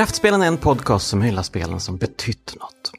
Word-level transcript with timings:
Kraftspelen 0.00 0.42
är 0.42 0.46
en 0.46 0.58
podcast 0.58 1.08
som 1.08 1.22
hyllar 1.22 1.42
spelen 1.42 1.80
som 1.80 1.96
betytt 1.96 2.56
något. 2.60 2.92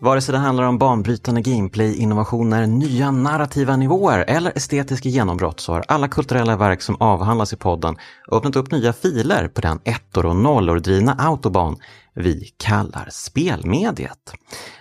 Vare 0.00 0.20
sig 0.20 0.32
det 0.32 0.38
handlar 0.38 0.64
om 0.64 0.78
banbrytande 0.78 1.40
gameplay, 1.40 1.96
innovationer, 1.96 2.66
nya 2.66 3.10
narrativa 3.10 3.76
nivåer 3.76 4.24
eller 4.28 4.52
estetiska 4.56 5.08
genombrott 5.08 5.60
så 5.60 5.72
har 5.72 5.84
alla 5.88 6.08
kulturella 6.08 6.56
verk 6.56 6.82
som 6.82 6.96
avhandlas 7.00 7.52
i 7.52 7.56
podden 7.56 7.96
öppnat 8.32 8.56
upp 8.56 8.70
nya 8.70 8.92
filer 8.92 9.48
på 9.48 9.60
den 9.60 9.80
ettor 9.84 10.26
och 10.26 10.36
nollor 10.36 10.78
drivna 10.78 11.14
autobahn 11.18 11.76
vi 12.14 12.54
kallar 12.56 13.08
spelmediet. 13.10 14.32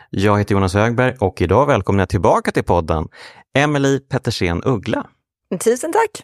Jag 0.09 0.39
heter 0.39 0.55
Jonas 0.55 0.73
Högberg 0.73 1.15
och 1.19 1.41
idag 1.41 1.65
välkomnar 1.65 2.01
jag 2.01 2.09
tillbaka 2.09 2.51
till 2.51 2.63
podden 2.63 3.07
Emelie 3.53 3.99
Pettersen 3.99 4.63
Uggla. 4.63 5.07
Tusen 5.63 5.93
tack! 5.93 6.23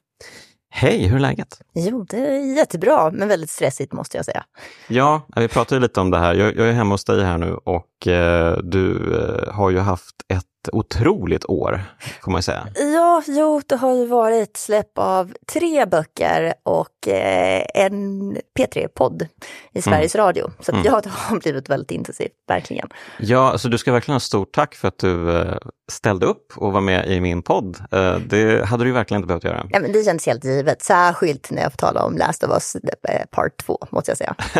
Hej, 0.71 1.07
hur 1.07 1.15
är 1.15 1.19
läget? 1.19 1.61
Jo, 1.73 2.05
det 2.09 2.17
är 2.17 2.55
jättebra, 2.57 3.11
men 3.11 3.27
väldigt 3.27 3.49
stressigt 3.49 3.93
måste 3.93 4.17
jag 4.17 4.25
säga. 4.25 4.43
Ja, 4.87 5.21
vi 5.35 5.47
pratade 5.47 5.81
lite 5.81 5.99
om 5.99 6.11
det 6.11 6.17
här. 6.19 6.33
Jag, 6.33 6.55
jag 6.57 6.67
är 6.67 6.71
hemma 6.71 6.93
hos 6.93 7.05
dig 7.05 7.23
här 7.23 7.37
nu 7.37 7.53
och 7.53 8.07
eh, 8.07 8.57
du 8.57 9.15
eh, 9.15 9.53
har 9.53 9.69
ju 9.69 9.79
haft 9.79 10.15
ett 10.27 10.45
otroligt 10.71 11.45
år, 11.45 11.83
får 12.23 12.31
man 12.31 12.43
säga. 12.43 12.67
Ja, 12.93 13.23
jo, 13.27 13.61
det 13.67 13.75
har 13.75 13.95
ju 13.95 14.05
varit 14.05 14.57
släpp 14.57 14.97
av 14.97 15.33
tre 15.53 15.85
böcker 15.85 16.53
och 16.63 16.98
en 17.07 18.37
P3-podd 18.59 19.27
i 19.73 19.81
Sveriges 19.81 20.15
mm. 20.15 20.25
Radio. 20.25 20.51
Så 20.59 20.71
mm. 20.71 20.83
ja, 20.85 21.01
det 21.03 21.09
har 21.09 21.39
blivit 21.39 21.69
väldigt 21.69 21.91
intensivt, 21.91 22.31
verkligen. 22.47 22.89
Ja, 23.19 23.57
så 23.57 23.67
du 23.67 23.77
ska 23.77 23.91
verkligen 23.91 24.15
ha 24.15 24.19
stort 24.19 24.53
tack 24.53 24.75
för 24.75 24.87
att 24.87 24.97
du 24.97 25.37
eh, 25.37 25.57
ställde 25.91 26.25
upp 26.25 26.53
och 26.55 26.73
var 26.73 26.81
med 26.81 27.07
i 27.07 27.21
min 27.21 27.41
podd. 27.41 27.77
Eh, 27.91 28.15
det 28.15 28.65
hade 28.65 28.83
du 28.83 28.91
verkligen 28.91 29.19
inte 29.19 29.27
behövt 29.27 29.43
göra. 29.43 29.65
Ja, 29.69 29.79
men 29.79 29.91
det 29.91 30.03
känns 30.03 30.25
helt 30.25 30.43
givet, 30.43 30.81
särskilt 30.81 31.51
när 31.51 31.61
jag 31.61 31.71
får 31.71 31.77
tala 31.77 32.03
om 32.03 32.17
Last 32.17 32.43
of 32.43 32.51
Us 32.51 32.75
eh, 32.75 33.25
Part 33.31 33.57
2, 33.57 33.87
måste 33.89 34.11
jag 34.11 34.17
säga. 34.17 34.35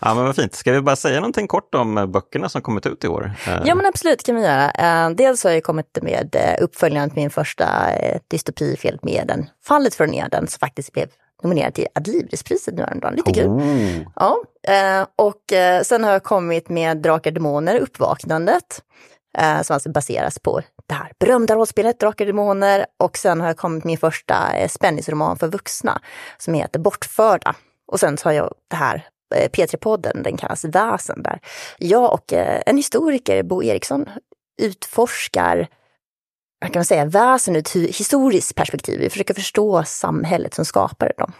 ja, 0.00 0.14
men 0.14 0.24
vad 0.24 0.36
fint. 0.36 0.54
Ska 0.54 0.72
vi 0.72 0.80
bara 0.80 0.96
säga 0.96 1.20
någonting 1.20 1.48
kort 1.48 1.74
om 1.74 1.98
eh, 1.98 2.06
böckerna 2.06 2.48
som 2.48 2.62
kommit 2.62 2.86
ut 2.86 3.04
i 3.04 3.08
år? 3.08 3.32
Ja, 3.64 3.74
men 3.74 3.86
absolut 3.86 4.22
kan 4.22 4.36
vi 4.36 4.42
göra. 4.42 5.10
Dels 5.10 5.44
har 5.44 5.50
jag 5.50 5.62
kommit 5.62 5.98
med 6.02 6.36
uppföljaren 6.60 7.10
till 7.10 7.18
min 7.20 7.30
första 7.30 7.68
dystopifilm 8.28 8.98
med 9.02 9.24
den 9.28 9.46
Fallet 9.64 9.94
från 9.94 10.14
Eden 10.14 10.46
som 10.46 10.58
faktiskt 10.58 10.92
blev 10.92 11.08
nominerad 11.42 11.74
till 11.74 11.86
Adlibrispriset 11.94 12.74
nu 12.74 12.82
häromdagen. 12.82 13.14
Lite 13.14 13.32
kul. 13.32 13.46
Oh. 13.46 14.12
Ja, 14.16 14.36
uh, 14.68 15.06
och 15.16 15.42
sen 15.82 16.04
har 16.04 16.12
jag 16.12 16.22
kommit 16.22 16.68
med 16.68 16.96
Drakar 16.96 17.30
Demoner, 17.30 17.78
Uppvaknandet. 17.80 18.82
som 19.62 19.74
alltså 19.74 19.90
baseras 19.90 20.38
på 20.38 20.60
det 20.86 20.94
här 20.94 21.12
berömda 21.18 21.54
rollspelet 21.54 22.00
Drakar 22.00 22.26
Demoner. 22.26 22.86
Och 22.98 23.16
sen 23.16 23.40
har 23.40 23.46
jag 23.46 23.56
kommit 23.56 23.84
med 23.84 23.90
min 23.90 23.98
första 23.98 24.68
spänningsroman 24.68 25.36
för 25.36 25.48
vuxna 25.48 26.00
som 26.38 26.54
heter 26.54 26.78
Bortförda. 26.78 27.54
Och 27.92 28.00
sen 28.00 28.16
så 28.16 28.28
har 28.28 28.32
jag 28.32 28.54
det 28.70 28.76
här 28.76 29.06
P3-podden, 29.34 30.22
den 30.22 30.36
kallas 30.36 30.64
Väsen, 30.64 31.22
där 31.22 31.38
jag 31.78 32.12
och 32.12 32.32
en 32.66 32.76
historiker, 32.76 33.42
Bo 33.42 33.62
Eriksson, 33.62 34.06
utforskar 34.62 35.68
kan 36.72 36.80
man 36.80 36.84
säga, 36.84 37.04
väsen 37.04 37.56
ur 37.56 37.60
ett 37.60 37.72
historiskt 37.72 38.54
perspektiv. 38.54 39.00
Vi 39.00 39.10
försöker 39.10 39.34
förstå 39.34 39.82
samhället 39.86 40.54
som 40.54 40.64
skapade 40.64 41.12
dem. 41.18 41.32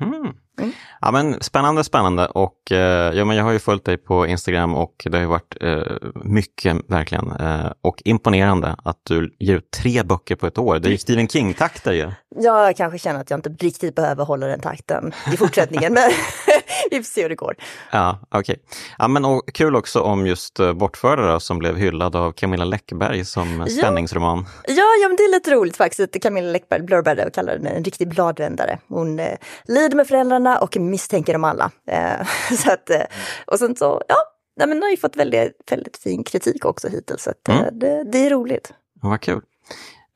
Mm. 0.00 0.32
Mm. 0.60 0.72
Ja, 1.00 1.10
men 1.10 1.40
spännande, 1.40 1.84
spännande 1.84 2.26
och 2.26 2.72
eh, 2.72 3.14
ja, 3.14 3.24
men 3.24 3.36
jag 3.36 3.44
har 3.44 3.52
ju 3.52 3.58
följt 3.58 3.84
dig 3.84 3.96
på 3.96 4.26
Instagram 4.26 4.74
och 4.74 4.94
det 5.04 5.16
har 5.16 5.22
ju 5.22 5.26
varit 5.26 5.56
eh, 5.60 6.10
mycket 6.24 6.76
verkligen 6.88 7.30
eh, 7.30 7.72
och 7.82 8.02
imponerande 8.04 8.76
att 8.84 8.98
du 9.02 9.36
ger 9.38 9.56
ut 9.56 9.70
tre 9.70 10.02
böcker 10.02 10.36
på 10.36 10.46
ett 10.46 10.58
år. 10.58 10.78
Det 10.78 10.88
är 10.88 10.90
ju 10.90 10.98
Stephen 10.98 11.28
King-takter 11.28 11.92
ju. 11.92 12.10
Ja, 12.36 12.64
jag 12.64 12.76
kanske 12.76 12.98
känner 12.98 13.20
att 13.20 13.30
jag 13.30 13.38
inte 13.38 13.50
riktigt 13.50 13.94
behöver 13.94 14.24
hålla 14.24 14.46
den 14.46 14.60
takten 14.60 15.12
i 15.32 15.36
fortsättningen, 15.36 15.92
men 15.92 16.10
vi 16.96 17.02
får 17.02 17.10
se 17.10 17.22
hur 17.22 17.28
det 17.28 17.34
går. 17.34 17.56
Ja, 17.92 18.18
okej. 18.28 18.40
Okay. 18.40 18.56
Ja, 18.98 19.08
men 19.08 19.24
och 19.24 19.42
kul 19.54 19.76
också 19.76 20.00
om 20.00 20.26
just 20.26 20.60
uh, 20.60 20.72
Bortförda 20.72 21.40
som 21.40 21.58
blev 21.58 21.76
hyllad 21.76 22.16
av 22.16 22.32
Camilla 22.32 22.64
Läckberg 22.64 23.24
som 23.24 23.60
ja. 23.60 23.66
spänningsroman. 23.66 24.46
Ja, 24.66 24.84
ja, 25.02 25.08
men 25.08 25.16
det 25.16 25.22
är 25.22 25.32
lite 25.32 25.50
roligt 25.50 25.76
faktiskt 25.76 26.22
Camilla 26.22 26.50
Läckberg 26.50 26.82
blurbade 26.82 27.26
och 27.26 27.34
kallade 27.34 27.58
den 27.58 27.66
en 27.66 27.84
riktig 27.84 28.08
bladvändare. 28.08 28.78
Hon 28.88 29.20
eh, 29.20 29.38
lider 29.64 29.96
med 29.96 30.08
föräldrarna 30.08 30.58
och 30.58 30.76
misstänker 30.76 31.32
dem 31.32 31.44
alla. 31.44 31.70
Eh, 31.86 32.26
så 32.56 32.72
att, 32.72 32.90
eh, 32.90 33.02
och 33.46 33.58
sen 33.58 33.76
så, 33.76 34.02
ja, 34.08 34.16
nej, 34.56 34.68
men 34.68 34.82
har 34.82 34.90
ju 34.90 34.96
fått 34.96 35.16
väldigt, 35.16 35.72
väldigt 35.72 35.96
fin 35.96 36.24
kritik 36.24 36.64
också 36.64 36.88
hittills. 36.88 37.22
Så 37.22 37.30
att, 37.30 37.48
eh, 37.48 37.58
mm. 37.58 37.78
det, 37.78 38.04
det, 38.12 38.26
är 38.26 38.30
roligt. 38.30 38.72
Vad 39.02 39.20
kul. 39.20 39.40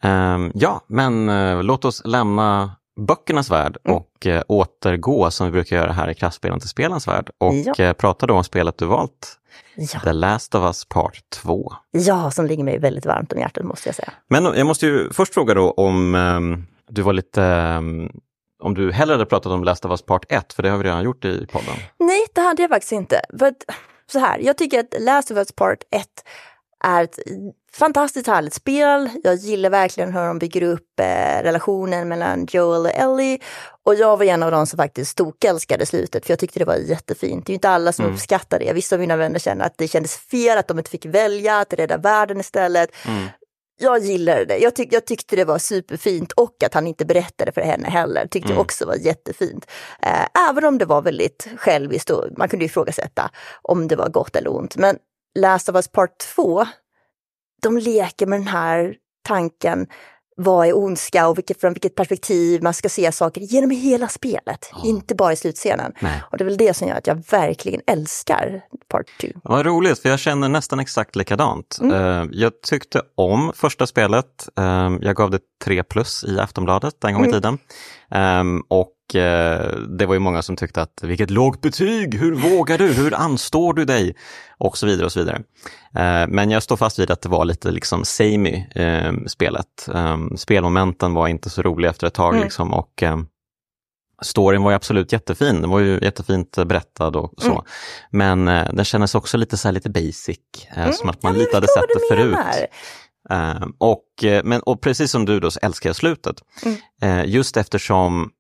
Um, 0.04 0.52
ja, 0.54 0.80
men 0.86 1.28
uh, 1.28 1.62
låt 1.62 1.84
oss 1.84 2.02
lämna 2.04 2.76
böckernas 2.96 3.50
värld 3.50 3.76
mm. 3.84 3.96
och 3.96 4.26
uh, 4.26 4.42
återgå 4.48 5.30
som 5.30 5.46
vi 5.46 5.52
brukar 5.52 5.76
göra 5.76 5.92
här 5.92 6.10
i 6.10 6.14
Kraftspelen 6.14 6.60
till 6.60 6.68
spelens 6.68 7.08
värld 7.08 7.30
och 7.38 7.54
ja. 7.54 7.88
uh, 7.88 7.92
prata 7.92 8.26
då 8.26 8.34
om 8.34 8.44
spelet 8.44 8.78
du 8.78 8.86
valt. 8.86 9.38
Ja. 9.74 10.00
The 10.00 10.12
Last 10.12 10.54
of 10.54 10.64
Us 10.64 10.84
Part 10.84 11.30
2. 11.30 11.72
Ja, 11.90 12.30
som 12.30 12.46
ligger 12.46 12.64
mig 12.64 12.78
väldigt 12.78 13.06
varmt 13.06 13.32
om 13.32 13.38
hjärtat 13.38 13.64
måste 13.64 13.88
jag 13.88 13.96
säga. 13.96 14.12
Men 14.28 14.44
jag 14.44 14.66
måste 14.66 14.86
ju 14.86 15.12
först 15.12 15.34
fråga 15.34 15.54
då 15.54 15.70
om 15.70 16.14
um, 16.14 16.66
du 16.88 17.02
var 17.02 17.12
lite 17.12 17.42
um, 17.42 18.10
om 18.58 18.74
du 18.74 18.92
hellre 18.92 19.14
hade 19.14 19.26
pratat 19.26 19.52
om 19.52 19.64
Last 19.64 19.84
of 19.84 19.90
Us 19.90 20.02
Part 20.02 20.24
1, 20.28 20.52
för 20.52 20.62
det 20.62 20.70
har 20.70 20.78
vi 20.78 20.84
redan 20.84 21.04
gjort 21.04 21.24
i 21.24 21.46
podden. 21.46 21.74
Nej, 21.98 22.26
det 22.34 22.40
hade 22.40 22.62
jag 22.62 22.70
faktiskt 22.70 22.92
inte. 22.92 23.20
För 23.38 23.46
att, 23.46 23.64
så 24.12 24.18
här, 24.18 24.38
jag 24.38 24.58
tycker 24.58 24.80
att 24.80 24.94
Last 25.00 25.30
of 25.30 25.36
Us 25.36 25.52
Part 25.52 25.78
1 25.90 26.06
är 26.84 27.04
ett 27.04 27.18
fantastiskt 27.78 28.26
härligt 28.26 28.54
spel. 28.54 29.10
Jag 29.22 29.34
gillar 29.34 29.70
verkligen 29.70 30.12
hur 30.12 30.20
de 30.20 30.38
bygger 30.38 30.62
upp 30.62 31.00
eh, 31.00 31.42
relationen 31.42 32.08
mellan 32.08 32.46
Joel 32.50 32.86
och 32.86 32.94
Ellie. 32.94 33.38
Och 33.84 33.94
jag 33.94 34.16
var 34.16 34.24
en 34.24 34.42
av 34.42 34.50
dem 34.50 34.66
som 34.66 34.76
faktiskt 34.76 35.16
tokälskade 35.16 35.86
slutet, 35.86 36.26
för 36.26 36.32
jag 36.32 36.38
tyckte 36.38 36.58
det 36.58 36.64
var 36.64 36.76
jättefint. 36.76 37.46
Det 37.46 37.52
är 37.52 37.54
inte 37.54 37.68
alla 37.68 37.92
som 37.92 38.04
mm. 38.04 38.14
uppskattar 38.14 38.58
det. 38.58 38.72
Vissa 38.72 38.96
av 38.96 39.00
mina 39.00 39.16
vänner 39.16 39.38
känner 39.38 39.64
att 39.64 39.78
det 39.78 39.88
kändes 39.88 40.16
fel 40.16 40.58
att 40.58 40.68
de 40.68 40.78
inte 40.78 40.90
fick 40.90 41.06
välja, 41.06 41.58
att 41.58 41.72
rädda 41.72 41.96
världen 41.96 42.40
istället. 42.40 42.90
Mm 43.06 43.28
jag 43.78 43.98
gillade 43.98 44.44
det. 44.44 44.58
Jag, 44.58 44.74
tyck, 44.74 44.92
jag, 44.92 45.04
tyckte 45.04 45.36
det 45.36 45.44
var 45.44 45.58
superfint 45.58 46.32
och 46.32 46.62
att 46.66 46.74
han 46.74 46.86
inte 46.86 47.04
berättade 47.04 47.52
för 47.52 47.60
henne 47.60 47.88
heller 47.88 48.26
tyckte 48.26 48.46
mm. 48.46 48.56
jag 48.56 48.60
också 48.60 48.86
var 48.86 48.94
jättefint. 48.94 49.66
Eh, 50.02 50.48
även 50.48 50.64
om 50.64 50.78
det 50.78 50.84
var 50.84 51.02
väldigt 51.02 51.48
själviskt 51.56 52.10
och 52.10 52.24
man 52.36 52.48
kunde 52.48 52.64
ifrågasätta 52.64 53.30
om 53.62 53.88
det 53.88 53.96
var 53.96 54.08
gott 54.08 54.36
eller 54.36 54.56
ont. 54.56 54.76
Men 54.76 54.96
Last 55.38 55.68
of 55.68 55.74
Us 55.74 55.88
Part 55.88 56.18
2, 56.18 56.66
de 57.66 57.78
leker 57.78 58.26
med 58.26 58.40
den 58.40 58.48
här 58.48 58.94
tanken 59.28 59.86
vad 60.36 60.66
är 60.66 60.76
ondska 60.76 61.28
och 61.28 61.38
vilket, 61.38 61.60
från 61.60 61.72
vilket 61.72 61.94
perspektiv 61.94 62.62
man 62.62 62.74
ska 62.74 62.88
se 62.88 63.12
saker 63.12 63.40
genom 63.40 63.70
hela 63.70 64.08
spelet, 64.08 64.70
oh. 64.72 64.88
inte 64.88 65.14
bara 65.14 65.32
i 65.32 65.36
slutscenen. 65.36 65.92
Nej. 66.00 66.22
Och 66.30 66.38
det 66.38 66.44
är 66.44 66.46
väl 66.46 66.56
det 66.56 66.74
som 66.74 66.88
gör 66.88 66.96
att 66.96 67.06
jag 67.06 67.22
verkligen 67.30 67.80
älskar 67.86 68.62
Part 68.88 69.06
2. 69.20 69.28
Vad 69.44 69.66
roligt, 69.66 69.98
för 69.98 70.08
jag 70.08 70.18
känner 70.18 70.48
nästan 70.48 70.80
exakt 70.80 71.16
likadant. 71.16 71.78
Mm. 71.82 71.96
Uh, 71.96 72.28
jag 72.32 72.60
tyckte 72.62 73.02
om 73.14 73.52
första 73.54 73.86
spelet. 73.86 74.48
Uh, 74.60 74.96
jag 75.00 75.16
gav 75.16 75.30
det 75.30 75.40
3 75.64 75.82
plus 75.82 76.24
i 76.24 76.40
Aftonbladet 76.40 77.04
en 77.04 77.14
gång 77.14 77.24
i 77.24 77.28
mm. 77.28 77.32
tiden. 77.40 77.58
Um, 78.10 78.62
och 78.68 78.92
Eh, 79.14 79.78
det 79.88 80.06
var 80.06 80.14
ju 80.14 80.20
många 80.20 80.42
som 80.42 80.56
tyckte 80.56 80.82
att 80.82 81.00
vilket 81.02 81.30
lågt 81.30 81.60
betyg, 81.60 82.14
hur 82.14 82.34
vågar 82.34 82.78
du, 82.78 82.92
hur 82.92 83.14
anstår 83.14 83.74
du 83.74 83.84
dig? 83.84 84.16
Och 84.58 84.78
så 84.78 84.86
vidare 84.86 85.06
och 85.06 85.12
så 85.12 85.18
vidare. 85.18 85.42
Eh, 85.94 86.28
men 86.28 86.50
jag 86.50 86.62
står 86.62 86.76
fast 86.76 86.98
vid 86.98 87.10
att 87.10 87.22
det 87.22 87.28
var 87.28 87.44
lite 87.44 87.70
liksom 87.70 88.04
samey 88.04 88.66
eh, 88.74 89.12
spelet. 89.26 89.88
Spelmomenten 90.36 91.14
var 91.14 91.28
inte 91.28 91.50
så 91.50 91.62
roliga 91.62 91.90
efter 91.90 92.06
ett 92.06 92.14
tag 92.14 92.34
mm. 92.34 92.44
liksom 92.44 92.74
och 92.74 93.02
Storyn 94.22 94.62
var 94.62 94.70
ju 94.70 94.76
absolut 94.76 95.12
jättefin, 95.12 95.60
den 95.60 95.70
var 95.70 95.80
ju 95.80 95.98
jättefint 96.02 96.58
berättad 96.66 97.16
och 97.16 97.32
så. 97.38 97.64
Mm. 98.10 98.44
Men 98.44 98.44
den 98.76 98.84
kändes 98.84 99.14
också 99.14 99.36
lite 99.36 99.56
så 99.56 99.70
lite 99.70 99.90
basic, 99.90 100.38
mm. 100.76 100.92
som 100.92 101.08
att 101.08 101.22
man 101.22 101.32
ja, 101.32 101.38
lite 101.38 101.56
hade 101.56 101.68
sett 101.68 101.84
det 101.94 102.16
förut. 102.16 102.36
Uh, 103.32 103.66
och, 103.78 104.04
men, 104.44 104.60
och 104.60 104.80
precis 104.80 105.10
som 105.10 105.24
du 105.24 105.40
då 105.40 105.50
så 105.50 105.60
älskar 105.62 105.88
jag 105.88 105.96
slutet. 105.96 106.36
Mm. 106.64 106.78
Uh, 107.04 107.30
just 107.30 107.56
eftersom 107.56 108.30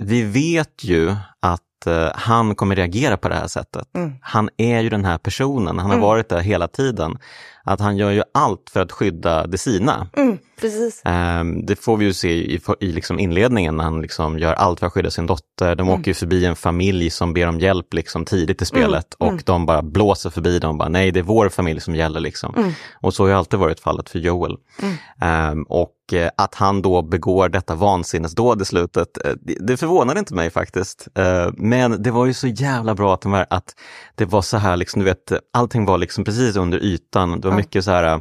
vi 0.00 0.22
vet 0.22 0.84
ju 0.84 1.16
att 1.40 1.62
uh, 1.86 2.08
han 2.14 2.54
kommer 2.54 2.76
reagera 2.76 3.16
på 3.16 3.28
det 3.28 3.34
här 3.34 3.46
sättet. 3.46 3.94
Mm. 3.94 4.12
Han 4.20 4.48
är 4.56 4.80
ju 4.80 4.88
den 4.88 5.04
här 5.04 5.18
personen, 5.18 5.78
han 5.78 5.86
har 5.86 5.94
mm. 5.94 6.00
varit 6.00 6.28
där 6.28 6.40
hela 6.40 6.68
tiden. 6.68 7.18
Att 7.64 7.80
han 7.80 7.96
gör 7.96 8.10
ju 8.10 8.22
allt 8.34 8.70
för 8.72 8.80
att 8.80 8.92
skydda 8.92 9.46
det 9.46 9.58
sina. 9.58 10.08
Mm, 10.16 10.38
precis. 10.60 11.02
Um, 11.04 11.66
det 11.66 11.76
får 11.76 11.96
vi 11.96 12.04
ju 12.04 12.12
se 12.12 12.30
i, 12.30 12.60
i 12.80 12.92
liksom 12.92 13.18
inledningen 13.18 13.76
när 13.76 13.84
han 13.84 14.02
liksom 14.02 14.38
gör 14.38 14.54
allt 14.54 14.80
för 14.80 14.86
att 14.86 14.92
skydda 14.92 15.10
sin 15.10 15.26
dotter. 15.26 15.74
De 15.74 15.88
mm. 15.88 16.00
åker 16.00 16.08
ju 16.08 16.14
förbi 16.14 16.44
en 16.44 16.56
familj 16.56 17.10
som 17.10 17.32
ber 17.32 17.46
om 17.46 17.60
hjälp 17.60 17.94
liksom 17.94 18.24
tidigt 18.24 18.62
i 18.62 18.64
mm, 18.64 18.66
spelet 18.66 19.14
och 19.14 19.28
mm. 19.28 19.40
de 19.44 19.66
bara 19.66 19.82
blåser 19.82 20.30
förbi 20.30 20.58
dem. 20.58 20.78
Bara, 20.78 20.88
Nej, 20.88 21.10
det 21.10 21.20
är 21.20 21.24
vår 21.24 21.48
familj 21.48 21.80
som 21.80 21.94
gäller. 21.94 22.20
Liksom. 22.20 22.74
Och 23.00 23.14
så 23.14 23.22
har 23.22 23.28
ju 23.28 23.34
alltid 23.34 23.60
varit 23.60 23.80
fallet 23.80 24.08
för 24.08 24.18
Joel. 24.18 24.56
Um, 25.52 25.62
och 25.62 25.90
Eh, 25.90 25.97
att 26.36 26.54
han 26.54 26.82
då 26.82 27.02
begår 27.02 27.48
detta 27.48 27.74
vansinnesdåd 27.74 28.62
i 28.62 28.64
slutet, 28.64 29.08
eh, 29.24 29.32
det 29.60 29.76
förvånade 29.76 30.18
inte 30.18 30.34
mig 30.34 30.50
faktiskt. 30.50 31.08
Eh, 31.14 31.48
men 31.56 32.02
det 32.02 32.10
var 32.10 32.26
ju 32.26 32.34
så 32.34 32.46
jävla 32.46 32.94
bra 32.94 33.14
att, 33.14 33.20
de 33.20 33.44
att 33.50 33.74
det 34.14 34.24
var 34.24 34.42
så 34.42 34.56
här, 34.56 34.76
liksom, 34.76 35.00
du 35.00 35.04
vet, 35.04 35.32
allting 35.52 35.84
var 35.84 35.98
liksom 35.98 36.24
precis 36.24 36.56
under 36.56 36.84
ytan. 36.84 37.40
Det 37.40 37.48
var 37.48 37.56
mycket 37.56 37.84
så 37.84 37.90
här 37.90 38.20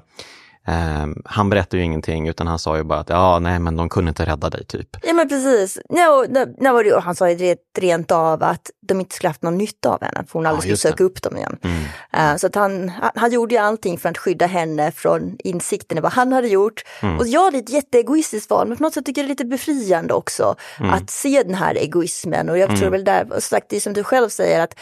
Um, 0.70 1.22
han 1.26 1.50
berättade 1.50 1.78
ju 1.78 1.84
ingenting 1.84 2.28
utan 2.28 2.48
han 2.48 2.60
sa 2.60 2.78
ju 2.78 2.84
bara 2.84 3.00
att 3.00 3.10
ja, 3.10 3.40
nej 3.40 3.60
men 3.60 3.76
de 3.76 3.90
kunde 3.90 4.10
inte 4.10 4.26
rädda 4.26 4.50
dig 4.50 4.66
typ. 4.66 4.98
Ja 5.04 5.14
men 5.14 5.30
precis. 5.30 5.80
No, 5.90 6.26
no, 6.30 6.46
no, 6.58 7.00
han 7.00 7.16
sa 7.16 7.30
ju 7.30 7.56
rent 7.78 8.12
av 8.12 8.44
att 8.44 8.72
de 8.88 9.00
inte 9.00 9.16
skulle 9.16 9.30
haft 9.30 9.42
någon 9.42 9.58
nytta 9.58 9.90
av 9.90 10.02
henne, 10.02 10.24
för 10.28 10.34
hon 10.40 10.46
aldrig 10.46 10.72
ja, 10.72 10.78
skulle 10.78 10.92
söka 10.92 11.04
upp 11.04 11.22
dem 11.22 11.38
igen. 11.38 11.58
Mm. 11.62 12.32
Uh, 12.34 12.38
så 12.38 12.48
att 12.48 12.56
han, 12.56 12.92
han 13.16 13.32
gjorde 13.32 13.56
ju 13.56 13.62
allting 13.62 13.98
för 13.98 14.10
att 14.10 14.18
skydda 14.18 14.46
henne 14.46 14.92
från 14.92 15.36
insikten 15.40 15.98
i 15.98 16.02
vad 16.02 16.12
han 16.12 16.34
hade 16.34 16.48
gjort. 16.48 16.84
Mm. 17.02 17.20
Och 17.20 17.28
ja, 17.28 17.52
det 17.52 17.58
är 17.58 17.62
ett 17.62 17.70
jätteegoistiskt 17.70 18.50
val, 18.50 18.68
men 18.68 18.78
på 18.78 18.84
något 18.84 18.94
sätt 18.94 19.06
tycker 19.06 19.22
jag 19.22 19.28
det 19.28 19.30
är 19.30 19.32
lite 19.32 19.46
befriande 19.46 20.14
också 20.14 20.56
mm. 20.80 20.94
att 20.94 21.10
se 21.10 21.44
den 21.44 21.56
här 21.56 21.76
egoismen. 21.76 22.50
Och 22.50 22.58
jag 22.58 22.70
tror 22.70 22.88
mm. 22.88 22.92
väl 22.92 23.04
där, 23.04 23.34
och 23.34 23.44
sagt, 23.44 23.70
det 23.70 23.76
är 23.76 23.80
som 23.80 23.94
du 23.94 24.04
själv 24.04 24.30
säger, 24.30 24.64
att 24.64 24.76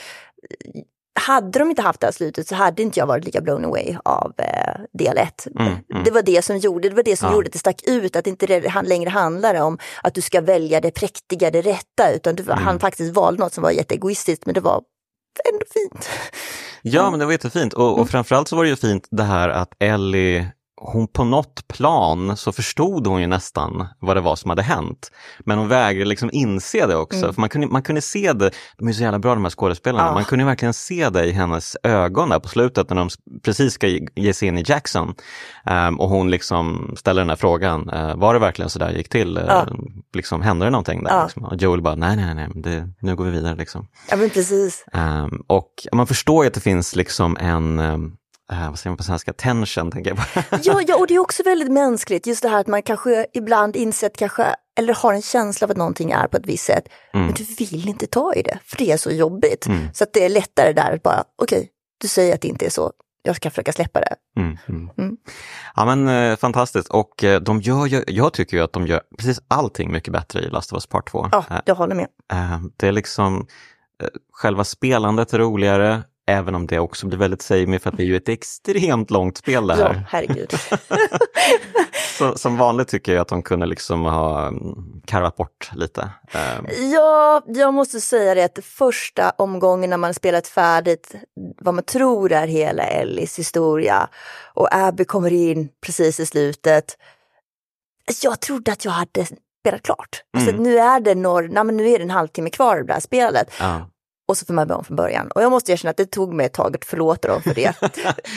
hade 1.19 1.59
de 1.59 1.69
inte 1.69 1.81
haft 1.81 1.99
det 1.99 2.07
här 2.07 2.11
slutet 2.11 2.47
så 2.47 2.55
hade 2.55 2.81
inte 2.81 2.99
jag 2.99 3.07
varit 3.07 3.25
lika 3.25 3.41
blown 3.41 3.65
away 3.65 3.95
av 4.05 4.33
eh, 4.37 4.81
del 4.93 5.17
1. 5.17 5.47
Mm, 5.59 5.67
mm. 5.67 6.03
Det 6.03 6.11
var 6.11 6.21
det 6.21 6.45
som 6.45 6.57
gjorde 6.57 6.89
det, 6.89 6.95
var 6.95 7.03
det 7.03 7.17
som 7.17 7.29
ja. 7.29 7.35
gjorde 7.35 7.47
att 7.47 7.53
det 7.53 7.59
stack 7.59 7.81
ut, 7.87 8.15
att 8.15 8.27
inte 8.27 8.47
det 8.47 8.81
längre 8.83 9.09
handlar 9.09 9.61
om 9.61 9.77
att 10.03 10.13
du 10.13 10.21
ska 10.21 10.41
välja 10.41 10.81
det 10.81 10.91
präktiga, 10.91 11.51
det 11.51 11.61
rätta, 11.61 12.11
utan 12.15 12.35
du, 12.35 12.43
mm. 12.43 12.57
han 12.57 12.79
faktiskt 12.79 13.13
valde 13.13 13.43
något 13.43 13.53
som 13.53 13.63
var 13.63 13.71
jätteegoistiskt, 13.71 14.45
men 14.45 14.53
det 14.53 14.61
var 14.61 14.81
ändå 15.53 15.65
fint. 15.73 16.09
Ja, 16.81 17.11
men 17.11 17.19
det 17.19 17.25
var 17.25 17.31
jättefint 17.31 17.73
och, 17.73 17.91
och 17.91 17.97
mm. 17.97 18.07
framförallt 18.07 18.47
så 18.47 18.55
var 18.55 18.63
det 18.63 18.69
ju 18.69 18.75
fint 18.75 19.07
det 19.11 19.23
här 19.23 19.49
att 19.49 19.73
Ellie 19.79 20.47
hon 20.87 21.07
på 21.07 21.23
något 21.23 21.67
plan 21.67 22.37
så 22.37 22.51
förstod 22.51 23.07
hon 23.07 23.21
ju 23.21 23.27
nästan 23.27 23.87
vad 23.99 24.17
det 24.17 24.21
var 24.21 24.35
som 24.35 24.49
hade 24.49 24.61
hänt. 24.61 25.11
Men 25.39 25.57
hon 25.57 25.67
vägrade 25.67 26.09
liksom 26.09 26.29
inse 26.33 26.87
det 26.87 26.95
också. 26.95 27.17
Mm. 27.17 27.33
För 27.33 27.41
man 27.41 27.49
kunde, 27.49 27.67
man 27.67 27.81
kunde 27.81 28.01
se 28.01 28.33
det, 28.33 28.51
de 28.77 28.87
är 28.87 28.93
så 28.93 29.01
jävla 29.01 29.19
bra 29.19 29.33
de 29.33 29.43
här 29.43 29.51
skådespelarna, 29.51 30.07
ja. 30.07 30.13
man 30.13 30.25
kunde 30.25 30.45
verkligen 30.45 30.73
se 30.73 31.09
det 31.09 31.25
i 31.25 31.31
hennes 31.31 31.77
ögon 31.83 32.29
där 32.29 32.39
på 32.39 32.47
slutet 32.47 32.89
när 32.89 32.95
de 32.95 33.09
precis 33.43 33.73
ska 33.73 33.87
ge 34.15 34.33
sig 34.33 34.47
in 34.47 34.57
i 34.57 34.63
Jackson. 34.67 35.13
Um, 35.69 35.99
och 35.99 36.09
hon 36.09 36.31
liksom 36.31 36.93
ställer 36.97 37.21
den 37.21 37.29
här 37.29 37.35
frågan, 37.35 37.89
uh, 37.89 38.15
var 38.15 38.33
det 38.33 38.39
verkligen 38.39 38.69
så 38.69 38.79
där 38.79 38.91
gick 38.91 39.09
till? 39.09 39.39
Ja. 39.47 39.67
Uh, 39.71 39.77
liksom, 40.13 40.41
hände 40.41 40.65
det 40.65 40.71
någonting 40.71 41.03
där? 41.03 41.11
Ja. 41.11 41.23
Liksom? 41.23 41.43
Och 41.43 41.55
Joel 41.55 41.81
bara, 41.81 41.95
nej 41.95 42.15
nej 42.15 42.35
nej, 42.35 42.49
det, 42.55 42.89
nu 42.99 43.15
går 43.15 43.25
vi 43.25 43.31
vidare. 43.31 43.55
Liksom. 43.55 43.87
Ja 44.09 44.15
men 44.15 44.29
precis. 44.29 44.85
Um, 44.93 45.43
och 45.47 45.71
man 45.91 46.07
förstår 46.07 46.43
ju 46.43 46.47
att 46.47 46.53
det 46.53 46.61
finns 46.61 46.95
liksom 46.95 47.37
en 47.39 47.79
um, 47.79 48.17
Uh, 48.51 48.69
vad 48.69 48.79
säger 48.79 48.91
man 48.91 48.97
på 48.97 49.03
svenska, 49.03 49.33
tension 49.33 49.91
tänker 49.91 50.09
jag 50.09 50.17
på. 50.17 50.57
ja, 50.63 50.81
ja, 50.87 50.97
och 50.97 51.07
det 51.07 51.15
är 51.15 51.19
också 51.19 51.43
väldigt 51.43 51.71
mänskligt, 51.71 52.27
just 52.27 52.41
det 52.41 52.49
här 52.49 52.59
att 52.59 52.67
man 52.67 52.81
kanske 52.81 53.25
ibland 53.33 53.75
insett 53.75 54.17
kanske, 54.17 54.55
eller 54.77 54.93
har 54.93 55.13
en 55.13 55.21
känsla 55.21 55.65
av 55.65 55.71
att 55.71 55.77
någonting 55.77 56.11
är 56.11 56.27
på 56.27 56.37
ett 56.37 56.45
visst 56.45 56.65
sätt, 56.65 56.87
mm. 57.13 57.25
men 57.25 57.35
du 57.35 57.43
vill 57.43 57.89
inte 57.89 58.07
ta 58.07 58.33
i 58.33 58.41
det, 58.41 58.59
för 58.65 58.77
det 58.77 58.91
är 58.91 58.97
så 58.97 59.11
jobbigt. 59.11 59.67
Mm. 59.67 59.87
Så 59.93 60.03
att 60.03 60.13
det 60.13 60.25
är 60.25 60.29
lättare 60.29 60.73
där 60.73 60.95
att 60.95 61.03
bara, 61.03 61.23
okej, 61.41 61.57
okay, 61.57 61.69
du 62.01 62.07
säger 62.07 62.35
att 62.35 62.41
det 62.41 62.47
inte 62.47 62.65
är 62.65 62.69
så, 62.69 62.91
jag 63.25 63.35
ska 63.35 63.49
försöka 63.49 63.73
släppa 63.73 63.99
det. 63.99 64.15
Mm, 64.37 64.57
mm. 64.67 64.89
mm. 64.97 65.17
Ja 65.75 65.95
men 65.95 66.07
eh, 66.07 66.37
fantastiskt 66.37 66.89
och 66.89 67.23
eh, 67.23 67.41
de 67.41 67.61
gör 67.61 67.85
ju, 67.85 68.03
jag 68.07 68.33
tycker 68.33 68.57
ju 68.57 68.63
att 68.63 68.73
de 68.73 68.87
gör 68.87 69.01
precis 69.17 69.41
allting 69.47 69.91
mycket 69.91 70.13
bättre 70.13 70.41
i 70.41 70.49
Last 70.49 70.71
of 70.71 70.77
Us 70.77 70.87
Part 70.87 71.11
2. 71.11 71.29
Ja, 71.31 71.45
jag 71.65 71.75
håller 71.75 71.95
med. 71.95 72.07
Eh, 72.31 72.59
det 72.77 72.87
är 72.87 72.91
liksom, 72.91 73.47
eh, 74.03 74.07
själva 74.31 74.63
spelandet 74.63 75.33
är 75.33 75.39
roligare, 75.39 76.03
Även 76.27 76.55
om 76.55 76.67
det 76.67 76.79
också 76.79 77.07
blir 77.07 77.19
väldigt 77.19 77.41
samey 77.41 77.79
för 77.79 77.89
att 77.89 77.97
det 77.97 78.03
är 78.03 78.07
ju 78.07 78.15
ett 78.15 78.29
extremt 78.29 79.11
långt 79.11 79.37
spel 79.37 79.67
det 79.67 79.75
här. 79.75 79.93
Ja, 79.93 80.01
herregud. 80.09 80.53
Så, 82.17 82.37
som 82.37 82.57
vanligt 82.57 82.87
tycker 82.87 83.13
jag 83.13 83.21
att 83.21 83.27
de 83.27 83.43
kunde 83.43 83.65
liksom 83.65 84.01
ha 84.01 84.47
mm, 84.47 85.01
karvat 85.05 85.35
bort 85.35 85.71
lite. 85.75 86.09
Ehm. 86.31 86.91
Ja, 86.93 87.41
jag 87.47 87.73
måste 87.73 88.01
säga 88.01 88.35
det 88.35 88.43
att 88.43 88.59
första 88.65 89.29
omgången 89.29 89.89
när 89.89 89.97
man 89.97 90.13
spelat 90.13 90.47
färdigt 90.47 91.15
vad 91.57 91.73
man 91.73 91.83
tror 91.83 92.31
är 92.31 92.47
hela 92.47 92.83
Ellis 92.83 93.39
historia 93.39 94.07
och 94.53 94.67
Abby 94.71 95.05
kommer 95.05 95.33
in 95.33 95.69
precis 95.85 96.19
i 96.19 96.25
slutet. 96.25 96.97
Jag 98.23 98.39
trodde 98.39 98.71
att 98.71 98.85
jag 98.85 98.91
hade 98.91 99.25
spelat 99.61 99.83
klart. 99.83 100.23
Alltså, 100.33 100.51
mm. 100.51 100.63
nu 100.63 100.77
är 100.77 100.99
det 100.99 101.15
norr, 101.15 101.49
nej, 101.51 101.63
men 101.63 101.77
nu 101.77 101.89
är 101.89 101.97
det 101.97 102.03
en 102.03 102.09
halvtimme 102.09 102.49
kvar 102.49 102.77
av 102.77 102.85
det 102.85 102.93
här 102.93 102.99
spelet. 102.99 103.51
Ja 103.59 103.89
och 104.27 104.37
så 104.37 104.45
får 104.45 104.53
man 104.53 104.67
börja 104.67 104.77
om 104.77 104.83
från 104.83 104.95
början. 104.95 105.27
Och 105.35 105.41
jag 105.41 105.51
måste 105.51 105.71
erkänna 105.71 105.89
att 105.89 105.97
det 105.97 106.05
tog 106.05 106.33
mig 106.33 106.45
ett 106.45 106.53
tag 106.53 106.75
att 106.75 106.85
förlåta 106.85 107.27
dem 107.27 107.41
för 107.41 107.53
det. 107.53 107.73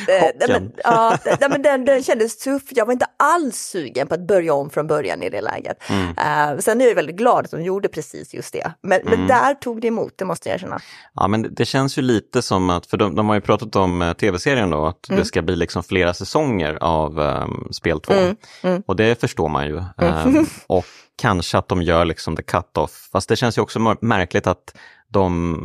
Eh, 0.08 0.48
men, 0.48 0.72
ja, 0.84 1.18
men 1.40 1.62
den, 1.62 1.84
den 1.84 2.02
kändes 2.02 2.38
tuff. 2.38 2.62
Jag 2.70 2.86
var 2.86 2.92
inte 2.92 3.06
alls 3.16 3.56
sugen 3.56 4.06
på 4.06 4.14
att 4.14 4.26
börja 4.26 4.54
om 4.54 4.70
från 4.70 4.86
början 4.86 5.22
i 5.22 5.30
det 5.30 5.40
läget. 5.40 5.90
Mm. 5.90 6.08
Uh, 6.08 6.58
sen 6.60 6.80
är 6.80 6.86
jag 6.86 6.94
väldigt 6.94 7.16
glad 7.16 7.44
att 7.44 7.50
de 7.50 7.62
gjorde 7.62 7.88
precis 7.88 8.34
just 8.34 8.52
det. 8.52 8.72
Men, 8.82 9.00
mm. 9.00 9.18
men 9.18 9.28
där 9.28 9.54
tog 9.54 9.80
det 9.80 9.88
emot, 9.88 10.12
det 10.16 10.24
måste 10.24 10.48
jag 10.48 10.54
erkänna. 10.54 10.80
Ja, 11.14 11.28
men 11.28 11.54
det 11.54 11.64
känns 11.64 11.98
ju 11.98 12.02
lite 12.02 12.42
som 12.42 12.70
att, 12.70 12.86
för 12.86 12.96
de, 12.96 13.14
de 13.14 13.28
har 13.28 13.34
ju 13.34 13.40
pratat 13.40 13.76
om 13.76 14.02
uh, 14.02 14.12
tv-serien 14.12 14.70
då, 14.70 14.86
att 14.86 15.08
mm. 15.08 15.20
det 15.20 15.26
ska 15.26 15.42
bli 15.42 15.56
liksom 15.56 15.82
flera 15.82 16.14
säsonger 16.14 16.78
av 16.80 17.18
um, 17.18 17.68
spel 17.72 18.00
2. 18.00 18.12
Mm, 18.12 18.36
mm. 18.62 18.82
Och 18.86 18.96
det 18.96 19.20
förstår 19.20 19.48
man 19.48 19.66
ju. 19.66 19.76
Um, 19.76 20.46
och 20.66 20.84
kanske 21.18 21.58
att 21.58 21.68
de 21.68 21.82
gör 21.82 22.04
liksom 22.04 22.36
the 22.36 22.42
cut-off. 22.42 23.08
Fast 23.12 23.28
det 23.28 23.36
känns 23.36 23.58
ju 23.58 23.62
också 23.62 23.96
märkligt 24.00 24.46
att 24.46 24.76
de 25.08 25.58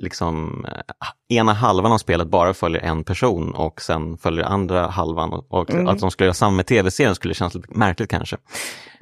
liksom 0.00 0.64
eh, 0.68 1.36
ena 1.36 1.52
halvan 1.52 1.92
av 1.92 1.98
spelet 1.98 2.28
bara 2.28 2.54
följer 2.54 2.82
en 2.82 3.04
person 3.04 3.54
och 3.54 3.82
sen 3.82 4.18
följer 4.18 4.44
andra 4.44 4.86
halvan 4.86 5.44
och, 5.48 5.70
mm. 5.70 5.88
att 5.88 5.98
de 5.98 6.10
skulle 6.10 6.26
göra 6.26 6.34
samma 6.34 6.56
med 6.56 6.66
tv-serien 6.66 7.14
skulle 7.14 7.34
kännas 7.34 7.54
lite 7.54 7.68
märkligt 7.70 8.10
kanske. 8.10 8.36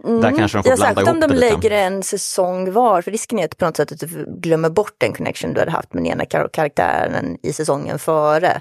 Mm. 0.05 0.21
Där 0.21 0.37
kanske 0.37 0.59
de 0.59 0.63
får 0.63 0.71
ja, 0.71 0.77
blanda 0.77 1.01
ihop 1.01 1.15
om 1.15 1.21
de 1.21 1.27
det 1.27 1.35
lägger 1.35 1.57
lite. 1.57 1.77
en 1.77 2.03
säsong 2.03 2.73
var, 2.73 3.03
för 3.03 3.11
risken 3.11 3.39
är 3.39 3.45
att 3.45 3.57
på 3.57 3.65
något 3.65 3.77
sätt 3.77 3.93
att 3.93 4.01
du 4.01 4.27
glömmer 4.41 4.71
bort 4.71 4.95
den 4.99 5.13
connection 5.13 5.53
du 5.53 5.61
hade 5.61 5.71
haft 5.71 5.95
med 5.95 6.03
den 6.03 6.13
ena 6.13 6.25
kar 6.25 6.49
karaktären 6.53 7.39
i 7.43 7.53
säsongen 7.53 7.99
före. 7.99 8.61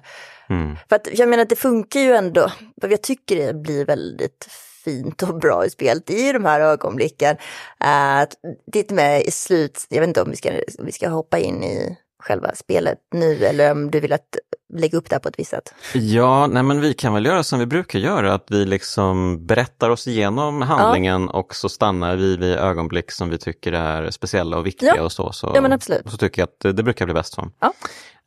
Mm. 0.50 0.75
För 0.89 0.95
att 0.95 1.07
jag 1.13 1.29
menar 1.29 1.44
att 1.44 1.50
det 1.50 1.56
funkar 1.56 2.00
ju 2.00 2.12
ändå, 2.12 2.51
jag 2.81 3.01
tycker 3.01 3.47
det 3.47 3.53
blir 3.53 3.85
väldigt 3.85 4.47
fint 4.88 5.24
och 5.24 5.39
bra 5.39 5.66
i 5.66 5.69
spelet 5.69 6.10
i 6.10 6.31
de 6.31 6.45
här 6.45 6.60
ögonblicken. 6.60 7.36
Uh, 7.84 8.28
det 8.72 8.92
med 8.92 9.22
i 9.22 9.31
slut, 9.31 9.86
jag 9.89 10.00
vet 10.00 10.07
inte 10.07 10.22
om 10.22 10.30
vi 10.30 10.36
ska, 10.36 10.51
vi 10.80 10.92
ska 10.92 11.10
hoppa 11.10 11.39
in 11.39 11.63
i 11.63 11.98
själva 12.19 12.56
spelet 12.56 12.98
nu 13.13 13.45
eller 13.45 13.72
om 13.72 13.92
du 13.92 14.00
vill 14.00 14.13
att 14.13 14.36
lägga 14.74 14.98
upp 14.98 15.10
det 15.10 15.16
här 15.16 15.19
på 15.19 15.30
ett 15.30 15.39
visst 15.39 15.51
sätt? 15.51 15.74
Ja, 15.94 16.48
nej 16.48 16.63
men 16.63 16.81
vi 16.81 16.94
kan 16.94 17.13
väl 17.13 17.25
göra 17.25 17.44
som 17.44 17.60
vi 17.60 17.66
brukar 17.66 18.00
göra, 18.00 18.34
att 18.34 18.46
vi 18.50 18.65
liksom 18.65 19.46
berättar 19.46 19.89
oss 19.89 20.08
igenom 20.08 20.62
handlingen 20.62 21.22
ja. 21.22 21.39
och 21.39 21.56
så 21.56 21.70
stannar 21.70 22.15
vi 22.15 22.38
vid 22.38 22.58
ögonblick 22.58 23.12
som 23.12 23.29
vi 23.29 23.38
tycker 23.38 23.74
är 23.74 24.12
speciella 24.12 24.58
och 24.58 24.65
viktiga 24.65 24.96
ja. 24.96 25.03
och 25.03 25.12
så. 25.12 25.32
så 25.32 25.51
ja, 25.56 25.62
men 25.62 25.74
absolut. 25.74 26.06
Och 26.06 26.12
så 26.12 26.17
tycker 26.17 26.41
jag 26.41 26.48
att 26.48 26.77
det 26.77 26.84
brukar 26.84 27.06
bli 27.06 27.13
bäst 27.13 27.34
så. 27.34 27.51
Ja. 27.60 27.74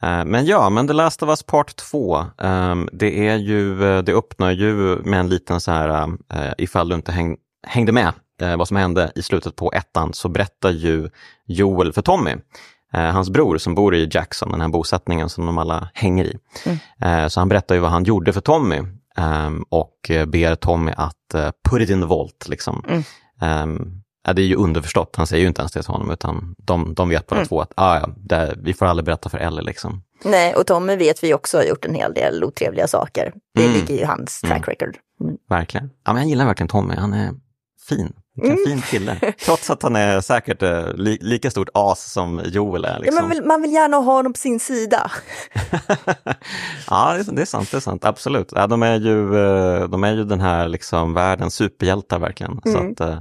Eh, 0.03 0.25
men 0.25 0.47
ja, 0.47 0.71
men 0.71 0.87
The 0.87 0.93
Last 0.93 1.23
of 1.23 1.29
Us 1.29 1.43
Part 1.43 1.77
2, 1.77 2.25
ehm, 2.39 2.89
det 2.93 3.29
är 3.29 3.37
ju, 3.37 3.85
eh, 3.85 4.03
det 4.03 4.13
öppnar 4.13 4.51
ju 4.51 4.75
med 5.05 5.21
en 5.21 5.29
liten 5.29 5.61
så 5.61 5.71
här, 5.71 6.09
eh, 6.33 6.53
ifall 6.59 6.89
du 6.89 6.95
inte 6.95 7.13
häng, 7.13 7.37
hängde 7.67 7.93
med 7.93 8.13
vad 8.59 8.69
som 8.69 8.77
hände 8.77 9.13
i 9.15 9.23
slutet 9.23 9.57
på 9.57 9.73
ettan, 9.73 10.13
så 10.13 10.29
berättar 10.29 10.71
ju 10.71 11.11
Joel 11.47 11.93
för 11.93 12.03
Tommy 12.03 12.37
hans 12.93 13.31
bror 13.31 13.59
som 13.59 13.75
bor 13.75 13.95
i 13.95 14.09
Jackson, 14.13 14.51
den 14.51 14.61
här 14.61 14.69
bosättningen 14.69 15.29
som 15.29 15.47
de 15.47 15.59
alla 15.59 15.89
hänger 15.95 16.25
i. 16.25 16.39
Mm. 16.67 17.31
Så 17.31 17.41
han 17.41 17.49
berättar 17.49 17.75
ju 17.75 17.81
vad 17.81 17.91
han 17.91 18.05
gjorde 18.05 18.33
för 18.33 18.41
Tommy 18.41 18.83
ehm, 19.17 19.65
och 19.69 20.11
ber 20.27 20.55
Tommy 20.55 20.93
att 20.97 21.35
put 21.71 21.83
it 21.83 21.91
in 21.91 22.01
the 22.01 22.07
vault. 22.07 22.49
Liksom. 22.49 22.85
Mm. 23.41 24.00
Ja, 24.27 24.33
det 24.33 24.43
är 24.43 24.47
ju 24.47 24.57
underförstått, 24.57 25.17
han 25.17 25.27
säger 25.27 25.43
ju 25.43 25.49
inte 25.49 25.61
ens 25.61 25.73
det 25.73 25.83
till 25.83 25.93
honom 25.93 26.11
utan 26.11 26.55
de, 26.59 26.95
de 26.95 27.09
vet 27.09 27.27
båda 27.27 27.41
mm. 27.41 27.49
två 27.49 27.61
att 27.61 27.73
ah, 27.75 27.99
ja, 27.99 28.09
det, 28.17 28.55
vi 28.63 28.75
får 28.75 28.87
aldrig 28.87 29.05
berätta 29.05 29.29
för 29.29 29.39
Ellie. 29.39 29.63
Liksom. 29.63 30.03
Nej, 30.25 30.55
och 30.55 30.67
Tommy 30.67 30.97
vet 30.97 31.25
vi 31.25 31.35
också 31.35 31.57
har 31.57 31.65
gjort 31.65 31.85
en 31.85 31.95
hel 31.95 32.15
del 32.15 32.45
otrevliga 32.45 32.89
saker. 32.89 33.33
Det 33.55 33.65
mm. 33.65 33.75
ligger 33.75 33.95
i 33.95 34.05
hans 34.05 34.41
track 34.41 34.53
mm. 34.53 34.63
record. 34.63 34.97
Mm. 35.21 35.37
Verkligen. 35.49 35.91
Ja, 36.07 36.13
men 36.13 36.23
jag 36.23 36.29
gillar 36.29 36.47
verkligen 36.47 36.69
Tommy, 36.69 36.95
han 36.95 37.13
är 37.13 37.35
fin. 37.89 38.13
Vilken 38.35 38.59
mm. 38.59 38.67
fin 38.67 38.83
kille. 38.83 39.33
Trots 39.45 39.71
att 39.71 39.83
han 39.83 39.97
är 39.97 40.21
säkert 40.21 40.63
eh, 40.63 40.95
li 40.95 41.19
lika 41.21 41.51
stort 41.51 41.69
as 41.75 42.13
som 42.13 42.41
Joel 42.45 42.85
är. 42.85 42.99
Liksom. 42.99 43.17
Ja, 43.17 43.23
man, 43.23 43.31
vill, 43.31 43.45
man 43.45 43.63
vill 43.63 43.73
gärna 43.73 43.97
ha 43.97 44.13
honom 44.13 44.33
på 44.33 44.39
sin 44.39 44.61
sida. 44.61 45.11
ja, 46.91 47.15
det 47.15 47.29
är, 47.29 47.35
det 47.35 47.43
är, 47.43 47.47
sant, 47.47 47.71
det 47.71 47.77
är 47.77 47.81
sant, 47.81 48.05
absolut. 48.05 48.53
Ja, 48.55 48.67
de, 48.67 48.83
är 48.83 49.01
ju, 49.01 49.37
eh, 49.37 49.89
de 49.89 50.05
är 50.05 50.13
ju 50.13 50.25
den 50.25 50.41
här 50.41 50.69
liksom 50.69 51.15
världens 51.15 51.55
superhjältar 51.55 52.19
verkligen. 52.19 52.61
Mm. 52.65 52.75
Så 52.75 53.05
att, 53.05 53.11
eh, 53.11 53.19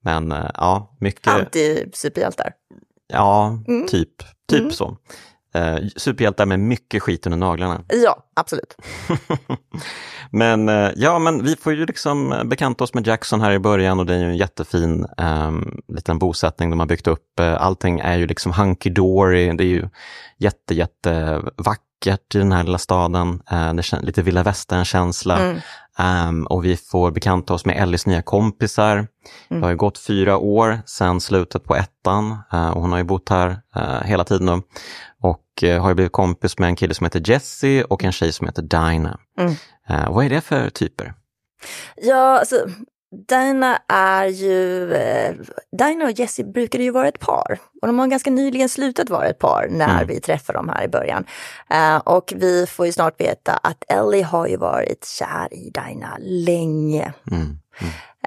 men 0.00 0.30
ja, 0.54 0.96
mycket... 1.00 1.26
Anti-superhjältar. 1.26 2.52
Ja, 3.08 3.58
mm. 3.68 3.86
typ, 3.86 4.22
typ 4.48 4.60
mm. 4.60 4.70
så. 4.70 4.96
Eh, 5.54 5.76
superhjältar 5.96 6.46
med 6.46 6.60
mycket 6.60 7.02
skit 7.02 7.26
under 7.26 7.38
naglarna. 7.38 7.82
Ja, 7.88 8.24
absolut. 8.36 8.76
men 10.30 10.68
eh, 10.68 10.90
ja, 10.96 11.18
men 11.18 11.44
vi 11.44 11.56
får 11.56 11.72
ju 11.72 11.86
liksom 11.86 12.42
bekanta 12.44 12.84
oss 12.84 12.94
med 12.94 13.06
Jackson 13.06 13.40
här 13.40 13.52
i 13.52 13.58
början 13.58 13.98
och 13.98 14.06
det 14.06 14.14
är 14.14 14.18
ju 14.18 14.24
en 14.24 14.36
jättefin 14.36 15.06
eh, 15.18 15.52
liten 15.88 16.18
bosättning 16.18 16.70
de 16.70 16.80
har 16.80 16.86
byggt 16.86 17.06
upp. 17.06 17.40
Eh, 17.40 17.62
allting 17.62 18.00
är 18.00 18.18
ju 18.18 18.26
liksom 18.26 18.52
hunky-dory, 18.52 19.56
det 19.56 19.64
är 19.64 19.68
ju 19.68 19.88
jätte, 20.38 20.74
jätte 20.74 21.42
vackert 21.56 22.34
i 22.34 22.38
den 22.38 22.52
här 22.52 22.64
lilla 22.64 22.78
staden. 22.78 23.42
Eh, 23.50 23.74
det 23.74 23.92
är 23.92 24.02
lite 24.02 24.22
vilda 24.22 24.42
västern-känsla. 24.42 25.38
Mm. 25.38 25.58
Um, 25.98 26.46
och 26.46 26.64
vi 26.64 26.76
får 26.76 27.10
bekanta 27.10 27.54
oss 27.54 27.64
med 27.64 27.76
Ellis 27.76 28.06
nya 28.06 28.22
kompisar. 28.22 28.92
Mm. 28.96 29.06
Det 29.48 29.60
har 29.60 29.70
ju 29.70 29.76
gått 29.76 29.98
fyra 29.98 30.38
år 30.38 30.80
sedan 30.86 31.20
slutet 31.20 31.64
på 31.64 31.76
ettan 31.76 32.38
uh, 32.54 32.70
och 32.70 32.82
hon 32.82 32.90
har 32.90 32.98
ju 32.98 33.04
bott 33.04 33.28
här 33.28 33.60
uh, 33.76 34.02
hela 34.04 34.24
tiden 34.24 34.46
nu. 34.46 34.62
Och 35.22 35.44
uh, 35.62 35.78
har 35.78 35.88
ju 35.88 35.94
blivit 35.94 36.12
kompis 36.12 36.58
med 36.58 36.68
en 36.68 36.76
kille 36.76 36.94
som 36.94 37.04
heter 37.04 37.30
Jesse 37.30 37.84
och 37.84 38.04
en 38.04 38.12
tjej 38.12 38.32
som 38.32 38.46
heter 38.46 38.62
Dinah. 38.62 39.16
Mm. 39.38 39.54
vad 40.08 40.24
är 40.24 40.30
det 40.30 40.40
för 40.40 40.70
typer? 40.70 41.14
Ja, 41.96 42.38
alltså 42.38 42.56
Dina 43.28 43.78
är 43.88 44.26
ju, 44.26 44.92
eh, 44.92 45.34
Dina 45.78 46.04
och 46.04 46.10
Jessie 46.10 46.44
brukade 46.44 46.84
ju 46.84 46.90
vara 46.90 47.08
ett 47.08 47.18
par 47.18 47.58
och 47.82 47.88
de 47.88 47.98
har 47.98 48.06
ganska 48.06 48.30
nyligen 48.30 48.68
slutat 48.68 49.10
vara 49.10 49.28
ett 49.28 49.38
par 49.38 49.68
när 49.70 49.94
mm. 49.94 50.06
vi 50.06 50.20
träffar 50.20 50.54
dem 50.54 50.68
här 50.68 50.84
i 50.84 50.88
början. 50.88 51.24
Uh, 51.74 51.96
och 51.96 52.32
vi 52.36 52.66
får 52.66 52.86
ju 52.86 52.92
snart 52.92 53.20
veta 53.20 53.52
att 53.52 53.84
Ellie 53.88 54.22
har 54.22 54.46
ju 54.46 54.56
varit 54.56 55.04
kär 55.04 55.54
i 55.54 55.70
Dina 55.70 56.16
länge. 56.20 57.12
Mm. 57.30 57.58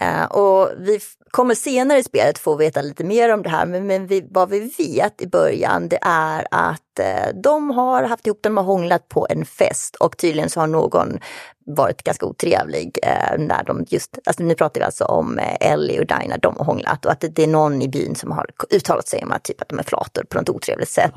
Uh, 0.01 0.25
och 0.25 0.69
vi 0.77 1.00
kommer 1.31 1.55
senare 1.55 2.00
i 2.00 2.03
spelet 2.03 2.39
få 2.39 2.55
veta 2.55 2.81
lite 2.81 3.03
mer 3.03 3.33
om 3.33 3.43
det 3.43 3.50
här, 3.50 3.65
men, 3.65 3.88
men 3.88 4.07
vi, 4.07 4.27
vad 4.31 4.50
vi 4.50 4.59
vet 4.77 5.21
i 5.21 5.27
början 5.27 5.89
det 5.89 6.00
är 6.01 6.47
att 6.51 6.82
uh, 7.00 7.41
de 7.41 7.71
har 7.71 8.03
haft 8.03 8.27
ihop, 8.27 8.39
de 8.41 8.57
har 8.57 8.63
hånglat 8.63 9.09
på 9.09 9.27
en 9.29 9.45
fest 9.45 9.95
och 9.95 10.17
tydligen 10.17 10.50
så 10.50 10.59
har 10.59 10.67
någon 10.67 11.19
varit 11.65 12.03
ganska 12.03 12.25
otrevlig 12.25 13.00
eh, 13.03 13.38
när 13.38 13.63
de 13.63 13.85
just, 13.89 14.17
alltså 14.25 14.43
nu 14.43 14.55
pratar 14.55 14.81
vi 14.81 14.85
alltså 14.85 15.05
om 15.05 15.39
eh, 15.39 15.71
Ellie 15.71 16.00
och 16.00 16.05
Dinah, 16.05 16.38
de 16.41 16.57
har 16.57 16.65
hånglat 16.65 17.05
och 17.05 17.12
att 17.12 17.25
det, 17.35 17.43
är 17.43 17.47
någon 17.47 17.81
i 17.81 17.88
byn 17.88 18.15
som 18.15 18.31
har 18.31 18.45
uttalat 18.69 19.07
sig 19.07 19.23
om 19.23 19.31
att, 19.31 19.43
typ, 19.43 19.62
att 19.62 19.69
de 19.69 19.79
är 19.79 19.83
flator 19.83 20.23
på 20.23 20.38
något 20.38 20.50
otrevligt 20.50 20.89
sätt. 20.89 21.12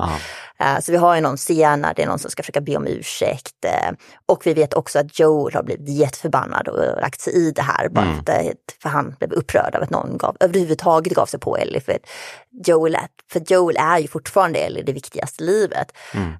Eh, 0.58 0.80
så 0.80 0.92
vi 0.92 0.98
har 0.98 1.14
ju 1.14 1.20
någon 1.20 1.36
scen 1.36 1.82
där 1.82 1.92
det 1.96 2.02
är 2.02 2.06
någon 2.06 2.18
som 2.18 2.30
ska 2.30 2.42
försöka 2.42 2.60
be 2.60 2.76
om 2.76 2.86
ursäkt 2.86 3.64
eh, 3.64 3.92
och 4.26 4.46
vi 4.46 4.54
vet 4.54 4.74
också 4.74 4.98
att 4.98 5.18
Joel 5.18 5.54
har 5.54 5.62
blivit 5.62 5.88
jätteförbannad 5.88 6.68
och 6.68 7.00
lagt 7.00 7.20
sig 7.20 7.32
i 7.32 7.50
det 7.50 7.62
här 7.62 7.88
bara 7.88 8.04
mm. 8.04 8.24
för, 8.24 8.52
för 8.82 8.88
han 8.88 9.14
blev 9.18 9.32
upprörd 9.32 9.74
av 9.74 9.82
att 9.82 9.90
någon 9.90 10.18
gav, 10.18 10.36
överhuvudtaget 10.40 11.14
gav 11.14 11.26
sig 11.26 11.40
på 11.40 11.56
Ellie. 11.56 11.80
För 11.80 11.98
Joel, 12.64 12.96
för 13.32 13.42
Joel 13.46 13.76
är 13.76 13.98
ju 13.98 14.08
fortfarande 14.08 14.58
Ellie 14.58 14.82
det 14.82 14.92
viktigaste 14.92 15.44
livet. 15.44 15.92
Mm. 16.14 16.32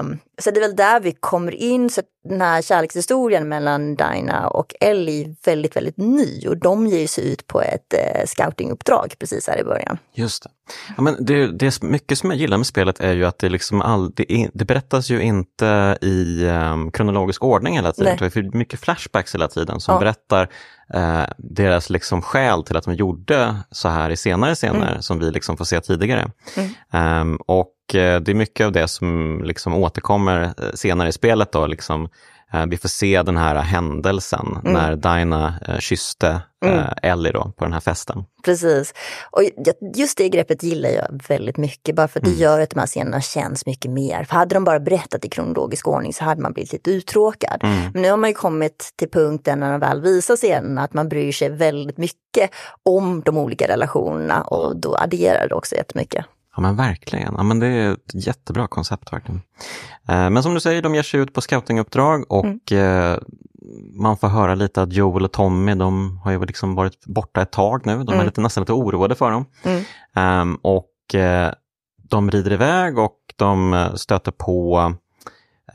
Um, 0.00 0.18
så 0.38 0.50
det 0.50 0.60
är 0.60 0.68
väl 0.68 0.76
där 0.76 1.00
vi 1.00 1.12
kommer 1.12 1.52
in, 1.52 1.90
så 1.90 2.02
den 2.24 2.40
här 2.40 2.62
kärlekshistorien 2.62 3.48
mellan 3.48 3.96
Dinah 3.96 4.46
och 4.46 4.74
Ellie 4.80 5.36
väldigt, 5.44 5.76
väldigt 5.76 5.96
ny 5.96 6.46
och 6.48 6.56
de 6.56 6.86
ger 6.86 7.06
sig 7.06 7.32
ut 7.32 7.46
på 7.46 7.62
ett 7.62 7.94
eh, 7.94 8.26
scoutinguppdrag 8.26 9.14
precis 9.18 9.48
här 9.48 9.60
i 9.60 9.64
början. 9.64 9.98
Just 10.14 10.42
det. 10.42 10.50
Ja, 10.96 11.02
men 11.02 11.24
det, 11.24 11.46
det 11.46 11.66
är 11.66 11.84
mycket 11.84 12.18
som 12.18 12.30
jag 12.30 12.38
gillar 12.38 12.56
med 12.56 12.66
spelet 12.66 13.00
är 13.00 13.12
ju 13.12 13.24
att 13.24 13.38
det, 13.38 13.48
liksom 13.48 13.82
all, 13.82 14.10
det, 14.10 14.50
det 14.54 14.64
berättas 14.64 15.10
ju 15.10 15.22
inte 15.22 15.98
i 16.00 16.46
um, 16.46 16.90
kronologisk 16.90 17.44
ordning 17.44 17.74
hela 17.74 17.92
tiden. 17.92 18.16
Nej. 18.20 18.30
Det 18.34 18.40
är 18.40 18.56
mycket 18.56 18.80
flashbacks 18.80 19.34
hela 19.34 19.48
tiden 19.48 19.80
som 19.80 19.94
ja. 19.94 20.00
berättar 20.00 20.48
uh, 20.94 21.24
deras 21.38 21.90
liksom 21.90 22.22
skäl 22.22 22.64
till 22.64 22.76
att 22.76 22.84
de 22.84 22.94
gjorde 22.94 23.56
så 23.70 23.88
här 23.88 24.10
i 24.10 24.16
senare 24.16 24.54
scener 24.54 24.90
mm. 24.90 25.02
som 25.02 25.18
vi 25.18 25.30
liksom 25.30 25.56
får 25.56 25.64
se 25.64 25.80
tidigare. 25.80 26.30
Mm. 26.56 27.20
Um, 27.20 27.36
och 27.36 27.72
det 27.98 28.28
är 28.28 28.34
mycket 28.34 28.66
av 28.66 28.72
det 28.72 28.88
som 28.88 29.40
liksom 29.44 29.74
återkommer 29.74 30.42
uh, 30.42 30.50
senare 30.74 31.08
i 31.08 31.12
spelet. 31.12 31.52
Då, 31.52 31.66
liksom, 31.66 32.08
Eh, 32.54 32.66
vi 32.66 32.76
får 32.76 32.88
se 32.88 33.22
den 33.22 33.36
här 33.36 33.54
händelsen 33.54 34.58
mm. 34.64 34.72
när 34.72 34.96
Dinah 34.96 35.54
eh, 35.68 35.78
kysste 35.78 36.40
mm. 36.64 36.78
Eh, 36.78 36.92
Ellie 37.02 37.32
då, 37.32 37.52
på 37.56 37.64
den 37.64 37.72
här 37.72 37.80
festen. 37.80 38.24
Precis. 38.44 38.94
Och 39.30 39.42
just 39.94 40.18
det 40.18 40.28
greppet 40.28 40.62
gillar 40.62 40.90
jag 40.90 41.20
väldigt 41.28 41.56
mycket, 41.56 41.96
bara 41.96 42.08
för 42.08 42.20
att 42.20 42.24
det 42.24 42.30
mm. 42.30 42.42
gör 42.42 42.60
att 42.60 42.70
de 42.70 42.78
här 42.78 42.86
scenerna 42.86 43.20
känns 43.20 43.66
mycket 43.66 43.90
mer. 43.90 44.24
För 44.24 44.34
hade 44.34 44.54
de 44.54 44.64
bara 44.64 44.80
berättat 44.80 45.24
i 45.24 45.28
kronologisk 45.28 45.88
ordning 45.88 46.14
så 46.14 46.24
hade 46.24 46.42
man 46.42 46.52
blivit 46.52 46.72
lite 46.72 46.90
uttråkad. 46.90 47.60
Mm. 47.62 47.90
Men 47.92 48.02
nu 48.02 48.10
har 48.10 48.16
man 48.16 48.30
ju 48.30 48.34
kommit 48.34 48.92
till 48.96 49.10
punkten 49.10 49.60
när 49.60 49.70
de 49.70 49.80
väl 49.80 50.00
visar 50.00 50.36
scenerna 50.36 50.82
att 50.82 50.94
man 50.94 51.08
bryr 51.08 51.32
sig 51.32 51.48
väldigt 51.48 51.98
mycket 51.98 52.50
om 52.82 53.22
de 53.24 53.38
olika 53.38 53.68
relationerna 53.68 54.42
och 54.42 54.76
då 54.76 54.96
adderar 54.96 55.48
det 55.48 55.54
också 55.54 55.74
jättemycket. 55.74 56.26
Ja 56.56 56.62
men 56.62 56.76
verkligen, 56.76 57.34
ja, 57.36 57.42
men 57.42 57.58
det 57.58 57.66
är 57.66 57.92
ett 57.92 58.26
jättebra 58.26 58.66
koncept 58.66 59.12
verkligen. 59.12 59.42
Eh, 60.08 60.30
men 60.30 60.42
som 60.42 60.54
du 60.54 60.60
säger, 60.60 60.82
de 60.82 60.94
ger 60.94 61.02
sig 61.02 61.20
ut 61.20 61.34
på 61.34 61.40
scoutinguppdrag 61.40 62.32
och 62.32 62.72
mm. 62.72 63.12
eh, 63.12 63.18
man 63.94 64.16
får 64.16 64.28
höra 64.28 64.54
lite 64.54 64.82
att 64.82 64.92
Joel 64.92 65.24
och 65.24 65.32
Tommy, 65.32 65.74
de 65.74 66.18
har 66.24 66.30
ju 66.32 66.44
liksom 66.44 66.74
varit 66.74 67.06
borta 67.06 67.42
ett 67.42 67.52
tag 67.52 67.86
nu. 67.86 67.92
De 67.92 68.08
är 68.08 68.14
mm. 68.14 68.26
lite, 68.26 68.40
nästan 68.40 68.62
lite 68.62 68.72
oroade 68.72 69.14
för 69.14 69.30
dem. 69.30 69.44
Mm. 69.62 69.84
Eh, 70.16 70.56
och 70.62 71.14
eh, 71.14 71.52
de 72.10 72.30
rider 72.30 72.52
iväg 72.52 72.98
och 72.98 73.18
de 73.36 73.88
stöter 73.94 74.32
på 74.32 74.92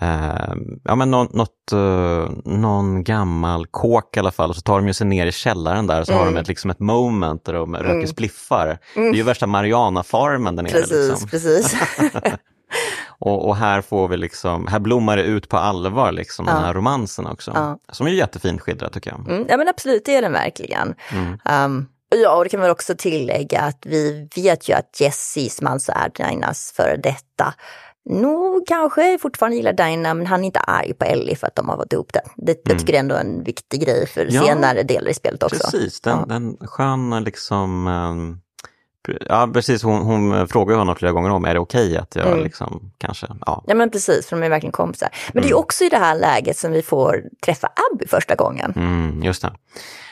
eh, 0.01 0.55
ja, 0.83 0.95
men 0.95 1.11
någon, 1.11 1.27
något, 1.31 1.73
uh, 1.73 2.29
någon 2.45 3.03
gammal 3.03 3.67
kåk 3.67 4.17
i 4.17 4.19
alla 4.19 4.31
fall. 4.31 4.49
Och 4.49 4.55
så 4.55 4.61
tar 4.61 4.81
de 4.81 4.93
sig 4.93 5.07
ner 5.07 5.27
i 5.27 5.31
källaren 5.31 5.87
där 5.87 6.01
och 6.01 6.07
så 6.07 6.11
mm. 6.11 6.19
har 6.19 6.25
de 6.25 6.31
mm. 6.31 6.41
ett, 6.41 6.47
liksom 6.47 6.69
ett 6.69 6.79
moment 6.79 7.45
där 7.45 7.53
de 7.53 7.75
röker 7.75 7.91
mm. 7.91 8.07
spliffar. 8.07 8.79
Mm. 8.95 9.11
Det 9.11 9.15
är 9.15 9.17
ju 9.17 9.23
värsta 9.23 9.47
Mariana-farmen 9.47 10.55
där 10.55 10.63
nere. 10.63 10.73
Precis, 10.73 11.09
liksom. 11.09 11.29
precis. 11.29 11.77
och, 13.19 13.47
och, 13.47 13.55
här 13.55 13.81
får 13.81 14.07
vi 14.07 14.17
liksom, 14.17 14.67
här 14.67 14.79
blommar 14.79 15.17
det 15.17 15.23
ut 15.23 15.49
på 15.49 15.57
allvar 15.57 16.11
liksom 16.11 16.45
ja. 16.47 16.53
den 16.53 16.63
här 16.63 16.73
romansen 16.73 17.27
också. 17.27 17.51
Ja. 17.55 17.79
Som 17.91 18.07
är 18.07 18.11
jättefint 18.11 18.61
skildrad 18.61 18.91
tycker 18.91 19.11
jag. 19.11 19.29
Mm, 19.29 19.45
ja 19.49 19.57
men 19.57 19.67
absolut, 19.67 20.05
det 20.05 20.15
är 20.15 20.21
den 20.21 20.33
verkligen. 20.33 20.95
Um, 21.65 21.87
Ja, 22.15 22.35
och 22.35 22.43
det 22.43 22.49
kan 22.49 22.59
man 22.59 22.69
också 22.69 22.95
tillägga 22.97 23.61
att 23.61 23.85
vi 23.85 24.29
vet 24.35 24.69
ju 24.69 24.73
att 24.73 24.99
Jessis, 24.99 25.61
alltså 25.61 25.91
är 25.91 26.09
Dinas 26.09 26.73
före 26.75 26.97
detta, 26.97 27.53
nog 28.09 28.67
kanske 28.67 29.17
fortfarande 29.21 29.57
gillar 29.57 29.73
Dinah 29.73 30.13
men 30.13 30.27
han 30.27 30.41
är 30.41 30.45
inte 30.45 30.59
arg 30.59 30.93
på 30.93 31.05
Ellie 31.05 31.35
för 31.35 31.47
att 31.47 31.55
de 31.55 31.69
har 31.69 31.77
varit 31.77 31.93
ihop 31.93 32.13
det. 32.13 32.21
det 32.35 32.51
mm. 32.51 32.61
Jag 32.63 32.79
tycker 32.79 32.93
det 32.93 32.97
är 32.97 32.99
ändå 32.99 33.15
en 33.15 33.43
viktig 33.43 33.81
grej 33.81 34.07
för 34.07 34.27
ja, 34.29 34.43
senare 34.43 34.83
delar 34.83 35.09
i 35.09 35.13
spelet 35.13 35.43
också. 35.43 35.59
Precis, 35.71 36.01
den, 36.01 36.17
ja. 36.19 36.25
den 36.25 36.57
skön 36.61 37.23
liksom 37.23 37.87
um... 37.87 38.41
Ja 39.29 39.49
precis, 39.53 39.83
hon, 39.83 40.01
hon 40.01 40.47
frågar 40.47 40.77
honom 40.77 40.95
flera 40.95 41.11
gånger 41.11 41.29
om 41.29 41.45
är 41.45 41.53
det 41.53 41.59
okej 41.59 41.87
okay 41.87 41.97
att 41.97 42.15
jag 42.15 42.27
mm. 42.27 42.43
liksom 42.43 42.91
kanske, 42.97 43.27
ja. 43.45 43.63
Ja 43.67 43.75
men 43.75 43.91
precis, 43.91 44.27
för 44.27 44.35
de 44.35 44.45
är 44.45 44.49
verkligen 44.49 44.71
kompisar. 44.71 45.09
Men 45.33 45.43
mm. 45.43 45.49
det 45.49 45.53
är 45.53 45.57
också 45.57 45.83
i 45.83 45.89
det 45.89 45.97
här 45.97 46.15
läget 46.15 46.57
som 46.57 46.71
vi 46.71 46.81
får 46.81 47.23
träffa 47.45 47.69
Abby 47.91 48.07
första 48.07 48.35
gången. 48.35 48.73
Mm, 48.75 49.23
just 49.23 49.41
det. 49.41 49.53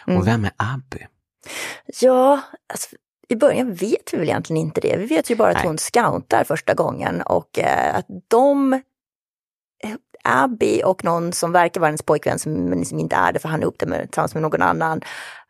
Och 0.05 0.11
mm. 0.11 0.25
vem 0.25 0.45
är 0.45 0.51
Abby? 0.57 1.05
Ja, 2.01 2.41
alltså, 2.73 2.95
i 3.29 3.35
början 3.35 3.73
vet 3.73 4.13
vi 4.13 4.17
väl 4.17 4.29
egentligen 4.29 4.61
inte 4.61 4.81
det. 4.81 4.97
Vi 4.97 5.05
vet 5.05 5.29
ju 5.31 5.35
bara 5.35 5.49
att 5.49 5.57
Nej. 5.57 5.67
hon 5.67 5.77
scoutar 5.77 6.43
första 6.43 6.73
gången 6.73 7.21
och 7.21 7.59
eh, 7.59 7.95
att 7.95 8.05
de 8.27 8.73
eh, 8.73 8.79
Abby 10.23 10.81
och 10.85 11.03
någon 11.03 11.33
som 11.33 11.51
verkar 11.51 11.81
vara 11.81 11.87
hennes 11.87 12.01
pojkvän 12.01 12.39
som, 12.39 12.53
men 12.53 12.85
som 12.85 12.99
inte 12.99 13.15
är 13.15 13.31
det 13.31 13.39
för 13.39 13.49
han 13.49 13.59
är 13.59 13.63
ihop 13.63 13.83
med, 13.85 14.01
tillsammans 14.01 14.33
med 14.33 14.43
någon 14.43 14.61
annan. 14.61 15.01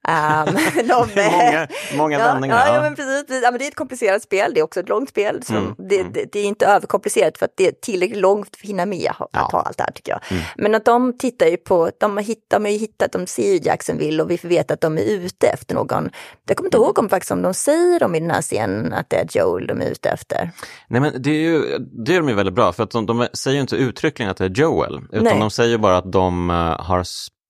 Um, 0.16 0.56
de, 0.88 1.08
många 1.16 1.68
många 1.98 2.20
ja, 2.20 2.26
vändningar. 2.26 2.68
Ja, 2.68 2.76
ja, 2.76 2.82
men 2.82 2.96
precis. 2.96 3.26
Ja, 3.44 3.52
men 3.52 3.60
det 3.60 3.66
är 3.66 3.68
ett 3.68 3.76
komplicerat 3.76 4.24
spel, 4.24 4.52
det 4.54 4.60
är 4.60 4.64
också 4.64 4.80
ett 4.80 4.90
långt 4.90 5.10
spel. 5.10 5.44
Så 5.44 5.54
mm, 5.54 5.76
det, 5.78 6.00
mm. 6.00 6.12
Det, 6.14 6.26
det, 6.32 6.40
är 6.40 6.44
inte 6.44 6.66
överkomplicerat 6.66 7.38
för 7.38 7.46
att 7.46 7.54
det 7.56 7.68
är 7.68 7.72
tillräckligt 7.72 8.20
långt 8.20 8.56
för 8.56 8.66
att 8.66 8.70
hinna 8.70 8.86
med 8.86 9.12
att 9.20 9.30
ja. 9.32 9.48
ta 9.52 9.60
allt 9.60 9.78
det 9.78 9.84
här 9.84 9.92
tycker 9.92 10.12
jag. 10.12 10.22
Mm. 10.32 10.44
Men 10.58 10.76
att 10.76 10.86
de 10.86 11.18
tittar 11.18 11.46
ju 11.46 11.58
på, 11.58 11.92
de 12.00 12.18
har, 12.18 12.24
hittat, 12.24 12.50
de 12.50 12.64
har 12.66 12.72
ju 12.72 12.78
hittat, 12.78 13.12
de 13.12 13.28
ser 13.28 13.54
ju 13.54 13.60
Jacksonville 13.64 14.24
och 14.24 14.32
vi 14.32 14.38
får 14.38 14.48
veta 14.48 14.74
att 14.74 14.82
de 14.82 14.98
är 14.98 15.02
ute 15.02 15.48
efter 15.48 15.76
någon. 15.76 16.10
Jag 16.48 16.58
kommer 16.58 16.68
inte 16.68 16.78
ihåg 16.78 17.00
om, 17.00 17.10
faktiskt, 17.10 17.32
om 17.32 17.42
de 17.42 17.54
säger 17.54 18.04
om 18.04 18.16
i 18.16 18.20
den 18.20 18.32
här 18.32 18.42
scenen 18.42 18.94
att 18.94 19.10
det 19.10 19.16
är 19.16 19.28
Joel 19.32 19.68
de 19.68 19.82
är 19.82 19.90
ute 19.90 20.10
efter. 20.10 20.52
Nej 20.88 21.02
men 21.02 21.22
det 21.22 21.30
är 21.30 21.42
ju, 21.42 21.78
det 22.06 22.16
är 22.16 22.20
de 22.20 22.30
ju 22.30 22.36
väldigt 22.36 22.56
bra 22.56 22.74
för 22.74 22.84
att 22.84 22.92
de, 22.92 23.06
de 23.06 23.28
säger 23.34 23.56
ju 23.56 23.62
inte 23.62 23.76
uttryckligen 23.76 24.32
att 24.32 24.38
det 24.38 24.46
är 24.46 24.50
Joel, 24.50 25.00
utan 25.12 25.24
Nej. 25.24 25.40
de 25.40 25.52
säger 25.52 25.78
bara 25.78 25.98
att 25.98 26.12
de 26.12 26.50
uh, 26.50 26.56
har 26.82 27.04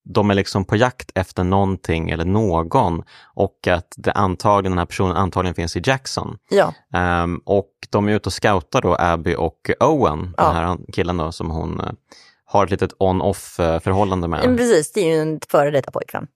de 0.06 0.30
är 0.30 0.34
liksom 0.34 0.66
på 0.66 0.76
jakt 0.76 1.12
efter 1.16 1.44
någonting 1.44 2.10
eller 2.10 2.26
någon 2.26 3.04
och 3.24 3.68
att 3.68 3.94
det 3.98 4.12
antagligen, 4.12 4.72
den 4.72 4.78
här 4.78 4.86
personen 4.86 5.16
antagligen 5.16 5.56
finns 5.56 5.76
i 5.76 5.82
Jackson. 5.86 6.38
Ja. 6.50 6.74
Um, 7.24 7.42
och 7.46 7.70
de 7.90 8.08
är 8.08 8.14
ute 8.14 8.30
och 8.30 8.34
scoutar 8.34 8.82
då 8.82 8.96
Abby 9.00 9.36
och 9.36 9.72
Owen, 9.80 10.34
ja. 10.38 10.44
den 10.44 10.56
här 10.56 10.78
killen 10.94 11.18
då 11.18 11.32
som 11.32 11.50
hon 11.50 11.82
uh, 11.82 11.88
har 12.46 12.66
ett 12.66 12.72
litet 12.72 12.94
on-off 12.98 13.60
uh, 13.60 13.80
förhållande 13.80 14.28
med. 14.28 14.40
Men 14.46 14.58
precis, 14.58 14.92
det 14.92 15.00
är 15.00 15.16
ju 15.16 15.22
en 15.22 15.40
före 15.50 15.72
detta 15.72 15.92
pojkvän. 15.92 16.28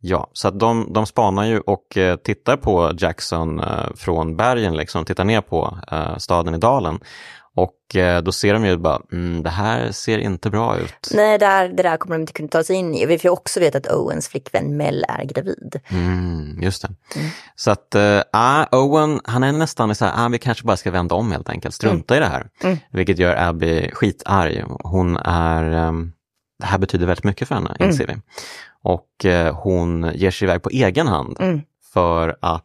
Ja, 0.00 0.30
så 0.32 0.48
att 0.48 0.60
de, 0.60 0.92
de 0.92 1.06
spanar 1.06 1.44
ju 1.44 1.60
och 1.60 1.96
uh, 1.96 2.16
tittar 2.16 2.56
på 2.56 2.92
Jackson 2.98 3.62
från 3.96 4.36
bergen, 4.36 4.76
liksom, 4.76 5.04
tittar 5.04 5.24
ner 5.24 5.40
på 5.40 5.78
staden 6.18 6.54
i 6.54 6.58
dalen. 6.58 7.00
Och 7.54 7.96
eh, 7.96 8.22
då 8.22 8.32
ser 8.32 8.54
de 8.54 8.64
ju 8.64 8.76
bara, 8.76 9.00
mm, 9.12 9.42
det 9.42 9.50
här 9.50 9.92
ser 9.92 10.18
inte 10.18 10.50
bra 10.50 10.78
ut. 10.78 11.10
Nej, 11.14 11.38
det, 11.38 11.46
här, 11.46 11.68
det 11.68 11.82
där 11.82 11.96
kommer 11.96 12.16
de 12.16 12.20
inte 12.20 12.32
kunna 12.32 12.48
ta 12.48 12.64
sig 12.64 12.76
in 12.76 12.94
i. 12.94 13.06
Vi 13.06 13.18
får 13.18 13.28
också 13.28 13.60
veta 13.60 13.78
att 13.78 13.86
Owens 13.86 14.28
flickvän 14.28 14.76
Mel 14.76 15.04
är 15.08 15.24
gravid. 15.24 15.80
Mm, 15.88 16.62
just 16.62 16.82
det. 16.82 16.88
Mm. 17.16 17.30
Så 17.56 17.70
att, 17.70 17.94
äh, 17.94 18.64
Owen, 18.70 19.20
han 19.24 19.42
är 19.42 19.52
nästan 19.52 19.94
så 19.94 20.04
här, 20.04 20.26
ah, 20.26 20.28
vi 20.28 20.38
kanske 20.38 20.64
bara 20.64 20.76
ska 20.76 20.90
vända 20.90 21.14
om 21.14 21.32
helt 21.32 21.48
enkelt, 21.48 21.74
strunta 21.74 22.16
mm. 22.16 22.22
i 22.22 22.26
det 22.26 22.32
här. 22.32 22.48
Mm. 22.62 22.78
Vilket 22.90 23.18
gör 23.18 23.36
Abby 23.36 23.90
skitarg. 23.92 24.64
Hon 24.84 25.16
är, 25.16 25.88
um, 25.88 26.12
det 26.58 26.66
här 26.66 26.78
betyder 26.78 27.06
väldigt 27.06 27.24
mycket 27.24 27.48
för 27.48 27.54
henne, 27.54 27.76
inser 27.80 28.06
vi. 28.06 28.14
Och 28.82 29.08
uh, 29.24 29.52
hon 29.52 30.10
ger 30.14 30.30
sig 30.30 30.46
iväg 30.46 30.62
på 30.62 30.70
egen 30.70 31.06
hand 31.06 31.62
för 31.92 32.36
att 32.40 32.64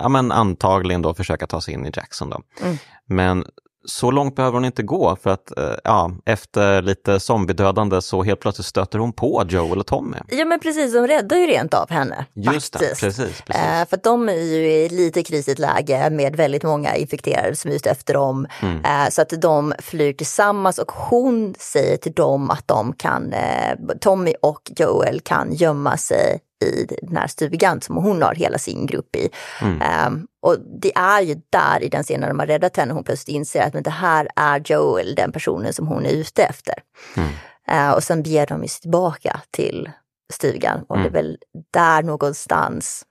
ja, 0.00 0.08
men 0.08 0.32
antagligen 0.32 1.02
då 1.02 1.14
försöka 1.14 1.46
ta 1.46 1.60
sig 1.60 1.74
in 1.74 1.86
i 1.86 1.90
Jackson. 1.94 2.30
Då. 2.30 2.42
Mm. 2.62 2.76
Men 3.06 3.44
så 3.84 4.10
långt 4.10 4.36
behöver 4.36 4.54
hon 4.54 4.64
inte 4.64 4.82
gå 4.82 5.16
för 5.16 5.30
att 5.30 5.58
eh, 5.58 5.74
ja, 5.84 6.10
efter 6.24 6.82
lite 6.82 7.20
zombiedödande 7.20 8.02
så 8.02 8.22
helt 8.22 8.40
plötsligt 8.40 8.66
stöter 8.66 8.98
hon 8.98 9.12
på 9.12 9.44
Joel 9.48 9.78
och 9.78 9.86
Tommy. 9.86 10.16
Ja 10.28 10.44
men 10.44 10.60
precis, 10.60 10.94
de 10.94 11.06
räddar 11.06 11.36
ju 11.36 11.46
rent 11.46 11.74
av 11.74 11.90
henne. 11.90 12.26
Just 12.34 12.72
faktiskt. 12.72 13.00
det, 13.00 13.06
precis. 13.06 13.42
precis. 13.42 13.62
Eh, 13.62 13.86
för 13.88 14.00
de 14.02 14.28
är 14.28 14.32
ju 14.32 14.72
i 14.72 14.88
lite 14.88 15.22
krisigt 15.22 15.58
läge 15.58 16.10
med 16.10 16.36
väldigt 16.36 16.62
många 16.62 16.96
infekterade 16.96 17.56
som 17.56 17.70
är 17.70 17.74
ute 17.74 17.90
efter 17.90 18.14
dem. 18.14 18.46
Mm. 18.62 18.84
Eh, 18.84 19.10
så 19.10 19.22
att 19.22 19.32
de 19.42 19.74
flyr 19.78 20.12
tillsammans 20.12 20.78
och 20.78 20.92
hon 20.92 21.54
säger 21.58 21.96
till 21.96 22.12
dem 22.12 22.50
att 22.50 22.68
de 22.68 22.92
kan, 22.92 23.32
eh, 23.32 23.76
Tommy 24.00 24.34
och 24.42 24.72
Joel 24.76 25.20
kan 25.20 25.54
gömma 25.54 25.96
sig 25.96 26.40
i 26.62 26.96
den 27.02 27.16
här 27.16 27.26
stugan 27.26 27.80
som 27.80 27.96
hon 27.96 28.22
har 28.22 28.34
hela 28.34 28.58
sin 28.58 28.86
grupp 28.86 29.16
i. 29.16 29.28
Mm. 29.60 30.06
Um, 30.06 30.26
och 30.42 30.56
det 30.82 30.92
är 30.94 31.20
ju 31.20 31.36
där 31.50 31.82
i 31.82 31.88
den 31.88 32.02
scenen 32.02 32.20
när 32.20 32.28
de 32.28 32.38
har 32.38 32.46
räddat 32.46 32.76
henne 32.76 32.94
hon 32.94 33.04
plötsligt 33.04 33.34
inser 33.36 33.62
att 33.62 33.74
men 33.74 33.82
det 33.82 33.90
här 33.90 34.28
är 34.36 34.62
Joel, 34.64 35.14
den 35.14 35.32
personen 35.32 35.72
som 35.72 35.86
hon 35.86 36.06
är 36.06 36.10
ute 36.10 36.42
efter. 36.42 36.74
Mm. 37.16 37.28
Uh, 37.72 37.94
och 37.94 38.02
sen 38.02 38.22
ber 38.22 38.46
de 38.46 38.62
ju 38.62 38.68
sig 38.68 38.80
tillbaka 38.80 39.40
till 39.50 39.90
stugan 40.32 40.84
och 40.88 40.96
Mm. 40.96 41.12
det 41.12 41.18
är 41.18 41.22
väl 41.22 41.38
där 41.70 42.02
någonstans 42.02 43.04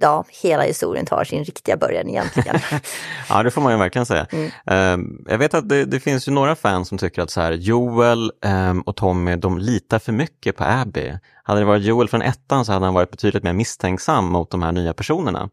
ja, 0.00 0.24
hela 0.42 0.62
historien 0.62 1.06
tar 1.06 1.24
sin 1.24 1.44
riktiga 1.44 1.76
början 1.76 2.08
egentligen. 2.08 2.56
ja, 3.28 3.42
det 3.42 3.50
får 3.50 3.60
man 3.60 3.72
ju 3.72 3.78
verkligen 3.78 4.06
säga. 4.06 4.26
Mm. 4.32 4.50
Ehm, 4.66 5.24
jag 5.28 5.38
vet 5.38 5.54
att 5.54 5.68
det, 5.68 5.84
det 5.84 6.00
finns 6.00 6.28
ju 6.28 6.32
några 6.32 6.56
fans 6.56 6.88
som 6.88 6.98
tycker 6.98 7.22
att 7.22 7.30
så 7.30 7.40
här, 7.40 7.52
Joel 7.52 8.32
ehm, 8.44 8.80
och 8.80 8.96
Tommy, 8.96 9.36
de 9.36 9.58
litar 9.58 9.98
för 9.98 10.12
mycket 10.12 10.56
på 10.56 10.64
Abby. 10.64 11.12
Hade 11.42 11.60
det 11.60 11.66
varit 11.66 11.82
Joel 11.82 12.08
från 12.08 12.22
ettan 12.22 12.64
så 12.64 12.72
hade 12.72 12.84
han 12.84 12.94
varit 12.94 13.10
betydligt 13.10 13.42
mer 13.42 13.52
misstänksam 13.52 14.24
mot 14.24 14.50
de 14.50 14.62
här 14.62 14.72
nya 14.72 14.92
personerna. 14.92 15.50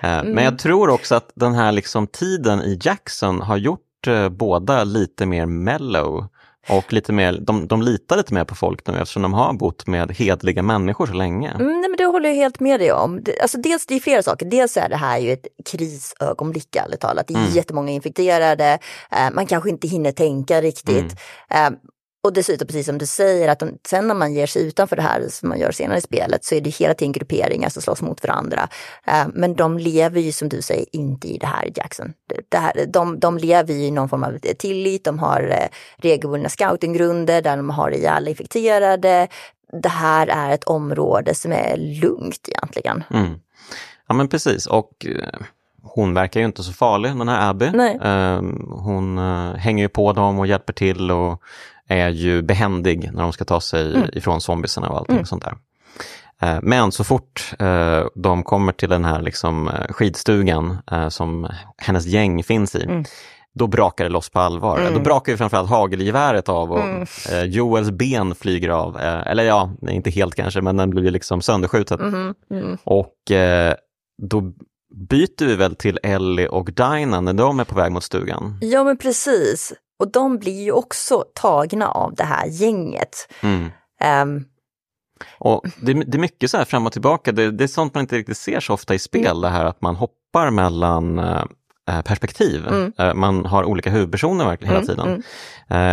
Ehm, 0.00 0.26
Men 0.26 0.44
jag 0.44 0.58
tror 0.58 0.90
också 0.90 1.14
att 1.14 1.30
den 1.34 1.54
här 1.54 1.72
liksom 1.72 2.06
tiden 2.06 2.62
i 2.62 2.78
Jackson 2.82 3.40
har 3.40 3.56
gjort 3.56 4.06
eh, 4.06 4.28
båda 4.28 4.84
lite 4.84 5.26
mer 5.26 5.46
mellow. 5.46 6.26
Och 6.68 6.92
lite 6.92 7.12
mer, 7.12 7.32
de, 7.40 7.66
de 7.68 7.82
litar 7.82 8.16
lite 8.16 8.34
mer 8.34 8.44
på 8.44 8.54
folk 8.54 8.86
nu 8.86 8.98
eftersom 8.98 9.22
de 9.22 9.32
har 9.34 9.52
bott 9.52 9.86
med 9.86 10.10
hedliga 10.12 10.62
människor 10.62 11.06
så 11.06 11.12
länge. 11.12 11.50
Mm, 11.50 11.80
nej, 11.80 11.88
men 11.90 11.96
det 11.96 12.04
håller 12.04 12.28
jag 12.28 12.36
helt 12.36 12.60
med 12.60 12.80
dig 12.80 12.92
om. 12.92 13.22
Det, 13.22 13.40
alltså 13.40 13.58
dels, 13.58 13.86
det 13.86 13.94
är 13.94 14.00
flera 14.00 14.22
saker. 14.22 14.46
Dels 14.46 14.76
är 14.76 14.88
det 14.88 14.96
här 14.96 15.18
ju 15.18 15.32
ett 15.32 15.46
krisögonblick 15.70 16.76
ärligt 16.76 17.00
talat. 17.00 17.26
Det 17.28 17.34
är 17.34 17.38
Mm. 17.38 17.50
jättemånga 17.52 17.92
infekterade. 17.92 18.78
Eh, 19.10 19.30
man 19.32 19.46
kanske 19.46 19.70
inte 19.70 19.88
hinner 19.88 20.12
tänka 20.12 20.60
riktigt. 20.62 21.16
Eh, 21.50 21.70
och 22.22 22.32
dessutom, 22.32 22.66
precis 22.66 22.86
som 22.86 22.98
du 22.98 23.06
säger, 23.06 23.48
att 23.48 23.58
de, 23.58 23.78
sen 23.86 24.08
när 24.08 24.14
man 24.14 24.34
ger 24.34 24.46
sig 24.46 24.66
utanför 24.66 24.96
det 24.96 25.02
här 25.02 25.28
som 25.28 25.48
man 25.48 25.58
gör 25.58 25.72
senare 25.72 25.98
i 25.98 26.00
spelet 26.00 26.44
så 26.44 26.54
är 26.54 26.60
det 26.60 26.70
hela 26.70 26.94
tiden 26.94 27.12
grupperingar 27.12 27.68
som 27.68 27.82
slåss 27.82 28.02
mot 28.02 28.22
varandra. 28.22 28.68
Eh, 29.04 29.26
men 29.34 29.54
de 29.54 29.78
lever 29.78 30.20
ju 30.20 30.32
som 30.32 30.48
du 30.48 30.62
säger 30.62 30.86
inte 30.92 31.28
i 31.28 31.38
det 31.38 31.46
här 31.46 31.72
Jackson. 31.74 32.12
Det, 32.48 32.58
här, 32.58 32.86
de, 32.86 33.20
de 33.20 33.38
lever 33.38 33.74
ju 33.74 33.84
i 33.84 33.90
någon 33.90 34.08
form 34.08 34.24
av 34.24 34.38
tillit, 34.58 35.04
de 35.04 35.18
har 35.18 35.48
eh, 35.50 35.68
regelbundna 35.96 36.48
scoutinggrunder 36.48 37.42
där 37.42 37.56
de 37.56 37.70
har 37.70 37.90
ihjäl 37.90 38.28
infekterade. 38.28 39.28
Det 39.82 39.88
här 39.88 40.26
är 40.26 40.50
ett 40.54 40.64
område 40.64 41.34
som 41.34 41.52
är 41.52 41.76
lugnt 41.76 42.48
egentligen. 42.48 43.04
Mm. 43.10 43.40
Ja 44.08 44.14
men 44.14 44.28
precis 44.28 44.66
och 44.66 45.06
eh, 45.06 45.40
hon 45.82 46.14
verkar 46.14 46.40
ju 46.40 46.46
inte 46.46 46.62
så 46.62 46.72
farlig 46.72 47.16
den 47.16 47.28
här 47.28 47.50
Abby. 47.50 47.70
Nej. 47.74 47.98
Hon 48.70 49.18
hänger 49.56 49.84
ju 49.84 49.88
på 49.88 50.12
dem 50.12 50.38
och 50.38 50.46
hjälper 50.46 50.72
till 50.72 51.10
och 51.10 51.42
är 51.90 52.08
ju 52.08 52.42
behändig 52.42 53.10
när 53.12 53.22
de 53.22 53.32
ska 53.32 53.44
ta 53.44 53.60
sig 53.60 53.94
Mm. 53.96 54.08
ifrån 54.12 54.40
zombiesarna 54.40 54.88
och 54.88 54.98
allting 54.98 55.26
sånt 55.26 55.44
där. 55.44 55.54
Eh, 56.42 56.58
Men 56.62 56.92
så 56.92 57.04
fort 57.04 57.52
eh, 57.58 58.04
de 58.14 58.42
kommer 58.42 58.72
till 58.72 58.88
den 58.88 59.04
här 59.04 59.22
liksom, 59.22 59.68
eh, 59.68 59.86
skidstugan 59.92 60.76
som 61.08 61.48
hennes 61.78 62.06
gäng 62.06 62.42
finns 62.42 62.74
i, 62.76 62.82
Mm. 62.84 63.04
då 63.54 63.66
brakar 63.66 64.04
det 64.04 64.10
loss 64.10 64.30
på 64.30 64.40
allvar. 64.40 64.78
Mm. 64.78 64.94
Då 64.94 65.00
brakar 65.00 65.32
ju 65.32 65.36
framförallt 65.38 65.70
hagelgeväret 65.70 66.48
av 66.48 66.72
och 66.72 66.80
Mm. 66.84 67.06
Joels 67.50 67.90
ben 67.90 68.34
flyger 68.34 68.68
av. 68.68 68.96
Eller 69.00 69.42
ja, 69.44 69.70
inte 69.88 70.10
helt 70.10 70.34
kanske, 70.34 70.60
men 70.60 70.76
den 70.76 70.90
blir 70.90 71.10
liksom 71.10 71.42
sönderskjuten. 71.42 72.00
Mhm, 72.08 72.34
mm. 72.50 72.78
Och 72.84 73.14
då 74.22 74.40
byter 74.94 75.46
vi 75.46 75.56
väl 75.56 75.76
till 75.76 75.98
Ellie 76.02 76.48
och 76.48 76.64
Dinah 76.72 77.20
när 77.22 77.32
de 77.32 77.60
är 77.60 77.64
på 77.64 77.74
väg 77.74 77.92
mot 77.92 78.04
stugan. 78.04 78.58
Ja 78.60 78.84
men 78.84 78.98
precis. 78.98 79.72
Och 80.00 80.12
de 80.12 80.38
blir 80.38 80.62
ju 80.64 80.72
också 80.72 81.24
tagna 81.34 81.88
av 81.88 82.14
det 82.14 82.24
här 82.24 82.46
gänget. 82.46 83.28
Mm. 83.42 83.70
Ehm, 84.00 84.44
Och 85.38 85.62
det, 85.82 85.92
det 85.92 86.16
är 86.16 86.20
mycket 86.20 86.50
så 86.50 86.56
här 86.56 86.64
fram 86.64 86.86
och 86.86 86.92
tillbaka, 86.92 87.32
det, 87.32 87.50
det 87.50 87.64
är 87.64 87.68
sånt 87.68 87.94
man 87.94 88.00
inte 88.00 88.16
riktigt 88.16 88.38
ser 88.38 88.60
så 88.60 88.74
ofta 88.74 88.94
i 88.94 88.98
spel, 88.98 89.26
Mm. 89.26 89.40
det 89.40 89.48
här 89.48 89.64
att 89.64 89.82
man 89.82 89.96
hoppar 89.96 90.50
mellan 90.50 91.18
eh, 91.18 91.44
eh, 91.90 92.02
perspektiv. 92.02 92.66
Mm. 92.68 92.92
Eh, 92.98 93.14
man 93.14 93.44
har 93.46 93.64
olika 93.64 93.90
huvudpersoner 93.90 94.44
verkligen 94.44 94.74
hela 94.74 94.92
Mm, 94.92 94.96
tiden. 94.96 95.22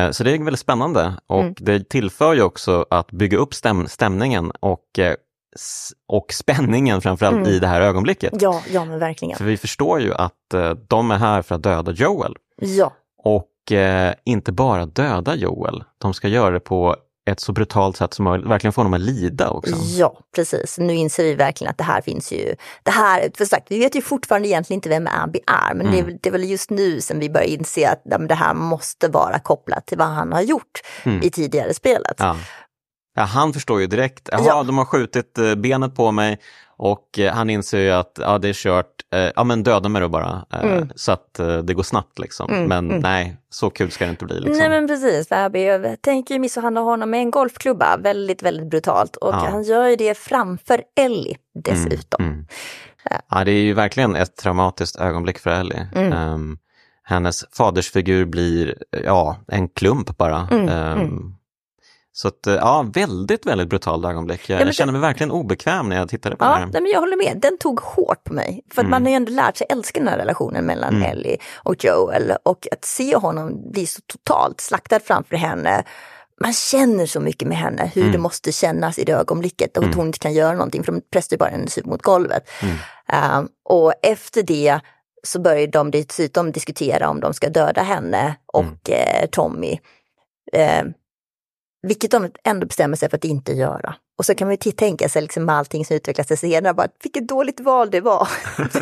Eh, 0.08 0.12
så 0.12 0.24
det 0.24 0.32
är 0.32 0.44
väldigt 0.44 0.60
spännande 0.60 1.14
och 1.28 1.42
Mm. 1.42 1.54
det 1.58 1.90
tillför 1.90 2.34
ju 2.34 2.42
också 2.42 2.86
att 2.90 3.12
bygga 3.12 3.38
upp 3.38 3.54
stäm, 3.54 3.88
stämningen 3.88 4.52
och, 4.60 4.84
och 6.08 6.34
spänningen 6.34 7.02
framförallt 7.02 7.36
Mm. 7.38 7.48
i 7.50 7.60
det 7.60 7.68
här 7.68 7.82
ögonblicket. 7.82 8.34
ja, 8.42 8.62
ja 8.74 8.86
men 8.86 9.00
verkligen. 9.00 9.38
För 9.38 9.46
vi 9.46 9.58
förstår 9.58 10.02
ju 10.02 10.14
att 10.14 10.34
de 10.88 11.12
är 11.12 11.18
här 11.18 11.42
för 11.42 11.56
att 11.56 11.64
döda 11.64 11.92
Joel. 11.92 12.36
Ja, 12.62 12.94
Och 13.68 13.72
eh, 13.72 14.14
inte 14.26 14.52
bara 14.52 14.86
döda 14.86 15.36
Joel, 15.36 15.84
de 15.98 16.14
ska 16.14 16.28
göra 16.28 16.52
det 16.52 16.60
på 16.60 16.96
ett 17.30 17.40
så 17.40 17.52
brutalt 17.52 17.98
sätt 17.98 18.14
som 18.14 18.26
möjligt, 18.26 18.48
verkligen 18.48 18.74
få 18.74 18.82
honom 18.82 18.94
att 18.94 19.00
lida 19.02 19.50
också. 19.50 19.76
ja, 19.98 20.20
precis. 20.36 20.78
Nu 20.78 20.94
inser 20.96 21.24
vi 21.24 21.34
verkligen 21.36 21.72
att 21.72 21.78
det 21.78 21.84
här 21.84 22.02
finns 22.02 22.32
ju. 22.32 22.56
Det 22.84 22.92
här, 22.92 23.32
för 23.38 23.46
sagt, 23.46 23.66
vi 23.70 23.80
vet 23.80 23.96
ju 23.96 24.02
fortfarande 24.02 24.48
egentligen 24.48 24.78
inte 24.78 24.90
vem 24.90 25.08
Abby 25.24 25.40
är, 25.48 25.74
men 25.76 25.86
det, 25.92 25.98
är, 25.98 26.02
Mm. 26.02 26.06
väl- 26.06 26.18
det 26.22 26.30
är 26.30 26.32
väl 26.32 26.50
just 26.50 26.70
nu 26.70 27.02
som 27.02 27.20
vi 27.20 27.30
börjar 27.30 27.48
inse 27.48 27.90
att 27.90 28.02
det 28.30 28.36
här 28.36 28.54
måste 28.54 29.08
vara 29.08 29.40
kopplat 29.40 29.86
till 29.88 29.98
vad 29.98 30.08
han 30.08 30.32
har 30.34 30.42
gjort 30.42 30.82
Mm. 31.04 31.22
i 31.24 31.30
tidigare 31.30 31.74
spelet. 31.74 32.16
Ja. 32.18 32.36
Ja, 33.16 33.24
han 33.24 33.54
förstår 33.54 33.82
ju 33.82 33.88
direkt, 33.88 34.30
jaha, 34.32 34.42
Ja. 34.46 34.64
de 34.64 34.78
har 34.78 34.86
skjutit 34.86 35.38
eh, 35.38 35.56
benet 35.56 35.96
på 35.96 36.12
mig 36.12 36.40
och 36.78 37.20
eh, 37.20 37.34
han 37.34 37.50
inser 37.50 37.80
ju 37.80 37.92
att 37.92 38.20
ja, 38.22 38.38
det 38.38 38.50
är 38.50 38.54
kört, 38.54 38.88
eh, 39.14 39.30
ja 39.36 39.44
men 39.44 39.64
döda 39.64 39.90
mig 39.90 40.02
då 40.02 40.10
bara, 40.10 40.46
eh, 40.54 40.60
Mm. 40.72 40.90
så 40.96 41.12
att 41.12 41.34
det 41.64 41.74
går 41.74 41.84
snabbt 41.84 42.20
liksom. 42.20 42.50
Mm, 42.50 42.64
Men 42.68 42.90
mm. 42.90 43.02
nej, 43.02 43.38
så 43.50 43.70
kul 43.70 43.92
ska 43.92 44.06
det 44.06 44.10
inte 44.12 44.26
bli. 44.26 44.36
Liksom. 44.40 44.58
Nej 44.58 44.70
men 44.70 44.88
precis, 44.88 45.32
Abby 45.32 45.68
tänker 46.02 46.34
ju 46.36 46.40
misshandla 46.40 46.82
honom 46.82 47.10
med 47.10 47.20
en 47.20 47.32
golfklubba, 47.32 47.98
väldigt, 47.98 48.44
väldigt 48.44 48.70
brutalt. 48.70 49.16
Och 49.16 49.34
Ja. 49.34 49.48
han 49.52 49.64
gör 49.64 49.88
ju 49.88 49.96
det 49.96 50.18
framför 50.18 50.82
Ellie 51.00 51.38
dessutom. 51.64 52.26
Mm, 52.26 52.34
mm. 52.34 52.46
Ja, 53.30 53.44
det 53.44 53.52
är 53.52 53.62
ju 53.62 53.74
verkligen 53.74 54.16
ett 54.16 54.36
traumatiskt 54.36 54.96
ögonblick 55.00 55.40
för 55.40 55.50
Ellie. 55.50 55.88
Ehm, 55.96 56.58
hennes 57.04 57.46
fadersfigur 57.58 58.26
blir 58.26 58.76
ja, 59.06 59.38
en 59.48 59.70
klump 59.70 60.18
bara. 60.18 60.48
Mm. 60.52 61.34
Så 62.18 62.28
att, 62.28 62.48
eh, 62.48 62.54
ja, 62.54 62.86
väldigt, 62.94 63.46
väldigt 63.46 63.70
brutalt 63.70 64.06
ögonblick. 64.06 64.50
Jag, 64.50 64.58
men 64.58 64.68
jag 64.68 64.76
känner 64.76 64.92
mig 64.92 65.02
verkligen 65.02 65.32
obekväm 65.32 65.90
när 65.90 65.96
jag 65.96 66.10
tittade 66.10 66.36
på 66.36 66.46
Ja, 66.46 66.50
här. 66.54 66.66
nej, 66.66 66.82
men 66.82 66.92
jag 66.92 67.00
håller 67.00 67.18
med. 67.18 67.38
Den 67.42 67.58
tog 67.58 67.80
hårt 67.80 68.24
på 68.24 68.34
mig. 68.34 68.62
För 68.74 68.82
Mm. 68.82 68.92
man 68.92 69.04
har 69.04 69.10
ju 69.10 69.16
ändå 69.16 69.32
lärt 69.32 69.58
sig 69.58 69.68
älska 69.70 70.00
den 70.00 70.08
här 70.08 70.18
relationen 70.18 70.66
mellan 70.66 70.96
Mm. 70.96 71.12
Ellie 71.12 71.38
och 71.56 71.84
Joel. 71.84 72.34
Och 72.44 72.68
att 72.72 72.86
se 72.86 73.16
honom 73.16 73.72
bli 73.72 73.86
så 73.88 74.02
totalt 74.08 74.62
slaktad 74.62 75.00
framför 75.00 75.36
henne. 75.36 75.84
Man 76.42 76.54
känner 76.54 77.06
så 77.06 77.20
mycket 77.20 77.48
med 77.48 77.58
henne, 77.58 77.92
hur 77.96 78.02
Mm. 78.02 78.12
det 78.12 78.18
måste 78.18 78.52
kännas 78.52 79.00
i 79.00 79.04
det 79.04 79.12
ögonblicket. 79.14 79.78
Och 79.78 79.84
att 79.84 79.88
Mm. 79.88 79.98
hon 79.98 80.08
inte 80.08 80.20
kan 80.20 80.34
göra 80.34 80.54
någonting, 80.54 80.84
för 80.84 80.92
de 80.92 81.02
pressar 81.12 81.38
bara 81.38 81.50
hennes 81.50 81.78
huvud 81.78 81.88
mot 81.90 82.02
golvet. 82.02 82.50
Mm. 82.64 82.76
Ehm, 83.08 83.48
och 83.70 83.94
efter 84.02 84.44
det 84.44 84.80
så 85.24 85.40
börjar 85.42 85.68
de 85.68 85.92
dessutom 85.92 86.52
diskutera 86.52 87.10
om 87.10 87.20
de 87.20 87.34
ska 87.34 87.50
döda 87.50 87.82
henne 87.82 88.36
och 88.46 88.64
Mm. 88.64 88.78
eh, 89.24 89.30
Tommy. 89.32 89.80
Ehm, 90.54 90.94
vilket 91.88 92.12
de 92.12 92.32
ändå 92.44 92.68
bestämmer 92.68 92.98
sig 92.98 93.10
för 93.10 93.18
att 93.18 93.24
inte 93.24 93.52
göra. 93.52 93.96
Och 94.18 94.26
så 94.26 94.36
kan 94.36 94.48
man 94.48 94.58
ju 94.62 94.72
tänka 94.72 95.10
sig 95.10 95.22
liksom 95.22 95.50
allting 95.50 95.86
som 95.86 95.96
utvecklas 95.96 96.28
sig 96.28 96.38
senare, 96.38 96.74
bara, 96.74 96.88
vilket 97.04 97.28
dåligt 97.28 97.60
val 97.60 97.92
det 97.92 98.02
var. 98.02 98.28
men 98.58 98.70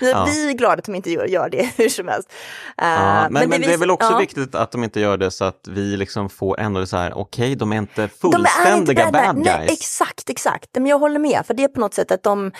Ja. 0.10 0.24
vi 0.24 0.48
är 0.50 0.52
glada 0.52 0.74
att 0.74 0.84
de 0.84 0.94
inte 0.94 1.10
gör, 1.10 1.26
gör 1.26 1.48
det 1.48 1.70
hur 1.76 1.88
som 1.88 2.08
helst. 2.08 2.32
Eh, 2.78 2.88
Ja, 2.88 3.28
men, 3.30 3.48
men, 3.48 3.60
det, 3.60 3.72
är 3.72 3.78
väl 3.78 3.90
också 3.90 4.12
ja. 4.12 4.18
viktigt 4.18 4.54
att 4.54 4.70
de 4.70 4.84
inte 4.84 5.00
gör 5.00 5.16
det 5.16 5.30
så 5.30 5.44
att 5.44 5.68
vi 5.68 5.96
liksom 5.96 6.30
får 6.30 6.60
ändå 6.60 6.86
så 6.86 6.96
här, 6.96 7.18
okej, 7.18 7.54
de 7.54 7.72
är 7.72 7.76
inte 7.76 7.92
De 7.94 8.02
är 8.02 8.04
inte 8.04 8.16
fullständiga 8.20 9.10
bad 9.10 9.36
Nej, 9.36 9.58
guys. 9.58 9.80
exakt, 9.80 10.30
exakt. 10.30 10.68
Men 10.72 10.86
jag 10.86 10.98
håller 10.98 11.18
med, 11.18 11.42
för 11.46 11.54
det 11.54 11.64
är 11.64 11.68
på 11.68 11.80
något 11.80 11.94
sätt 11.94 12.10
att 12.10 12.22
de 12.22 12.52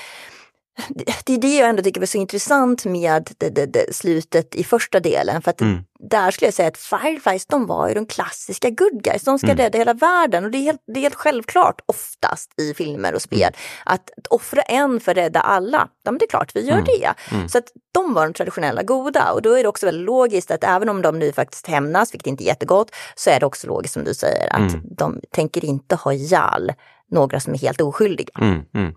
det- 0.89 1.33
är 1.35 1.39
det 1.39 1.57
jag 1.57 1.69
ändå 1.69 1.83
tycker 1.83 2.01
var 2.01 2.07
så 2.07 2.19
intressant 2.19 2.85
med 2.85 3.31
det, 3.39 3.49
det, 3.49 3.67
det, 3.67 3.95
slutet 3.97 4.55
i 4.55 4.65
första 4.65 5.01
delen. 5.01 5.43
För 5.43 5.51
att 5.51 5.61
Mm. 5.61 5.79
där 6.11 6.31
skulle 6.31 6.47
jag 6.47 6.55
säga 6.55 6.69
att 6.69 6.77
Fireflies, 6.79 7.47
de 7.47 7.67
var 7.67 7.89
ju 7.89 7.95
de 7.95 8.07
klassiska 8.07 8.71
good 8.71 9.03
guys. 9.05 9.23
De 9.25 9.39
ska 9.39 9.47
Mm. 9.47 9.57
rädda 9.59 9.79
hela 9.79 9.95
världen 9.95 10.45
och 10.45 10.51
det 10.51 10.59
är, 10.59 10.63
helt, 10.63 10.83
det 10.87 11.01
är 11.01 11.03
helt 11.03 11.15
självklart 11.15 11.81
oftast 11.87 12.61
i 12.61 12.75
filmer 12.75 13.15
och 13.15 13.23
spel 13.23 13.53
att 13.85 14.11
offra 14.31 14.63
en 14.63 15.01
för 15.01 15.11
att 15.13 15.17
rädda 15.17 15.41
alla. 15.41 15.89
Ja, 16.03 16.11
men 16.11 16.19
det 16.19 16.25
är 16.25 16.29
klart, 16.31 16.51
vi 16.57 16.61
gör 16.67 16.73
Mm. 16.73 16.85
det. 16.85 17.15
Mm. 17.35 17.49
Så 17.49 17.59
att 17.59 17.65
de 17.93 18.15
var 18.15 18.25
de 18.27 18.33
traditionella 18.35 18.83
goda 18.83 19.33
och 19.33 19.43
då 19.43 19.53
är 19.59 19.63
det 19.63 19.69
också 19.69 19.87
väldigt 19.87 20.07
logiskt 20.07 20.51
att 20.51 20.65
även 20.65 20.89
om 20.89 21.03
de 21.03 21.19
nu 21.19 21.33
faktiskt 21.33 21.67
hämnas, 21.67 22.15
vilket 22.15 22.27
inte 22.27 22.45
är 22.45 22.47
jättegott, 22.47 22.91
så 23.15 23.31
är 23.31 23.41
det 23.41 23.47
också 23.47 23.67
logiskt 23.67 23.95
som 23.95 24.05
du 24.05 24.15
säger 24.15 24.53
att 24.53 24.73
Mm. 24.75 24.81
de 24.97 25.21
tänker 25.33 25.65
inte 25.65 25.95
ha 25.97 26.13
ihjäl 26.13 26.73
några 27.11 27.41
som 27.41 27.55
är 27.55 27.59
helt 27.59 27.81
oskyldiga. 27.81 28.39
Mm, 28.41 28.63
mm. 28.75 28.95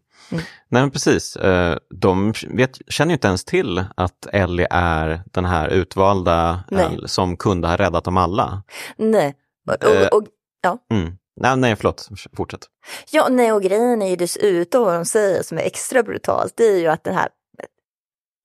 Nej 0.70 0.82
men 0.82 0.92
precis, 0.92 1.36
Eh, 1.36 1.78
de 1.90 2.34
vet, 2.50 2.78
känner 2.88 3.10
ju 3.12 3.14
inte 3.14 3.28
ens 3.28 3.46
till 3.46 3.86
att 3.98 4.26
Ellie 4.32 4.68
är 4.70 5.24
den 5.32 5.46
här 5.46 5.68
utvalda 5.70 6.64
Nej. 6.72 6.86
eh, 6.86 7.06
som 7.06 7.38
kunde 7.38 7.68
ha 7.68 7.76
räddat 7.78 8.04
dem 8.04 8.18
alla. 8.18 8.64
Nej. 8.98 9.36
Och, 9.68 9.86
Eh. 9.86 10.08
och, 10.08 10.18
och, 10.18 10.28
ja. 10.62 10.78
Mm. 10.92 11.18
Nej, 11.42 11.58
nej, 11.58 11.76
förlåt, 11.76 12.10
fortsätt. 12.38 12.66
Ja, 13.12 13.28
nej, 13.30 13.52
och 13.52 13.62
grejen 13.62 14.02
är 14.02 14.10
ju 14.10 14.16
dessutom 14.16 14.84
vad 14.84 14.94
de 14.96 15.06
säger 15.06 15.44
som 15.44 15.58
är 15.58 15.62
extra 15.62 16.04
brutalt, 16.04 16.54
det 16.58 16.64
är 16.66 16.78
ju 16.80 16.88
att 16.88 17.04
den 17.04 17.16
här 17.16 17.30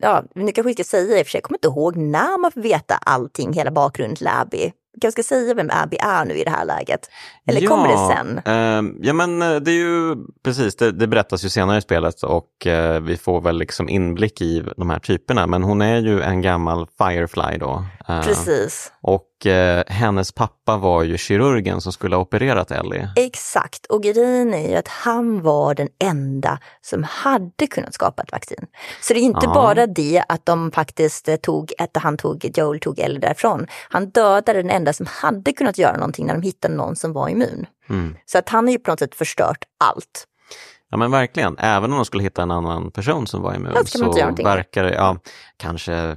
Ja, 0.03 0.25
nu 0.35 0.53
kanske 0.53 0.69
vi 0.69 0.75
ska 0.75 0.85
säga 0.85 1.19
i 1.19 1.23
och 1.23 1.27
för 1.27 1.31
sig, 1.31 1.39
jag 1.39 1.43
kommer 1.45 1.59
inte 1.59 1.69
ihåg 1.69 1.97
när 1.97 2.39
man 2.39 2.53
får 2.53 2.61
veta 2.61 2.95
allting, 2.95 3.53
hela 3.53 3.71
bakgrunden 3.71 4.17
till 4.17 4.29
Abby. 4.29 4.73
Kanske 5.01 5.23
ska 5.23 5.35
säga 5.35 5.55
vem 5.55 5.71
Abby 5.73 5.97
är 6.01 6.25
nu 6.25 6.35
i 6.35 6.45
det 6.45 6.51
här 6.51 6.65
läget. 6.65 7.11
Eller 7.47 7.67
kommer 7.67 7.89
det 7.89 8.15
sen? 8.17 8.41
Eh, 8.45 9.07
ja 9.07 9.13
men 9.13 9.43
eh, 9.43 9.57
det 9.57 9.71
är 9.71 9.75
ju 9.75 10.17
precis, 10.43 10.77
det, 10.77 10.93
det 10.93 11.07
berättas 11.07 11.45
ju 11.45 11.49
senare 11.49 11.79
i 11.79 11.81
spelet 11.81 12.23
och 12.23 12.67
eh, 12.67 13.01
vi 13.01 13.17
får 13.17 13.41
väl 13.41 13.59
liksom 13.59 13.89
inblick 13.89 14.41
i 14.41 14.65
de 14.77 14.91
här 14.91 14.99
typerna. 14.99 15.47
Men 15.47 15.63
hon 15.63 15.83
är 15.83 16.01
ju 16.01 16.23
en 16.23 16.43
gammal 16.43 16.87
Firefly 16.99 17.59
då. 17.59 17.85
Eh, 18.09 18.23
Precis. 18.23 18.93
och 19.01 19.28
eh, 19.47 19.83
hennes 19.87 20.33
pappa 20.33 20.77
var 20.77 21.03
ju 21.03 21.19
kirurgen 21.19 21.81
som 21.81 21.93
skulle 21.93 22.17
ha 22.17 22.23
opererat 22.23 22.71
Ellie. 22.71 23.09
Exakt, 23.17 23.87
och 23.87 24.03
grejen 24.03 24.55
är 24.55 24.69
ju 24.69 24.75
att 24.77 24.89
han 24.89 25.43
var 25.43 25.75
den 25.75 25.89
enda 26.05 26.59
som 26.81 27.05
hade 27.05 27.67
kunnat 27.71 27.95
skapa 27.95 28.23
ett 28.23 28.33
vaccin. 28.33 28.67
Så 29.01 29.13
det 29.15 29.21
är 29.21 29.23
inte 29.23 29.47
Ja. 29.47 29.55
bara 29.55 29.87
det 29.87 30.23
att 30.29 30.47
de 30.47 30.71
faktiskt 30.71 31.29
eh, 31.29 31.37
tog, 31.37 31.73
att 31.79 31.97
han 31.97 32.17
tog, 32.17 32.51
Joel 32.59 32.81
tog 32.81 32.99
Ellie 32.99 33.19
därifrån. 33.19 33.67
Han 33.91 34.11
dödade 34.11 34.63
den 34.63 34.71
enda 34.71 34.93
som 34.93 35.07
hade 35.09 35.53
kunnat 35.53 35.79
göra 35.79 35.97
någonting 35.97 36.27
när 36.27 36.35
de 36.35 36.43
hittade 36.43 36.75
någon 36.75 36.97
som 36.97 37.13
var 37.13 37.29
immun. 37.29 37.67
Mm. 37.91 38.17
Så 38.27 38.39
att 38.39 38.49
han 38.49 38.65
har 38.65 38.73
ju 38.73 38.79
på 38.79 38.91
något 38.91 38.99
sätt 38.99 39.15
förstört 39.15 39.65
allt. 39.85 40.25
Ja 40.91 40.97
men 40.97 41.11
verkligen, 41.11 41.59
även 41.59 41.91
om 41.93 41.97
de 41.99 42.05
skulle 42.05 42.23
hitta 42.23 42.43
en 42.43 42.51
annan 42.51 42.91
person 42.91 43.27
som 43.27 43.43
var 43.43 43.55
immun 43.55 43.73
Ja, 43.75 43.85
så 43.85 44.13
verkar 44.45 44.85
det, 44.85 44.95
ja, 44.95 45.17
kanske, 45.57 46.17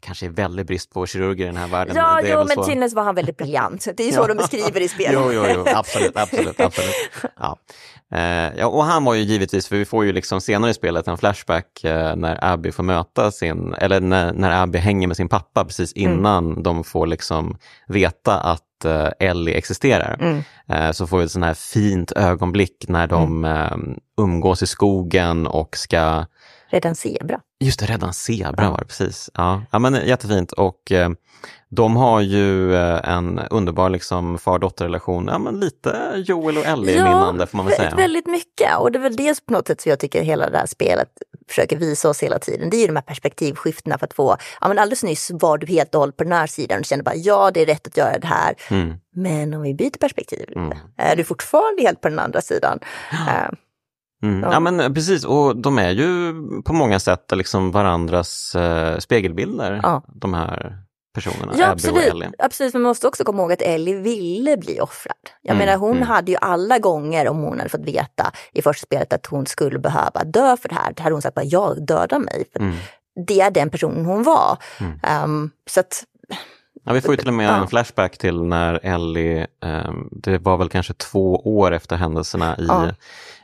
kanske 0.00 0.26
är 0.26 0.30
väldigt 0.30 0.66
brist 0.66 0.90
på 0.92 1.06
kirurger 1.06 1.44
i 1.44 1.46
den 1.46 1.56
här 1.56 1.66
världen. 1.68 1.96
Ja, 1.96 2.20
jo, 2.24 2.38
men 2.38 2.48
så. 2.56 2.64
Tinnes 2.64 2.94
var 2.94 3.02
han 3.02 3.14
väldigt 3.14 3.36
briljant. 3.36 3.86
Det 3.96 4.02
är 4.02 4.06
ju 4.06 4.12
så 4.12 4.26
de 4.26 4.36
beskriver 4.36 4.80
i 4.80 4.88
spelet. 4.94 5.12
Jo, 5.14 5.32
jo, 5.32 5.44
jo, 5.54 5.64
absolut, 5.74 6.16
absolut, 6.16 6.60
absolut. 6.60 6.94
Ja. 7.40 7.56
Eh, 8.12 8.52
ja, 8.58 8.66
och 8.66 8.84
han 8.84 9.04
var 9.04 9.14
ju 9.14 9.22
givetvis, 9.22 9.68
för 9.68 9.76
vi 9.76 9.84
får 9.84 10.04
ju 10.04 10.12
liksom 10.12 10.40
senare 10.40 10.70
i 10.70 10.74
spelet 10.74 11.08
en 11.08 11.18
flashback 11.18 11.84
eh, 11.84 12.16
när 12.16 12.38
Abby 12.52 12.72
får 12.72 12.82
möta 12.82 13.30
sin, 13.30 13.74
eller 13.74 14.00
när, 14.00 14.32
när 14.32 14.62
Abby 14.62 14.78
hänger 14.78 15.06
med 15.08 15.16
sin 15.16 15.28
pappa 15.28 15.64
precis 15.64 15.92
Mm. 15.96 16.12
innan 16.12 16.62
de 16.62 16.84
får 16.84 17.06
liksom 17.06 17.58
veta 17.86 18.40
att 18.40 18.84
eh, 18.84 19.08
Ellie 19.20 19.54
existerar. 19.54 20.16
Mm. 20.20 20.42
Så 20.94 21.06
får 21.06 21.18
vi 21.18 21.24
ett 21.24 21.30
sånt 21.30 21.44
här 21.44 21.54
fint 21.54 22.12
ögonblick 22.12 22.84
när 22.88 23.06
de 23.06 23.44
Mm. 23.44 23.98
umgås 24.20 24.62
i 24.62 24.66
skogen 24.66 25.46
och 25.46 25.76
ska 25.76 26.24
Redan 26.70 26.94
zebra. 26.94 27.40
Just 27.60 27.80
det, 27.80 27.86
rädda 27.86 28.06
en 28.06 28.12
zebra 28.12 28.70
var 28.70 28.78
det 28.78 28.84
precis. 28.84 29.30
Ja, 29.34 29.62
ja 29.70 29.78
men 29.78 29.94
jättefint 30.06 30.52
och 30.52 30.92
eh, 30.92 31.10
de 31.68 31.96
har 31.96 32.20
ju 32.20 32.74
eh, 32.74 33.08
en 33.10 33.38
underbar 33.38 33.90
liksom 33.90 34.38
far-dotter-relation, 34.38 35.28
ja 35.32 35.38
men 35.38 35.60
lite 35.60 36.12
Joel 36.26 36.58
och 36.58 36.64
Ellie-minnande 36.66 37.46
får 37.46 37.56
man 37.56 37.66
väl 37.66 37.74
vä- 37.74 37.76
säga. 37.78 37.96
väldigt 37.96 38.26
mycket. 38.26 38.78
Och 38.78 38.92
det 38.92 38.98
är 38.98 39.02
väl 39.02 39.16
det 39.16 39.46
på 39.46 39.52
något 39.52 39.66
sätt 39.66 39.80
som 39.80 39.90
jag 39.90 39.98
tycker 39.98 40.22
hela 40.22 40.50
det 40.50 40.58
här 40.58 40.66
spelet 40.66 41.08
försöker 41.48 41.76
visa 41.76 42.08
oss 42.08 42.22
hela 42.22 42.38
tiden. 42.38 42.70
Det 42.70 42.76
är 42.76 42.80
ju 42.80 42.86
de 42.86 42.96
här 42.96 43.02
perspektivskiftena 43.02 43.98
för 43.98 44.06
att 44.06 44.14
få, 44.14 44.36
ja 44.60 44.68
men 44.68 44.78
alldeles 44.78 45.02
nyss 45.02 45.30
var 45.34 45.58
du 45.58 45.66
helt 45.66 45.94
och 45.94 46.00
hållet 46.00 46.16
på 46.16 46.24
den 46.24 46.32
här 46.32 46.46
sidan 46.46 46.78
och 46.78 46.84
kände 46.84 47.02
bara 47.02 47.14
ja 47.14 47.50
det 47.54 47.62
är 47.62 47.66
rätt 47.66 47.86
att 47.86 47.96
göra 47.96 48.18
det 48.18 48.26
här. 48.26 48.54
Mm. 48.70 48.94
Men 49.14 49.54
om 49.54 49.62
vi 49.62 49.74
byter 49.74 49.98
perspektiv 50.00 50.48
Mm. 50.56 50.78
är 50.96 51.16
du 51.16 51.24
fortfarande 51.24 51.82
helt 51.82 52.00
på 52.00 52.08
den 52.08 52.18
andra 52.18 52.40
sidan? 52.40 52.78
Eh, 53.12 53.50
Mm. 54.22 54.40
Ja. 54.42 54.52
Ja. 54.52 54.60
men 54.60 54.80
eh, 54.80 54.88
precis, 54.92 55.24
och 55.24 55.56
de 55.56 55.78
är 55.78 55.90
ju 55.90 56.32
på 56.62 56.72
många 56.72 56.98
sätt 57.00 57.32
liksom 57.36 57.70
varandras 57.70 58.54
eh, 58.54 58.98
spegelbilder, 58.98 59.80
Ja. 59.82 60.02
de 60.14 60.34
här 60.34 60.76
personerna, 61.14 61.52
Ja, 61.56 61.64
Abby 61.64 61.64
och 61.64 61.72
absolut. 61.72 62.04
Ellie. 62.12 62.30
absolut. 62.38 62.72
Man 62.74 62.82
måste 62.82 63.08
också 63.08 63.24
komma 63.24 63.42
ihåg 63.42 63.52
att 63.52 63.62
Ellie 63.62 63.94
ville 63.94 64.56
bli 64.56 64.80
offrad. 64.80 65.14
Jag 65.42 65.54
Mm, 65.54 65.66
menar, 65.66 65.78
hon 65.78 65.96
mm. 65.96 66.08
hade 66.08 66.32
ju 66.32 66.38
alla 66.40 66.78
gånger 66.78 67.28
om 67.28 67.36
hon 67.38 67.58
hade 67.58 67.70
fått 67.70 67.80
veta 67.84 68.32
i 68.52 68.62
första 68.62 68.84
spelet 68.86 69.12
att 69.12 69.26
hon 69.26 69.46
skulle 69.46 69.78
behöva 69.78 70.24
dö 70.24 70.56
för 70.56 70.68
det 70.68 70.74
här, 70.74 70.92
då 70.96 71.02
hade 71.02 71.14
hon 71.14 71.22
sagt 71.22 71.34
bara 71.34 71.44
jag 71.44 71.86
dödar 71.86 72.18
mig. 72.18 72.44
För 72.52 72.60
Mm. 72.60 72.74
Det 73.26 73.40
är 73.40 73.50
den 73.50 73.70
personen 73.70 74.04
hon 74.04 74.22
var. 74.22 74.58
Ehm, 75.02 75.50
så 75.70 75.80
att, 75.80 76.04
Ja, 76.84 76.92
vi 76.92 77.00
får 77.00 77.10
ju 77.10 77.16
till 77.16 77.28
och 77.28 77.34
med 77.34 77.50
en 77.50 77.68
flashback 77.68 78.18
till 78.18 78.42
när 78.42 78.80
Ellie, 78.82 79.46
ehm, 79.64 80.08
det 80.12 80.38
var 80.38 80.56
väl 80.56 80.68
kanske 80.68 80.94
två 80.94 81.36
år 81.36 81.72
efter 81.72 81.96
händelserna 81.96 82.56
i. 82.58 82.68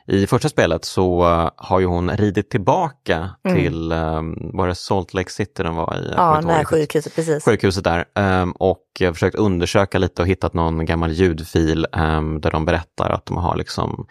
i 0.09 0.27
första 0.27 0.49
spelet, 0.49 0.85
så 0.85 1.23
eh, 1.29 1.51
har 1.57 1.81
ju 1.81 1.87
hon 1.87 2.11
ridit 2.11 2.51
tillbaka 2.51 3.31
Mm. 3.49 3.57
till, 3.62 3.92
um, 3.92 4.51
var 4.53 4.69
det 4.69 4.75
Salt 4.75 5.14
Lake 5.14 5.31
City 5.31 5.62
den 5.62 5.75
var 5.75 5.97
i? 5.97 6.09
Jag 6.16 6.45
ja, 6.45 6.51
riktigt. 6.51 6.69
sjukhuset, 6.69 7.14
precis. 7.16 7.45
sjukhuset 7.45 7.85
där 7.85 8.05
ehm, 8.14 8.53
och 8.53 8.83
eh, 9.01 9.12
försökt 9.12 9.37
undersöka 9.37 9.99
lite 9.99 10.23
och 10.23 10.29
hittat 10.29 10.55
någon 10.55 10.85
gammal 10.85 11.12
ljudfil 11.12 11.87
ehm, 11.92 12.40
där 12.40 12.51
de 12.51 12.64
berättar 12.64 13.11
att 13.11 13.27
de 13.27 13.37
har 13.37 13.57
liksom 13.57 14.07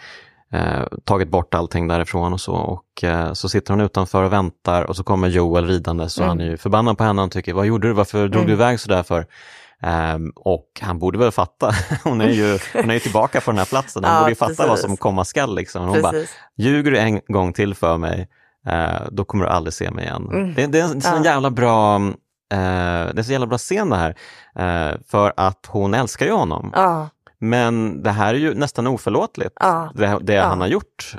eh, 0.52 0.84
tagit 1.04 1.30
bort 1.30 1.54
allting 1.54 1.88
därifrån 1.88 2.34
och 2.34 2.42
så. 2.42 2.54
Och 2.54 3.04
eh, 3.04 3.34
så 3.34 3.50
sitter 3.50 3.74
hon 3.74 3.82
utanför 3.82 4.24
och 4.24 4.34
väntar 4.34 4.84
och 4.84 4.96
så 4.96 5.04
kommer 5.04 5.28
Joel 5.28 5.68
ridande 5.68 6.10
så 6.10 6.22
Mm. 6.22 6.30
han 6.30 6.42
är 6.42 6.46
ju 6.52 6.58
förbannad 6.58 6.98
på 6.98 7.04
henne. 7.04 7.22
Han 7.22 7.30
tycker, 7.30 7.54
vad 7.54 7.66
gjorde 7.66 7.88
du? 7.88 7.94
Varför 7.94 8.18
drog 8.20 8.36
Mm. 8.36 8.48
du 8.48 8.54
iväg 8.54 8.80
sådär 8.80 9.04
för? 9.04 9.26
Ehm, 9.86 10.32
och 10.36 10.68
han 10.82 11.00
borde 11.00 11.18
väl 11.20 11.32
fatta. 11.32 11.72
Hon 12.04 12.22
är 12.22 12.30
ju, 12.30 12.60
hon 12.74 12.90
är 12.90 12.94
ju 12.94 13.00
tillbaka 13.00 13.42
på 13.42 13.52
den 13.52 13.58
här 13.58 13.66
platsen. 13.66 14.04
Han 14.04 14.14
Ja, 14.14 14.20
borde 14.20 14.32
ju 14.32 14.36
fatta 14.36 14.54
vad 14.58 14.68
precis. 14.70 14.86
som 14.86 14.98
komma 14.98 15.26
skall. 15.26 15.56
Liksom. 15.56 15.88
Hon 15.88 16.02
bara, 16.02 16.12
precis. 16.12 16.36
ljuger 16.58 16.92
du 16.92 16.98
en 17.00 17.22
gång 17.28 17.54
till 17.54 17.76
för 17.76 17.98
mig, 17.98 18.28
eh, 18.68 19.02
då 19.12 19.26
kommer 19.26 19.46
du 19.46 19.50
aldrig 19.52 19.74
se 19.74 19.92
mig 19.92 20.06
igen. 20.06 20.30
Mm. 20.34 20.54
Det, 20.54 20.68
det 20.68 20.80
är 20.80 20.84
en 20.84 21.02
sån 21.02 21.24
Ja. 21.24 21.32
jävla 21.32 21.50
bra 21.52 21.96
eh, 21.96 22.02
det 22.54 22.58
är 22.58 23.18
en 23.18 23.24
så 23.26 23.32
jävla 23.32 23.48
bra 23.48 23.58
scen 23.58 23.90
det 23.90 23.96
här. 23.96 24.16
Eh, 24.56 24.96
för 25.08 25.34
att 25.38 25.66
hon 25.68 25.94
älskar 25.94 26.26
ju 26.26 26.32
honom. 26.32 26.72
Ja, 26.76 27.10
Men 27.40 28.04
det 28.04 28.12
här 28.12 28.34
är 28.34 28.38
ju 28.38 28.54
nästan 28.54 28.88
oförlåtligt. 28.88 29.56
Det, 29.94 30.18
det 30.22 30.38
han 30.38 30.62
har 30.62 30.68
gjort. 30.68 31.16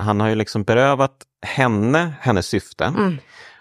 Han 0.00 0.20
har 0.20 0.28
ju 0.28 0.34
liksom 0.34 0.62
berövat 0.62 1.12
henne, 1.46 2.12
hennes 2.20 2.46
syfte 2.46 2.84
Mm. 2.84 3.18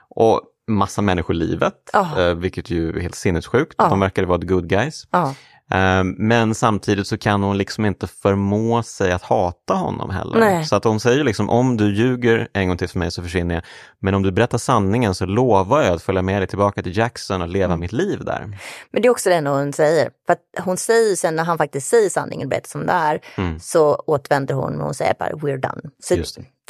och 0.10 0.41
massa 0.67 1.01
människor 1.01 1.34
livet. 1.34 1.89
Ja. 1.93 2.21
eh, 2.21 2.34
vilket 2.36 2.69
ju 2.69 2.89
är 2.89 2.99
helt 2.99 3.15
sinnessjukt. 3.15 3.75
Ja. 3.77 3.89
De 3.89 3.99
verkar 3.99 4.23
vara 4.23 4.39
the 4.39 4.45
good 4.47 4.69
guys. 4.69 5.08
ja. 5.12 5.36
Eh, 5.71 6.03
Men 6.03 6.56
samtidigt 6.56 7.08
så 7.08 7.17
kan 7.17 7.43
hon 7.43 7.58
liksom 7.58 7.86
inte 7.86 8.08
förmå 8.08 8.84
sig 8.84 9.12
att 9.12 9.21
hata 9.23 9.73
honom 9.73 10.10
heller. 10.10 10.39
Nej. 10.39 10.65
Så 10.65 10.75
att 10.75 10.84
hon 10.84 10.99
säger 10.99 11.23
liksom 11.23 11.49
om 11.49 11.77
du 11.77 11.95
ljuger 11.95 12.47
en 12.53 12.67
gång 12.67 12.77
till 12.77 12.89
för 12.89 12.99
mig 12.99 13.12
så 13.12 13.23
försvinner 13.23 13.56
jag. 13.56 13.63
Men 13.99 14.13
om 14.13 14.23
du 14.23 14.32
berättar 14.32 14.58
sanningen 14.58 15.15
så 15.15 15.25
lovar 15.25 15.82
jag 15.82 15.93
att 15.93 16.03
följa 16.03 16.21
med 16.21 16.41
dig 16.41 16.47
tillbaka 16.47 16.84
till 16.84 16.97
Jackson 16.97 17.41
och 17.41 17.47
leva 17.47 17.65
Mm. 17.65 17.80
mitt 17.80 17.91
liv 17.91 18.23
där. 18.25 18.58
Men 18.91 19.01
det 19.01 19.08
är 19.08 19.10
också 19.10 19.30
det 19.30 19.49
hon 19.49 19.73
säger. 19.73 20.10
För 20.25 20.34
att 20.34 20.65
hon 20.65 20.77
säger 20.77 21.15
sen 21.15 21.36
när 21.36 21.43
han 21.43 21.58
faktiskt 21.58 21.88
säger 21.88 22.10
sanningen, 22.10 22.49
berättar 22.49 22.67
som 22.69 22.86
det 22.86 22.91
är, 22.93 23.19
Mm. 23.38 23.60
så 23.60 23.95
återvänder 23.95 24.53
hon 24.56 24.80
och 24.80 24.86
hon 24.86 24.93
säger 24.93 25.13
bara 25.19 25.30
we're 25.30 25.58
done. 25.62 25.82
Så, 26.03 26.15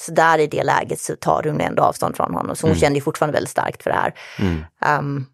så 0.02 0.12
där 0.12 0.40
i 0.40 0.48
det 0.48 0.64
läget 0.64 1.00
så 1.00 1.16
tar 1.16 1.44
hon 1.44 1.62
ändå 1.62 1.84
avstånd 1.84 2.16
från 2.16 2.34
honom. 2.34 2.56
Så 2.56 2.68
hon 2.68 2.72
Mm. 2.72 2.80
känner 2.82 3.02
fortfarande 3.02 3.34
väldigt 3.34 3.50
starkt 3.52 3.84
för 3.84 3.90
det 3.90 3.96
här. 3.96 4.14
Mm. 4.40 5.26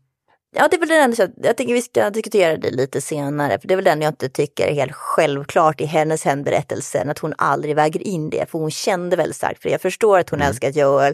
Ja, 0.55 0.67
det 0.67 0.75
är 0.75 0.79
väl 0.79 0.89
den 0.89 1.01
enda, 1.01 1.27
jag 1.47 1.57
tänker 1.57 1.73
vi 1.73 1.81
ska 1.81 2.09
diskutera 2.09 2.57
det 2.57 2.71
lite 2.71 3.01
senare. 3.01 3.59
För 3.59 3.67
det 3.67 3.73
är 3.73 3.75
väl 3.75 3.85
den 3.85 4.01
jag 4.01 4.11
inte 4.11 4.29
tycker 4.29 4.67
är 4.67 4.73
helt 4.73 4.91
självklart 4.95 5.81
i 5.81 5.85
hennes 5.85 6.25
hemberättelse. 6.25 7.05
Att 7.09 7.19
hon 7.19 7.33
aldrig 7.37 7.75
väger 7.75 8.07
in 8.07 8.29
det. 8.29 8.49
För 8.51 8.59
hon 8.59 8.71
kände 8.71 9.15
väldigt 9.15 9.35
starkt 9.35 9.61
för 9.61 9.69
det. 9.69 9.73
Jag 9.73 9.81
förstår 9.81 10.19
att 10.19 10.29
hon 10.29 10.39
Mm. 10.39 10.49
älskar 10.49 10.69
Joel. 10.69 11.13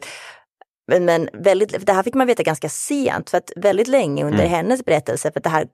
Men, 0.88 1.06
men 1.06 1.30
väldigt, 1.34 1.86
det 1.86 1.94
här 1.94 2.04
fick 2.04 2.14
man 2.14 2.28
veta 2.28 2.44
ganska 2.44 2.70
sent. 2.70 3.30
För 3.30 3.38
att 3.38 3.52
väldigt 3.56 3.88
länge 3.88 4.24
under 4.26 4.40
Mm. 4.40 4.50
hennes 4.52 4.86
berättelse, 4.86 5.32
för 5.32 5.40
det 5.40 5.50
här 5.50 5.68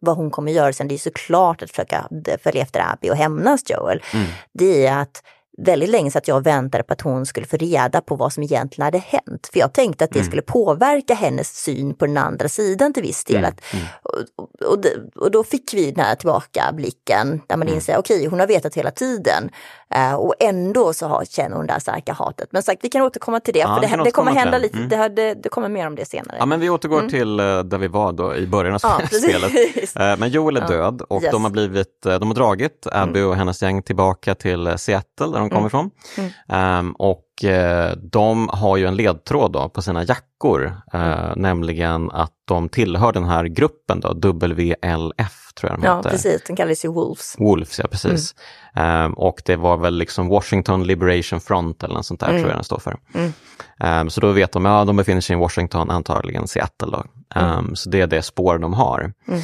vad 0.00 0.16
hon 0.16 0.30
kommer 0.30 0.52
göra 0.52 0.72
sen, 0.72 0.88
det 0.88 0.94
är 0.94 0.98
såklart 0.98 1.62
att 1.62 1.70
försöka 1.70 2.08
följa 2.42 2.62
efter 2.62 2.80
Abby 2.92 3.10
och 3.10 3.16
hämnas 3.16 3.70
Joel. 3.70 4.02
Mm. 4.14 4.26
Det 4.52 4.86
är 4.86 4.96
att 5.02 5.22
väldigt 5.64 5.88
länge 5.88 6.10
så 6.10 6.18
att 6.18 6.28
jag 6.28 6.44
väntade 6.44 6.84
på 6.84 6.92
att 6.92 7.00
hon 7.00 7.26
skulle 7.26 7.46
få 7.46 7.56
reda 7.56 8.00
på 8.00 8.16
vad 8.16 8.32
som 8.32 8.42
egentligen 8.42 8.84
hade 8.84 8.98
hänt. 8.98 9.48
För 9.52 9.60
jag 9.60 9.72
tänkte 9.72 10.04
att 10.04 10.10
det 10.10 10.18
Mm. 10.18 10.26
skulle 10.26 10.42
påverka 10.42 11.14
hennes 11.14 11.62
syn 11.62 11.94
på 11.94 12.06
den 12.06 12.16
andra 12.16 12.48
sidan 12.48 12.92
till 12.92 13.02
viss 13.02 13.24
del. 13.24 13.36
Mm. 13.36 13.48
Att, 13.48 13.60
och, 14.02 14.72
och, 14.72 14.84
och 15.24 15.30
då 15.30 15.44
fick 15.44 15.74
vi 15.74 15.90
den 15.90 16.04
här 16.04 16.14
tillbakablicken 16.14 17.40
där 17.46 17.56
man 17.56 17.62
Mm. 17.68 17.74
inser, 17.74 17.98
okej 17.98 18.26
hon 18.26 18.40
har 18.40 18.46
vetat 18.46 18.74
hela 18.74 18.90
tiden. 18.90 19.50
Eh, 19.94 20.14
och 20.14 20.34
ändå 20.40 20.92
så 20.92 21.06
har, 21.06 21.24
känner 21.24 21.56
hon 21.56 21.66
det 21.66 21.72
här 21.72 21.80
starka 21.80 22.12
hatet. 22.12 22.48
Men 22.52 22.62
sagt, 22.62 22.84
vi 22.84 22.88
kan 22.88 23.02
återkomma 23.02 23.40
till 23.40 23.54
det, 23.54 23.60
Ja, 23.60 23.80
för 23.82 23.96
det, 23.96 24.04
det 24.04 24.10
kommer 24.10 24.32
hända 24.32 24.58
lite, 24.58 24.76
Mm. 24.78 24.88
det, 24.88 25.08
det, 25.08 25.34
det 25.34 25.48
kommer 25.48 25.68
mer 25.68 25.86
om 25.86 25.94
det 25.94 26.04
senare. 26.04 26.36
Ja, 26.38 26.46
men 26.46 26.60
vi 26.60 26.70
återgår 26.70 27.02
till 27.08 27.40
eh, 27.40 27.58
där 27.62 27.78
vi 27.78 27.88
var 27.88 28.12
då 28.12 28.34
i 28.36 28.46
början 28.46 28.74
av 28.74 28.80
Ja, 28.82 29.00
spelet. 29.18 29.50
Eh, 29.96 30.16
Men 30.18 30.28
Joel 30.28 30.56
är 30.56 30.60
Ja. 30.60 30.66
död 30.68 31.02
och 31.08 31.22
Yes. 31.22 31.32
de 31.32 31.44
har 31.44 31.50
blivit, 31.50 32.02
de 32.02 32.28
har 32.28 32.34
dragit 32.34 32.86
Abby 32.92 33.20
och 33.22 33.36
hennes 33.36 33.62
gäng 33.62 33.82
tillbaka 33.82 34.34
till 34.34 34.74
Seattle 34.78 35.26
där 35.26 35.38
de 35.38 35.49
kommer 35.50 35.66
ifrån. 35.66 35.90
Mm. 36.18 36.30
Ehm, 36.48 36.92
och 36.92 37.44
eh, 37.44 37.92
de 37.96 38.48
har 38.52 38.76
ju 38.76 38.86
en 38.86 38.96
ledtråd 38.96 39.52
då 39.52 39.68
på 39.68 39.82
sina 39.82 40.04
jackor, 40.04 40.76
eh, 40.92 41.00
Mm. 41.24 41.38
nämligen 41.42 42.10
att 42.10 42.32
de 42.48 42.68
tillhör 42.68 43.12
den 43.12 43.24
här 43.24 43.44
gruppen 43.44 44.00
då, 44.00 44.14
WLF 44.14 45.52
tror 45.54 45.70
jag 45.72 45.80
de 45.80 45.86
Ja, 45.86 45.96
heter. 45.96 46.10
precis. 46.10 46.42
Den 46.46 46.56
kallas 46.56 46.84
ju 46.84 46.88
Wolves. 46.92 47.34
Wolves, 47.38 47.78
ja 47.78 47.86
precis. 47.90 48.34
Mm. 48.74 49.04
Eh, 49.12 49.18
och 49.18 49.42
det 49.44 49.56
var 49.56 49.76
väl 49.76 49.94
liksom 49.94 50.28
Washington 50.28 50.84
Liberation 50.84 51.40
Front 51.40 51.82
eller 51.82 51.94
något 51.94 52.06
sånt 52.06 52.20
där 52.20 52.28
Mm. 52.28 52.40
tror 52.40 52.50
jag 52.50 52.56
den 52.56 52.64
står 52.64 52.78
för. 52.78 52.96
Mm. 53.14 53.32
Eh, 53.80 54.08
så 54.08 54.20
då 54.20 54.32
vet 54.32 54.52
de, 54.52 54.64
ja 54.64 54.84
de 54.84 54.96
befinner 54.96 55.20
sig 55.20 55.36
i 55.36 55.38
Washington, 55.38 55.90
antagligen 55.90 56.48
Seattle 56.48 56.88
då. 56.90 57.04
Eh, 57.34 57.52
Mm. 57.58 57.76
Så 57.76 57.90
det 57.90 58.00
är 58.00 58.06
det 58.06 58.22
spår 58.22 58.58
de 58.58 58.72
har. 58.74 59.12
Mm. 59.28 59.40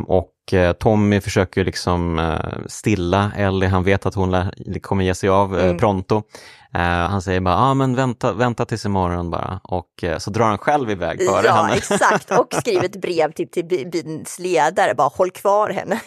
Eh, 0.00 0.04
och 0.06 0.28
Tommy 0.80 1.20
försöker 1.20 1.64
liksom 1.64 2.18
eh, 2.18 2.58
stilla 2.66 3.32
Ellie, 3.36 3.68
han 3.68 3.84
vet 3.84 4.06
att 4.06 4.14
hon 4.14 4.50
kommer 4.82 5.04
ge 5.04 5.14
sig 5.14 5.28
av 5.28 5.58
eh, 5.58 5.64
Mm. 5.64 5.78
pronto. 5.78 6.22
Eh, 6.74 6.80
han 6.80 7.22
säger 7.22 7.40
bara, 7.40 7.56
ah, 7.56 7.74
men 7.74 7.96
vänta, 7.96 8.32
vänta 8.32 8.64
tills 8.64 8.84
imorgon 8.86 9.30
bara. 9.30 9.60
Och 9.62 10.04
eh, 10.04 10.18
så 10.18 10.30
drar 10.30 10.44
han 10.46 10.58
själv 10.58 10.90
iväg 10.90 11.18
före 11.30 11.46
Ja, 11.46 11.52
henne. 11.52 11.74
exakt. 11.76 12.30
Och 12.30 12.46
skriver 12.60 12.84
ett 12.84 12.96
brev 13.00 13.32
till, 13.32 13.48
till 13.50 13.64
bilens 13.64 14.38
ledare, 14.38 14.94
bara 14.94 15.08
håll 15.08 15.30
kvar 15.30 15.70
henne. 15.70 16.00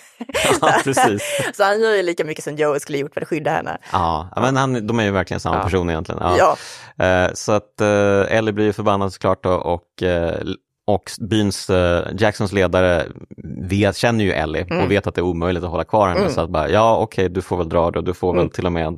ja, 0.61 0.73
precis. 0.83 1.23
Så 1.53 1.63
han 1.63 1.81
gör 1.81 1.95
ju 1.95 2.03
lika 2.03 2.25
mycket 2.25 2.43
som 2.43 2.55
Joe 2.55 2.79
skulle 2.79 2.97
gjort 2.97 3.13
för 3.13 3.21
att 3.21 3.27
skydda 3.27 3.51
henne. 3.51 3.77
Ja, 3.91 4.29
men 4.35 4.57
han, 4.57 4.87
de 4.87 4.99
är 4.99 5.03
ju 5.03 5.11
verkligen 5.11 5.39
samma 5.39 5.57
Ja. 5.57 5.63
person 5.63 5.89
egentligen. 5.89 6.21
Ja. 6.23 6.35
Ja, 6.37 6.57
Eh, 7.05 7.29
så 7.33 7.51
att 7.51 7.81
eh, 7.81 8.37
Ellie 8.37 8.51
blir 8.53 8.65
ju 8.65 8.73
förbannad 8.73 9.13
såklart 9.13 9.45
och, 9.45 10.03
eh, 10.03 10.41
och 10.87 11.11
byns 11.19 11.69
eh, 11.69 12.07
Jacksons 12.19 12.51
ledare 12.51 13.05
vet, 13.61 13.95
känner 13.95 14.23
ju 14.25 14.31
Ellie 14.31 14.61
Mm. 14.69 14.83
och 14.83 14.91
vet 14.91 15.07
att 15.07 15.15
det 15.15 15.21
är 15.21 15.25
omöjligt 15.25 15.63
att 15.63 15.69
hålla 15.69 15.83
kvar 15.83 16.07
henne. 16.07 16.19
Mm. 16.19 16.31
Så 16.33 16.41
att 16.41 16.49
bara, 16.49 16.69
ja 16.69 16.97
okej, 16.97 17.29
du 17.29 17.41
får 17.41 17.57
väl 17.57 17.69
dra 17.69 17.91
då, 17.91 18.01
du 18.01 18.13
får 18.13 18.33
väl 18.33 18.39
Mm. 18.41 18.49
till 18.51 18.65
och 18.65 18.71
med 18.71 18.97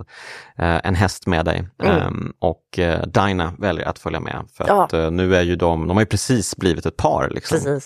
eh, 0.58 0.80
en 0.88 0.96
häst 0.96 1.28
med 1.28 1.46
dig. 1.46 1.68
Ehm, 1.84 2.34
och 2.40 2.80
eh, 2.80 3.02
Dinah 3.06 3.52
väljer 3.58 3.86
att 3.88 4.00
följa 4.00 4.20
med. 4.20 4.46
För 4.54 4.66
Ja. 4.68 4.84
att 4.84 4.94
eh, 4.94 5.12
nu 5.12 5.36
är 5.36 5.42
ju 5.42 5.56
de, 5.56 5.88
de 5.88 5.98
har 5.98 6.02
ju 6.02 6.06
precis 6.06 6.56
blivit 6.58 6.86
ett 6.86 6.98
par. 6.98 7.30
Liksom. 7.30 7.80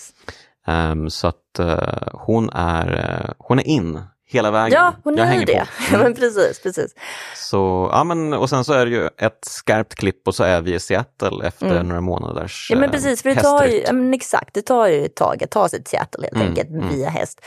Ehm, 0.66 1.10
så 1.10 1.26
att 1.28 1.58
eh, 1.58 2.08
hon 2.12 2.50
är, 2.52 2.86
eh, 3.26 3.30
hon 3.38 3.58
är 3.58 3.66
in 3.68 4.00
hela 4.26 4.50
vägen. 4.50 4.78
Ja, 4.78 4.94
hon 5.04 5.16
Jag 5.16 5.26
är 5.26 5.32
ju 5.32 5.38
hänger 5.38 5.46
det. 5.46 5.66
på. 5.78 5.84
Mm. 5.94 6.00
Men 6.02 6.14
precis, 6.14 6.62
precis. 6.62 6.94
Så, 7.36 7.88
ja, 7.92 8.04
men, 8.04 8.32
och 8.32 8.50
sen 8.50 8.64
så 8.64 8.72
är 8.72 8.86
det 8.86 8.92
ju 8.92 9.06
ett 9.18 9.38
skarpt 9.46 9.94
klipp 9.94 10.28
och 10.28 10.34
så 10.34 10.44
är 10.44 10.60
vi 10.60 10.74
i 10.74 10.80
Seattle 10.80 11.46
efter 11.46 11.66
Mm. 11.70 11.88
några 11.88 12.00
månaders 12.00 12.68
Ja 12.70 12.76
men 12.76 12.84
eh, 12.84 12.90
precis, 12.90 13.22
för 13.22 13.30
det 13.34 13.40
tar 13.42 13.64
ju, 13.66 13.82
ja, 13.86 13.92
men 13.92 14.14
exakt, 14.14 14.54
det 14.54 14.62
tar 14.62 14.86
ju 14.88 15.04
ett 15.04 15.16
tag 15.16 15.44
att 15.44 15.50
ta 15.50 15.68
sig 15.68 15.78
till 15.84 15.90
Seattle 15.90 16.22
helt 16.22 16.34
Mm, 16.36 16.48
enkelt 16.48 16.68
mm. 16.68 16.88
via 16.88 17.08
häst. 17.08 17.40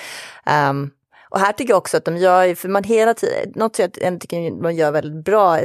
Ehm, 0.45 0.89
och 1.29 1.39
här 1.39 1.51
tycker 1.53 1.71
jag 1.73 1.77
också 1.77 1.97
att 1.97 2.05
de 2.05 2.17
gör, 2.17 2.55
för 2.55 2.69
man 2.69 2.83
hela 2.83 3.13
tiden, 3.13 3.51
något 3.55 3.79
jag 3.79 3.93
tycker 3.93 4.61
de 4.63 4.71
gör 4.73 4.91
väldigt 4.91 5.25
bra 5.25 5.59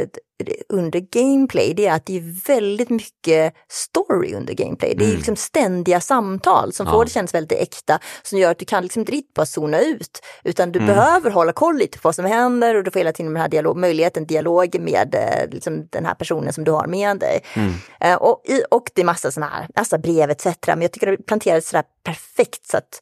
under 0.68 1.00
gameplay, 1.00 1.74
det 1.74 1.86
är 1.86 1.92
att 1.94 2.06
det 2.06 2.16
är 2.16 2.46
väldigt 2.46 2.90
mycket 2.90 3.54
story 3.68 4.34
under 4.34 4.54
gameplay. 4.54 4.94
Det 4.94 5.04
är 5.04 5.06
Mm. 5.06 5.16
liksom 5.16 5.36
ständiga 5.36 6.00
samtal 6.00 6.72
som 6.72 6.86
Ja. 6.86 6.92
får 6.92 7.04
det 7.04 7.10
kännas 7.10 7.34
väldigt 7.34 7.58
äkta, 7.58 7.98
som 8.22 8.38
gör 8.38 8.50
att 8.50 8.58
du 8.58 8.64
kan 8.64 8.82
liksom 8.82 9.00
inte 9.00 9.12
riktigt 9.12 9.34
bara 9.34 9.46
zona 9.46 9.80
ut, 9.80 10.20
utan 10.44 10.72
du 10.72 10.78
Mm. 10.78 10.94
behöver 10.94 11.30
hålla 11.30 11.52
koll 11.52 11.76
lite 11.78 11.98
på 11.98 12.08
vad 12.08 12.14
som 12.14 12.24
händer 12.24 12.74
och 12.74 12.84
du 12.84 12.90
får 12.90 13.00
hela 13.00 13.12
tiden 13.12 13.32
den 13.32 13.40
här 13.42 13.48
dialog, 13.48 13.76
möjligheten 13.76 14.26
dialog 14.26 14.80
med 14.80 15.14
eh, 15.14 15.50
liksom 15.50 15.86
den 15.90 16.04
här 16.06 16.14
personen 16.14 16.52
som 16.52 16.64
du 16.64 16.70
har 16.70 16.86
med 16.86 17.18
dig. 17.18 17.40
Mm. 17.54 17.72
Eh, 18.00 18.14
och, 18.16 18.42
och 18.70 18.90
det 18.94 19.00
är 19.00 19.06
massa 19.06 19.30
sådana 19.30 19.52
här, 19.52 19.66
massa 19.76 19.98
brev 19.98 20.30
etc. 20.30 20.46
Men 20.66 20.82
jag 20.82 20.92
tycker 20.92 21.06
det 21.06 21.16
planterades 21.26 21.68
sådär 21.68 21.84
perfekt 22.04 22.66
så 22.66 22.76
att 22.76 23.00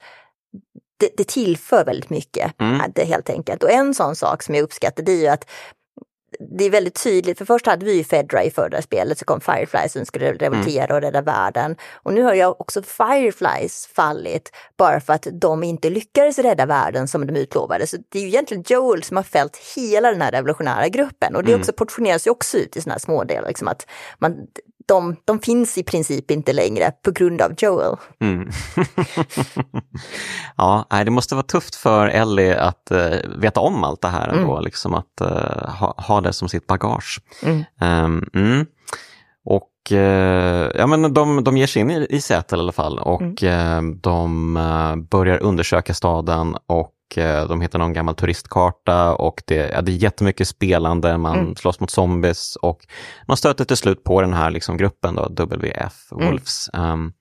det, 1.01 1.11
det 1.17 1.29
tillför 1.29 1.85
väldigt 1.85 2.11
mycket. 2.11 2.61
Mm. 2.61 2.81
eh, 2.81 2.87
Det, 2.95 3.05
helt 3.05 3.31
enkelt. 3.31 3.63
Och 3.63 3.71
en 3.71 3.95
sån 3.95 4.17
sak 4.17 4.43
som 4.43 4.55
jag 4.55 4.63
uppskattar 4.63 5.03
det 5.03 5.13
är 5.13 5.17
ju 5.21 5.27
att 5.27 5.45
det 6.59 6.65
är 6.65 6.71
väldigt 6.71 7.03
tydligt, 7.03 7.39
för 7.39 7.45
först 7.45 7.67
hade 7.67 7.85
vi 7.85 7.97
ju 7.97 8.05
Fedra 8.05 8.45
i 8.45 8.51
förra 8.51 8.83
spelet, 8.83 9.19
så 9.19 9.25
kom 9.25 9.41
Firefly 9.41 9.89
som 9.89 10.07
skulle 10.07 10.33
revoltera 10.33 10.95
och 10.95 11.01
rädda 11.01 11.23
världen. 11.23 11.77
Och 12.03 12.15
nu 12.15 12.23
har 12.23 12.35
jag 12.35 12.61
också 12.61 12.83
Fireflies 12.83 13.87
fallit 13.87 14.51
bara 14.77 15.01
för 15.01 15.13
att 15.13 15.27
de 15.33 15.65
inte 15.65 15.91
lyckades 15.91 16.39
rädda 16.39 16.67
världen 16.67 17.09
som 17.09 17.27
de 17.27 17.37
utlovade. 17.37 17.87
Så 17.87 17.97
det 18.09 18.19
är 18.19 18.23
ju 18.23 18.29
egentligen 18.29 18.65
Joel 18.67 19.03
som 19.03 19.17
har 19.17 19.25
fällt 19.25 19.57
hela 19.77 20.11
den 20.11 20.23
här 20.23 20.33
revolutionära 20.33 20.89
gruppen 20.89 21.37
och 21.37 21.45
det 21.45 21.51
Mm. 21.51 21.61
också 21.61 21.73
portioneras 21.73 22.27
ju 22.27 22.31
också 22.31 22.59
ut 22.59 22.77
i 22.77 22.81
sådana 22.81 22.95
här 22.95 22.99
smådelar. 23.01 23.49
Liksom 23.49 23.69
att 23.69 23.87
man, 24.19 24.37
de, 24.91 25.17
de 25.25 25.39
finns 25.39 25.79
i 25.79 25.83
princip 25.83 26.31
inte 26.31 26.53
längre 26.53 26.93
på 27.05 27.11
grund 27.11 27.41
av 27.41 27.53
Joel. 27.59 27.97
Mm. 28.21 28.51
ja, 30.57 30.87
det 31.05 31.11
måste 31.11 31.35
vara 31.35 31.47
tufft 31.47 31.75
för 31.75 32.07
Ellie 32.07 32.57
att 32.57 32.91
eh, 32.91 33.17
veta 33.37 33.61
om 33.61 33.85
allt 33.85 34.01
det 34.01 34.09
här 34.09 34.29
ändå, 34.29 34.61
liksom 34.61 34.95
att 34.95 35.21
eh, 35.21 35.69
ha, 35.69 35.95
ha 35.97 36.21
det 36.21 36.33
som 36.33 36.49
sitt 36.49 36.67
bagage. 36.67 37.21
Mm. 37.43 38.25
Mm. 38.35 38.67
Och 39.45 39.93
eh, 39.93 40.71
ja, 40.75 40.87
men 40.87 41.15
de, 41.15 41.45
de 41.45 41.57
ger 41.57 41.67
sig 41.67 41.83
in 41.83 41.91
i, 41.91 42.07
i 42.11 42.21
Seattle 42.21 42.59
i 42.59 42.61
alla 42.61 42.73
fall 42.73 42.99
och 42.99 43.43
eh, 43.43 43.83
de 43.83 44.57
eh, 44.57 44.97
börjar 44.97 45.43
undersöka 45.43 45.95
staden 45.95 46.57
och 46.67 46.93
de 47.17 47.61
hittar 47.61 47.79
någon 47.79 47.93
gammal 47.93 48.15
turistkarta 48.15 49.15
och 49.15 49.43
det, 49.47 49.71
ja, 49.75 49.81
det 49.81 49.93
är 49.93 49.97
jättemycket 49.97 50.49
spelande, 50.49 51.19
man 51.19 51.39
Mm. 51.39 51.57
slåss 51.57 51.81
mot 51.81 51.91
zombies 51.91 52.57
och 52.57 52.87
man 53.29 53.37
stöter 53.37 53.65
till 53.65 53.77
slut 53.77 54.05
på 54.05 54.21
den 54.21 54.33
här 54.33 54.51
liksom, 54.51 54.77
gruppen 54.77 55.15
då, 55.15 55.29
WF, 55.45 56.13
Mm. 56.13 56.27
Wolves. 56.27 56.69
Ehm, 56.75 57.13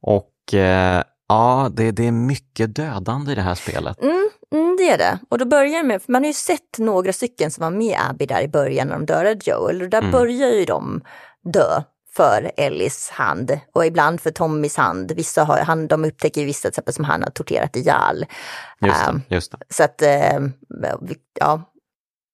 och 0.00 0.54
eh, 0.54 1.02
ja, 1.28 1.68
det, 1.72 1.90
det 1.90 2.06
är 2.06 2.12
mycket 2.12 2.74
dödande 2.74 3.32
i 3.32 3.34
det 3.34 3.42
här 3.42 3.54
spelet. 3.54 4.02
Mm, 4.02 4.30
mm, 4.54 4.76
det 4.78 4.90
är 4.90 4.98
det. 4.98 5.18
Och 5.28 5.38
då 5.38 5.44
börjar 5.44 5.82
med, 5.82 6.02
för 6.02 6.12
man 6.12 6.22
har 6.22 6.26
ju 6.26 6.32
sett 6.34 6.78
några 6.78 7.12
stycken 7.12 7.50
som 7.50 7.62
var 7.64 7.70
med 7.70 7.96
Abby 8.10 8.26
där 8.26 8.42
i 8.42 8.48
början 8.48 8.86
när 8.88 8.94
de 8.94 9.06
dödade 9.06 9.40
Joel. 9.44 9.82
Och 9.82 9.88
där 9.88 9.98
Mm. 9.98 10.10
börjar 10.10 10.48
ju 10.50 10.64
de 10.64 11.00
dö 11.52 11.82
för 12.16 12.50
Ellis 12.56 13.10
hand 13.10 13.60
och 13.74 13.86
ibland 13.86 14.20
för 14.20 14.30
Tommys 14.30 14.76
hand. 14.76 15.12
Vissa 15.12 15.44
har, 15.44 15.58
han, 15.58 15.86
de 15.88 16.04
upptäcker 16.04 16.44
vissa 16.44 16.60
till 16.60 16.68
exempel 16.68 16.94
som 16.94 17.04
han 17.04 17.22
har 17.22 17.30
torterat 17.30 17.76
ihjäl. 17.76 18.26
Just 18.86 19.02
Ehm, 19.08 19.22
det, 19.28 19.34
just 19.34 19.52
det. 19.52 19.58
Så 19.70 19.82
att, 19.84 20.02
eh, 20.02 20.38
vi- 21.00 21.16
ja, 21.40 21.69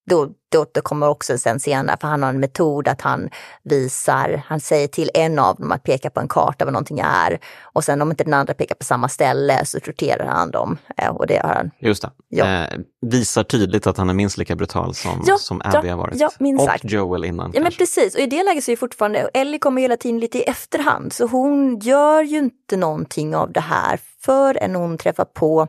då, 0.09 0.29
då 0.51 0.59
återkommer 0.61 1.09
också 1.09 1.37
sen 1.37 1.59
senare, 1.59 1.97
för 2.01 2.07
han 2.07 2.23
har 2.23 2.29
en 2.29 2.39
metod 2.39 2.87
att 2.87 3.01
han 3.01 3.29
visar, 3.63 4.41
han 4.45 4.59
säger 4.59 4.87
till 4.87 5.11
en 5.13 5.39
av 5.39 5.55
dem 5.55 5.71
att 5.71 5.83
peka 5.83 6.09
på 6.09 6.19
en 6.19 6.27
karta 6.27 6.65
vad 6.65 6.73
någonting 6.73 6.99
är. 6.99 7.39
Och 7.61 7.83
sen 7.83 8.01
om 8.01 8.11
inte 8.11 8.23
den 8.23 8.33
andra 8.33 8.53
pekar 8.53 8.75
på 8.75 8.85
samma 8.85 9.09
ställe 9.09 9.65
så 9.65 9.79
torterar 9.79 10.25
han 10.25 10.51
dem. 10.51 10.77
Eh, 10.97 11.09
och 11.09 11.27
det 11.27 11.37
har 11.37 11.53
han 11.53 11.71
Just 11.79 12.01
det. 12.01 12.11
Ja. 12.29 12.45
Eh, 12.45 12.79
visar 13.01 13.43
tydligt 13.43 13.87
att 13.87 13.97
han 13.97 14.09
är 14.09 14.13
minst 14.13 14.37
lika 14.37 14.55
brutal 14.55 14.93
som, 14.95 15.23
Ja, 15.27 15.37
som 15.37 15.61
ja, 15.63 15.77
Abby 15.79 15.87
har 15.89 15.97
varit. 15.97 16.19
ja, 16.19 16.29
minst 16.39 16.61
och 16.61 16.69
sagt. 16.69 16.83
Joel 16.83 17.25
innan. 17.25 17.51
Ja 17.53 17.61
men 17.61 17.71
precis, 17.71 18.15
och 18.15 18.21
i 18.21 18.25
det 18.27 18.43
läget 18.43 18.63
så 18.63 18.71
är 18.71 18.75
fortfarande, 18.75 19.19
Ellie 19.33 19.59
kommer 19.59 19.81
hela 19.81 19.97
tiden 19.97 20.19
lite 20.19 20.37
i 20.37 20.41
efterhand, 20.43 21.13
så 21.13 21.27
hon 21.27 21.79
gör 21.79 22.21
ju 22.21 22.37
inte 22.37 22.77
någonting 22.77 23.35
av 23.35 23.51
det 23.51 23.59
här 23.59 23.99
förrän 24.21 24.75
hon 24.75 24.97
träffar 24.97 25.25
på, 25.25 25.67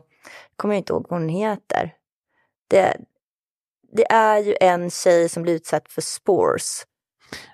kommer 0.55 0.73
jag 0.73 0.79
inte 0.79 0.93
ihåg 0.93 1.05
vad 1.09 1.19
hon 1.19 1.29
heter. 1.29 1.93
Det, 2.69 2.97
det 3.91 4.11
är 4.11 4.37
ju 4.39 4.55
en 4.61 4.89
tjej 4.89 5.29
som 5.29 5.43
blir 5.43 5.53
utsatt 5.53 5.83
för 5.91 6.01
spores. 6.01 6.83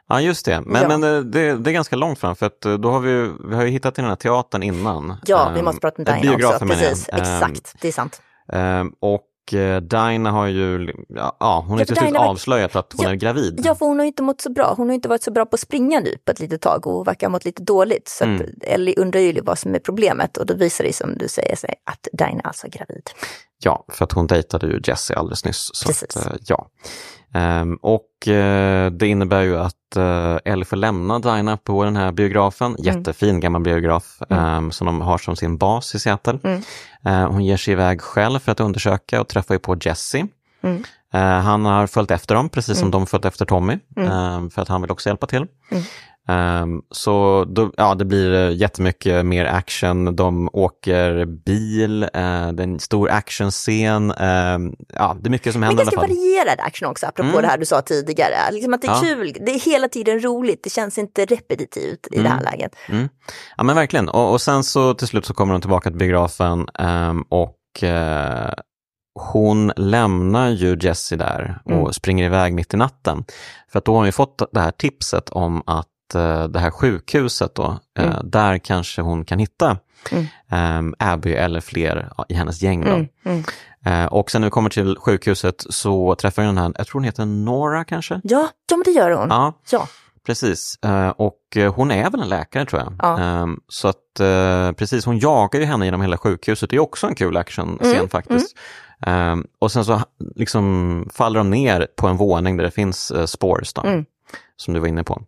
Ja 0.08 0.22
just 0.22 0.46
det, 0.46 0.62
men, 0.62 0.82
Ja. 0.82 0.98
men 0.98 1.04
eh, 1.16 1.22
det, 1.22 1.58
det 1.58 1.70
är 1.70 1.74
ganska 1.74 1.96
långt 1.96 2.20
fram 2.20 2.36
för 2.36 2.46
att 2.46 2.66
eh, 2.66 2.74
då 2.74 2.92
har 2.92 3.00
vi, 3.00 3.32
vi 3.50 3.56
har 3.56 3.64
ju 3.64 3.70
hittat 3.70 3.98
i 3.98 4.02
den 4.02 4.10
här 4.10 4.16
teatern 4.16 4.64
innan. 4.64 5.18
Ja, 5.26 5.50
vi 5.54 5.60
Ehm, 5.60 5.66
måste 5.66 5.82
prata 5.82 6.02
om 6.02 6.08
eh, 6.08 6.14
Dinah 6.22 6.34
också. 6.36 6.38
biografen 6.38 6.68
menar 6.68 6.82
jag. 6.84 6.90
Precis, 6.92 7.10
Ehm, 7.10 7.20
exakt, 7.22 7.76
det 7.82 7.88
är 7.88 7.92
sant. 7.92 8.22
ehm, 8.54 8.92
och 9.00 9.54
eh, 9.54 9.82
Dinah 9.82 10.34
har 10.34 10.48
ju, 10.48 10.94
ja, 11.40 11.64
hon 11.68 11.70
har 11.72 11.78
Ja, 11.78 11.80
ju 11.80 11.86
till 11.86 11.96
slut 11.98 12.16
avslöjat 12.16 12.76
att 12.76 12.94
hon 12.98 13.06
Ja, 13.06 13.12
är 13.12 13.16
gravid. 13.16 13.62
Ja, 13.64 13.76
för 13.76 13.86
hon 13.86 14.00
har 14.00 14.06
inte 14.06 14.24
mått 14.24 14.42
så 14.42 14.50
bra. 14.52 14.74
Hon 14.78 14.88
har 14.88 14.94
inte 14.96 15.10
varit 15.10 15.24
så 15.24 15.32
bra 15.32 15.46
på 15.46 15.54
att 15.56 15.60
springa 15.60 16.00
nu 16.00 16.18
på 16.26 16.32
ett 16.32 16.40
litet 16.40 16.62
tag 16.62 16.88
och 16.88 17.08
verkar 17.08 17.28
ha 17.28 17.32
mått 17.32 17.46
lite 17.46 17.64
dåligt. 17.64 18.08
Så 18.08 18.24
Mm. 18.24 18.46
Ellie 18.62 18.96
undrar 18.98 19.20
ju 19.20 19.42
vad 19.42 19.60
som 19.60 19.76
är 19.76 19.80
problemet 19.80 20.38
och 20.38 20.46
då 20.46 20.54
visar 20.56 20.84
det 20.84 20.94
som 20.94 21.18
du 21.18 21.28
säger 21.28 21.56
sig 21.56 21.76
att 21.84 22.08
Dinah 22.14 22.42
alltså 22.44 22.68
är 22.68 22.72
gravid. 22.72 23.10
Ja, 23.64 23.86
för 23.92 24.06
att 24.06 24.12
hon 24.12 24.28
dejtade 24.28 24.68
ju 24.68 24.82
Jesse 24.88 25.16
alldeles 25.16 25.46
nyss. 25.46 25.70
Så 25.74 25.88
Precis. 25.88 26.18
Att, 26.18 26.26
eh, 26.28 26.34
ja. 26.48 26.68
Ehm, 27.34 27.76
och 27.82 28.28
eh, 28.28 28.92
det 28.92 29.08
innebär 29.08 29.42
ju 29.42 29.58
att 29.58 29.74
uh, 29.98 30.38
Ellie 30.46 30.66
får 30.66 30.78
lämna 30.78 31.20
Dinah 31.20 31.56
på 31.56 31.84
den 31.84 31.96
här 31.96 32.12
biografen. 32.12 32.76
Jättefin 32.80 33.40
gammal 33.40 33.62
biograf 33.62 34.18
Mm. 34.30 34.44
ehm, 34.44 34.72
som 34.72 34.86
de 34.88 35.02
har 35.02 35.18
som 35.18 35.36
sin 35.36 35.58
bas 35.58 35.96
i 35.96 36.00
Seattle. 36.00 36.40
Mm. 36.44 36.62
Eh, 37.06 37.32
hon 37.32 37.46
ger 37.46 37.58
sig 37.58 37.72
iväg 37.72 38.02
själv 38.02 38.40
för 38.40 38.52
att 38.52 38.60
undersöka 38.60 39.22
och 39.22 39.28
träffar 39.28 39.56
ju 39.56 39.60
på 39.60 39.76
Jesse. 39.82 40.28
Mm. 40.64 40.84
Han 41.44 41.66
har 41.66 41.88
följt 41.88 42.12
efter 42.12 42.36
dem, 42.36 42.50
precis 42.50 42.78
som 42.78 42.88
Mm. 42.88 42.92
de 42.92 43.08
följt 43.08 43.26
efter 43.26 43.46
Tommy, 43.46 43.80
Mm. 43.98 44.50
för 44.50 44.62
att 44.62 44.68
han 44.68 44.82
vill 44.82 44.92
också 44.92 45.10
hjälpa 45.10 45.28
till. 45.28 45.46
Mm. 46.28 46.40
Ehm, 46.64 46.82
så 46.92 47.46
då, 47.48 47.72
ja, 47.78 47.96
det 47.96 48.06
blir 48.06 48.34
eh, 48.34 48.56
jättemycket 48.56 49.26
mer 49.26 49.46
action. 49.46 50.16
De 50.16 50.50
åker 50.54 51.26
bil, 51.26 52.04
eh, 52.04 52.10
det 52.14 52.24
är 52.24 52.62
en 52.62 52.80
stor 52.80 53.10
actionscen. 53.10 54.12
ehm, 54.12 54.76
ja, 54.94 55.18
det 55.22 55.28
är 55.28 55.32
mycket 55.32 55.54
som 55.54 55.60
Men 55.60 55.68
händer 55.68 55.84
i 55.84 55.88
alla 55.88 55.92
ganska 55.92 56.08
fall. 56.08 56.18
varierad 56.18 56.60
action 56.60 56.90
också, 56.90 57.06
apropå 57.08 57.30
Mm. 57.30 57.42
det 57.42 57.48
här 57.48 57.58
du 57.58 57.66
sa 57.66 57.82
tidigare. 57.82 58.52
Liksom 58.52 58.74
att 58.74 58.82
det 58.82 58.88
är 58.88 58.92
Ja. 58.92 59.02
kul, 59.02 59.34
det 59.46 59.52
är 59.52 59.60
hela 59.60 59.88
tiden 59.88 60.20
roligt, 60.24 60.64
det 60.64 60.70
känns 60.70 60.98
inte 60.98 61.26
repetitivt 61.26 62.08
i 62.12 62.22
det 62.22 62.30
här 62.30 62.40
Mm. 62.40 62.52
läget. 62.52 62.76
Mm. 62.90 63.10
Ja 63.58 63.64
men 63.64 63.76
verkligen. 63.76 64.10
Och, 64.10 64.32
och 64.32 64.42
sen 64.42 64.64
så 64.64 64.94
till 64.94 65.08
slut 65.08 65.26
så 65.26 65.34
kommer 65.34 65.54
de 65.54 65.62
tillbaka 65.62 65.90
till 65.90 66.00
biografen 66.00 66.68
ehm, 66.80 67.22
och 67.30 67.84
eh, 67.84 68.54
hon 69.20 69.72
lämnar 69.76 70.50
ju 70.50 70.78
Jessie 70.82 71.18
där 71.18 71.62
och 71.66 71.72
Mm. 71.72 71.94
springer 71.94 72.26
iväg 72.26 72.54
mitt 72.54 72.74
i 72.74 72.78
natten. 72.78 73.24
För 73.72 73.80
att 73.80 73.86
då 73.86 73.92
har 73.92 73.98
hon 73.98 74.06
ju 74.06 74.12
fått 74.12 74.42
det 74.52 74.60
här 74.60 74.72
tipset 74.72 75.30
om 75.30 75.64
att 75.66 75.88
det 76.50 76.60
här 76.60 76.72
sjukhuset 76.72 77.56
då, 77.56 77.80
eh, 78.00 78.06
Mm. 78.06 78.30
där 78.30 78.58
kanske 78.58 79.02
hon 79.02 79.26
kan 79.26 79.40
hitta 79.40 79.78
Mm. 80.12 80.96
eh, 81.00 81.12
Abby 81.14 81.34
eller 81.34 81.62
fler 81.62 82.10
i 82.30 82.34
hennes 82.34 82.62
gäng. 82.62 82.82
Då. 82.86 82.92
Mm, 82.92 83.08
mm. 83.26 83.44
Eh, 83.86 84.06
och 84.06 84.32
sen 84.32 84.42
när 84.42 84.48
vi 84.48 84.52
kommer 84.52 84.70
till 84.70 84.98
sjukhuset 85.00 85.66
så 85.70 86.16
träffar 86.16 86.42
jag 86.44 86.50
den 86.50 86.58
här, 86.58 86.74
jag 86.78 86.88
tror 86.88 87.00
hon 87.00 87.04
heter 87.04 87.26
Nora 87.26 87.84
kanske? 87.84 88.22
Ja, 88.24 88.50
ja, 88.70 88.78
men 88.78 88.84
det 88.86 88.92
gör 88.92 89.12
hon. 89.12 89.28
Ja, 89.30 89.54
Ja. 89.72 89.88
precis. 90.26 90.80
Eh, 90.84 91.10
och 91.10 91.40
eh, 91.56 91.74
hon 91.76 91.92
är 91.92 92.10
väl 92.12 92.22
en 92.22 92.30
läkare 92.30 92.66
tror 92.66 92.82
jag. 92.82 92.94
Ja. 93.00 93.20
Eh, 93.20 93.48
så 93.68 93.88
att 93.88 94.20
eh, 94.20 94.72
precis, 94.72 95.06
hon 95.06 95.20
jagar 95.20 95.60
ju 95.60 95.66
henne 95.66 95.86
genom 95.86 96.02
hela 96.02 96.18
sjukhuset. 96.18 96.70
Det 96.70 96.76
är 96.76 96.80
också 96.80 97.08
en 97.08 97.16
kul 97.16 97.38
actionscen 97.38 97.96
Mm, 97.96 98.10
faktiskt. 98.10 98.58
Eh, 99.08 99.36
och 99.60 99.72
sen 99.72 99.86
så 99.86 100.02
liksom 100.36 101.08
faller 101.14 101.40
de 101.40 101.50
ner 101.50 101.88
på 101.98 102.08
en 102.08 102.18
våning 102.18 102.58
där 102.58 102.64
det 102.64 102.72
finns 102.72 103.12
eh, 103.12 103.26
Mm. 103.84 104.06
som 104.58 104.74
du 104.74 104.80
var 104.80 104.88
inne 104.88 105.04
på. 105.04 105.22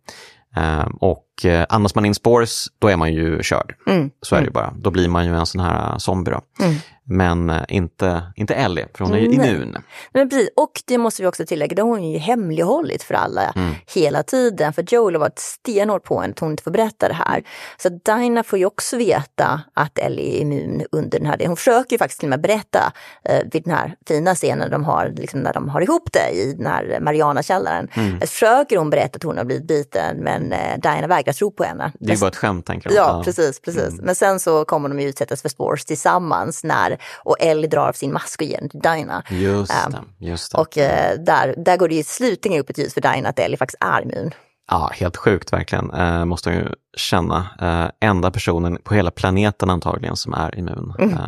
Ehm, 0.58 0.96
och 1.00 1.27
och 1.38 1.44
eh, 1.44 1.66
andas 1.68 1.94
man 1.94 2.04
in 2.04 2.14
spores, 2.14 2.66
då 2.78 2.88
är 2.88 2.96
man 2.96 3.12
ju 3.12 3.42
körd. 3.42 3.74
Mm. 3.86 4.10
Så 4.22 4.36
är 4.36 4.40
det 4.40 4.44
ju 4.44 4.50
bara. 4.50 4.74
Då 4.76 4.90
blir 4.90 5.08
man 5.08 5.26
ju 5.26 5.34
en 5.34 5.46
sån 5.46 5.60
här 5.60 5.92
eh, 5.92 5.98
zombie. 5.98 6.32
Mm. 6.60 6.74
Men 7.10 7.50
eh, 7.50 7.62
inte, 7.68 8.22
inte 8.36 8.54
Ellie, 8.54 8.86
för 8.94 9.04
hon 9.04 9.14
är 9.14 9.18
ju 9.18 9.26
immun. 9.26 9.76
Men 10.12 10.28
precis, 10.28 10.50
och 10.56 10.82
det 10.86 10.98
måste 10.98 11.22
vi 11.22 11.28
också 11.28 11.46
tillägga, 11.46 11.74
det 11.74 11.82
har 11.82 11.88
hon 11.88 12.10
ju 12.10 12.18
hemlighållit 12.18 13.02
för 13.02 13.14
alla 13.14 13.52
Mm. 13.56 13.74
hela 13.94 14.22
tiden. 14.22 14.72
För 14.72 14.84
Joel 14.88 15.14
har 15.14 15.20
varit 15.20 15.38
stenhårt 15.38 16.04
på 16.04 16.20
henne 16.20 16.32
att 16.32 16.38
hon 16.38 16.50
inte 16.50 16.62
får 16.62 16.70
berätta 16.70 17.08
det 17.08 17.14
här. 17.14 17.42
Så 17.76 17.88
Dinah 17.88 18.42
får 18.42 18.58
ju 18.58 18.64
också 18.64 18.96
veta 18.96 19.60
att 19.74 19.98
Ellie 19.98 20.36
är 20.36 20.40
immun 20.40 20.82
under 20.92 21.18
den 21.18 21.26
här 21.26 21.46
Hon 21.46 21.56
försöker 21.56 21.92
ju 21.92 21.98
faktiskt 21.98 22.20
till 22.20 22.26
och 22.26 22.30
med 22.30 22.40
berätta 22.40 22.92
eh, 23.24 23.40
vid 23.52 23.64
den 23.64 23.74
här 23.74 23.94
fina 24.08 24.34
scenen 24.34 24.70
de 24.70 24.84
har, 24.84 25.12
liksom 25.16 25.40
när 25.40 25.52
de 25.52 25.68
har 25.68 25.80
ihop 25.80 26.08
det 26.12 26.30
i 26.38 26.52
den 26.52 26.66
här 26.66 26.98
Mariana-källaren. 27.00 27.88
Mm. 27.94 28.20
Försöker 28.20 28.76
hon 28.76 28.90
berätta 28.90 29.16
att 29.16 29.22
hon 29.22 29.36
har 29.38 29.44
blivit 29.44 29.66
biten 29.66 30.16
men 30.16 30.52
eh, 30.52 30.78
Dinah 30.78 31.08
vägrar 31.08 31.27
tro 31.32 31.50
på 31.50 31.64
henne. 31.64 31.92
Det 32.00 32.10
är 32.12 32.14
ju 32.14 32.20
bara 32.20 32.28
ett 32.28 32.36
skämt 32.36 32.66
tänker 32.66 32.88
de. 32.88 32.94
Ja, 32.94 33.22
precis, 33.24 33.60
precis. 33.60 33.82
Mm. 33.92 34.04
Men 34.04 34.14
sen 34.14 34.40
så 34.40 34.64
kommer 34.64 34.88
de 34.88 35.00
ju 35.00 35.08
utsättas 35.08 35.42
för 35.42 35.48
spores 35.48 35.84
tillsammans 35.84 36.64
när, 36.64 36.98
och 37.24 37.36
Ellie 37.40 37.66
drar 37.68 37.88
av 37.88 37.92
sin 37.92 38.12
mask 38.12 38.40
och 38.40 38.46
ger 38.46 38.60
den 38.60 38.68
till 38.68 38.80
Dinah. 38.80 39.22
Just 39.30 39.72
Ja. 39.84 39.90
det. 40.18 40.26
Just 40.26 40.52
det. 40.52 40.58
Och 40.58 40.78
eh, 40.78 41.18
där, 41.18 41.54
där 41.64 41.76
går 41.76 41.88
det 41.88 41.94
ju 41.94 42.02
slutligen 42.02 42.60
upp 42.60 42.70
ett 42.70 42.78
ljus 42.78 42.94
för 42.94 43.00
Dinah 43.00 43.28
att 43.30 43.38
Ellie 43.38 43.56
faktiskt 43.56 43.82
är 43.84 44.02
immun. 44.02 44.30
Ja, 44.70 44.90
helt 44.94 45.16
sjukt 45.16 45.52
verkligen, 45.52 45.90
eh, 45.90 46.24
måste 46.24 46.50
hon 46.50 46.58
ju 46.58 46.68
känna. 46.96 47.46
Eh, 47.60 48.08
enda 48.08 48.30
personen 48.30 48.78
på 48.84 48.94
hela 48.94 49.10
planeten 49.10 49.70
antagligen 49.70 50.16
som 50.16 50.34
är 50.34 50.58
immun. 50.58 50.94
Mm. 50.98 51.12
Eh, 51.14 51.18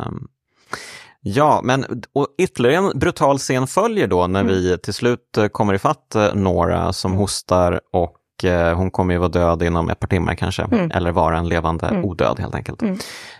ja, 1.21 1.61
men 1.63 1.85
och 2.13 2.27
ytterligare 2.37 2.75
en 2.75 2.99
brutal 2.99 3.37
scen 3.37 3.67
följer 3.67 4.07
då 4.07 4.27
när 4.27 4.41
Mm. 4.41 4.53
vi 4.53 4.77
till 4.77 4.93
slut 4.93 5.37
eh, 5.37 5.47
kommer 5.47 5.73
ifatt 5.73 6.15
eh, 6.15 6.33
Nora 6.33 6.93
som 6.93 7.13
hostar 7.13 7.81
och 7.93 8.15
hon 8.49 8.91
kommer 8.91 9.13
ju 9.13 9.17
vara 9.19 9.29
död 9.29 9.63
inom 9.63 9.89
ett 9.89 9.99
par 9.99 10.07
timmar 10.07 10.35
kanske, 10.35 10.63
Mm. 10.63 10.91
eller 10.91 11.11
vara 11.11 11.37
en 11.37 11.49
levande 11.49 11.87
Mm. 11.87 12.05
odöd 12.05 12.39
helt 12.39 12.55
enkelt. 12.55 12.81
Mm. 12.81 12.97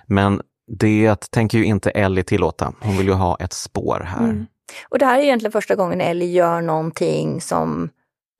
Men 0.07 0.41
det 0.79 1.31
tänker 1.31 1.57
ju 1.57 1.65
inte 1.65 1.89
Ellie 1.89 2.23
tillåta. 2.23 2.73
Hon 2.81 2.97
vill 2.97 3.07
ju 3.07 3.13
ha 3.13 3.37
ett 3.39 3.53
spår 3.53 4.03
här. 4.07 4.23
Mm. 4.23 4.45
Och 4.89 4.99
det 4.99 5.05
här 5.05 5.19
är 5.19 5.23
egentligen 5.23 5.51
första 5.51 5.75
gången 5.75 6.01
Ellie 6.01 6.31
gör 6.31 6.61
någonting 6.61 7.41
som 7.41 7.89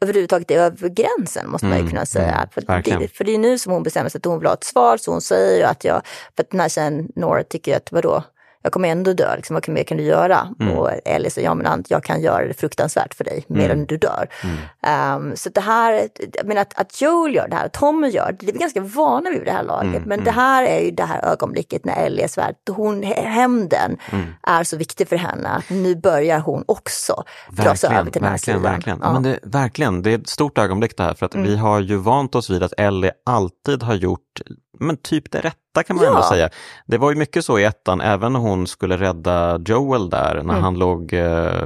överhuvudtaget 0.04 0.52
är 0.52 0.58
över 0.60 0.90
gränsen 0.90 1.50
måste 1.50 1.66
man 1.66 1.76
ju 1.78 1.80
Mm, 1.80 1.92
kunna 1.92 2.06
säga. 2.06 2.36
mm, 2.36 2.50
för, 2.52 2.62
det, 3.00 3.08
för 3.18 3.24
det 3.24 3.34
är 3.36 3.38
nu 3.38 3.58
som 3.58 3.74
hon 3.74 3.84
bestämmer 3.84 4.10
sig 4.10 4.20
att 4.20 4.26
hon 4.26 4.40
vill 4.40 4.48
ha 4.48 4.54
ett 4.54 4.64
svar 4.64 4.98
så 4.98 5.12
hon 5.12 5.22
säger 5.22 5.58
ju 5.58 5.64
att 5.64 5.84
jag, 5.86 6.02
för 6.36 6.44
att 6.44 6.50
den 6.50 6.60
här 6.60 6.70
tjejen 6.70 7.08
Nora 7.16 7.44
tycker 7.44 7.78
att 7.78 7.92
vadå, 7.92 8.24
jag 8.62 8.72
kommer 8.72 8.90
ändå 8.90 9.14
dö, 9.14 9.36
liksom, 9.36 9.54
vad 9.54 9.70
mer 9.70 9.84
kan 9.84 9.98
du 9.98 10.04
göra? 10.04 10.48
Mm. 10.60 10.78
Och 10.78 10.90
Ellie 11.06 11.30
säger, 11.30 11.48
ja 11.48 11.54
men 11.54 11.84
jag 11.88 12.04
kan 12.04 12.22
göra 12.22 12.48
det 12.48 12.54
fruktansvärt 12.54 13.14
för 13.14 13.24
dig 13.24 13.46
medan 13.48 13.72
Mm. 13.72 13.86
du 13.86 13.98
dör. 13.98 14.30
Mm. 14.44 14.58
Ehm, 14.84 15.36
så 15.36 15.50
det 15.50 15.62
här, 15.62 16.08
menar 16.46 16.62
att, 16.62 16.80
att 16.80 17.02
Joel 17.02 17.36
gör 17.36 17.48
det 17.48 17.56
här, 17.56 17.68
Tommy 17.68 18.08
gör 18.08 18.32
det, 18.40 18.46
det 18.46 18.50
är 18.50 18.54
vi 18.54 18.60
ganska 18.60 18.82
vana 18.82 19.30
vid 19.30 19.46
det 19.46 19.52
här 19.52 19.64
laget. 19.64 19.90
Mm, 19.96 20.02
men 20.04 20.20
mm. 20.20 20.26
det 20.26 20.32
här 20.32 20.64
är 20.66 20.80
ju 20.80 20.92
det 20.92 21.04
här 21.04 21.26
ögonblicket 21.26 21.86
när 21.86 22.06
Ellie 22.06 22.24
är 22.24 22.28
svärd, 22.28 22.56
hon, 22.70 23.04
hämnden 23.04 23.98
Mm. 24.12 24.26
är 24.44 24.64
så 24.64 24.78
viktig 24.78 25.08
för 25.08 25.16
henne. 25.16 25.50
att 25.50 25.70
Nu 25.70 25.96
börjar 25.96 26.40
hon 26.40 26.64
också 26.68 27.24
dra 27.50 27.76
sig 27.76 27.90
över 27.90 28.12
till 28.12 28.22
den 28.22 28.24
här 28.24 28.32
verkligen, 28.32 28.60
sidan. 28.60 28.74
verkligen. 28.74 29.00
Ja. 29.02 29.14
Men 29.14 29.24
det, 29.24 29.40
verkligen, 29.44 30.02
det 30.02 30.12
är 30.12 30.18
ett 30.20 30.30
stort 30.30 30.58
ögonblick 30.58 30.98
det 30.98 31.04
här 31.04 31.14
för 31.14 31.26
att 31.26 31.36
vi 31.36 31.58
har 31.58 31.80
ju 31.80 31.96
vant 31.96 32.36
oss 32.36 32.50
vid 32.50 32.64
att 32.64 32.74
Ellie 32.78 33.12
alltid 33.26 33.84
har 33.84 33.94
gjort 33.96 34.42
men 34.82 34.98
typ 34.98 35.32
det 35.32 35.40
rätta 35.40 35.84
kan 35.84 35.96
man 35.96 36.06
Ja. 36.06 36.10
ändå 36.12 36.24
säga. 36.24 36.50
Det 36.86 36.98
var 36.98 37.12
ju 37.12 37.18
mycket 37.18 37.46
så 37.46 37.60
i 37.60 37.64
ettan, 37.64 38.02
även 38.02 38.34
när 38.34 38.40
hon 38.40 38.68
skulle 38.68 38.98
rädda 38.98 39.60
Joel 39.66 40.10
där, 40.10 40.34
när 40.34 40.42
Mm. 40.54 40.64
han 40.64 40.80
låg, 40.80 41.14
eh, 41.14 41.64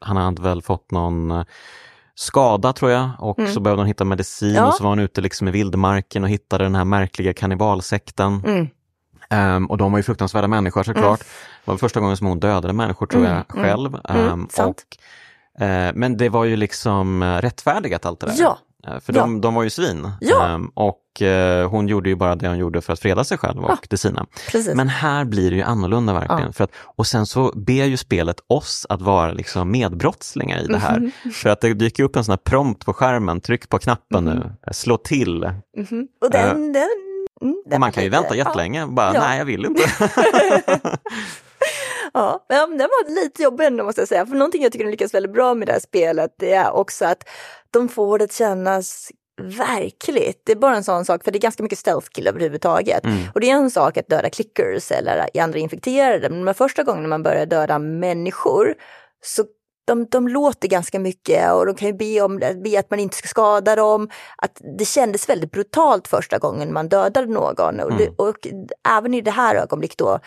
han 0.00 0.16
hade 0.16 0.42
väl 0.42 0.62
fått 0.62 0.90
någon 0.90 1.30
eh, 1.30 1.44
skada 2.14 2.72
tror 2.72 2.90
jag 2.90 3.10
och 3.18 3.38
Mm. 3.38 3.52
så 3.52 3.60
behövde 3.60 3.80
hon 3.80 3.86
hitta 3.88 4.04
medicin 4.04 4.54
Ja. 4.54 4.66
och 4.66 4.74
så 4.74 4.82
var 4.82 4.90
hon 4.90 4.98
ute 4.98 5.20
liksom 5.20 5.48
i 5.48 5.50
vildmarken 5.50 6.22
och 6.24 6.30
hittade 6.30 6.64
den 6.64 6.74
här 6.74 6.84
märkliga 6.84 7.32
kannibalsekten. 7.34 8.42
Mm. 8.46 8.68
Ehm, 9.30 9.66
och 9.66 9.76
de 9.78 9.92
var 9.92 9.98
ju 9.98 10.02
fruktansvärda 10.02 10.48
människor 10.48 10.82
såklart. 10.82 11.20
Det 11.20 11.70
var 11.70 11.76
första 11.76 12.00
gången 12.00 12.16
som 12.16 12.26
hon 12.26 12.40
dödade 12.40 12.72
människor 12.72 13.06
tror 13.06 13.20
Mm, 13.26 13.32
jag 13.36 13.56
mm, 13.56 13.64
själv. 13.70 13.98
mm, 14.08 14.48
sant. 14.50 14.82
och, 15.58 15.62
eh, 15.62 15.92
men 15.94 16.16
det 16.16 16.28
var 16.28 16.44
ju 16.44 16.56
liksom 16.56 17.22
eh, 17.22 17.36
rättfärdigat 17.38 18.06
allt 18.06 18.20
det 18.20 18.26
där. 18.26 18.34
Ja. 18.38 18.58
För 19.00 19.12
Ja. 19.12 19.20
de, 19.20 19.40
de 19.40 19.54
var 19.54 19.62
ju 19.62 19.70
svin. 19.70 20.10
Ja. 20.20 20.46
Ehm, 20.46 20.68
och 20.74 20.98
eh, 21.22 21.68
hon 21.70 21.88
gjorde 21.88 22.08
ju 22.08 22.14
bara 22.16 22.36
det 22.36 22.48
hon 22.48 22.58
gjorde 22.58 22.80
för 22.80 22.92
att 22.92 23.00
freda 23.00 23.24
sig 23.24 23.38
själv 23.38 23.64
och 23.64 23.70
Ja. 23.70 23.78
de 23.90 23.96
sina. 23.96 24.26
Precis. 24.50 24.74
Men 24.74 24.88
här 24.88 25.24
blir 25.24 25.50
det 25.50 25.56
ju 25.56 25.62
annorlunda 25.62 26.12
verkligen. 26.12 26.42
Ja. 26.46 26.52
För 26.52 26.64
att, 26.64 26.70
och 26.76 27.06
sen 27.06 27.26
så 27.26 27.52
ber 27.56 27.84
ju 27.84 27.96
spelet 27.96 28.36
oss 28.46 28.86
att 28.88 29.02
vara 29.02 29.32
liksom 29.32 29.70
medbrottslingar 29.70 30.58
i 30.64 30.66
det 30.66 30.78
här. 30.78 30.98
Mhm. 30.98 31.12
För 31.32 31.48
att 31.50 31.60
det 31.60 31.74
dyker 31.74 32.02
upp 32.02 32.16
en 32.16 32.24
sån 32.24 32.32
här 32.32 32.36
prompt 32.36 32.84
på 32.86 32.92
skärmen, 32.92 33.40
tryck 33.40 33.68
på 33.68 33.78
knappen 33.78 34.24
Mhm. 34.24 34.34
nu, 34.66 34.72
slå 34.72 34.96
till. 34.96 35.38
Mhm. 35.76 36.08
Och 36.20 36.30
den, 36.30 36.72
den, 36.72 36.88
mm, 37.42 37.62
den 37.66 37.74
Och 37.74 37.80
man 37.80 37.92
kan 37.92 38.02
ju 38.04 38.08
vänta 38.10 38.36
jättelänge, 38.36 38.86
bara 38.86 39.14
Ja. 39.14 39.20
nej 39.20 39.38
jag 39.38 39.44
vill 39.44 39.64
inte. 39.64 39.82
Ja, 42.12 42.46
men 42.48 42.78
den 42.78 42.88
var 42.88 43.14
lite 43.22 43.42
jobbig 43.42 43.64
ändå 43.66 43.84
måste 43.84 44.00
jag 44.00 44.08
säga. 44.08 44.26
För 44.26 44.34
någonting 44.34 44.62
jag 44.62 44.72
tycker 44.72 44.84
de 44.84 44.90
lyckas 44.90 45.14
väldigt 45.14 45.32
bra 45.32 45.54
med 45.54 45.68
det 45.68 45.72
här 45.72 45.80
spelet, 45.80 46.30
det 46.38 46.52
är 46.52 46.70
också 46.72 47.04
att 47.04 47.28
de 47.70 47.88
får 47.88 48.18
det 48.18 48.24
att 48.24 48.32
kännas 48.32 49.10
verkligt. 49.42 50.42
Det 50.44 50.52
är 50.52 50.56
bara 50.56 50.76
en 50.76 50.84
sån 50.84 51.04
sak, 51.04 51.24
för 51.24 51.30
det 51.30 51.38
är 51.38 51.40
ganska 51.40 51.62
mycket 51.62 51.78
stealth 51.78 52.08
kill 52.08 52.26
överhuvudtaget. 52.26 53.04
Mm. 53.04 53.18
Och 53.34 53.40
det 53.40 53.50
är 53.50 53.54
en 53.54 53.70
sak 53.70 53.96
att 53.96 54.08
döda 54.08 54.30
clickers 54.30 54.90
eller 54.92 55.28
andra 55.40 55.58
infekterade, 55.58 56.30
men 56.30 56.54
första 56.54 56.82
gången 56.82 57.08
man 57.08 57.22
börjar 57.22 57.46
döda 57.46 57.78
människor 57.78 58.74
så 59.24 59.44
de, 59.86 60.06
de 60.10 60.28
låter 60.28 60.68
ganska 60.68 60.98
mycket 60.98 61.52
och 61.52 61.66
de 61.66 61.74
kan 61.74 61.88
ju 61.88 61.94
be, 61.94 62.20
om, 62.20 62.38
be 62.64 62.78
att 62.78 62.90
man 62.90 63.00
inte 63.00 63.16
ska 63.16 63.28
skada 63.28 63.76
dem. 63.76 64.08
Att 64.36 64.60
det 64.78 64.84
kändes 64.84 65.28
väldigt 65.28 65.50
brutalt 65.50 66.08
första 66.08 66.38
gången 66.38 66.72
man 66.72 66.88
dödade 66.88 67.26
någon. 67.26 67.80
Och, 67.80 67.92
det, 67.96 68.04
Mm. 68.04 68.14
och 68.18 68.48
även 68.88 69.14
i 69.14 69.20
det 69.20 69.30
här 69.30 69.54
ögonblicket 69.54 69.98
då, 69.98 70.18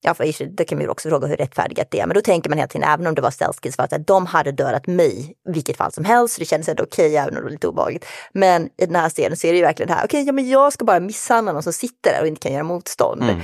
ja 0.00 0.14
för 0.14 0.44
det 0.56 0.64
kan 0.64 0.78
man 0.78 0.84
ju 0.84 0.90
också 0.90 1.08
fråga 1.08 1.26
hur 1.26 1.36
rättfärdigat 1.36 1.90
det 1.90 2.00
är, 2.00 2.06
men 2.06 2.14
då 2.14 2.20
tänker 2.20 2.50
man 2.50 2.58
hela 2.58 2.68
tiden, 2.68 2.88
även 2.88 3.06
om 3.06 3.14
det 3.14 3.22
var 3.22 3.30
Selskis, 3.30 3.76
för 3.76 3.82
att 3.82 4.06
de 4.06 4.26
hade 4.26 4.52
dödat 4.52 4.86
mig 4.86 5.36
i 5.48 5.52
vilket 5.52 5.76
fall 5.76 5.92
som 5.92 6.04
helst, 6.04 6.34
så 6.34 6.40
det 6.40 6.44
kändes 6.44 6.68
ändå 6.68 6.82
okej, 6.82 7.16
även 7.16 7.28
om 7.28 7.34
det 7.34 7.42
var 7.42 7.50
lite 7.50 7.68
obehagligt. 7.68 8.06
Men 8.32 8.66
i 8.66 8.86
den 8.86 8.96
här 8.96 9.10
scenen 9.10 9.36
så 9.36 9.46
är 9.46 9.52
det 9.52 9.58
ju 9.58 9.64
verkligen 9.64 9.88
det 9.88 9.94
här, 9.94 10.04
okej, 10.04 10.24
ja 10.26 10.32
men 10.32 10.48
jag 10.48 10.72
ska 10.72 10.84
bara 10.84 11.00
misshandla 11.00 11.52
någon 11.52 11.62
som 11.62 11.72
sitter 11.72 12.12
där 12.12 12.20
och 12.20 12.26
inte 12.26 12.40
kan 12.40 12.52
göra 12.52 12.64
motstånd. 12.64 13.22
Mm. 13.22 13.40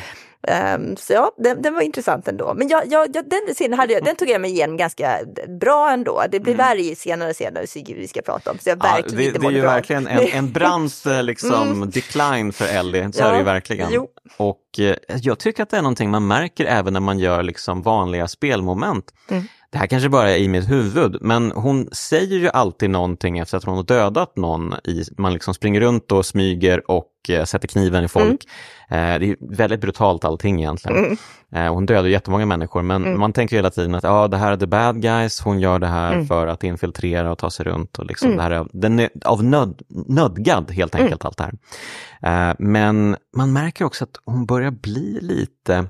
Ehm, 0.48 0.96
så 0.96 1.12
ja, 1.12 1.30
den, 1.38 1.62
den 1.62 1.74
var 1.74 1.80
intressant 1.83 2.28
ändå. 2.28 2.54
Men 2.54 2.68
jag, 2.68 2.83
jag, 2.87 3.16
jag, 3.16 3.28
den 3.30 3.54
scenen 3.54 3.78
hade 3.78 3.92
jag, 3.92 4.04
den 4.04 4.16
tog 4.16 4.28
jag 4.28 4.40
mig 4.40 4.50
igenom 4.50 4.76
ganska 4.76 5.18
bra 5.61 5.90
ändå. 5.90 6.22
Det 6.30 6.40
blir 6.40 6.54
värre 6.54 6.80
i 6.80 6.94
senare 6.94 7.33
scener 7.33 7.66
Sigrid 7.66 7.96
vi 7.98 8.09
ska 8.09 8.22
prata 8.22 8.50
om. 8.50 8.59
Så 8.59 8.68
jag 8.68 8.78
Ja, 8.83 8.92
verkligen 8.92 9.16
det, 9.16 9.24
inte 9.24 9.38
det 9.38 9.46
är 9.46 9.50
ju 9.50 9.61
bra. 9.61 9.70
verkligen 9.70 10.07
en, 10.07 10.26
en 10.33 10.52
brant 10.52 11.07
eh, 11.07 11.22
liksom, 11.22 11.90
decline 11.94 12.52
för 12.52 12.64
Ellie, 12.66 13.12
så 13.12 13.20
Ja, 13.22 13.26
är 13.26 13.33
det 13.33 13.38
ju 13.38 13.44
verkligen. 13.44 13.88
jo. 13.92 14.09
Och 14.37 14.61
eh, 14.78 14.96
jag 15.22 15.38
tycker 15.38 15.62
att 15.62 15.70
det 15.70 15.76
är 15.76 15.83
någonting 15.83 16.11
man 16.11 16.26
märker 16.26 16.64
även 16.64 16.92
när 16.92 17.00
man 17.00 17.18
gör 17.18 17.42
liksom 17.42 17.83
vanliga 17.83 18.28
spelmoment. 18.28 19.04
Mm. 19.30 19.44
Det 19.74 19.78
här 19.78 19.87
kanske 19.87 20.08
bara 20.08 20.30
är 20.30 20.37
i 20.37 20.48
mitt 20.48 20.70
huvud, 20.70 21.16
men 21.20 21.50
hon 21.52 21.88
säger 21.92 22.37
ju 22.38 22.48
alltid 22.48 22.90
någonting 22.90 23.38
efter 23.38 23.56
att 23.58 23.64
hon 23.64 23.76
har 23.76 23.82
dödat 23.84 24.37
någon. 24.37 24.74
I, 24.84 25.04
man 25.18 25.32
liksom 25.32 25.54
springer 25.54 25.80
runt 25.80 26.12
och 26.12 26.26
smyger 26.26 26.90
och 26.90 27.10
eh, 27.28 27.44
sätter 27.44 27.68
kniven 27.68 28.04
i 28.04 28.08
folk. 28.08 28.44
Eh, 28.90 28.96
det 28.96 29.00
är 29.30 29.56
väldigt 29.56 29.80
brutalt 29.80 30.24
allting 30.24 30.58
egentligen. 30.60 30.98
Mm. 31.04 31.16
Eh, 31.54 31.72
hon 31.74 31.87
dödar 31.87 32.08
jättemånga 32.08 32.46
människor, 32.46 32.82
men 32.82 33.04
Mm. 33.04 33.20
man 33.20 33.32
tänker 33.32 33.56
hela 33.56 33.70
tiden 33.70 33.94
att 33.94 34.04
ja, 34.04 34.28
det 34.28 34.37
här 34.37 34.52
är 34.52 34.56
the 34.56 34.66
bad 34.66 35.02
guys, 35.02 35.40
hon 35.40 35.60
gör 35.60 35.78
det 35.78 35.87
här 35.87 36.12
Mm. 36.12 36.26
för 36.26 36.46
att 36.46 36.64
infiltrera 36.64 37.32
och 37.32 37.38
ta 37.38 37.50
sig 37.50 37.64
runt. 37.66 37.98
Och 37.98 38.06
liksom 38.06 38.26
Mm. 38.28 38.37
det 38.37 38.42
här 38.42 38.50
är, 38.50 38.66
den 38.72 38.98
är 39.00 39.10
av 39.24 39.44
nöd, 39.44 39.82
nödgad 40.08 40.70
helt 40.70 40.94
Mm. 40.94 41.04
enkelt 41.04 41.24
allt 41.24 41.38
det 41.38 41.44
här. 41.44 42.48
Eh, 42.50 42.54
men 42.58 43.16
man 43.37 43.52
märker 43.52 43.84
också 43.84 44.04
att 44.04 44.16
hon 44.24 44.46
börjar 44.46 44.70
bli 44.70 45.18
lite 45.22 45.87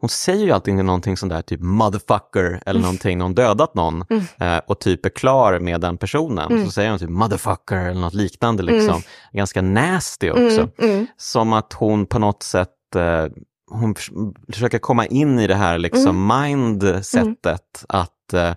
hon 0.00 0.08
säger 0.10 0.44
ju 0.44 0.52
alltid 0.52 0.74
någonting 0.74 1.16
sånt 1.16 1.32
där 1.32 1.42
typ 1.42 1.60
motherfucker 1.60 2.62
eller 2.66 2.80
någonting 2.80 3.18
när 3.18 3.24
hon 3.24 3.34
dödat 3.34 3.74
någon 3.74 4.04
Mm. 4.10 4.24
eh, 4.40 4.60
och 4.66 4.78
typ 4.80 5.06
är 5.06 5.10
klar 5.10 5.58
med 5.58 5.80
den 5.80 5.98
personen. 5.98 6.50
Mm. 6.52 6.64
Så 6.64 6.70
säger 6.72 6.90
hon 6.90 6.98
typ 6.98 7.10
motherfucker 7.10 7.76
eller 7.76 8.00
något 8.00 8.14
liknande 8.14 8.62
liksom. 8.62 9.02
Ganska 9.32 9.62
nasty 9.62 10.30
också. 10.30 10.68
Mm, 10.78 10.94
mm. 10.94 11.06
Som 11.16 11.52
att 11.52 11.72
hon 11.72 12.06
på 12.06 12.18
något 12.18 12.42
sätt 12.42 12.96
eh, 12.96 13.26
hon 13.70 13.94
försöker 14.52 14.78
komma 14.78 15.06
in 15.06 15.38
i 15.38 15.46
det 15.46 15.54
här 15.54 15.78
liksom 15.78 16.30
Mm. 16.30 16.50
mindsetet 16.50 17.84
att 17.88 18.32
eh, 18.32 18.54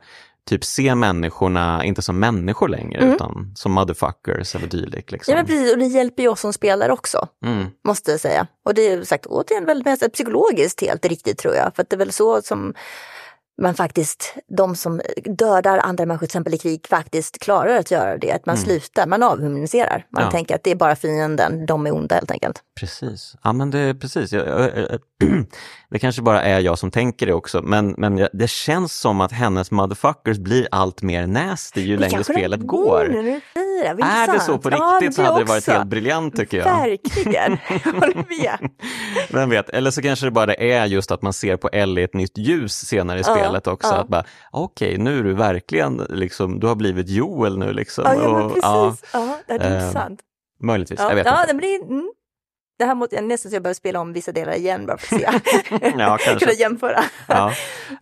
typ 0.50 0.64
se 0.64 0.96
människorna 0.96 1.84
inte 1.86 2.02
som 2.02 2.20
människor 2.20 2.68
längre 2.70 3.02
Mm. 3.02 3.14
utan 3.16 3.52
som 3.56 3.72
motherfuckers 3.72 4.56
eller 4.56 4.68
dylik. 4.68 5.12
Liksom. 5.12 5.32
Ja 5.32 5.38
men 5.38 5.46
precis, 5.46 5.74
och 5.74 5.80
det 5.80 5.86
hjälper 5.86 6.24
ju 6.24 6.30
oss 6.30 6.40
som 6.42 6.54
spelare 6.54 6.92
också, 6.94 7.28
Mm. 7.46 7.66
måste 7.88 8.12
jag 8.12 8.20
säga. 8.20 8.48
Och 8.66 8.74
det 8.74 8.88
är 8.88 9.04
sagt 9.04 9.26
återigen 9.26 9.66
väldigt 9.66 9.86
mest 9.86 10.14
psykologiskt 10.14 10.82
helt 10.82 11.06
riktigt 11.06 11.38
tror 11.38 11.56
jag. 11.56 11.76
För 11.76 11.82
att 11.84 11.90
det 11.90 11.96
är 11.96 11.98
väl 11.98 12.12
så 12.12 12.42
som 12.42 12.74
man 13.62 13.76
faktiskt, 13.76 14.36
de 14.58 14.76
som 14.76 15.02
dödar 15.26 15.78
andra 15.78 16.06
människor 16.06 16.20
till 16.20 16.26
exempel 16.32 16.54
i 16.54 16.58
krig 16.58 16.88
faktiskt 16.90 17.40
klarar 17.40 17.76
att 17.78 17.92
göra 17.92 18.18
det. 18.18 18.32
Att 18.32 18.46
man 18.46 18.58
slutar, 18.58 19.08
man 19.08 19.24
avhumaniserar. 19.24 20.06
Man 20.10 20.24
Ja. 20.24 20.32
tänker 20.32 20.56
att 20.56 20.64
det 20.64 20.72
är 20.72 20.76
bara 20.76 20.96
fienden, 20.96 21.66
de 21.66 21.88
är 21.88 21.96
onda 21.96 22.16
helt 22.16 22.32
enkelt. 22.32 22.64
Precis, 22.80 23.36
ja 23.44 23.54
men 23.54 23.72
det 23.72 23.80
är 23.80 23.94
precis. 23.94 24.32
Jag, 24.34 24.48
jag, 24.48 24.78
jag, 24.78 25.00
det 25.90 26.00
kanske 26.00 26.22
bara 26.22 26.42
är 26.44 26.60
jag 26.60 26.80
som 26.80 26.92
tänker 26.92 27.26
det 27.26 27.34
också, 27.34 27.62
men, 27.62 27.96
men 27.98 28.28
det 28.34 28.50
känns 28.50 28.94
som 29.00 29.22
att 29.22 29.32
hennes 29.32 29.72
motherfuckers 29.72 30.38
blir 30.38 30.68
allt 30.72 31.02
mer 31.02 31.28
nasty 31.28 31.82
ju 31.82 31.98
längre 31.98 32.12
kanske 32.12 32.34
spelet 32.34 32.60
det 32.60 32.66
går. 32.66 33.08
Säger 33.82 33.90
det. 33.90 33.96
Visst 33.96 34.08
Är 34.10 34.28
det 34.34 34.40
sant? 34.40 34.44
så 34.44 34.58
på 34.58 34.72
Ja, 34.72 34.98
riktigt 35.02 35.16
så 35.16 35.24
hade 35.24 35.40
det 35.40 35.46
varit 35.50 35.68
helt 35.68 35.88
briljant 35.88 36.36
tycker 36.36 36.58
jag. 36.58 36.66
Verkligen, 36.66 37.58
jag 37.84 37.92
håller 37.94 38.16
med. 38.16 38.70
Vem 39.30 39.50
vet, 39.50 39.70
eller 39.70 39.92
så 39.92 40.02
kanske 40.02 40.26
det 40.26 40.32
bara 40.32 40.54
är 40.54 40.86
just 40.86 41.12
att 41.12 41.22
man 41.22 41.34
ser 41.34 41.58
på 41.58 41.70
Ellie 41.70 42.04
ett 42.04 42.14
nytt 42.14 42.38
ljus 42.38 42.74
senare 42.88 43.20
i 43.20 43.24
Ja, 43.28 43.36
spelet 43.36 43.68
också. 43.68 43.90
ja. 43.90 43.96
Att 43.98 44.08
bara, 44.08 44.24
okej, 44.52 44.98
nu 44.98 45.20
är 45.20 45.24
du 45.24 45.34
verkligen, 45.34 45.98
liksom, 46.10 46.60
du 46.60 46.68
har 46.68 46.76
blivit 46.76 47.10
Joel 47.10 47.58
nu 47.58 47.74
liksom. 47.74 48.04
Ja, 48.08 48.16
ja 48.24 48.34
men 48.38 48.48
precis. 48.48 48.64
ja, 48.64 48.96
Ja, 49.14 49.38
det 49.48 49.54
är 49.54 49.60
eh, 49.72 49.74
intressant. 49.84 50.20
möjligtvis, 50.64 51.00
Ja, 51.00 51.08
jag 51.10 51.16
vet 51.16 51.28
inte. 51.28 51.68
det, 51.68 51.76
mm. 51.76 52.12
det 52.80 52.86
här 52.86 52.96
måste 52.96 53.16
jag 53.16 53.24
nästan 53.24 53.50
så 53.52 53.56
jag 53.56 53.64
behöver 53.64 53.74
spela 53.76 54.00
om 54.00 54.14
vissa 54.14 54.32
delar 54.32 54.54
igen 54.54 54.86
bara 54.86 54.98
för 54.98 55.16
att 55.16 55.22
se. 55.22 55.28
Ja, 55.98 56.18
kanske. 56.26 56.36
Kunna 56.40 56.54
jämföra. 56.54 57.04
Ja. 57.28 57.52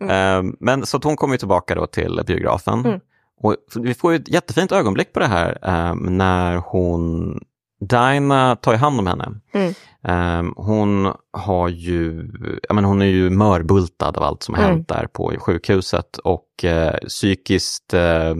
Ehm, 0.10 0.56
Men 0.60 0.86
så 0.86 0.96
att 0.96 1.04
hon 1.04 1.16
kommer 1.16 1.36
tillbaka 1.36 1.74
då 1.74 1.86
till 1.86 2.20
biografen. 2.26 2.80
Mm. 2.84 3.00
Och 3.42 3.56
vi 3.76 3.94
får 3.94 4.12
ju 4.12 4.16
ett 4.18 4.28
jättefint 4.28 4.72
ögonblick 4.72 5.12
på 5.12 5.20
det 5.20 5.26
här 5.26 5.58
ehm, 5.62 5.98
när 6.18 6.56
hon, 6.56 7.38
Dinah 7.80 8.54
tar 8.54 8.72
ju 8.72 8.78
hand 8.78 8.98
om 8.98 9.06
henne. 9.06 9.28
Mm. 9.54 9.74
Ehm, 10.04 10.54
hon 10.56 11.12
har 11.32 11.68
ju, 11.68 12.30
ja 12.68 12.74
men 12.74 12.84
hon 12.84 13.02
är 13.02 13.06
ju 13.06 13.30
mörbultad 13.30 14.16
av 14.16 14.22
allt 14.22 14.42
som 14.42 14.54
har 14.54 14.62
Mm. 14.62 14.74
hänt 14.76 14.88
där 14.88 15.06
på 15.06 15.32
sjukhuset 15.38 16.16
och 16.18 16.64
eh, 16.64 16.94
psykiskt 17.08 17.94
eh, 17.94 18.34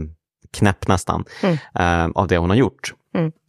knäpp 0.53 0.87
nästan 0.87 1.25
Mm. 1.43 1.57
ehm, 1.75 2.11
av 2.15 2.27
det 2.27 2.37
hon 2.37 2.49
har 2.49 2.57
gjort. 2.57 2.93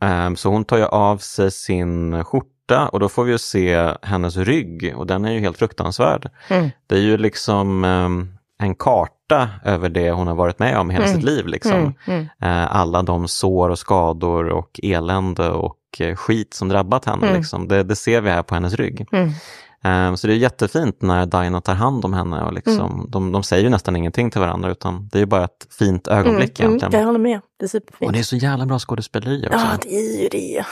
Ehm, 0.00 0.36
så 0.36 0.48
hon 0.50 0.64
tar 0.64 0.76
ju 0.78 0.84
av 0.84 1.16
sig 1.18 1.50
sin 1.50 2.24
skjorta 2.24 2.88
och 2.88 3.00
då 3.00 3.08
får 3.08 3.24
vi 3.24 3.32
ju 3.32 3.38
se 3.38 3.94
hennes 4.02 4.36
rygg 4.36 4.94
och 4.96 5.06
den 5.06 5.24
är 5.24 5.32
ju 5.32 5.40
helt 5.40 5.58
fruktansvärd. 5.58 6.30
Mm. 6.48 6.70
Det 6.86 6.94
är 6.94 7.00
ju 7.00 7.16
liksom 7.16 7.84
en 8.62 8.74
karta 8.74 9.48
över 9.64 9.88
det 9.88 10.10
hon 10.10 10.26
har 10.26 10.34
varit 10.34 10.58
med 10.58 10.78
om 10.78 10.90
hela 10.90 11.04
Mm. 11.04 11.16
sitt 11.16 11.24
liv. 11.24 11.46
Liksom. 11.46 11.72
Mm. 11.72 11.92
Mm. 12.06 12.26
Eh, 12.42 12.76
alla 12.76 13.02
de 13.02 13.28
sår 13.28 13.68
och 13.68 13.78
skador 13.78 14.48
och 14.48 14.80
elände 14.82 15.50
och 15.50 15.78
eh, 15.98 16.16
skit 16.16 16.54
som 16.54 16.68
drabbat 16.68 17.04
henne. 17.04 17.26
Mm. 17.26 17.38
Liksom. 17.38 17.68
Det, 17.68 17.82
det 17.82 17.96
ser 17.96 18.20
vi 18.20 18.30
här 18.30 18.42
på 18.42 18.54
hennes 18.54 18.74
rygg. 18.74 19.06
Mm. 19.12 19.28
Eh, 19.84 20.14
så 20.14 20.26
det 20.26 20.32
är 20.32 20.36
jättefint 20.36 21.02
när 21.02 21.26
Dinah 21.26 21.60
tar 21.60 21.74
hand 21.74 22.04
om 22.04 22.12
henne. 22.12 22.42
Och 22.42 22.52
liksom, 22.52 22.92
Mm. 22.92 23.10
de, 23.10 23.32
de 23.32 23.42
säger 23.42 23.64
ju 23.64 23.70
nästan 23.70 23.96
ingenting 23.96 24.30
till 24.30 24.40
varandra 24.40 24.70
utan 24.70 25.08
det 25.12 25.20
är 25.20 25.26
bara 25.26 25.44
ett 25.44 25.66
fint 25.78 26.08
ögonblick 26.08 26.60
Mm. 26.60 26.70
egentligen. 26.70 27.00
Jag 27.00 27.06
håller 27.06 27.18
med, 27.18 27.40
det 27.58 27.64
är 27.64 27.68
superfint. 27.68 28.08
Och 28.08 28.12
det 28.12 28.18
är 28.18 28.22
så 28.22 28.36
jävla 28.36 28.66
bra 28.66 28.78
skådespeleri 28.78 29.46
också. 29.46 29.58
Ja, 29.58 29.78
det 29.82 29.94
är 29.96 30.22
ju 30.22 30.28
det. 30.28 30.64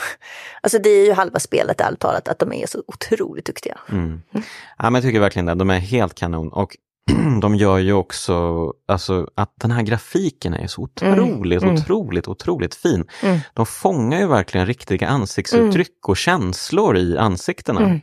Alltså 0.60 0.78
det 0.78 0.88
är 0.90 1.06
ju 1.06 1.12
halva 1.12 1.38
spelet 1.38 1.80
ärligt 1.80 2.00
talat, 2.00 2.28
att 2.28 2.38
de 2.38 2.52
är 2.52 2.66
så 2.66 2.82
otroligt 2.86 3.44
duktiga. 3.46 3.78
Mm. 3.92 4.22
Ja, 4.32 4.42
men 4.78 4.94
jag 4.94 5.02
tycker 5.02 5.20
verkligen 5.20 5.46
det. 5.46 5.54
De 5.54 5.70
är 5.70 5.78
helt 5.78 6.14
kanon. 6.14 6.48
Och 6.52 6.76
de 7.40 7.54
gör 7.54 7.78
ju 7.78 7.92
också, 7.92 8.66
alltså 8.88 9.26
att 9.34 9.52
den 9.60 9.70
här 9.70 9.82
grafiken 9.82 10.54
är 10.54 10.66
så 10.66 10.82
otroligt, 10.82 11.62
Mm. 11.62 11.74
otroligt, 11.74 12.28
otroligt 12.28 12.74
fin. 12.74 13.04
Mm. 13.22 13.38
De 13.54 13.66
fångar 13.66 14.18
ju 14.20 14.26
verkligen 14.26 14.66
riktiga 14.66 15.08
ansiktsuttryck 15.08 16.08
och 16.08 16.16
känslor 16.16 16.96
i 16.96 17.18
ansiktena. 17.18 17.80
Mm. 17.80 18.00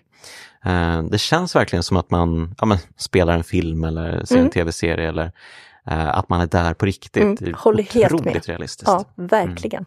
Eh, 0.66 1.04
det 1.10 1.18
känns 1.18 1.56
verkligen 1.56 1.84
som 1.84 1.98
att 1.98 2.12
man 2.12 2.56
ja, 2.60 2.66
men, 2.66 2.78
spelar 2.98 3.34
en 3.34 3.44
film 3.44 3.84
eller 3.84 4.26
ser 4.26 4.36
en 4.36 4.40
Mm. 4.42 4.52
tv-serie 4.52 5.10
eller 5.10 5.32
eh, 5.88 6.08
att 6.18 6.30
man 6.30 6.42
är 6.42 6.48
där 6.48 6.74
på 6.74 6.86
riktigt. 6.86 7.42
Mm, 7.42 7.54
håller 7.58 7.84
helt 7.84 8.26
med. 8.26 8.46
realistiskt. 8.46 8.88
Ja, 8.92 9.06
verkligen. 9.16 9.86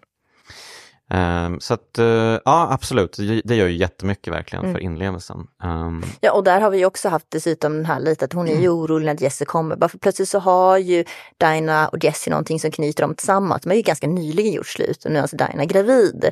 Ehm, 1.11 1.61
så 1.61 1.75
att, 1.75 1.99
eh, 1.99 2.05
ja 2.45 2.69
absolut, 2.71 3.17
det 3.45 3.55
gör 3.57 3.67
ju 3.67 3.77
jättemycket 3.77 4.33
verkligen 4.33 4.65
Mm. 4.65 4.75
för 4.75 4.81
inlevelsen. 4.81 5.47
Ehm, 5.65 6.03
Ja, 6.21 6.33
och 6.33 6.45
där 6.45 6.61
har 6.61 6.71
vi 6.71 6.85
också 6.85 7.09
haft 7.09 7.27
dessutom 7.29 7.73
den 7.77 7.87
här 7.87 8.01
lite 8.01 8.25
att 8.25 8.33
hon 8.33 8.47
är 8.49 8.51
Mm. 8.53 8.63
ju 8.63 8.69
orolig 8.69 9.07
när 9.07 9.23
Jesse 9.23 9.45
kommer. 9.45 9.77
Bara 9.77 9.89
för 9.89 9.99
plötsligt 9.99 10.29
så 10.29 10.39
har 10.39 10.79
ju 10.79 11.05
Dinah 11.41 11.89
och 11.89 12.05
Jesse 12.05 12.31
någonting 12.31 12.61
som 12.61 12.71
knyter 12.71 13.03
dem 13.03 13.15
tillsammans. 13.15 13.63
De 13.63 13.69
har 13.71 13.77
ju 13.77 13.83
ganska 13.83 14.07
nyligen 14.07 14.53
gjort 14.53 14.67
slut 14.67 15.05
och 15.05 15.11
nu 15.11 15.17
är 15.19 15.23
alltså 15.23 15.37
Dinah 15.37 15.65
gravid. 15.65 16.25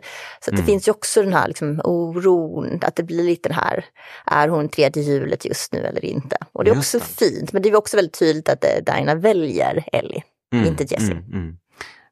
Så 0.45 0.51
att 0.51 0.57
det 0.57 0.62
Mm. 0.62 0.66
finns 0.66 0.89
ju 0.89 0.93
också 0.93 1.22
den 1.22 1.33
här 1.33 1.49
liksom, 1.49 1.81
oron, 1.85 2.79
att 2.83 2.97
det 2.97 3.03
blir 3.03 3.22
lite 3.24 3.49
den 3.49 3.59
här, 3.59 3.85
är 4.26 4.49
hon 4.49 4.68
tredje 4.68 5.03
hjulet 5.03 5.45
just 5.45 5.72
nu 5.72 5.79
eller 5.79 6.05
inte? 6.05 6.37
Och 6.53 6.64
det 6.64 6.70
är 6.70 6.74
Just 6.74 6.95
också 6.95 7.07
det. 7.09 7.26
fint, 7.31 7.53
men 7.53 7.62
det 7.62 7.68
är 7.68 7.76
också 7.76 7.97
väldigt 7.97 8.18
tydligt 8.18 8.49
att 8.49 8.64
eh, 8.64 8.95
Dinah 8.95 9.14
väljer 9.16 9.85
Ellie, 9.93 10.22
Mm, 10.53 10.66
inte 10.66 10.85
Jesse. 10.85 11.22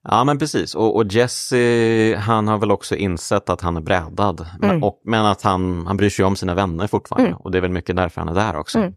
Ja 0.08 0.24
men 0.24 0.38
precis 0.38 0.74
och, 0.74 0.96
och 0.96 1.04
Jesse 1.12 2.16
han 2.16 2.48
har 2.48 2.58
väl 2.58 2.70
också 2.70 2.96
insett 2.96 3.50
att 3.50 3.60
han 3.60 3.76
är 3.76 3.80
brädad. 3.80 4.46
Men, 4.60 4.70
Mm. 4.70 4.84
och, 4.84 5.00
men 5.04 5.24
att 5.26 5.42
han, 5.42 5.86
han 5.86 5.96
bryr 5.96 6.10
sig 6.10 6.24
om 6.24 6.36
sina 6.36 6.54
vänner 6.54 6.86
fortfarande 6.86 7.28
Mm. 7.28 7.40
och 7.40 7.50
det 7.50 7.58
är 7.58 7.62
väl 7.62 7.70
mycket 7.70 7.96
därför 7.96 8.20
han 8.20 8.28
är 8.28 8.34
där 8.34 8.56
också. 8.56 8.78
Mm. 8.78 8.92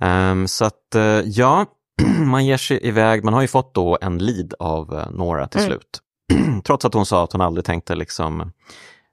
Ehm, 0.00 0.48
så 0.48 0.64
att 0.64 0.94
eh, 0.94 1.02
ja, 1.24 1.66
man 2.18 2.46
ger 2.46 2.56
sig 2.56 2.86
iväg, 2.86 3.24
man 3.24 3.34
har 3.34 3.40
ju 3.42 3.48
fått 3.48 3.74
då 3.74 3.98
en 4.00 4.18
lead 4.18 4.54
av 4.58 4.94
uh, 4.94 5.10
Nora 5.10 5.48
till 5.48 5.60
Mm. 5.60 5.70
slut. 5.72 6.00
Trots 6.64 6.84
att 6.84 6.94
hon 6.94 7.06
sa 7.06 7.24
att 7.24 7.32
hon 7.32 7.40
aldrig 7.40 7.64
tänkte 7.64 7.94
liksom 7.94 8.52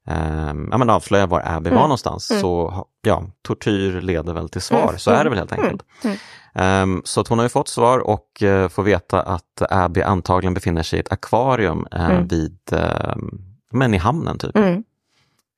ehm, 0.05 0.67
ja, 0.71 0.77
men 0.77 0.89
avslöja 0.89 1.25
var 1.27 1.41
Abby 1.45 1.69
var 1.69 1.77
Mm. 1.77 1.81
någonstans. 1.81 2.31
Mm. 2.31 2.41
Så 2.41 2.85
ja, 3.01 3.23
tortyr 3.41 4.01
leder 4.01 4.33
väl 4.33 4.49
till 4.49 4.61
svar, 4.61 4.83
Mm. 4.83 4.99
så 4.99 5.11
är 5.11 5.23
det 5.23 5.29
väl 5.29 5.39
helt 5.39 5.51
Mm. 5.51 5.63
enkelt. 5.65 5.83
Mm. 6.03 6.17
Ehm, 6.55 7.01
så 7.05 7.21
att 7.21 7.27
hon 7.27 7.37
har 7.39 7.45
ju 7.45 7.49
fått 7.49 7.67
svar 7.67 7.99
och 7.99 8.43
eh, 8.43 8.69
får 8.69 8.83
veta 8.83 9.21
att 9.21 9.61
Abby 9.69 10.01
antagligen 10.01 10.53
befinner 10.53 10.83
sig 10.83 10.97
i 10.97 10.99
ett 10.99 11.11
akvarium 11.11 11.87
eh, 11.91 12.05
Mm. 12.09 12.27
vid, 12.27 12.57
ehm, 12.71 13.29
men 13.71 13.93
i 13.93 13.97
hamnen 13.97 14.37
typ. 14.37 14.55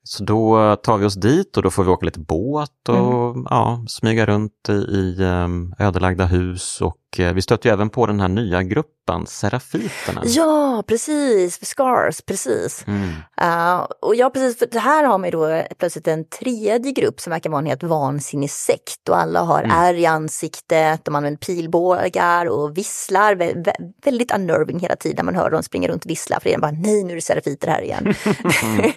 Så 0.03 0.23
då 0.23 0.75
tar 0.75 0.97
vi 0.97 1.05
oss 1.05 1.15
dit 1.15 1.57
och 1.57 1.63
då 1.63 1.69
får 1.69 1.83
vi 1.83 1.89
åka 1.89 2.05
lite 2.05 2.19
båt 2.19 2.89
och 2.89 3.35
ja, 3.49 3.83
smyga 3.87 4.25
runt 4.25 4.69
i, 4.69 4.71
i 4.73 5.23
ehm, 5.23 5.73
ödelagda 5.79 6.25
hus 6.25 6.81
och 6.81 6.97
eh, 7.19 7.33
vi 7.33 7.41
stöter 7.41 7.69
ju 7.69 7.73
även 7.73 7.89
på 7.89 8.05
den 8.05 8.19
här 8.19 8.27
nya 8.27 8.63
gruppen, 8.63 9.25
Serafiterna. 9.27 10.21
Ja, 10.25 10.83
precis, 10.87 11.65
Scars, 11.65 12.21
precis. 12.21 12.85
Mm. 12.87 13.09
Uh, 13.41 13.87
och 14.01 14.15
ja, 14.15 14.29
precis, 14.29 14.59
för 14.59 14.65
det 14.65 14.79
här 14.79 15.03
har 15.03 15.17
man 15.17 15.27
ju 15.27 15.31
då 15.31 15.63
plötsligt 15.77 16.07
en 16.07 16.29
tredje 16.29 16.91
grupp 16.91 17.19
som 17.19 17.31
verkar 17.31 17.49
vara 17.49 17.59
en 17.59 17.65
helt 17.65 17.83
vansinnig 17.83 18.51
sekt 18.51 19.09
och 19.09 19.17
alla 19.17 19.41
har 19.41 19.63
Mm. 19.63 19.77
ärr 19.77 19.93
i 19.93 20.05
ansiktet, 20.05 21.05
de 21.05 21.15
använder 21.15 21.37
pilbågar 21.37 22.45
och 22.45 22.77
visslar. 22.77 23.35
Vä 23.35 23.53
vä 23.53 23.73
väldigt 24.05 24.35
unnerving 24.35 24.79
hela 24.79 24.95
tiden 24.95 25.25
man 25.25 25.35
hör 25.35 25.49
dem 25.49 25.63
springa 25.63 25.87
runt 25.87 26.05
och 26.05 26.11
vissla 26.11 26.39
för 26.39 26.49
det 26.49 26.55
är 26.55 26.59
bara 26.59 26.71
nej 26.71 27.03
nu 27.03 27.11
är 27.11 27.15
det 27.15 27.21
serafiter 27.21 27.67
här 27.67 27.81
igen. 27.81 28.07
uh, 28.07 28.91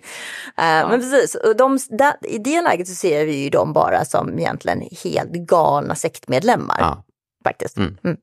Men 0.91 1.01
precis, 1.01 1.35
och 1.35 1.57
de, 1.57 1.79
där, 1.91 2.13
i 2.23 2.39
det 2.39 2.63
läget 2.63 2.89
så 2.89 2.95
ser 2.95 3.27
vi 3.27 3.37
ju 3.45 3.51
dem 3.51 3.73
bara 3.73 4.05
som 4.05 4.39
egentligen 4.39 4.83
helt 5.05 5.33
galna 5.33 5.95
sektmedlemmar. 5.95 6.77
Ja, 6.79 7.05
Faktiskt. 7.45 7.77
Mm. 7.79 7.97
Mm. 8.05 8.17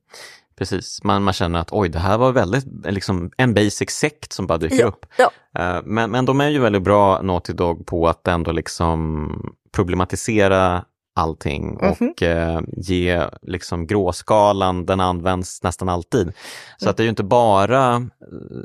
precis. 0.58 1.04
Man, 1.04 1.24
man 1.24 1.34
känner 1.34 1.60
att 1.60 1.72
oj, 1.72 1.90
det 1.90 2.00
här 2.00 2.18
var 2.18 2.32
väldigt 2.32 2.66
liksom, 2.86 3.32
en 3.38 3.54
basic 3.54 3.90
sekt 3.90 4.34
som 4.34 4.48
bara 4.48 4.58
dyker 4.58 4.80
Ja, 4.80 4.86
upp. 4.88 5.06
ja. 5.18 5.32
Eh, 5.60 5.82
Men, 5.84 6.12
men 6.12 6.26
de 6.26 6.42
är 6.42 6.50
ju 6.50 6.60
väldigt 6.60 6.84
bra, 6.84 7.22
Naughty 7.22 7.54
Dog, 7.54 7.86
på 7.86 8.08
att 8.08 8.28
ändå 8.28 8.52
liksom 8.52 9.56
problematisera 9.72 10.86
allting 11.18 11.78
Mhm. 11.82 11.92
och 12.12 12.24
eh, 12.24 12.62
ge 12.78 13.24
liksom 13.42 13.88
gråskalan, 13.88 14.86
den 14.86 15.00
används 15.00 15.64
nästan 15.64 15.90
alltid. 15.90 16.34
Så 16.78 16.86
Mm. 16.86 16.90
att 16.92 16.98
det 16.98 17.02
är 17.04 17.06
ju 17.06 17.10
inte 17.10 17.24
bara 17.24 17.94
eh, 17.94 18.00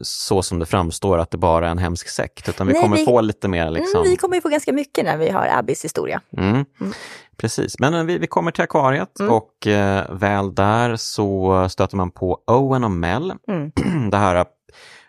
så 0.02 0.42
som 0.42 0.58
det 0.58 0.66
framstår 0.66 1.18
att 1.18 1.30
det 1.30 1.38
bara 1.38 1.66
är 1.66 1.70
en 1.70 1.78
hemsk 1.78 2.08
sekt, 2.08 2.48
utan 2.48 2.66
vi 2.66 2.72
Nej, 2.72 2.82
kommer 2.82 2.96
vi- 2.96 3.04
få 3.04 3.20
lite 3.20 3.48
mer 3.48 3.70
liksom... 3.70 4.00
Mm, 4.00 4.10
vi 4.10 4.16
kommer 4.16 4.40
få 4.40 4.48
ganska 4.48 4.72
mycket 4.72 5.04
när 5.04 5.16
vi 5.16 5.30
har 5.30 5.48
Abbys 5.58 5.84
historia. 5.84 6.20
Mm. 6.38 6.64
Precis, 7.36 7.78
men 7.78 7.94
eh, 7.94 8.04
vi, 8.04 8.18
vi 8.18 8.26
kommer 8.26 8.50
till 8.50 8.64
akvariet 8.64 9.20
Mm. 9.20 9.32
och 9.32 9.66
eh, 9.66 10.04
väl 10.10 10.54
där 10.54 10.96
så 10.96 11.66
stöter 11.70 11.96
man 11.96 12.10
på 12.10 12.38
Owen 12.46 12.84
och 12.84 12.90
Mel. 12.90 13.32
Mm. 13.48 13.72
Det 14.10 14.16
här 14.16 14.44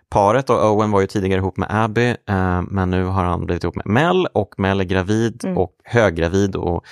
paret 0.10 0.50
och 0.50 0.72
Owen 0.72 0.92
var 0.92 1.02
ju 1.02 1.08
tidigare 1.08 1.40
ihop 1.40 1.58
med 1.58 1.68
Abby 1.84 2.10
eh, 2.30 2.62
men 2.68 2.90
nu 2.90 3.04
har 3.06 3.24
han 3.24 3.46
blivit 3.46 3.64
ihop 3.64 3.76
med 3.76 3.86
Mel 3.86 4.26
och 4.34 4.54
Mel 4.58 4.80
är 4.80 4.84
gravid 4.84 5.42
Mm. 5.46 5.58
och 5.58 5.72
höggravid 5.84 6.56
och 6.56 6.84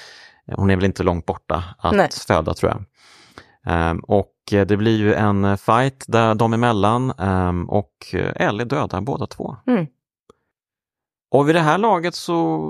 hon 0.56 0.70
är 0.70 0.76
väl 0.76 0.86
inte 0.86 1.04
långt 1.04 1.26
borta 1.26 1.64
att 1.78 1.96
Nej. 1.96 2.10
föda 2.28 2.54
tror 2.54 2.72
jag. 2.72 2.84
Ehm, 3.74 4.00
och 4.00 4.34
eh, 4.52 4.66
det 4.66 4.78
blir 4.78 4.98
ju 4.98 5.14
en 5.14 5.58
fight 5.58 6.04
där 6.08 6.36
de 6.36 6.54
emellan 6.54 7.12
ehm, 7.12 7.70
och 7.70 7.94
eh, 8.14 8.48
Ellie 8.48 8.66
dödar 8.66 9.02
båda 9.02 9.28
två. 9.28 9.56
Mm. 9.68 9.86
Och 11.34 11.48
vid 11.48 11.56
det 11.56 11.60
här 11.62 11.78
laget 11.78 12.16
så 12.16 12.62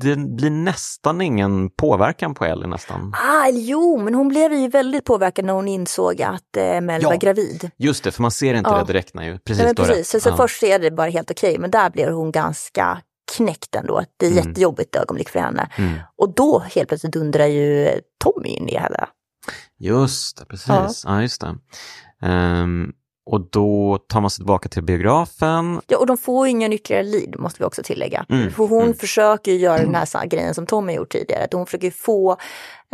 det 0.00 0.16
blir 0.16 0.50
nästan 0.50 1.20
ingen 1.20 1.70
påverkan 1.70 2.34
på 2.34 2.44
Ellie 2.44 2.66
nästan. 2.66 3.14
Ah, 3.16 3.48
jo, 3.52 3.98
men 4.04 4.14
hon 4.14 4.28
blev 4.28 4.52
ju 4.52 4.68
väldigt 4.68 5.04
påverkad 5.04 5.44
när 5.44 5.52
hon 5.52 5.68
insåg 5.68 6.22
att 6.22 6.56
eh, 6.56 6.80
Mel 6.80 7.02
Ja. 7.02 7.08
var 7.08 7.16
gravid. 7.16 7.70
Just 7.76 8.04
det, 8.04 8.10
för 8.10 8.22
man 8.22 8.30
ser 8.30 8.54
inte 8.54 8.70
Ja. 8.70 8.78
det 8.78 8.84
direkt 8.84 9.14
när 9.14 9.22
ju. 9.24 9.38
Precis, 9.38 9.66
har 9.66 9.74
precis. 9.74 10.10
Så, 10.10 10.20
så 10.20 10.28
Ja. 10.28 10.36
först 10.36 10.62
är 10.62 10.78
det 10.78 10.90
bara 10.90 11.10
helt 11.10 11.30
okej, 11.30 11.58
men 11.58 11.70
där 11.70 11.90
blev 11.90 12.12
hon 12.12 12.32
ganska 12.32 12.98
knäckt 13.36 13.74
ändå. 13.74 14.02
Det 14.16 14.26
är 14.26 14.30
Mm. 14.30 14.48
jättejobbigt 14.48 14.96
ögonblick 14.96 15.28
för 15.28 15.40
henne. 15.40 15.68
Mm. 15.78 15.98
Och 16.16 16.34
då 16.34 16.58
helt 16.58 16.88
plötsligt 16.88 17.12
dundrar 17.12 17.46
ju 17.46 17.88
Tommy 18.24 18.48
in 18.48 18.68
i 18.68 18.76
henne. 18.76 19.06
Just 19.78 20.38
det, 20.38 20.44
precis. 20.44 21.02
Ja, 21.06 21.22
just 21.22 21.40
det. 21.40 21.56
Ehm, 22.22 22.92
och 23.26 23.50
då 23.50 23.98
tar 24.08 24.20
man 24.20 24.30
sig 24.30 24.36
tillbaka 24.42 24.68
till 24.68 24.82
biografen. 24.82 25.80
Ja, 25.86 25.98
och 25.98 26.06
de 26.06 26.16
får 26.16 26.46
ingen 26.46 26.72
ytterligare 26.72 27.02
lead, 27.04 27.38
måste 27.38 27.58
vi 27.62 27.64
också 27.64 27.82
tillägga. 27.82 28.26
Mm, 28.28 28.50
För 28.52 28.66
hon 28.66 28.82
mm. 28.82 28.94
försöker 28.94 29.52
göra 29.52 29.78
den 29.78 29.94
här 29.94 30.04
sa- 30.04 30.24
grejen 30.24 30.54
som 30.54 30.66
Tommy 30.66 30.92
gjort 30.92 31.10
tidigare. 31.12 31.44
Att 31.44 31.52
hon 31.52 31.66
försöker 31.66 31.90
få 31.90 32.36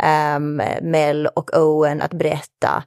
ehm, 0.03 0.61
Mel 0.81 1.27
och 1.27 1.57
Owen 1.57 2.01
att 2.01 2.13
berätta 2.13 2.83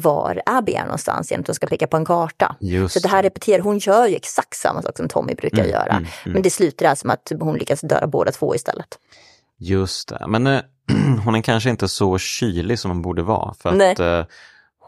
var 0.00 0.42
Abby 0.46 0.72
är 0.74 0.82
någonstans 0.84 1.30
genom 1.30 1.40
att 1.40 1.46
de 1.46 1.54
ska 1.54 1.66
peka 1.66 1.86
på 1.86 1.96
en 1.96 2.04
karta. 2.04 2.56
Just 2.60 2.94
Så 2.94 3.00
det 3.00 3.08
här 3.08 3.22
repeterar, 3.22 3.62
hon 3.62 3.78
gör 3.78 4.06
ju 4.06 4.14
exakt 4.16 4.56
samma 4.56 4.82
sak 4.82 4.96
som 4.96 5.08
Tommy 5.08 5.34
brukar 5.34 5.58
Mm, 5.58 5.70
göra. 5.70 5.92
mm, 5.92 6.04
mm. 6.24 6.32
Men 6.32 6.42
det 6.42 6.50
slutar 6.50 6.86
alltså 6.86 7.06
med 7.06 7.14
att 7.14 7.32
hon 7.40 7.56
lyckas 7.56 7.80
döda 7.80 8.06
båda 8.06 8.32
två 8.32 8.54
istället. 8.54 8.98
Just 9.58 10.08
det, 10.08 10.24
men 10.28 10.46
eh, 10.46 10.60
hon 11.24 11.34
är 11.34 11.42
kanske 11.42 11.70
inte 11.70 11.88
så 11.88 12.18
kylig 12.18 12.78
som 12.78 12.90
hon 12.90 13.02
borde 13.02 13.22
vara. 13.22 13.54
För 13.54 13.72
Nej. 13.72 13.92
att 13.92 14.00
eh, 14.00 14.24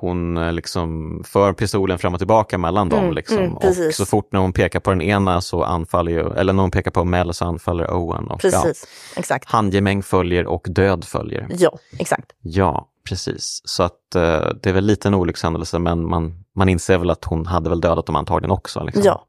hon 0.01 0.37
eh, 0.37 0.53
liksom 0.53 1.21
för 1.27 1.53
pistolen 1.53 1.99
fram 1.99 2.13
och 2.15 2.21
tillbaka 2.21 2.59
mellan 2.59 2.89
dem. 2.89 2.99
Mm, 3.01 3.15
liksom. 3.15 3.39
mm, 3.39 3.55
och 3.55 3.75
så 3.93 4.07
fort 4.07 4.33
när 4.33 4.41
hon 4.41 4.53
pekar 4.53 4.81
på 4.81 4.91
den 4.91 5.03
ena 5.03 5.41
så 5.41 5.63
anfaller 5.63 6.13
ju, 6.13 6.33
eller 6.37 6.53
när 6.53 6.61
hon 6.63 6.71
pekar 6.71 6.91
på 6.91 7.05
Mel 7.05 7.35
så 7.35 7.45
anfaller 7.45 7.91
Owen. 7.95 8.25
Och, 8.29 8.41
ja, 8.45 8.51
Precis, 8.63 8.87
exakt. 9.17 9.49
handgemäng 9.51 10.03
följer 10.03 10.47
och 10.47 10.67
död 10.69 11.05
följer. 11.05 11.47
Ja, 11.59 11.79
exakt. 11.99 12.33
Ja, 12.41 12.89
precis. 13.09 13.61
Så 13.65 13.83
att 13.83 14.15
eh, 14.15 14.49
det 14.63 14.69
är 14.69 14.73
väl 14.73 14.85
lite 14.85 15.09
en 15.09 15.15
olyckshändelse 15.15 15.79
men 15.79 16.09
man, 16.09 16.45
man 16.55 16.69
inser 16.69 16.99
väl 16.99 17.11
att 17.11 17.25
hon 17.25 17.47
hade 17.47 17.71
väl 17.71 17.81
dödat 17.81 18.07
dem 18.07 18.17
antagligen 18.17 18.51
också. 18.51 18.85
Liksom. 18.85 19.03
Ja. 19.05 19.27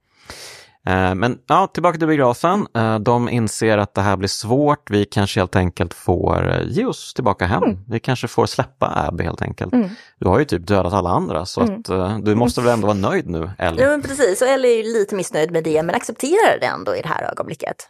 Eh, 0.87 1.15
Men 1.15 1.37
ja, 1.47 1.67
tillbaka 1.67 1.97
till 1.97 2.07
biografen. 2.07 2.67
Eh, 2.75 2.99
De 2.99 3.29
inser 3.29 3.77
att 3.77 3.93
det 3.93 4.01
här 4.01 4.17
blir 4.17 4.27
svårt. 4.29 4.89
Vi 4.89 5.05
kanske 5.05 5.39
helt 5.39 5.55
enkelt 5.55 5.93
får 5.93 6.49
eh, 6.51 6.61
ge 6.67 6.85
oss 6.85 7.13
tillbaka 7.13 7.45
hem. 7.45 7.63
Vi 7.87 7.99
kanske 7.99 8.27
får 8.27 8.45
släppa 8.45 9.07
Abby 9.07 9.23
helt 9.23 9.41
enkelt. 9.41 9.73
Mm. 9.73 9.89
Du 10.19 10.27
har 10.27 10.39
ju 10.39 10.45
typ 10.45 10.67
dödat 10.67 10.93
alla 10.93 11.09
andra 11.09 11.45
så 11.45 11.61
att 11.61 11.89
eh, 11.89 12.17
du 12.19 12.35
måste 12.35 12.61
väl 12.61 12.73
ändå 12.73 12.87
vara 12.87 12.97
nöjd 12.97 13.29
nu, 13.29 13.49
Ellie? 13.57 13.81
Ja, 13.83 13.89
men 13.89 14.01
precis. 14.01 14.41
Och 14.41 14.47
Ellie 14.47 14.79
är 14.79 14.83
ju 14.85 14.93
lite 14.93 15.15
missnöjd 15.15 15.51
med 15.51 15.63
det, 15.63 15.83
men 15.83 15.95
accepterar 15.95 16.59
det 16.61 16.65
ändå 16.65 16.95
i 16.95 17.01
det 17.01 17.07
här 17.07 17.31
ögonblicket. 17.31 17.87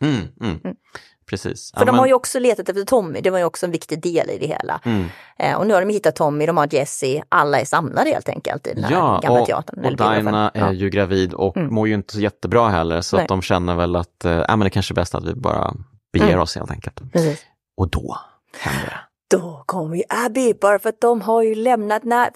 Mm, 1.28 1.39
mm. 1.41 1.53
Precis. 1.53 1.71
För 1.78 1.86
de 1.86 1.99
har 1.99 2.07
ju 2.07 2.13
också 2.13 2.39
letat 2.39 2.69
efter 2.69 2.86
Tommy, 2.86 3.21
det 3.21 3.30
var 3.30 3.38
ju 3.39 3.43
också 3.45 3.65
en 3.65 3.71
viktig 3.71 4.01
del 4.01 4.30
i 4.30 4.38
det 4.38 4.47
hela. 4.47 4.82
Mm. 4.86 5.05
Eh, 5.39 5.55
och 5.55 5.67
nu 5.67 5.73
har 5.73 5.82
de 5.82 5.89
hittat 5.93 6.15
Tommy, 6.15 6.45
de 6.45 6.57
har 6.57 6.67
Jesse, 6.73 7.23
alla 7.30 7.59
är 7.59 7.65
samlade 7.65 8.09
helt 8.09 8.30
enkelt 8.30 8.67
i 8.67 8.73
den 8.73 8.84
här 8.84 8.91
Ja, 8.91 9.19
gamla 9.23 9.41
och, 9.41 9.47
teatern. 9.47 9.86
och. 9.86 9.95
Dinah 9.95 10.51
är 10.53 10.59
Ja. 10.59 10.71
ju 10.71 10.89
gravid 10.89 11.34
och 11.34 11.57
mår 11.57 11.88
ju 11.88 11.93
inte 11.93 12.13
så 12.13 12.19
jättebra 12.19 12.69
heller 12.69 13.01
så 13.01 13.15
Nej. 13.15 13.23
att 13.23 13.30
de 13.30 13.41
känner 13.41 13.75
väl 13.75 13.95
att 13.95 14.25
äh, 14.25 14.32
men 14.47 14.59
det 14.59 14.69
kanske 14.69 14.93
är 14.93 14.95
bäst 14.95 15.15
att 15.15 15.23
vi 15.25 15.34
bara 15.36 15.73
beger 16.13 16.28
Mm. 16.28 16.39
oss 16.39 16.55
helt 16.55 16.71
enkelt. 16.71 17.11
Precis. 17.13 17.45
Och 17.78 17.89
då 17.89 18.17
händer 18.59 18.86
det. 18.86 18.99
Då 19.38 19.63
kommer 19.65 19.95
ju 19.95 20.03
Abby, 20.09 20.53
bara 20.61 20.80
för 20.80 20.89
att 20.89 21.01
de 21.01 21.21
har 21.21 21.41
ju 21.43 21.55
lämnat 21.55 22.03
när... 22.03 22.30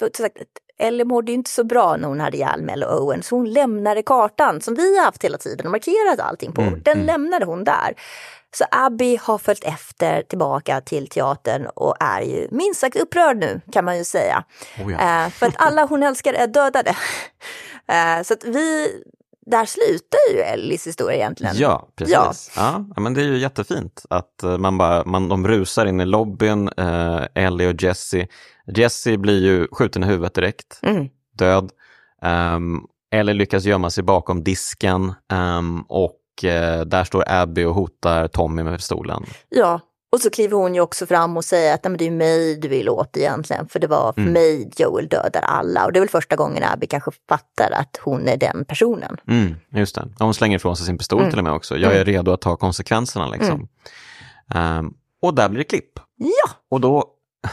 Ellie 0.80 1.06
mådde 1.06 1.32
ju 1.32 1.36
inte 1.38 1.50
så 1.50 1.64
bra 1.64 1.98
när 1.98 2.08
hon 2.08 2.20
hade 2.20 2.38
ihjäl 2.38 2.62
Mel 2.62 2.84
och 2.84 3.02
Owen, 3.04 3.24
så 3.24 3.36
hon 3.36 3.54
lämnade 3.54 4.04
kartan 4.04 4.62
som 4.62 4.76
vi 4.76 4.98
har 4.98 5.06
haft 5.06 5.24
hela 5.24 5.38
tiden 5.38 5.66
och 5.66 5.72
markerat 5.72 6.20
allting 6.20 6.52
på. 6.52 6.62
Mm, 6.62 6.82
Den 6.84 6.94
mm. 6.94 7.06
lämnade 7.06 7.46
hon 7.46 7.64
där. 7.64 7.94
Så 8.54 8.66
Abby 8.72 9.18
har 9.22 9.38
följt 9.38 9.64
efter 9.64 10.22
tillbaka 10.22 10.82
till 10.82 11.08
teatern 11.08 11.66
och 11.76 11.96
är 12.00 12.22
ju 12.22 12.48
minst 12.52 12.80
sagt 12.80 12.96
upprörd 12.96 13.38
nu 13.38 13.62
kan 13.72 13.86
man 13.86 13.98
ju 13.98 14.04
säga. 14.04 14.44
Oh 14.86 14.92
ja. 14.92 15.26
Eh, 15.26 15.30
för 15.30 15.46
att 15.46 15.56
alla 15.58 15.86
hon 15.86 16.04
älskar 16.04 16.34
är 16.34 16.48
dödade. 16.48 16.96
Eh, 17.88 18.24
så 18.24 18.34
att 18.34 18.44
vi, 18.44 18.88
där 19.46 19.66
slutar 19.66 20.20
ju 20.34 20.40
Ellies 20.40 20.88
historia 20.88 21.16
egentligen. 21.18 21.56
Ja, 21.58 21.88
precis. 21.96 22.14
Ja. 22.56 22.86
Ja. 22.96 23.02
Men 23.02 23.14
det 23.14 23.22
är 23.22 23.26
ju 23.26 23.38
jättefint 23.38 24.06
att 24.10 24.44
eh, 24.44 24.58
man 24.58 24.78
bara, 24.78 25.04
man, 25.06 25.30
de 25.30 25.48
rusar 25.48 25.86
in 25.86 26.02
i 26.02 26.06
lobbyn, 26.06 26.70
eh, 26.78 27.22
Ellie 27.36 27.68
och 27.68 27.84
Jesse. 27.84 28.28
Jesse 28.76 29.18
blir 29.18 29.42
ju 29.42 29.68
skjuten 29.72 30.04
i 30.04 30.08
huvudet 30.08 30.34
direkt, 30.34 30.80
Mm. 30.82 31.08
död. 31.38 31.72
Um, 32.56 32.88
Ellie 33.12 33.34
lyckas 33.34 33.64
gömma 33.64 33.90
sig 33.90 34.04
bakom 34.04 34.44
disken 34.44 35.14
ehm, 35.32 35.82
och 35.82 36.16
eh, 36.44 36.82
där 36.82 37.04
står 37.04 37.24
Abby 37.28 37.64
och 37.64 37.74
hotar 37.76 38.28
Tommy 38.28 38.64
med 38.64 38.78
pistolen. 38.78 39.24
Ja, 39.50 39.80
och 40.14 40.20
så 40.22 40.30
kliver 40.30 40.58
hon 40.58 40.76
ju 40.76 40.82
också 40.82 41.06
fram 41.06 41.38
och 41.38 41.46
säger 41.46 41.74
att 41.74 41.84
Nej, 41.84 41.90
men 41.92 41.98
det 41.98 42.08
är 42.08 42.12
mig 42.12 42.56
du 42.56 42.68
vill 42.68 42.90
åt 42.90 43.18
egentligen, 43.18 43.68
för 43.68 43.80
det 43.80 43.88
var 43.88 44.14
för 44.14 44.22
Mm. 44.22 44.34
mig 44.34 44.72
Joel 44.78 45.08
dödar 45.08 45.42
alla. 45.42 45.86
Och 45.86 45.94
det 45.94 46.00
är 46.00 46.02
väl 46.02 46.10
första 46.10 46.36
gången 46.36 46.64
Abby 46.64 46.88
kanske 46.88 47.12
fattar 47.30 47.72
att 47.72 48.00
hon 48.04 48.28
är 48.28 48.38
den 48.38 48.66
personen. 48.66 49.18
Mm, 49.28 49.56
just 49.70 49.96
det. 49.96 50.02
Och 50.02 50.26
Hon 50.26 50.34
slänger 50.34 50.56
ifrån 50.56 50.76
sig 50.78 50.86
sin 50.86 50.98
pistol 50.98 51.20
Mm. 51.20 51.30
till 51.30 51.38
och 51.40 51.44
med 51.44 51.54
också. 51.54 51.78
Jag 51.78 51.96
är 51.96 52.06
redo 52.06 52.32
att 52.32 52.42
ta 52.42 52.56
konsekvenserna 52.56 53.28
liksom. 53.28 53.68
Ehm, 54.54 54.94
och 55.22 55.36
där 55.36 55.50
blir 55.50 55.58
det 55.58 55.64
klipp. 55.64 55.92
Ja, 56.18 56.52
Och 56.72 56.82
då 56.82 57.06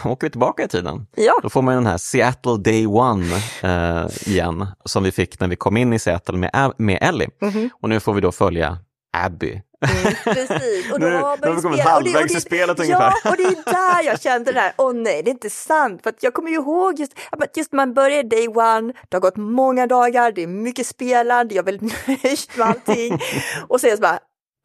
åker 0.05 0.27
vi 0.27 0.31
tillbaka 0.31 0.63
i 0.65 0.69
tiden. 0.69 1.07
ja, 1.17 1.39
Då 1.43 1.49
får 1.51 1.63
man 1.63 1.75
den 1.75 1.87
här 1.87 1.99
Seattle 1.99 2.57
Day 2.57 2.87
One 2.87 3.35
eh, 3.63 4.07
igen, 4.29 4.67
som 4.85 5.03
vi 5.03 5.13
fick 5.13 5.41
när 5.41 5.49
vi 5.49 5.57
kom 5.57 5.77
in 5.77 5.93
i 5.93 5.99
Seattle 5.99 6.37
med, 6.39 6.73
med 6.79 6.99
Ellie. 7.01 7.29
Mhm. 7.41 7.71
Och 7.83 7.89
nu 7.89 8.01
får 8.01 8.13
vi 8.15 8.21
då 8.21 8.33
följa 8.33 8.79
Abby. 9.17 9.51
mm, 9.51 10.15
precis. 10.25 10.93
Och 10.93 11.01
då 11.01 11.07
Nu- 11.07 11.17
har 11.17 11.55
vi 11.57 11.63
kommit 11.63 11.81
halvvägs 11.81 12.35
i 12.37 12.41
spelet 12.41 12.79
Ja, 12.79 12.85
ungefär. 12.85 13.31
och 13.31 13.37
det 13.37 13.43
är 13.43 13.73
där 13.73 14.03
jag 14.07 14.21
kände 14.21 14.53
det 14.53 14.61
här, 14.61 14.73
åh 14.79 14.93
nej, 14.95 15.23
det 15.23 15.31
är 15.31 15.33
inte 15.33 15.51
sant. 15.51 16.03
För 16.03 16.11
att 16.11 16.23
jag 16.23 16.35
kommer 16.35 16.51
ju 16.51 16.57
ihåg 16.57 16.99
just, 17.01 17.13
ja, 17.31 17.37
men 17.39 17.49
just 17.57 17.73
man 17.73 17.95
börjar 17.95 18.23
day 18.23 18.49
one, 18.49 18.93
det 19.09 19.17
har 19.17 19.21
gått 19.21 19.37
många 19.37 19.87
dagar, 19.87 20.33
det 20.33 20.43
är 20.43 20.47
mycket 20.47 20.87
spelande, 20.87 21.55
jag 21.55 21.69
är 21.69 21.73
väldigt 21.73 22.07
nöjd 22.07 22.39
med 22.57 22.67
allting. 22.67 23.13
och 23.69 23.79
jag 23.83 23.97
så 23.97 24.03
bara, 24.03 24.19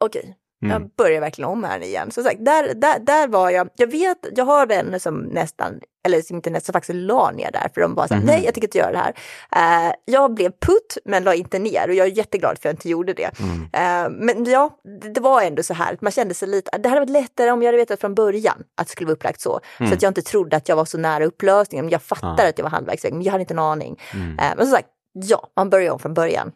okej, 0.04 0.36
Mm. 0.64 0.82
jag 0.82 0.90
börjar 0.96 1.20
verkligen 1.20 1.50
om 1.50 1.64
här 1.64 1.82
igen. 1.82 2.10
Så 2.10 2.22
sagt, 2.22 2.44
där, 2.44 2.74
där, 2.74 2.98
där 2.98 3.28
var 3.28 3.50
jag, 3.50 3.68
jag 3.76 3.86
vet, 3.90 4.18
jag 4.36 4.44
har 4.44 4.66
vänner 4.66 4.98
som 4.98 5.18
nästan, 5.20 5.80
eller 6.06 6.22
som 6.22 6.36
inte 6.36 6.50
nästan 6.50 6.72
faktiskt 6.72 6.94
la 6.96 7.30
ner 7.30 7.50
där, 7.52 7.68
för 7.74 7.80
de 7.80 7.94
bara 7.94 8.08
så 8.08 8.14
här, 8.14 8.20
Mhm. 8.20 8.26
nej 8.26 8.44
jag 8.44 8.54
tänker 8.54 8.68
inte 8.68 8.78
göra 8.78 8.92
det 8.92 8.98
här. 8.98 9.86
Eh, 9.88 9.92
jag 10.04 10.34
blev 10.34 10.50
putt 10.50 10.98
men 11.04 11.24
la 11.24 11.34
inte 11.34 11.58
ner 11.58 11.88
och 11.88 11.94
jag 11.94 12.06
är 12.06 12.10
jätteglad 12.10 12.50
för 12.50 12.56
att 12.58 12.64
jag 12.64 12.72
inte 12.72 12.88
gjorde 12.88 13.12
det. 13.12 13.30
Mm. 13.40 13.62
Eh, 13.72 14.10
men 14.20 14.44
ja, 14.44 14.70
det- 15.02 15.08
det 15.14 15.20
var 15.20 15.42
ändå 15.42 15.62
så 15.62 15.74
här, 15.74 15.98
man 16.00 16.12
kände 16.12 16.34
sig 16.34 16.48
lite, 16.48 16.78
det 16.78 16.88
hade 16.88 17.00
varit 17.00 17.10
lättare 17.10 17.50
om 17.50 17.62
jag 17.62 17.68
hade 17.68 17.78
vetat 17.78 18.00
från 18.00 18.14
början 18.14 18.62
att 18.76 18.86
det 18.86 18.90
skulle 18.92 19.06
vara 19.06 19.14
upplagt 19.14 19.40
så. 19.40 19.60
Så 19.78 19.84
att 19.94 20.02
jag 20.02 20.10
inte 20.10 20.22
trodde 20.22 20.56
att 20.56 20.68
jag 20.68 20.76
var 20.76 20.84
så 20.84 20.98
nära 20.98 21.24
upplösningen. 21.24 21.84
Men 21.84 21.92
jag 21.92 22.02
fattar 22.02 22.26
Mm. 22.28 22.36
Ja. 22.38 22.48
att 22.48 22.58
jag 22.58 22.62
var 22.62 22.70
halvvägs 22.70 23.04
väg, 23.04 23.12
men 23.12 23.22
jag 23.22 23.32
hade 23.32 23.42
inte 23.42 23.54
en 23.54 23.58
aning. 23.58 24.00
Mm. 24.14 24.38
Eh, 24.38 24.44
men 24.56 24.66
som 24.66 24.76
sagt, 24.76 24.88
ja, 25.14 25.48
man 25.56 25.70
börjar 25.70 25.92
om 25.92 25.98
från 25.98 26.14
början. 26.14 26.52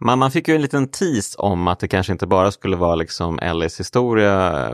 Man, 0.00 0.18
man 0.18 0.30
fick 0.30 0.48
ju 0.48 0.54
en 0.54 0.62
liten 0.62 0.88
tease 0.88 1.38
om 1.38 1.68
att 1.68 1.80
det 1.80 1.88
kanske 1.88 2.12
inte 2.12 2.26
bara 2.26 2.50
skulle 2.52 2.76
vara 2.76 2.94
liksom 2.94 3.38
Ellies 3.38 3.80
historia 3.80 4.70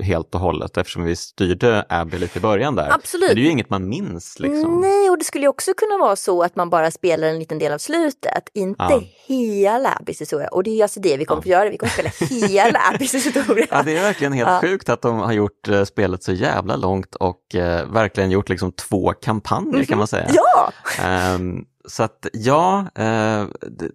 helt 0.00 0.34
och 0.34 0.40
hållet 0.40 0.76
eftersom 0.76 1.04
vi 1.04 1.16
styrde 1.16 1.84
Abby 1.88 2.18
lite 2.18 2.38
i 2.38 2.42
början 2.42 2.74
där. 2.76 2.90
Absolut. 2.94 3.28
Men 3.28 3.36
det 3.36 3.40
är 3.42 3.44
ju 3.44 3.50
inget 3.50 3.70
man 3.70 3.88
minns 3.88 4.38
liksom. 4.40 4.80
Nej, 4.80 5.10
och 5.10 5.18
det 5.18 5.24
skulle 5.24 5.44
ju 5.44 5.48
också 5.48 5.74
kunna 5.74 5.98
vara 5.98 6.16
så 6.16 6.42
att 6.42 6.56
man 6.56 6.70
bara 6.70 6.90
spelar 6.90 7.28
en 7.28 7.38
liten 7.38 7.58
del 7.58 7.72
av 7.72 7.78
slutet, 7.78 8.48
inte 8.54 8.84
Ja. 8.90 9.02
hela 9.26 9.96
Abbys 10.00 10.20
historia. 10.20 10.48
Och 10.48 10.62
det 10.62 10.70
är 10.78 10.82
alltså 10.82 11.00
det 11.00 11.16
vi 11.16 11.24
kommer 11.24 11.42
att 11.42 11.46
göra, 11.46 11.70
vi 11.70 11.76
kommer 11.78 12.06
att 12.06 12.14
spela 12.14 12.38
hela 12.48 12.78
Abbys 12.94 13.14
historia. 13.14 13.66
Ja, 13.70 13.82
det 13.82 13.96
är 13.96 14.02
verkligen 14.02 14.32
helt 14.32 14.48
Ja. 14.50 14.60
sjukt 14.60 14.88
att 14.88 15.02
de 15.02 15.18
har 15.18 15.32
gjort 15.32 15.68
eh, 15.68 15.84
spelet 15.84 16.22
så 16.22 16.32
jävla 16.32 16.76
långt 16.76 17.14
och 17.14 17.54
eh, 17.54 17.86
verkligen 17.92 18.30
gjort 18.30 18.48
liksom 18.48 18.72
två 18.72 19.12
kampanjer 19.22 19.84
kan 19.84 19.98
man 19.98 20.06
säga. 20.06 20.24
Mhm. 20.24 20.34
Ja, 20.36 20.72
Ehm, 21.04 21.64
så 21.84 22.02
att 22.02 22.26
ja, 22.32 22.80
eh, 22.94 23.46
det, 23.60 23.90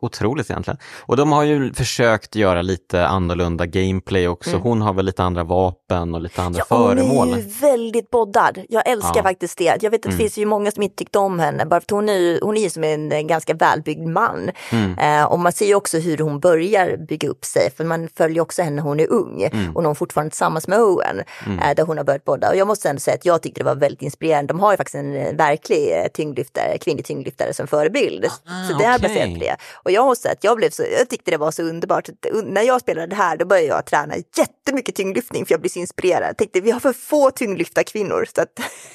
otroligt 0.00 0.50
egentligen. 0.50 0.78
Och 1.00 1.16
de 1.16 1.32
har 1.32 1.42
ju 1.44 1.72
försökt 1.74 2.34
göra 2.36 2.62
lite 2.62 3.06
annorlunda 3.06 3.66
gameplay 3.66 4.28
också. 4.28 4.56
Hon 4.56 4.82
har 4.82 4.92
väl 4.92 5.06
lite 5.06 5.22
andra 5.22 5.44
vapen 5.44 6.14
och 6.14 6.20
lite 6.20 6.42
andra 6.42 6.58
Ja, 6.70 6.76
hon 6.76 6.88
föremål. 6.96 7.32
är 7.32 7.36
ju 7.36 7.42
väldigt 7.60 8.10
boddad. 8.10 8.58
Jag 8.68 8.88
älskar 8.88 9.12
Ja. 9.16 9.22
faktiskt 9.22 9.58
det. 9.58 9.78
Jag 9.82 9.90
vet 9.90 9.98
att 9.98 10.02
det 10.02 10.08
Mm. 10.08 10.18
finns 10.18 10.38
ju 10.38 10.46
många 10.46 10.70
som 10.70 10.82
inte 10.82 10.96
tyckte 10.96 11.18
om 11.18 11.38
henne, 11.38 11.66
bara 11.66 11.80
för 11.80 11.84
att 11.84 11.90
hon 11.90 12.08
är 12.08 12.14
ju 12.18 12.40
hon 12.42 12.56
är 12.56 12.60
ju 12.60 12.70
som 12.70 12.84
en 12.84 13.26
ganska 13.26 13.54
välbyggd 13.54 14.06
man. 14.06 14.50
Mm. 14.72 14.98
Eh, 14.98 15.24
och 15.32 15.38
man 15.38 15.52
ser 15.52 15.66
ju 15.66 15.74
också 15.74 15.98
hur 15.98 16.18
hon 16.18 16.40
börjar 16.40 16.96
bygga 17.08 17.28
upp 17.28 17.44
sig, 17.44 17.70
för 17.76 17.84
man 17.84 18.08
följer 18.16 18.42
också 18.42 18.62
henne 18.62 18.76
när 18.76 18.82
hon 18.82 19.00
är 19.00 19.12
ung 19.12 19.42
Mm. 19.52 19.76
och 19.76 19.82
när 19.82 19.88
hon 19.88 19.96
fortfarande 19.96 20.28
är 20.28 20.30
tillsammans 20.30 20.68
med 20.68 20.78
Owen, 20.80 21.18
eh, 21.46 21.74
där 21.76 21.84
hon 21.86 21.96
har 21.96 22.04
börjat 22.04 22.24
bodda. 22.24 22.48
Och 22.50 22.56
jag 22.56 22.66
måste 22.66 22.88
ändå 22.88 23.00
säga 23.00 23.14
att 23.14 23.24
jag 23.26 23.42
tyckte 23.42 23.60
det 23.60 23.64
var 23.64 23.74
väldigt 23.74 24.02
inspirerande. 24.02 24.52
De 24.52 24.60
har 24.60 24.70
ju 24.72 24.76
faktiskt 24.76 24.94
en 24.94 25.16
eh, 25.16 25.34
verklig 25.36 25.92
eh, 25.92 26.06
tyngdlyftare, 26.14 26.78
kvinnlig 26.78 27.04
tyngdlyftare 27.06 27.54
som 27.54 27.66
förebild. 27.66 28.24
Ah, 28.26 28.68
så 28.70 28.78
det 28.78 28.84
är 28.84 28.98
baserat 28.98 29.34
på 29.34 29.40
det. 29.40 29.56
Och 29.74 29.89
Och 29.90 29.94
jag 29.94 30.04
måste 30.06 30.22
säga 30.22 30.32
att 30.32 30.44
jag, 30.44 30.56
blev 30.56 30.70
så, 30.70 30.82
jag 30.98 31.08
tyckte 31.10 31.30
det 31.30 31.36
var 31.36 31.50
så 31.50 31.62
underbart. 31.62 32.08
När 32.44 32.62
jag 32.62 32.80
spelade 32.80 33.06
det 33.06 33.16
här 33.16 33.36
då 33.36 33.44
började 33.44 33.66
jag 33.68 33.86
träna 33.86 34.14
jättemycket 34.36 34.94
tyngdlyftning 34.94 35.46
för 35.46 35.52
jag 35.54 35.60
blev 35.60 35.70
så 35.70 35.78
inspirerad. 35.78 36.28
Jag 36.28 36.36
tänkte 36.36 36.60
vi 36.60 36.70
har 36.70 36.80
för 36.80 36.92
få 36.92 37.30
tyngdlyftarkvinnor. 37.30 38.24
Så 38.34 38.42
att 38.42 38.48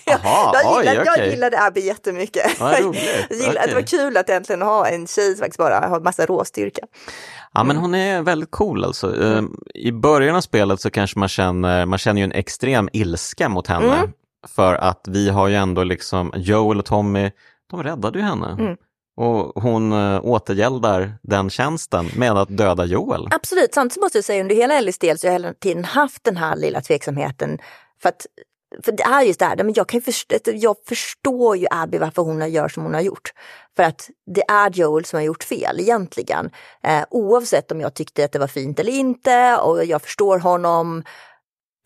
Aha, 0.26 0.52
jag, 0.64 0.78
oj, 0.78 0.86
gillade, 0.86 1.02
okej. 1.02 1.14
jag 1.18 1.30
gillade 1.30 1.62
Abby 1.64 1.82
jättemycket. 1.82 2.60
Jag 2.60 2.80
gillade, 2.80 2.90
okej. 2.90 3.64
Det 3.68 3.74
var 3.76 3.82
kul 3.82 4.18
att 4.18 4.30
äntligen 4.30 4.62
ha 4.62 4.88
en 4.88 5.08
tjej 5.08 5.32
som 5.36 5.40
faktiskt 5.40 5.58
bara 5.58 5.80
har 5.88 6.00
massa 6.00 6.26
råstyrka. 6.26 6.82
Ja 7.54 7.62
Mm. 7.62 7.68
men 7.68 7.78
hon 7.84 7.96
är 7.96 8.22
väldigt 8.22 8.52
cool 8.52 8.84
alltså. 8.84 9.24
Eh, 9.24 9.42
I 9.74 9.92
början 9.92 10.36
av 10.36 10.42
spelet 10.42 10.82
så 10.82 10.90
kanske 10.90 11.20
man 11.20 11.30
känner, 11.30 11.86
man 11.86 12.00
känner 12.00 12.22
ju 12.22 12.26
en 12.26 12.32
extrem 12.32 12.90
ilska 12.94 13.50
mot 13.50 13.68
henne. 13.68 13.96
Mm. 13.98 14.10
För 14.56 14.74
att 14.76 15.06
vi 15.08 15.30
har 15.30 15.48
ju 15.48 15.56
ändå 15.56 15.84
liksom, 15.84 16.32
Joel 16.36 16.80
och 16.80 16.86
Tommy, 16.86 17.32
de 17.72 17.84
räddade 17.84 18.20
ju 18.20 18.26
henne. 18.26 18.48
Mm. 18.60 18.76
Och 19.18 19.64
hon 19.64 19.92
eh, 19.94 20.26
återgäldar 20.26 21.18
den 21.22 21.50
tjänsten 21.50 22.10
med 22.16 22.32
att 22.32 22.58
döda 22.58 22.86
Joel. 22.86 23.28
Absolut, 23.32 23.74
samtidigt 23.74 24.02
måste 24.02 24.18
jag 24.18 24.26
säga 24.26 24.42
under 24.42 24.56
hela 24.56 24.74
Ellies 24.74 24.98
del 24.98 25.20
så 25.20 25.28
har 25.28 25.34
jag 25.34 25.42
hela 25.42 25.54
tiden 25.54 25.86
haft 25.86 26.24
den 26.24 26.38
här 26.38 26.56
lilla 26.56 26.82
tveksamheten. 26.82 27.60
För 28.02 28.10
att 28.10 28.26
för 28.84 28.92
det 28.92 29.04
är 29.04 29.22
just 29.22 29.40
det 29.40 29.46
här, 29.46 29.56
men 29.56 29.74
jag, 29.74 29.90
kan 29.90 30.02
förstå, 30.02 30.36
jag 30.46 30.76
förstår 30.88 31.58
ju 31.58 31.68
Abby 31.72 31.98
varför 31.98 32.22
hon 32.22 32.52
gör 32.52 32.68
som 32.68 32.84
hon 32.84 32.94
har 32.94 33.02
gjort. 33.02 33.32
För 33.76 33.84
att 33.84 34.10
det 34.26 34.44
är 34.48 34.70
Joel 34.70 35.06
som 35.06 35.18
har 35.18 35.24
gjort 35.24 35.44
fel 35.44 35.80
egentligen. 35.80 36.50
Eh, 36.84 37.04
oavsett 37.10 37.72
om 37.72 37.82
jag 37.82 37.94
tyckte 37.94 38.26
att 38.26 38.32
det 38.32 38.40
var 38.40 38.48
fint 38.48 38.80
eller 38.80 38.92
inte 38.92 39.58
och 39.58 39.86
jag 39.86 40.02
förstår 40.02 40.40
honom. 40.40 41.04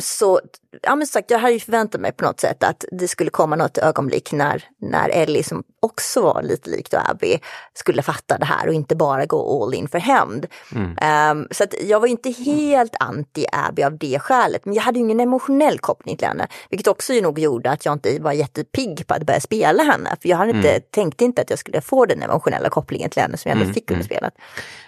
Så, 0.01 0.39
ja 0.81 0.95
men 0.95 1.07
sagt, 1.07 1.31
jag 1.31 1.39
hade 1.39 1.53
ju 1.53 1.59
förväntat 1.59 2.01
mig 2.01 2.11
på 2.11 2.25
något 2.25 2.39
sätt 2.39 2.63
att 2.63 2.85
det 2.91 3.07
skulle 3.07 3.29
komma 3.29 3.55
något 3.55 3.77
ögonblick 3.77 4.31
när, 4.31 4.63
när 4.81 5.09
Ellie, 5.09 5.43
som 5.43 5.63
också 5.79 6.21
var 6.21 6.41
lite 6.43 6.69
likt 6.69 6.93
Abby, 6.93 7.39
skulle 7.73 8.01
fatta 8.01 8.37
det 8.37 8.45
här 8.45 8.67
och 8.67 8.73
inte 8.73 8.95
bara 8.95 9.25
gå 9.25 9.63
all 9.63 9.73
in 9.73 9.87
för 9.87 9.99
hämnd. 9.99 10.47
Um, 11.31 11.47
så 11.51 11.63
att 11.63 11.73
jag 11.83 11.99
var 11.99 12.07
inte 12.07 12.29
helt 12.31 12.95
anti 12.99 13.45
Abby 13.51 13.83
av 13.83 13.97
det 13.97 14.19
skälet, 14.19 14.65
men 14.65 14.73
jag 14.73 14.83
hade 14.83 14.99
ju 14.99 15.05
ingen 15.05 15.19
emotionell 15.19 15.79
koppling 15.79 16.17
till 16.17 16.27
henne. 16.27 16.47
Vilket 16.69 16.87
också 16.87 17.13
ju 17.13 17.21
nog 17.21 17.39
gjorde 17.39 17.71
att 17.71 17.85
jag 17.85 17.93
inte 17.95 18.19
var 18.19 18.31
jättepigg 18.31 19.07
på 19.07 19.13
att 19.13 19.23
börja 19.23 19.39
spela 19.39 19.83
henne. 19.83 20.09
För 20.21 20.29
jag 20.29 20.37
hade 20.37 20.51
inte, 20.51 20.79
tänkte 20.79 21.25
inte 21.25 21.41
att 21.41 21.49
jag 21.49 21.59
skulle 21.59 21.81
få 21.81 22.05
den 22.05 22.23
emotionella 22.23 22.69
kopplingen 22.69 23.09
till 23.09 23.21
henne 23.21 23.37
som 23.37 23.49
jag 23.49 23.61
ändå 23.61 23.73
fick 23.73 23.91
under 23.91 24.05
spelet. 24.05 24.33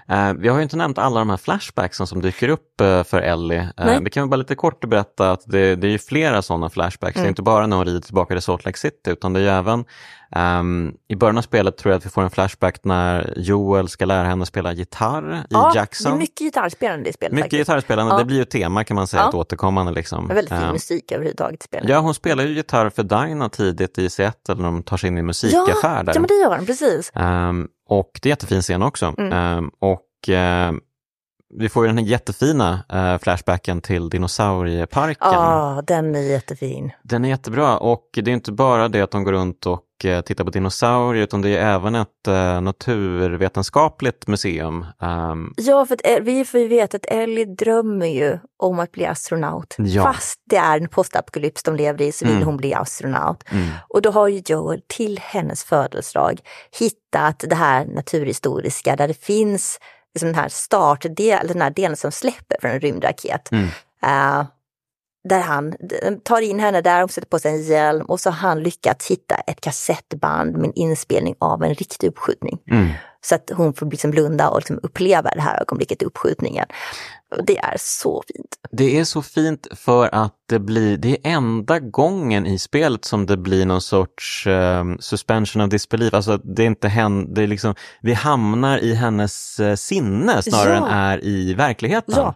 Eh, 0.10 0.34
vi 0.34 0.48
har 0.48 0.58
ju 0.58 0.64
inte 0.64 0.78
nämnt 0.78 0.98
alla 0.98 1.20
de 1.20 1.30
här 1.30 1.38
flashbacksen 1.38 2.08
som 2.08 2.22
dyker 2.22 2.50
upp 2.50 2.82
eh, 2.82 3.04
för 3.04 3.22
Ellie. 3.22 3.68
Nej. 3.78 4.00
vi 4.04 4.10
kan 4.10 4.24
väl 4.24 4.30
bara 4.30 4.36
lite 4.36 4.56
kort 4.56 4.90
berätta 4.90 5.32
att 5.32 5.44
det, 5.46 5.71
det 5.76 5.88
är 5.88 5.92
ju 5.92 5.98
flera 5.98 6.42
sådana 6.42 6.70
flashbacks. 6.70 7.16
Mm. 7.16 7.24
Det 7.24 7.28
är 7.28 7.30
inte 7.30 7.42
bara 7.42 7.68
när 7.68 7.78
hon 7.78 7.86
rider 7.86 8.00
tillbaka 8.00 8.34
till 8.34 8.42
Salt 8.42 8.66
Lake 8.66 8.78
City 8.80 9.10
utan 9.12 9.34
det 9.34 9.40
är 9.40 9.44
ju 9.44 9.50
även 9.50 9.86
ehm, 10.36 10.94
i 11.08 11.16
början 11.16 11.38
av 11.38 11.42
spelet 11.42 11.78
tror 11.78 11.92
jag 11.92 11.98
att 11.98 12.06
vi 12.06 12.10
får 12.10 12.22
en 12.22 12.30
flashback 12.30 12.80
när 12.84 13.34
Joel 13.38 13.88
ska 13.90 14.06
lära 14.06 14.28
henne 14.28 14.46
spela 14.46 14.74
gitarr 14.74 15.36
i 15.36 15.42
Ja, 15.50 15.72
Jackson. 15.76 16.12
det 16.12 16.18
är 16.18 16.20
mycket 16.20 16.40
gitarrspelande 16.40 17.10
i 17.10 17.14
spelet 17.14 17.32
Mycket 17.34 17.44
faktiskt. 17.46 17.60
gitarrspelande, 17.60 18.14
Ja. 18.14 18.20
det 18.20 18.26
blir 18.26 18.38
ju 18.38 18.46
tema 18.46 18.84
kan 18.84 18.96
man 18.96 19.08
säga, 19.08 19.24
Ja. 19.24 19.30
ett 19.30 19.36
återkommande 19.36 19.92
liksom. 19.92 20.28
Det 20.28 20.34
är 20.34 20.36
väldigt 20.36 20.54
fin 20.54 20.64
Ehm, 20.64 20.72
musik 20.74 21.12
överhuvudtaget 21.12 21.64
i 21.64 21.64
spelet. 21.64 21.90
Ja, 21.90 22.00
hon 22.00 22.14
spelar 22.14 22.44
ju 22.44 22.54
gitarr 22.54 22.90
för 22.90 23.04
Dinah 23.04 23.48
tidigt 23.48 23.98
i 23.98 24.10
Seattle 24.10 24.56
när 24.56 24.64
de 24.64 24.84
tar 24.84 24.98
sig 24.98 25.08
in 25.08 25.18
i 25.18 25.20
en 25.20 25.26
musikaffär 25.26 26.04
där. 26.04 26.14
ja, 26.14 26.20
men 26.20 26.28
det 26.28 26.34
gör 26.34 26.56
den, 26.58 26.66
precis. 26.66 27.12
Ehm, 27.16 27.68
och 27.90 28.12
det 28.22 28.28
är 28.28 28.32
jättefin 28.32 28.62
scen 28.62 28.82
också. 28.84 29.14
Mm. 29.18 29.70
Och 29.82 30.30
ehm, 30.30 30.80
vi 31.60 31.70
får 31.70 31.84
ju 31.86 31.88
den 31.88 31.97
här 31.97 32.06
jättefina 32.06 32.80
eh, 32.93 33.18
flashbacken 33.18 33.82
till 33.82 34.10
dinosaurieparken. 34.10 35.16
Ja, 35.34 35.84
den 35.88 36.16
är 36.16 36.20
jättefin. 36.22 36.91
Den 37.04 37.26
är 37.26 37.30
jättebra 37.30 37.78
och 37.78 38.10
det 38.14 38.32
är 38.32 38.34
inte 38.34 38.52
bara 38.52 38.88
det 38.88 39.02
att 39.02 39.12
de 39.12 39.24
går 39.24 39.32
runt 39.32 39.66
och 39.66 40.06
eh, 40.06 40.22
tittar 40.22 40.43
på 40.43 40.49
dinosaurier 40.49 41.24
utan 41.24 41.41
det 41.41 41.49
är 41.58 41.74
även 41.76 41.95
ett 41.95 42.28
eh, 42.28 42.62
naturvetenskapligt 42.62 44.28
museum. 44.28 44.86
Ehm, 45.02 45.54
Ja, 45.58 45.86
för 45.86 45.93
att 45.95 46.02
eh, 46.08 46.20
vi 46.22 46.45
får 46.45 46.60
ju 46.60 46.68
veta 46.68 46.97
att 46.97 47.06
Ellie 47.06 47.45
drömmer 47.45 48.06
ju 48.06 48.39
om 48.60 48.80
att 48.80 48.91
bli 48.91 49.06
astronaut. 49.06 49.76
Ja. 49.78 50.04
Fast 50.04 50.39
det 50.49 50.58
är 50.58 50.78
en 50.80 50.88
postapokalyps 50.88 51.64
de 51.64 51.76
lever 51.76 52.02
i 52.02 52.12
så 52.12 52.26
vill 52.26 52.36
Mm. 52.36 52.45
hon 52.47 52.58
bli 52.58 52.74
astronaut. 52.74 53.43
mm, 53.52 53.68
Och 53.89 54.02
då 54.02 54.12
har 54.12 54.28
ju 54.28 54.41
Joel 54.45 54.82
till 54.88 55.20
hennes 55.24 55.64
födelsedag 55.64 56.39
hittat 56.80 57.43
det 57.47 57.56
här 57.56 57.86
naturhistoriska 57.86 58.95
där 58.95 59.08
det 59.08 59.24
finns 59.24 59.80
liksom 60.14 60.28
den 60.28 60.36
här 60.36 60.49
startdelen, 60.49 61.47
den 61.47 61.62
här 61.62 61.70
delen 61.70 61.97
som 61.97 62.12
släpper 62.12 62.57
från 62.62 62.72
en 62.72 62.80
rymdraket. 62.80 63.51
Mm. 63.51 63.66
Eh, 64.03 64.45
där 65.30 65.39
han 65.41 65.70
d- 65.72 66.18
tar 66.24 66.41
in 66.41 66.59
henne 66.59 66.82
där, 66.82 66.99
hon 66.99 67.09
sätter 67.09 67.28
på 67.28 67.39
sig 67.39 67.51
en 67.51 67.64
hjälm 67.64 68.05
och 68.05 68.20
så 68.20 68.30
har 68.30 68.38
han 68.49 68.64
lyckats 68.64 69.12
hitta 69.12 69.36
ett 69.36 69.62
kassettband 69.62 70.57
med 70.57 70.66
en 70.66 70.74
inspelning 70.74 71.36
av 71.39 71.64
en 71.64 71.74
riktig 71.74 72.07
uppskjutning. 72.07 72.59
mm. 72.72 72.89
Så 73.24 73.36
att 73.36 73.52
hon 73.54 73.74
får 73.74 73.86
liksom 73.92 74.12
blunda 74.12 74.50
och 74.50 74.60
liksom 74.60 74.80
uppleva 74.84 75.30
det 75.36 75.42
här 75.42 75.62
ögonblicket, 75.62 76.04
uppskjutningen. 76.04 76.66
Och 77.38 77.46
det 77.46 77.58
är 77.58 77.76
så 77.80 78.24
fint. 78.28 78.56
Det 78.72 79.00
är 79.00 79.04
så 79.04 79.22
fint 79.22 79.68
för 79.76 80.16
att 80.16 80.34
det 80.50 80.60
blir, 80.60 80.98
det 80.98 81.10
är 81.10 81.18
enda 81.24 81.80
gången 81.80 82.46
i 82.46 82.60
spelet 82.60 83.06
som 83.06 83.26
det 83.26 83.38
blir 83.38 83.66
någon 83.66 83.82
sorts 83.82 84.48
ehm, 84.48 84.98
suspension 85.00 85.62
of 85.62 85.70
disbelief. 85.70 86.14
Alltså 86.14 86.38
det 86.38 86.64
är 86.64 86.68
inte 86.68 86.88
hen, 86.88 87.34
det 87.34 87.44
är 87.44 87.48
liksom, 87.48 87.76
vi 88.02 88.14
hamnar 88.14 88.78
i 88.78 88.94
hennes 88.94 89.60
eh, 89.60 89.76
sinne 89.76 90.42
snarare 90.42 90.74
Ja. 90.76 90.88
än 90.88 90.94
är 90.94 91.26
i 91.26 91.54
verkligheten. 91.54 92.14
Ja. 92.18 92.36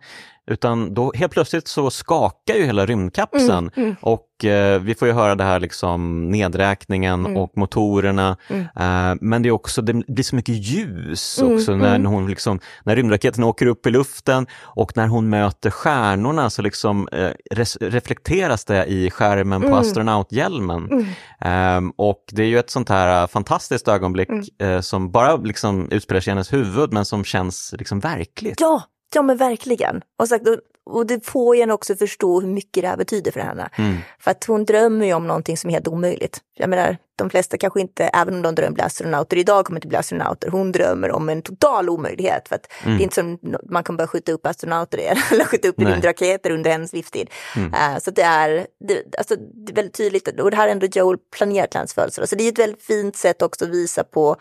Utan 0.51 0.93
då 0.93 1.11
helt 1.15 1.31
plötsligt 1.31 1.67
så 1.67 1.89
skakar 1.89 2.53
ju 2.55 2.65
hela 2.65 2.85
rymdkapseln 2.85 3.71
Mm, 3.75 3.95
och 4.01 4.45
eh, 4.45 4.81
vi 4.81 4.95
får 4.95 5.07
ju 5.07 5.13
höra 5.13 5.35
det 5.35 5.43
här 5.43 5.59
liksom 5.59 6.29
nedräkningen 6.31 7.25
Mm. 7.25 7.37
och 7.37 7.51
motorerna. 7.57 8.37
Mm. 8.49 8.61
Eh, 8.61 9.17
men 9.21 9.41
det 9.41 9.49
är 9.49 9.51
också, 9.51 9.81
det 9.81 9.93
blir 9.93 10.23
så 10.23 10.35
mycket 10.35 10.55
ljus 10.55 11.39
Mm, 11.41 11.55
också 11.55 11.75
när 11.75 11.95
mm. 11.95 12.11
hon 12.11 12.27
liksom, 12.29 12.59
när 12.83 12.95
rymdraketen 12.95 13.43
åker 13.43 13.65
upp 13.65 13.85
i 13.87 13.89
luften 13.89 14.47
och 14.63 14.91
när 14.97 15.07
hon 15.07 15.29
möter 15.29 15.69
stjärnorna 15.69 16.49
så 16.49 16.61
liksom 16.61 17.07
eh, 17.11 17.29
res- 17.51 17.77
reflekteras 17.81 18.65
det 18.65 18.85
i 18.85 19.11
skärmen 19.11 19.61
på 19.61 19.67
Mm. 19.67 19.79
astronauthjälmen. 19.79 20.89
Mm. 20.91 21.05
Ehm, 21.41 21.91
och 21.97 22.23
det 22.31 22.43
är 22.43 22.47
ju 22.47 22.59
ett 22.59 22.69
sånt 22.69 22.89
här 22.89 23.21
eh, 23.21 23.27
fantastiskt 23.27 23.87
ögonblick 23.87 24.29
Mm. 24.29 24.45
eh, 24.75 24.81
som 24.81 25.11
bara 25.11 25.35
liksom 25.35 25.87
utspelar 25.91 26.21
sig 26.21 26.31
i 26.31 26.33
hennes 26.33 26.53
huvud 26.53 26.93
men 26.93 27.05
som 27.05 27.23
känns 27.23 27.75
liksom 27.77 27.99
verkligt. 27.99 28.61
Ja, 28.61 28.81
ja 29.13 29.21
men 29.21 29.37
verkligen. 29.37 30.01
Och, 30.19 30.27
sagt, 30.27 30.47
och- 30.47 31.05
det 31.07 31.25
får 31.25 31.55
en 31.55 31.71
också 31.71 31.95
förstå 31.95 32.41
hur 32.41 32.47
mycket 32.47 32.81
det 32.83 32.87
här 32.87 32.97
betyder 32.97 33.31
för 33.31 33.39
henne. 33.39 33.69
Mm. 33.77 33.95
För 34.19 34.31
att 34.31 34.43
hon 34.43 34.65
drömmer 34.65 35.05
ju 35.05 35.13
om 35.13 35.27
någonting 35.27 35.57
som 35.57 35.69
är 35.69 35.73
helt 35.73 35.87
omöjligt. 35.87 36.39
Jag 36.57 36.69
menar, 36.69 36.97
de 37.15 37.29
flesta 37.29 37.57
kanske 37.57 37.81
inte, 37.81 38.03
även 38.03 38.35
om 38.35 38.41
de 38.41 38.55
drömmer 38.55 38.71
bli 38.73 38.83
astronauter, 38.83 39.37
idag 39.37 39.65
kommer 39.65 39.77
inte 39.77 39.87
bli 39.87 39.97
astronauter. 39.97 40.49
Hon 40.49 40.71
drömmer 40.71 41.11
om 41.11 41.29
en 41.29 41.41
total 41.41 41.89
omöjlighet. 41.89 42.47
För 42.47 42.55
att 42.55 42.67
Mm. 42.83 42.97
det 42.97 43.01
är 43.01 43.03
inte 43.03 43.15
som 43.15 43.39
man 43.69 43.83
kan 43.83 43.97
bara 43.97 44.07
skjuta 44.07 44.31
upp 44.31 44.45
astronauter 44.45 44.97
eller 45.31 45.45
skjuta 45.45 45.67
upp 45.67 45.79
rymdraketer 45.79 46.51
under 46.51 46.71
hennes 46.71 46.93
livstid. 46.93 47.29
Mm. 47.55 47.73
Eh, 47.73 47.99
så 47.99 48.11
det 48.11 48.21
är, 48.21 48.67
det, 48.87 49.03
alltså, 49.17 49.35
det 49.35 49.71
är 49.71 49.75
väldigt 49.75 49.93
tydligt, 49.97 50.39
och 50.39 50.51
det 50.51 50.57
här 50.57 50.67
är 50.67 50.71
ändå 50.71 50.85
Joel 50.85 51.17
planerat 51.37 51.73
hans 51.73 51.93
födelsedag. 51.93 52.29
Så 52.29 52.35
det 52.35 52.43
är 52.43 52.51
ett 52.51 52.59
väldigt 52.59 52.83
fint 52.83 53.15
sätt 53.15 53.41
också 53.41 53.65
att 53.65 53.71
visa 53.71 54.03
på 54.03 54.35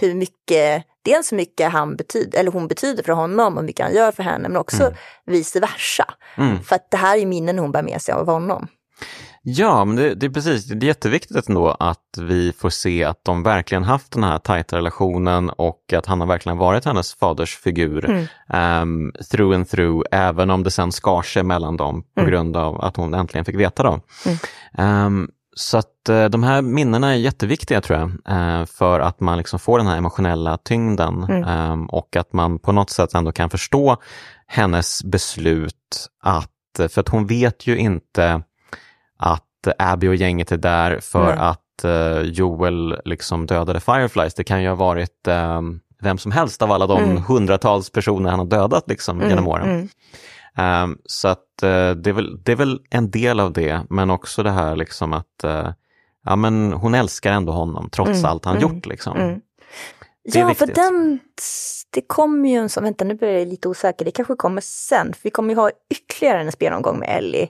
hur 0.00 0.14
mycket, 0.14 0.84
dels 1.04 1.32
hur 1.32 1.36
mycket 1.36 1.72
han 1.72 1.96
betyder, 1.96 2.38
eller 2.40 2.50
hon 2.52 2.68
betyder 2.68 3.02
för 3.02 3.12
honom 3.12 3.52
och 3.54 3.60
hur 3.60 3.66
mycket 3.66 3.86
han 3.86 3.94
gör 3.94 4.12
för 4.12 4.22
henne, 4.22 4.48
men 4.48 4.56
också 4.56 4.82
Mm. 4.82 4.94
vice 5.26 5.60
versa. 5.60 6.04
Mm. 6.36 6.62
För 6.62 6.76
att 6.76 6.90
det 6.90 6.96
här 6.96 7.18
är 7.18 7.26
minnen 7.26 7.58
hon 7.58 7.72
bär 7.72 7.82
med 7.82 8.02
sig 8.02 8.14
av 8.14 8.26
honom. 8.26 8.66
Ja, 9.46 9.84
men 9.84 9.96
det, 9.96 10.14
det 10.14 10.26
är 10.26 10.30
precis, 10.30 10.64
det 10.64 10.86
är 10.86 10.88
jätteviktigt 10.88 11.48
ändå 11.48 11.76
att 11.80 12.18
vi 12.18 12.52
får 12.52 12.70
se 12.70 13.04
att 13.04 13.24
de 13.24 13.42
verkligen 13.42 13.82
haft 13.84 14.12
den 14.12 14.24
här 14.24 14.38
tajta 14.38 14.76
relationen 14.76 15.50
och 15.50 15.92
att 15.96 16.06
han 16.06 16.20
har 16.20 16.26
verkligen 16.26 16.58
varit 16.58 16.84
hennes 16.84 17.14
fadersfigur 17.14 18.04
Mm. 18.10 18.26
ehm, 18.48 19.12
through 19.30 19.54
and 19.56 19.68
through, 19.68 20.06
även 20.10 20.50
om 20.50 20.62
det 20.62 20.70
sen 20.70 20.92
skar 20.92 21.22
sig 21.22 21.42
mellan 21.42 21.76
dem 21.76 22.02
på 22.14 22.20
Mm. 22.20 22.30
grund 22.30 22.56
av 22.56 22.80
att 22.84 22.96
hon 22.96 23.14
äntligen 23.14 23.44
fick 23.44 23.56
veta 23.56 23.82
dem. 23.82 24.00
Mm. 24.26 24.38
Ehm, 24.78 25.28
så 25.56 25.78
att 25.78 26.08
eh, 26.08 26.24
de 26.24 26.42
här 26.42 26.62
minnena 26.62 27.10
är 27.12 27.16
jätteviktiga 27.16 27.80
tror 27.80 27.98
jag, 27.98 28.10
eh, 28.36 28.64
för 28.66 29.00
att 29.00 29.20
man 29.20 29.38
liksom 29.38 29.58
får 29.58 29.78
den 29.78 29.86
här 29.86 29.96
emotionella 29.96 30.56
tyngden 30.56 31.22
Mm. 31.22 31.44
ehm, 31.44 31.86
och 31.86 32.16
att 32.16 32.32
man 32.32 32.58
på 32.58 32.72
något 32.72 32.90
sätt 32.90 33.14
ändå 33.14 33.32
kan 33.32 33.50
förstå 33.50 33.96
hennes 34.46 35.04
beslut 35.04 36.06
att, 36.22 36.90
för 36.92 37.00
att 37.00 37.08
hon 37.08 37.26
vet 37.26 37.66
ju 37.66 37.76
inte 37.78 38.42
att 39.18 39.42
Abby 39.78 40.08
och 40.08 40.14
gänget 40.14 40.52
är 40.52 40.56
där 40.56 41.00
för 41.00 41.24
Nej. 41.36 41.38
att 41.38 41.84
eh, 41.84 42.20
Joel 42.20 43.00
liksom 43.04 43.46
dödade 43.46 43.80
Fireflies. 43.80 44.34
Det 44.34 44.44
kan 44.44 44.62
ju 44.62 44.68
ha 44.68 44.74
varit 44.76 45.28
eh, 45.28 45.60
vem 46.00 46.18
som 46.18 46.32
helst 46.32 46.62
av 46.62 46.72
alla 46.72 46.86
de 46.86 47.02
Mm. 47.04 47.22
hundratals 47.22 47.90
personer 47.90 48.30
han 48.30 48.38
har 48.38 48.46
dödat 48.46 48.88
liksom, 48.88 49.20
genom 49.28 49.48
åren. 49.48 49.68
Mm. 49.70 49.88
Ehm, 50.56 50.98
så 51.06 51.28
att 51.28 51.43
eh, 51.62 51.90
det, 51.90 52.10
är 52.10 52.12
väl, 52.12 52.42
det 52.42 52.52
är 52.52 52.56
väl 52.56 52.80
en 52.90 53.10
del 53.10 53.40
av 53.40 53.52
det, 53.52 53.86
men 53.90 54.10
också 54.10 54.42
det 54.42 54.50
här 54.50 54.76
liksom 54.76 55.12
att 55.12 55.44
eh, 55.44 55.68
ja, 56.24 56.36
men 56.36 56.72
hon 56.72 56.94
älskar 56.94 57.32
ändå 57.32 57.52
honom 57.52 57.88
trots 57.92 58.10
Mm, 58.10 58.24
allt 58.24 58.44
han 58.44 58.56
mm, 58.56 58.74
gjort. 58.74 58.86
Liksom. 58.86 59.16
Mm. 59.16 59.40
Ja, 60.22 60.54
för 60.54 60.66
viktigt. 60.66 60.74
den, 60.74 61.18
det 61.90 62.02
kommer 62.02 62.48
ju 62.48 62.56
en 62.56 62.68
sån, 62.68 62.84
vänta 62.84 63.04
nu 63.04 63.14
blir 63.14 63.28
jag 63.28 63.48
lite 63.48 63.68
osäker, 63.68 64.04
det 64.04 64.10
kanske 64.10 64.34
kommer 64.34 64.60
sen, 64.60 65.12
för 65.12 65.20
vi 65.22 65.30
kommer 65.30 65.54
ju 65.54 65.60
ha 65.60 65.70
ytterligare 65.90 66.40
en 66.40 66.52
spelomgång 66.52 66.98
med 66.98 67.18
Ellie. 67.18 67.48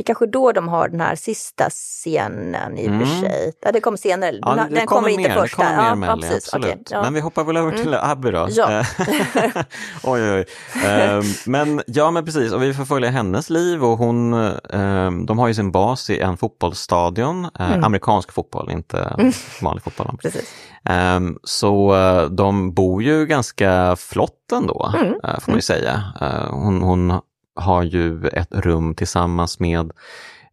Mm. 0.00 0.04
Det 0.04 0.10
är 0.10 0.14
kanske 0.14 0.26
då 0.26 0.52
de 0.52 0.68
har 0.68 0.88
den 0.88 1.00
här 1.00 1.14
sista 1.14 1.70
scenen 1.70 2.78
i 2.78 2.82
och 2.82 2.90
för 2.90 2.94
Mm. 2.94 3.20
sig. 3.20 3.52
Ja, 3.62 3.72
det 3.72 3.80
kommer 3.80 3.98
senare. 3.98 4.38
Ja, 4.42 4.54
den 4.54 4.74
den 4.74 4.86
kommer 4.86 5.08
inte 5.08 5.30
först. 5.32 5.56
Det 5.58 5.64
kommer 5.64 5.94
mer 5.94 6.06
ja, 6.06 6.16
precis. 6.16 6.34
absolut. 6.54 6.66
Okej, 6.66 6.82
ja. 6.90 6.96
Mm. 6.96 7.04
Men 7.04 7.14
vi 7.14 7.20
hoppar 7.20 7.44
väl 7.44 7.56
över 7.56 7.72
till 7.72 7.94
Abby 7.94 8.30
då. 8.30 8.46
Ja. 8.50 8.70
Eh, 8.78 8.86
oj, 10.02 10.32
oj. 10.32 10.44
Ehm, 10.86 11.22
men 11.46 11.82
ja, 11.86 12.10
men 12.10 12.24
precis. 12.24 12.52
Och 12.52 12.62
vi 12.62 12.74
får 12.74 12.84
följa 12.84 13.10
hennes 13.10 13.50
liv 13.50 13.84
och 13.84 13.98
hon, 13.98 14.34
ehm, 14.70 15.26
de 15.26 15.38
har 15.38 15.48
ju 15.48 15.54
sin 15.54 15.72
bas 15.72 16.10
i 16.10 16.20
en 16.20 16.36
fotbollsstadion, 16.36 17.44
eh, 17.58 17.70
Mm. 17.72 17.84
amerikansk 17.84 18.32
fotboll, 18.32 18.70
inte 18.70 19.16
vanlig 19.62 19.82
fotboll. 19.84 20.16
Precis. 20.22 20.54
Ehm, 20.84 21.38
så 21.44 21.94
eh, 21.94 22.24
de 22.30 22.74
bor 22.74 23.02
ju 23.02 23.26
ganska 23.26 23.96
flott 23.96 24.52
ändå, 24.52 24.92
Mm. 24.98 25.14
eh, 25.24 25.40
får 25.40 25.52
man 25.52 25.58
ju 25.58 25.62
säga. 25.62 26.02
Eh, 26.20 26.50
hon, 26.50 26.82
hon 26.82 27.20
har 27.60 27.82
ju 27.82 28.26
ett 28.28 28.48
rum 28.50 28.94
tillsammans 28.94 29.60
med, 29.60 29.90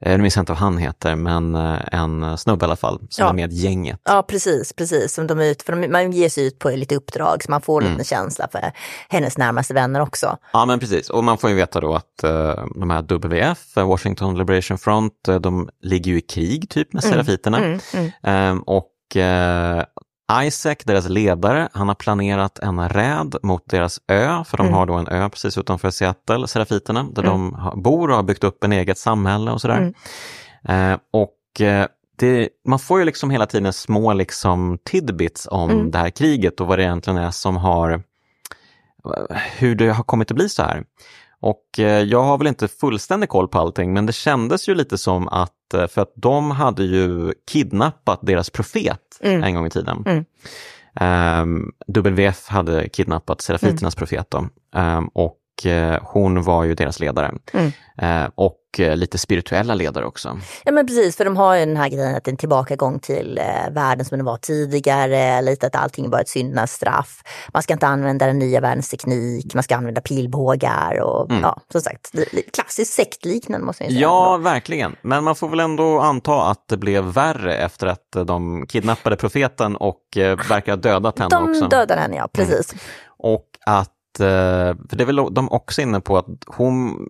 eh, 0.02 0.12
nu 0.12 0.18
minns 0.18 0.36
jag 0.36 0.42
inte 0.42 0.52
vad 0.52 0.60
han 0.60 0.78
heter, 0.78 1.16
men 1.16 1.56
eh, 1.56 1.78
en 1.92 2.38
snubbe 2.38 2.64
i 2.64 2.66
alla 2.66 2.76
fall, 2.76 3.00
som 3.10 3.24
Ja. 3.24 3.30
är 3.30 3.34
med 3.34 3.54
gänget. 3.54 4.00
Ja, 4.04 4.24
precis, 4.30 4.74
precis. 4.74 5.14
Som 5.14 5.28
de 5.28 5.40
är 5.40 5.44
ut, 5.46 5.62
för 5.64 5.76
de, 5.76 5.88
man 5.92 6.12
ger 6.12 6.30
sig 6.30 6.46
ut 6.48 6.60
på 6.60 6.70
lite 6.70 6.96
uppdrag 6.96 7.44
så 7.44 7.52
man 7.52 7.62
får 7.62 7.82
Mm. 7.82 7.94
lite 7.94 8.10
känsla 8.10 8.48
för 8.52 8.72
hennes 9.10 9.38
närmaste 9.38 9.74
vänner 9.74 10.00
också. 10.02 10.38
Ja 10.54 10.66
men 10.66 10.80
precis, 10.80 11.10
och 11.10 11.24
man 11.24 11.38
får 11.38 11.50
ju 11.50 11.56
veta 11.56 11.80
då 11.80 11.96
att 11.96 12.24
eh, 12.24 12.66
de 12.76 12.90
här 12.90 13.02
WF, 13.02 13.76
Washington 13.76 14.38
Liberation 14.38 14.78
Front, 14.78 15.14
de 15.42 15.70
ligger 15.82 16.12
ju 16.12 16.18
i 16.18 16.22
krig 16.22 16.70
typ 16.70 16.94
med 16.94 17.04
serafiterna. 17.04 17.58
Mm, 17.58 17.80
mm. 17.94 18.12
Ehm, 18.24 18.60
och 18.60 18.92
Isaac, 20.34 20.76
deras 20.86 21.10
ledare, 21.10 21.70
han 21.74 21.88
har 21.88 21.96
planerat 21.96 22.60
en 22.60 22.90
räd 22.90 23.36
mot 23.44 23.70
deras 23.70 24.00
ö, 24.08 24.44
för 24.44 24.58
de 24.58 24.66
Mm. 24.68 24.74
har 24.74 24.86
då 24.86 24.94
en 24.94 25.08
ö 25.08 25.30
precis 25.30 25.58
utanför 25.58 25.90
Seattle, 25.90 26.48
serafiterna, 26.48 27.04
där 27.04 27.24
Mm. 27.24 27.34
de 27.52 27.82
bor 27.82 28.10
och 28.10 28.16
har 28.16 28.24
byggt 28.24 28.44
upp 28.44 28.64
en 28.64 28.72
eget 28.72 28.98
samhälle 28.98 29.52
och 29.52 29.62
sådär. 29.62 29.94
Mm. 30.68 30.92
Eh, 30.94 31.00
och 31.14 31.62
eh, 31.62 31.88
det, 32.20 32.50
man 32.68 32.80
får 32.80 33.00
ju 33.00 33.06
liksom 33.06 33.30
hela 33.30 33.46
tiden 33.46 33.74
små 33.74 34.14
liksom 34.14 34.78
tidbits 34.84 35.48
om 35.52 35.70
Mm. 35.70 35.92
det 35.92 35.98
här 35.98 36.10
kriget 36.10 36.60
och 36.62 36.68
vad 36.68 36.80
det 36.80 36.84
egentligen 36.84 37.18
är 37.20 37.32
som 37.32 37.58
har, 37.58 38.04
hur 39.58 39.76
det 39.76 39.90
har 39.90 40.04
kommit 40.04 40.32
att 40.32 40.36
bli 40.36 40.50
så 40.50 40.64
här. 40.64 40.84
Och 41.48 41.80
eh, 41.80 42.04
jag 42.04 42.24
har 42.24 42.38
väl 42.38 42.48
inte 42.48 42.68
fullständig 42.68 43.30
koll 43.30 43.48
på 43.48 43.60
allting, 43.60 43.94
men 43.94 44.06
det 44.06 44.14
kändes 44.14 44.70
ju 44.70 44.76
lite 44.76 44.98
som 44.98 45.28
att, 45.28 45.74
eh, 45.74 45.88
för 45.88 46.02
att 46.02 46.12
de 46.16 46.52
hade 46.52 46.84
ju 46.84 47.34
kidnappat 47.52 48.20
deras 48.22 48.50
profet 48.50 49.02
Mm. 49.22 49.44
en 49.44 49.56
gång 49.56 49.66
i 49.66 49.70
tiden. 49.70 50.04
Mm. 50.06 50.26
Ehm, 51.00 51.72
WF 51.88 52.48
hade 52.48 52.90
kidnappat 52.90 53.42
Serafiternas 53.42 53.96
profet 53.96 54.28
då. 54.30 54.48
Ehm, 54.76 55.08
och 55.08 55.66
eh, 55.66 56.00
hon 56.04 56.44
var 56.44 56.64
ju 56.64 56.76
deras 56.76 57.00
ledare. 57.00 57.34
Mm. 57.54 57.72
Ehm, 57.98 58.32
och 58.36 58.60
eh, 58.80 58.96
lite 58.96 59.18
spirituella 59.18 59.74
ledare 59.76 60.06
också. 60.06 60.40
Ja 60.66 60.72
men 60.72 60.88
precis, 60.88 61.16
för 61.18 61.26
de 61.26 61.38
har 61.38 61.56
ju 61.56 61.66
den 61.66 61.78
här 61.78 61.90
grejen 61.90 62.16
att 62.16 62.24
det 62.24 62.30
är 62.30 62.34
en 62.34 62.38
tillbakagång 62.38 63.00
till 63.00 63.38
eh, 63.38 63.74
världen 63.74 64.06
som 64.06 64.18
den 64.18 64.26
var 64.26 64.38
tidigare, 64.38 65.42
lite 65.42 65.68
att 65.68 65.76
allting 65.76 66.10
var 66.10 66.20
ett 66.22 66.30
syndernas 66.30 66.72
straff. 66.72 67.22
Man 67.54 67.64
ska 67.64 67.74
inte 67.74 67.88
använda 67.88 68.26
den 68.26 68.40
nya 68.40 68.62
världens 68.62 68.90
teknik, 68.90 69.54
man 69.54 69.64
ska 69.64 69.76
använda 69.76 70.02
pilbågar 70.02 71.00
och 71.02 71.28
Mm. 71.32 71.42
ja, 71.42 71.62
som 71.72 71.82
sagt, 71.82 72.12
klassiskt 72.54 72.94
sektliknande 72.94 73.66
måste 73.66 73.84
jag 73.84 73.92
säga. 73.92 74.02
Ja, 74.02 74.36
ändå. 74.36 74.44
verkligen. 74.44 74.96
Men 75.02 75.24
man 75.24 75.36
får 75.36 75.50
väl 75.50 75.60
ändå 75.60 76.00
anta 76.00 76.42
att 76.42 76.68
det 76.68 76.78
blev 76.78 77.04
värre 77.04 77.56
efter 77.58 77.88
att 77.88 78.16
eh, 78.16 78.26
de 78.26 78.66
kidnappade 78.68 79.16
profeten 79.16 79.76
och 79.76 80.18
eh, 80.18 80.38
verkar 80.50 80.72
ha 80.72 80.78
dödat 80.78 81.20
henne 81.20 81.30
De 81.30 81.44
också. 81.44 81.58
Mm. 81.60 81.70
dödar 81.70 81.98
henne, 81.98 82.16
ja 82.16 82.28
precis. 82.34 82.74
Och 83.20 83.46
att, 83.66 84.20
eh, 84.20 84.26
för 84.90 84.96
det 84.96 85.04
är 85.04 85.06
väl 85.06 85.16
de 85.32 85.52
också 85.52 85.82
inne 85.82 86.00
på 86.02 86.18
att 86.18 86.26
hon 86.48 87.08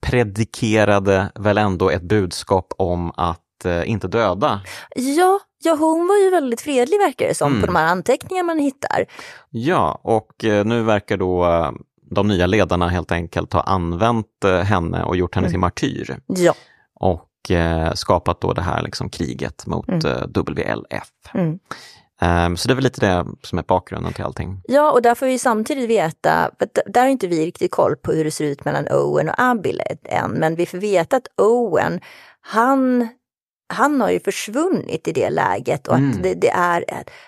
predikerade 0.00 1.32
väl 1.34 1.58
ändå 1.58 1.90
ett 1.90 2.02
budskap 2.02 2.72
om 2.78 3.12
att 3.16 3.64
eh, 3.64 3.90
inte 3.90 4.08
döda. 4.08 4.60
Ja, 4.96 5.40
ja, 5.64 5.76
hon 5.80 6.08
var 6.08 6.16
ju 6.16 6.30
väldigt 6.30 6.60
fredlig 6.60 6.98
verkar 6.98 7.28
det 7.28 7.34
som 7.34 7.48
Mm. 7.50 7.60
på 7.60 7.66
de 7.66 7.76
här 7.76 7.86
anteckningarna 7.86 8.46
man 8.46 8.58
hittar. 8.58 9.04
Ja, 9.50 10.00
och 10.02 10.44
eh, 10.44 10.64
nu 10.64 10.82
verkar 10.82 11.16
då 11.16 11.44
eh, 11.44 11.70
de 12.10 12.28
nya 12.28 12.46
ledarna 12.46 12.88
helt 12.88 13.12
enkelt 13.12 13.52
ha 13.52 13.60
använt 13.60 14.44
henne 14.64 15.02
och 15.04 15.16
gjort 15.16 15.34
henne 15.34 15.46
Mm. 15.46 15.52
till 15.52 15.60
martyr. 15.60 16.18
Ja. 16.26 16.54
Och 17.00 17.30
skapat 17.94 18.40
då 18.40 18.52
det 18.52 18.62
här 18.62 18.82
liksom 18.82 19.10
kriget 19.10 19.66
mot 19.66 19.88
Mm. 19.88 20.00
WLF. 20.34 21.10
Um, 22.22 22.56
så 22.56 22.68
det 22.68 22.72
är 22.72 22.74
väl 22.74 22.84
lite 22.84 23.00
det 23.00 23.26
som 23.42 23.58
är 23.58 23.62
bakgrunden 23.62 24.12
till 24.12 24.24
allting. 24.24 24.60
Ja, 24.64 24.92
och 24.92 25.02
där 25.02 25.14
får 25.14 25.26
vi 25.26 25.38
samtidigt 25.38 25.88
veta, 25.88 26.50
för 26.58 26.68
där 26.86 27.00
har 27.00 27.08
inte 27.08 27.26
vi 27.26 27.46
riktigt 27.46 27.70
koll 27.70 27.96
på 27.96 28.12
hur 28.12 28.24
det 28.24 28.30
ser 28.30 28.44
ut 28.44 28.64
mellan 28.64 28.88
Owen 28.88 29.28
och 29.28 29.34
Abil 29.38 29.82
än, 30.04 30.30
men 30.30 30.54
vi 30.54 30.66
får 30.66 30.78
veta 30.78 31.16
att 31.16 31.28
Owen, 31.36 32.00
han, 32.40 33.08
han 33.68 34.00
har 34.00 34.10
ju 34.10 34.20
försvunnit 34.20 35.08
i 35.08 35.12
det 35.12 35.30
läget 35.30 35.88
och 35.88 35.96
Mm. 35.96 36.10
att 36.10 36.22
det, 36.22 36.34
det 36.34 36.50
är, 36.50 36.84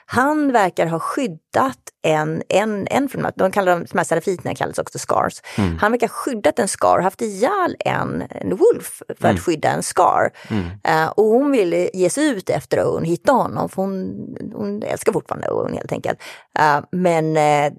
han 0.07 0.53
verkar 0.53 0.87
ha 0.87 0.99
skyddat 0.99 1.79
en, 2.03 2.43
en, 2.49 2.87
en 2.91 3.09
från 3.09 3.27
de, 3.37 3.51
kallar 3.51 3.73
dem, 3.73 3.85
de 3.93 3.99
här 3.99 4.05
serafiterna 4.05 4.55
kallas 4.55 4.79
också 4.79 4.99
scars. 4.99 5.43
Mm. 5.59 5.79
Han 5.79 5.93
verkar 5.93 6.09
ha 6.09 6.15
skyddat 6.15 6.59
en 6.59 6.69
scar, 6.69 7.01
haft 7.01 7.23
ihjäl 7.23 7.77
en, 7.79 8.25
en 8.31 8.57
wolf 8.57 9.03
för 9.19 9.25
Mm. 9.29 9.37
att 9.37 9.43
skydda 9.43 9.69
en 9.69 9.83
scar. 9.83 10.31
Mm. 10.51 10.65
Eh, 10.85 11.09
och 11.09 11.25
hon 11.25 11.51
ville 11.51 11.91
ge 11.95 12.11
sig 12.11 12.27
ut 12.29 12.51
efter 12.51 12.85
Owen, 12.85 13.05
hitta 13.05 13.33
honom, 13.33 13.69
för 13.69 13.83
hon, 13.83 14.15
hon 14.55 14.83
älskar 14.83 15.13
fortfarande 15.13 15.49
Owen 15.51 15.75
helt 15.75 15.93
enkelt. 15.93 16.19
Eh, 16.59 16.81
men 16.93 17.37
eh, 17.37 17.73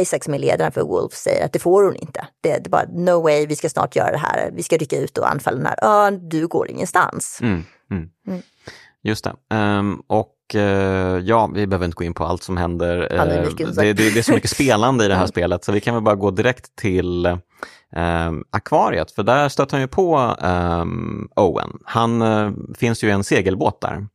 Isaac 0.00 0.20
som 0.24 0.34
är 0.34 0.38
ledaren 0.38 0.72
för 0.72 0.82
Wolf 0.82 1.12
säger 1.14 1.44
att 1.44 1.52
det 1.52 1.58
får 1.58 1.82
hon 1.84 1.96
inte. 1.96 2.26
Det, 2.40 2.48
det 2.58 2.66
är 2.66 2.70
bara 2.70 2.86
no 2.92 3.22
way, 3.22 3.46
vi 3.46 3.56
ska 3.56 3.68
snart 3.68 3.96
göra 3.96 4.10
det 4.10 4.18
här, 4.18 4.50
vi 4.52 4.62
ska 4.62 4.76
rycka 4.76 4.98
ut 4.98 5.18
och 5.18 5.30
anfalla 5.30 5.56
den 5.56 5.66
här 5.66 6.06
ön, 6.06 6.28
du 6.28 6.46
går 6.46 6.70
ingenstans. 6.70 7.38
Mm. 7.42 7.64
Mm. 7.90 8.08
Mm. 8.26 8.42
Just 9.02 9.24
det. 9.24 9.34
Ehm, 9.50 10.02
och 10.06 10.54
eh, 10.54 11.18
ja, 11.18 11.50
vi 11.54 11.66
behöver 11.66 11.84
inte 11.84 11.94
gå 11.96 12.04
in 12.04 12.14
på 12.14 12.24
allt 12.24 12.42
som 12.42 12.56
händer. 12.56 13.08
Ja, 13.10 13.24
det 13.24 13.34
är 13.34 13.42
Eh, 13.42 13.48
mycket, 13.48 13.76
det, 13.76 13.92
det, 13.92 14.14
det 14.14 14.18
är 14.18 14.22
så 14.22 14.32
mycket 14.32 14.50
spelande 14.56 15.04
i 15.04 15.08
det 15.08 15.14
här 15.14 15.26
spelet 15.26 15.64
så 15.64 15.72
vi 15.72 15.80
kan 15.80 15.94
väl 15.94 16.02
bara 16.02 16.14
gå 16.14 16.30
direkt 16.30 16.76
till 16.76 17.26
ehm, 17.92 18.44
akvariet 18.50 19.10
för 19.10 19.22
där 19.22 19.48
stöter 19.48 19.72
han 19.72 19.80
ju 19.80 19.88
på 19.88 20.16
ehm, 20.40 21.28
Owen. 21.36 21.78
Han 21.84 22.22
eh, 22.22 22.50
finns 22.78 23.04
ju 23.04 23.08
i 23.08 23.10
en 23.10 23.24
segelbåt 23.24 23.80
där. 23.80 24.06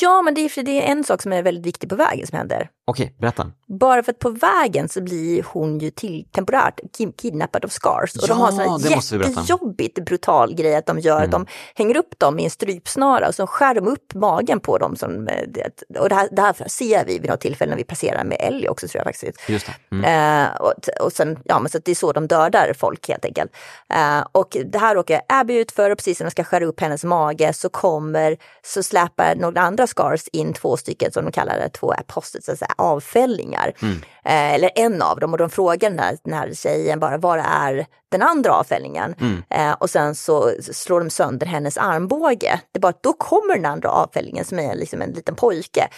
Ja, 0.00 0.22
men 0.22 0.34
det 0.34 0.40
är, 0.40 0.62
det 0.62 0.82
är 0.86 0.92
en 0.92 1.04
sak 1.04 1.22
som 1.22 1.32
är 1.32 1.42
väldigt 1.42 1.66
viktig 1.66 1.88
på 1.90 1.96
vägen 1.96 2.26
som 2.26 2.38
händer. 2.38 2.68
Okej, 2.84 3.14
berätta. 3.20 3.50
Bara 3.80 4.02
för 4.02 4.12
att 4.12 4.18
på 4.18 4.30
vägen 4.30 4.88
så 4.88 5.00
blir 5.02 5.42
hon 5.48 5.78
ju 5.78 5.90
till, 5.90 6.24
temporärt 6.32 6.80
ki- 6.98 7.12
kidnappad 7.16 7.64
av 7.64 7.68
Scars. 7.68 8.16
Och 8.16 8.28
de 8.28 8.38
har 8.38 8.52
Ja, 8.52 8.78
sån 8.78 9.20
jättejobbigt 9.20 10.04
brutal 10.04 10.54
grej 10.54 10.74
att 10.76 10.86
de 10.86 10.98
gör. 10.98 11.18
Mm. 11.18 11.30
De 11.30 11.46
hänger 11.74 11.96
upp 11.96 12.18
dem 12.18 12.38
i 12.38 12.44
en 12.44 12.50
strypsnara 12.50 13.28
och 13.28 13.34
så 13.34 13.46
skär 13.46 13.74
de 13.74 13.88
upp 13.88 14.14
magen 14.14 14.60
på 14.60 14.78
dem. 14.78 14.96
Som, 14.96 15.28
eh, 15.28 15.34
det- 15.48 15.98
och 15.98 16.08
det 16.08 16.14
här, 16.14 16.28
det 16.32 16.42
här 16.42 16.68
ser 16.68 17.04
vi 17.04 17.18
vid 17.18 17.30
något 17.30 17.40
tillfälle 17.40 17.70
när 17.70 17.76
vi 17.76 17.84
passerar 17.84 18.24
med 18.24 18.36
Ellie 18.40 18.68
också 18.68 18.88
tror 18.88 18.98
jag 18.98 19.06
faktiskt. 19.06 19.48
Just 19.48 19.66
det. 19.66 19.96
Mm. 19.96 20.44
Eh, 20.44 20.56
och, 20.56 20.72
och 21.00 21.12
sen, 21.12 21.38
ja 21.44 21.58
men 21.58 21.70
så 21.70 21.78
att 21.78 21.84
det 21.84 21.90
är 21.90 21.94
så 21.94 22.12
de 22.12 22.26
dödar 22.26 22.72
folk 22.78 23.08
helt 23.08 23.24
enkelt. 23.24 23.52
Eh, 23.94 24.26
och 24.32 24.56
det 24.66 24.78
här 24.78 24.98
åker 24.98 25.20
Abby 25.28 25.54
ut 25.54 25.72
för 25.72 25.90
och 25.90 25.98
precis 25.98 26.20
när 26.20 26.24
de 26.26 26.30
ska 26.30 26.44
skära 26.44 26.64
upp 26.64 26.80
hennes 26.80 27.04
mage 27.04 27.52
så 27.52 27.68
kommer, 27.68 28.36
så 28.64 28.82
släpar 28.82 29.34
några 29.34 29.61
andra 29.62 29.86
scars 29.86 30.28
in 30.32 30.52
två 30.52 30.76
stycken 30.76 31.12
som 31.12 31.24
de 31.24 31.32
kallar 31.32 31.58
det, 31.58 31.68
två 31.68 31.92
apostates, 31.92 32.48
alltså 32.48 32.64
avfällingar. 32.76 33.72
Mm. 33.82 33.96
Eh, 34.24 34.54
eller 34.54 34.70
en 34.74 35.02
av 35.02 35.20
dem 35.20 35.32
och 35.32 35.38
de 35.38 35.50
frågar 35.50 35.90
den 35.90 35.98
här, 35.98 36.18
den 36.24 36.34
här 36.34 36.54
tjejen 36.54 37.00
bara, 37.00 37.18
var 37.18 37.38
är 37.38 37.86
den 38.10 38.22
andra 38.22 38.52
avfällningen? 38.52 39.14
Mm. 39.20 39.42
Eh, 39.50 39.72
och 39.72 39.90
sen 39.90 40.14
så 40.14 40.50
slår 40.72 41.00
de 41.00 41.10
sönder 41.10 41.46
hennes 41.46 41.78
armbåge. 41.78 42.60
Det 42.72 42.78
är 42.78 42.80
bara 42.80 42.88
att 42.88 43.02
då 43.02 43.12
kommer 43.12 43.54
den 43.54 43.66
andra 43.66 43.88
avfällningen 43.88 44.44
som 44.44 44.58
är 44.58 44.74
liksom 44.74 45.02
en 45.02 45.10
liten 45.10 45.34
pojke 45.34 45.88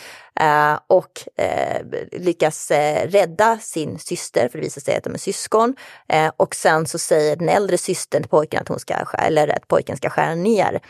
eh, 0.41 0.79
och 0.87 1.29
eh, 1.39 1.83
lyckas 2.13 2.71
eh, 2.71 3.09
rädda 3.09 3.59
sin 3.59 3.99
syster, 3.99 4.49
för 4.49 4.59
det 4.59 4.65
visar 4.65 4.81
sig 4.81 4.97
att 4.97 5.05
de 5.05 5.15
är 5.15 5.19
syskon. 5.19 5.77
Eh, 6.09 6.33
och 6.37 6.55
sen 6.55 6.87
så 6.87 6.99
säger 6.99 7.37
den 7.37 7.49
äldre 7.49 7.79
systern 7.79 8.23
till 8.23 8.31
pojken 8.31 8.63
att, 8.63 8.69
hon 8.69 8.79
ska, 8.79 8.95
eller 9.19 9.49
att 9.49 9.69
pojken 9.69 9.97
ska 9.97 10.11
skära 10.11 10.35
ner 10.35 10.81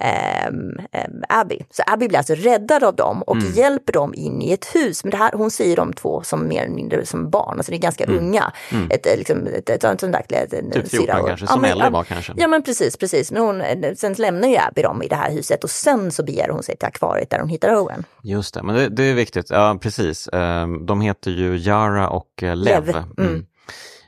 ehm, 0.00 0.70
ehm, 0.92 1.22
Abby. 1.28 1.58
Så 1.70 1.82
Abby 1.86 2.08
blir 2.08 2.18
alltså 2.18 2.34
räddad 2.34 2.84
av 2.84 2.96
dem 2.96 3.22
och 3.22 3.36
Mm. 3.36 3.52
hjälper 3.52 3.92
dem 3.92 4.14
in 4.14 4.42
i 4.42 4.52
ett 4.52 4.74
hus. 4.74 5.04
Men 5.04 5.10
det 5.10 5.16
här, 5.16 5.32
hon 5.34 5.50
säger 5.50 5.76
de 5.76 5.92
två 5.92 6.22
som 6.22 6.48
mer 6.48 6.62
eller 6.62 6.74
mindre 6.74 7.06
som 7.06 7.30
barn, 7.30 7.56
alltså 7.56 7.72
det 7.72 7.76
är 7.76 7.80
ganska 7.80 8.04
unga. 8.04 8.52
Mm. 8.72 8.90
Ett, 8.90 9.06
eh, 9.06 9.16
liksom, 9.18 9.46
ett, 9.46 9.70
ett, 9.70 9.84
ett, 9.84 10.00
sånt 10.00 10.12
där, 10.12 10.24
en 10.58 10.70
Typ 10.70 10.88
syra 10.88 11.00
14 11.00 11.20
och- 11.20 11.26
kanske, 11.28 11.46
ja, 11.46 11.52
som 11.52 11.60
men- 11.60 11.70
Ellie 11.70 11.90
var 11.90 12.04
kanske. 12.04 12.32
Ja 12.36 12.48
men 12.48 12.62
precis, 12.62 12.96
precis. 12.96 13.32
Men 13.32 13.42
hon, 13.42 13.60
eh, 13.60 13.94
sen 13.96 14.12
lämnar 14.12 14.48
ju 14.48 14.56
Abby 14.56 14.82
dem 14.82 15.02
i 15.02 15.08
det 15.08 15.16
här 15.16 15.30
huset 15.30 15.64
och 15.64 15.70
sen 15.70 16.12
så 16.12 16.22
beger 16.24 16.48
hon 16.48 16.62
sig 16.62 16.76
till 16.76 16.88
akvariet 16.88 17.30
där 17.30 17.38
hon 17.38 17.48
hittar 17.48 17.76
Owen. 17.76 18.04
Just 18.22 18.54
det, 18.54 18.62
men 18.62 18.74
det, 18.74 18.88
det 18.88 19.02
är 19.04 19.14
viktigt. 19.14 19.50
Ja, 19.50 19.78
precis. 19.80 20.28
Ehm, 20.32 20.86
de 20.86 21.00
heter 21.00 21.30
ju 21.30 21.56
Yara 21.58 22.08
och 22.08 22.42
eh, 22.42 22.56
Lev. 22.56 22.86
Lev, 22.86 22.96
mm. 23.18 23.46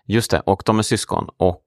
Just 0.09 0.31
det, 0.31 0.41
och 0.47 0.63
de 0.67 0.79
är 0.79 0.83
syskon. 0.83 1.29
Och 1.37 1.63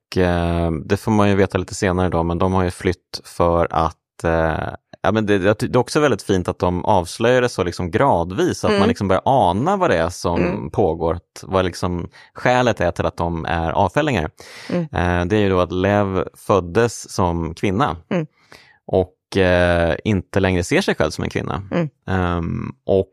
det 0.86 0.98
får 0.98 1.12
man 1.12 1.30
ju 1.30 1.36
veta 1.36 1.58
lite 1.58 1.76
senare 1.76 2.10
då, 2.10 2.24
men 2.24 2.38
de 2.38 2.54
har 2.54 2.64
ju 2.64 2.72
flytt 2.72 3.22
för 3.24 3.68
att 3.72 3.98
eh, 4.24 4.70
Ja, 5.02 5.12
men 5.12 5.26
det, 5.26 5.38
det 5.38 5.64
är 5.64 5.78
också 5.78 6.00
väldigt 6.00 6.22
fint 6.22 6.48
att 6.48 6.60
de 6.60 6.86
avslöjar 6.86 7.42
det 7.42 7.50
så 7.50 7.64
liksom 7.64 7.92
gradvis, 7.92 8.64
att 8.64 8.70
Mm. 8.70 8.80
man 8.80 8.88
liksom 8.88 9.08
börjar 9.08 9.22
ana 9.26 9.78
vad 9.78 9.90
det 9.90 9.98
är 9.98 10.10
som 10.10 10.42
Mm. 10.42 10.72
pågår, 10.72 11.20
vad 11.44 11.66
liksom 11.66 12.10
skälet 12.34 12.82
är 12.82 12.92
till 12.92 13.06
att 13.06 13.18
de 13.18 13.46
är 13.46 13.72
avfällingar. 13.72 14.30
Mm. 14.70 14.82
Eh, 14.82 15.26
det 15.26 15.36
är 15.36 15.40
ju 15.40 15.50
då 15.50 15.60
att 15.60 15.72
Lev 15.72 16.28
föddes 16.38 17.12
som 17.12 17.54
kvinna 17.54 17.98
Mm. 18.10 18.26
och 18.88 19.38
eh, 19.38 19.96
inte 20.04 20.40
längre 20.40 20.64
ser 20.64 20.82
sig 20.82 20.96
själv 20.96 21.12
som 21.12 21.24
en 21.24 21.30
kvinna. 21.30 21.64
Ehm, 22.08 22.72
och 22.86 23.08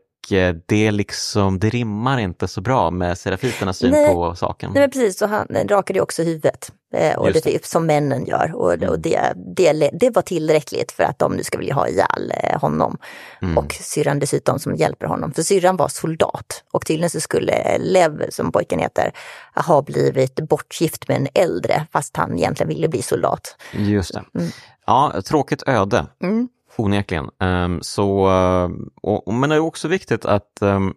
det, 0.65 0.91
liksom, 0.91 1.59
det 1.59 1.69
rimmar 1.69 2.17
inte 2.17 2.47
så 2.47 2.61
bra 2.61 2.91
med 2.91 3.17
serafiternas 3.17 3.77
syn 3.77 3.91
Nej. 3.91 4.13
på 4.13 4.35
saken. 4.35 4.71
Nej 4.73 4.81
men 4.81 4.89
precis, 4.89 5.21
och 5.21 5.29
han 5.29 5.47
rakade 5.47 5.97
ju 5.97 6.03
också 6.03 6.23
huvudet. 6.23 6.71
Eh, 6.93 7.17
och 7.17 7.27
Just 7.29 7.43
det, 7.43 7.55
är 7.55 7.59
som 7.63 7.85
männen 7.85 8.25
gör. 8.25 8.51
Och, 8.55 8.83
och 8.83 8.99
det, 8.99 9.33
det, 9.55 9.89
det 9.93 10.09
var 10.09 10.21
tillräckligt 10.21 10.91
för 10.91 11.03
att 11.03 11.19
de 11.19 11.33
nu 11.33 11.43
ska 11.43 11.57
vilja 11.57 11.73
ha 11.73 11.87
ihjäl 11.87 12.33
eh, 12.43 12.59
honom. 12.61 12.97
Mm. 13.41 13.57
Och 13.57 13.73
syrran 13.73 14.19
dessutom 14.19 14.59
som 14.59 14.75
hjälper 14.75 15.05
honom. 15.07 15.33
För 15.33 15.41
syrran 15.41 15.77
var 15.77 15.87
soldat. 15.87 16.63
Och 16.71 16.85
tydligen 16.85 17.09
så 17.09 17.19
skulle 17.19 17.77
Lev, 17.77 18.29
som 18.29 18.51
pojken 18.51 18.79
heter, 18.79 19.11
ha 19.55 19.81
blivit 19.81 20.35
bortgift 20.35 21.07
med 21.07 21.17
en 21.17 21.27
äldre. 21.33 21.85
Fast 21.91 22.17
han 22.17 22.37
egentligen 22.37 22.69
ville 22.69 22.87
bli 22.87 23.01
soldat. 23.01 23.55
Just 23.71 24.13
det. 24.13 24.23
Mm. 24.35 24.51
Ja, 24.85 25.21
tråkigt 25.25 25.63
öde. 25.67 26.05
Mm. 26.23 26.49
Onekligen. 26.77 27.29
Um, 27.39 27.79
så, 27.81 28.27
uh, 28.27 28.69
och, 29.01 29.33
men 29.33 29.49
det 29.49 29.55
är 29.55 29.59
också 29.59 29.87
viktigt 29.87 30.25
att 30.25 30.57
um, 30.61 30.93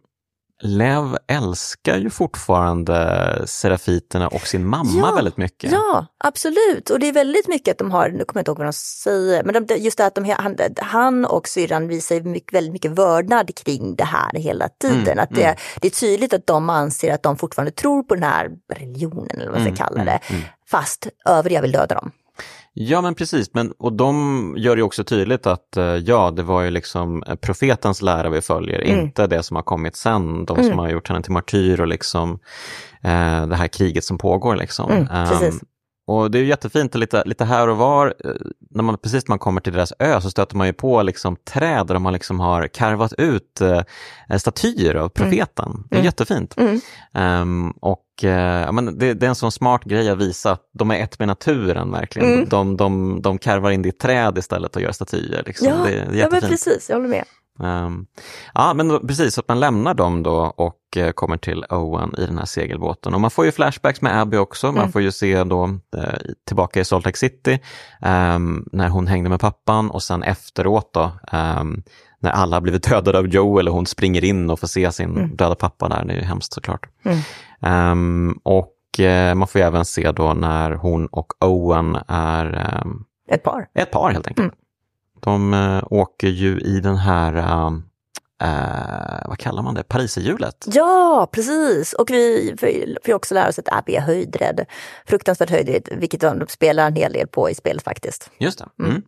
Lev 0.63 1.17
älskar 1.27 1.97
ju 1.97 2.11
fortfarande 2.11 3.43
serafiterna 3.47 4.29
och 4.29 4.41
sin 4.41 4.67
mamma 4.67 4.91
Ja, 4.95 5.13
väldigt 5.15 5.37
mycket. 5.37 5.73
Ja, 5.73 6.07
absolut. 6.19 6.91
Och 6.91 6.99
det 6.99 7.09
är 7.09 7.13
väldigt 7.13 7.49
mycket 7.49 7.73
att 7.73 7.79
de 7.79 7.91
har, 7.91 8.09
nu 8.09 8.25
kommer 8.25 8.39
jag 8.39 8.41
inte 8.41 8.51
ihåg 8.51 8.59
vad 8.59 8.67
de 8.67 8.73
säger, 8.73 9.45
men 9.45 9.67
de, 9.67 9.77
just 9.77 9.99
det 9.99 10.07
att 10.07 10.15
de, 10.15 10.35
han, 10.39 10.57
han 10.77 11.25
och 11.25 11.49
syrran 11.49 11.89
visar 11.89 12.21
mycket, 12.21 12.55
väldigt 12.55 12.73
mycket 12.73 12.91
vördnad 12.91 13.55
kring 13.55 13.95
det 13.97 14.05
här 14.05 14.33
hela 14.33 14.69
tiden. 14.69 15.01
Mm, 15.09 15.19
att 15.19 15.31
det, 15.31 15.45
mm. 15.45 15.57
det 15.81 15.89
är 15.89 16.01
tydligt 16.01 16.35
att 16.35 16.47
de 16.47 16.71
anser 16.71 17.15
att 17.15 17.23
de 17.23 17.37
fortfarande 17.37 17.73
tror 17.73 18.03
på 18.03 18.15
den 18.15 18.25
här 18.25 18.51
religionen 18.75 19.31
eller 19.31 19.51
vad 19.51 19.61
man 19.61 19.75
ska 19.75 19.85
Mm, 19.85 19.95
kalla 19.95 20.05
det. 20.05 20.21
mm, 20.29 20.41
mm. 20.41 20.43
Fast 20.71 21.09
övriga 21.27 21.61
vill 21.61 21.73
döda 21.73 21.95
dem. 21.95 22.11
Ja 22.73 23.01
men 23.01 23.15
precis, 23.15 23.55
men, 23.55 23.73
och 23.79 23.93
de 23.93 24.55
gör 24.59 24.77
ju 24.77 24.83
också 24.83 25.05
tydligt 25.05 25.47
att 25.47 25.77
eh, 25.77 25.85
ja, 25.85 26.31
det 26.31 26.43
var 26.43 26.63
ju 26.63 26.71
liksom 26.71 27.23
eh, 27.27 27.35
profetens 27.35 28.03
lära 28.03 28.31
vi 28.31 28.41
följer, 28.41 28.81
Mm. 28.81 29.01
inte 29.01 29.27
det 29.27 29.43
som 29.43 29.57
har 29.57 29.63
kommit 29.63 29.97
sen, 29.97 30.45
de 30.45 30.57
Mm. 30.59 30.71
som 30.71 30.79
har 30.79 30.89
gjort 30.89 31.09
henne 31.09 31.23
till 31.23 31.33
martyr 31.33 31.81
och 31.81 31.87
liksom 31.89 32.39
eh, 33.03 33.47
det 33.47 33.57
här 33.57 33.69
kriget 33.69 34.05
som 34.05 34.19
pågår. 34.19 34.57
Liksom. 34.57 34.91
Mm, 34.91 35.07
precis. 35.29 35.61
och 36.07 36.31
det 36.31 36.39
är 36.39 36.43
ju 36.43 36.49
jättefint, 36.49 36.95
lite, 36.95 37.23
lite 37.27 37.45
här 37.45 37.69
och 37.69 37.77
var, 37.77 38.07
eh, 38.25 38.31
när 38.71 38.83
man, 38.83 38.99
precis 38.99 39.29
när 39.29 39.33
man 39.33 39.39
kommer 39.39 39.61
till 39.61 39.73
deras 39.73 39.93
ö 39.99 40.21
så 40.21 40.31
stöter 40.31 40.57
man 40.57 40.67
ju 40.67 40.73
på 40.73 41.03
liksom 41.03 41.37
träd 41.37 41.87
där 41.87 41.99
man 41.99 42.13
liksom 42.13 42.41
har 42.41 42.67
karvat 42.67 43.13
ut 43.13 43.61
eh, 43.61 43.83
statyer 44.39 44.95
av 44.95 45.09
profeten. 45.09 45.85
Det 45.91 45.97
är 45.97 45.99
Mm. 45.99 46.05
jättefint. 46.05 46.55
Mm. 46.59 46.81
Ehm, 47.15 47.71
och 47.71 48.03
ja, 48.23 48.73
men 48.73 48.99
det, 48.99 49.15
det 49.15 49.27
är 49.27 49.29
en 49.29 49.35
sån 49.35 49.53
smart 49.53 49.85
grej 49.85 50.11
att 50.11 50.19
visa 50.19 50.53
att 50.53 50.63
de 50.73 50.91
är 50.91 50.95
ett 51.05 51.19
med 51.19 51.29
naturen 51.29 51.93
verkligen. 51.93 52.33
Mm. 52.33 52.49
De, 52.49 52.77
de, 52.77 53.23
de 53.23 53.39
karvar 53.39 53.71
in 53.71 53.83
det 53.83 53.89
i 53.89 53.93
träd 53.93 54.39
istället 54.39 54.77
och 54.77 54.83
gör 54.83 54.93
statyer. 54.93 55.43
Liksom. 55.47 55.69
Ja, 55.69 55.77
det, 55.85 56.05
det 56.11 56.19
ja, 56.19 56.29
men 56.31 56.41
precis, 56.41 56.89
jag 56.89 56.97
håller 56.97 57.09
med. 57.09 57.25
Ehm, 57.63 58.07
ja, 58.55 58.75
men 58.75 58.89
då, 58.89 59.01
precis, 59.01 59.39
att 59.39 59.49
man 59.49 59.61
lämnar 59.61 59.95
dem 59.95 60.23
då 60.23 60.37
och 60.57 60.97
eh, 60.97 61.11
kommer 61.13 61.37
till 61.37 61.65
Owen 61.71 62.15
i 62.19 62.27
den 62.27 62.39
här 62.39 62.45
segelbåten. 62.45 63.15
Och 63.15 63.21
man 63.21 63.31
får 63.31 63.45
ju 63.45 63.53
flashbacks 63.53 64.03
med 64.03 64.21
Abby 64.21 64.37
också. 64.37 64.67
Man 64.67 64.77
Mm. 64.77 64.93
får 64.93 65.03
ju 65.03 65.13
se 65.13 65.45
då 65.45 65.65
eh, 65.97 66.15
tillbaka 66.47 66.81
i 66.81 66.85
Salt 66.85 67.05
Lake 67.05 67.19
City 67.19 67.59
ehm, 68.03 68.65
när 68.73 68.89
hon 68.89 69.07
hängde 69.07 69.31
med 69.31 69.41
pappan 69.41 69.91
och 69.91 70.03
sen 70.03 70.23
efteråt 70.23 70.91
då 70.95 71.13
ehm, 71.33 71.83
när 72.21 72.31
alla 72.31 72.57
har 72.57 72.61
blivit 72.61 72.89
dödade 72.89 73.19
av 73.19 73.27
Joel 73.27 73.69
och 73.69 73.75
hon 73.75 73.87
springer 73.87 74.25
in 74.25 74.51
och 74.51 74.61
får 74.61 74.67
se 74.67 74.93
sin 74.93 75.11
Mm. 75.17 75.37
döda 75.37 75.55
pappa 75.55 75.89
där. 75.89 76.05
Det 76.05 76.13
är 76.13 76.17
ju 76.17 76.23
hemskt 76.25 76.53
såklart. 76.53 76.87
Mm. 77.05 77.19
Ehm, 77.63 78.39
och 78.43 79.01
eh, 79.01 79.35
man 79.35 79.49
får 79.49 79.59
även 79.61 79.85
se 79.85 80.13
då 80.13 80.35
när 80.35 80.71
hon 80.71 81.07
och 81.07 81.45
Owen 81.45 81.97
är 82.09 82.47
ehm, 82.55 83.05
Ett 83.31 83.43
par. 83.43 83.67
ett 83.75 83.91
par 83.91 84.11
helt 84.11 84.27
enkelt. 84.27 84.45
Mm. 84.45 84.55
De 85.21 85.55
eh, 85.55 85.83
åker 85.91 86.29
ju 86.29 86.61
i 86.61 86.81
den 86.81 86.97
här, 86.97 87.35
eh, 87.37 87.73
eh, 88.43 89.29
vad 89.29 89.39
kallar 89.39 89.63
man 89.63 89.75
det, 89.75 89.83
pariserhjulet. 89.83 90.67
Ja, 90.73 91.29
precis. 91.33 91.93
Och 91.93 92.11
vi 92.11 92.55
får 92.59 93.09
ju 93.09 93.15
också 93.15 93.35
lära 93.35 93.49
oss 93.49 93.59
att 93.59 93.73
Abby 93.73 93.95
är 93.95 94.01
höjdrädd. 94.01 94.65
Fruktansvärt 95.07 95.51
höjdrädd, 95.51 95.89
vilket 95.97 96.21
de 96.21 96.45
spelar 96.49 96.87
en 96.87 96.95
hel 96.97 97.13
del 97.13 97.27
på 97.29 97.51
i 97.51 97.55
spelet 97.55 97.83
faktiskt. 97.83 98.31
Just 98.39 98.59
det. 98.59 98.85
Mm. 98.85 99.03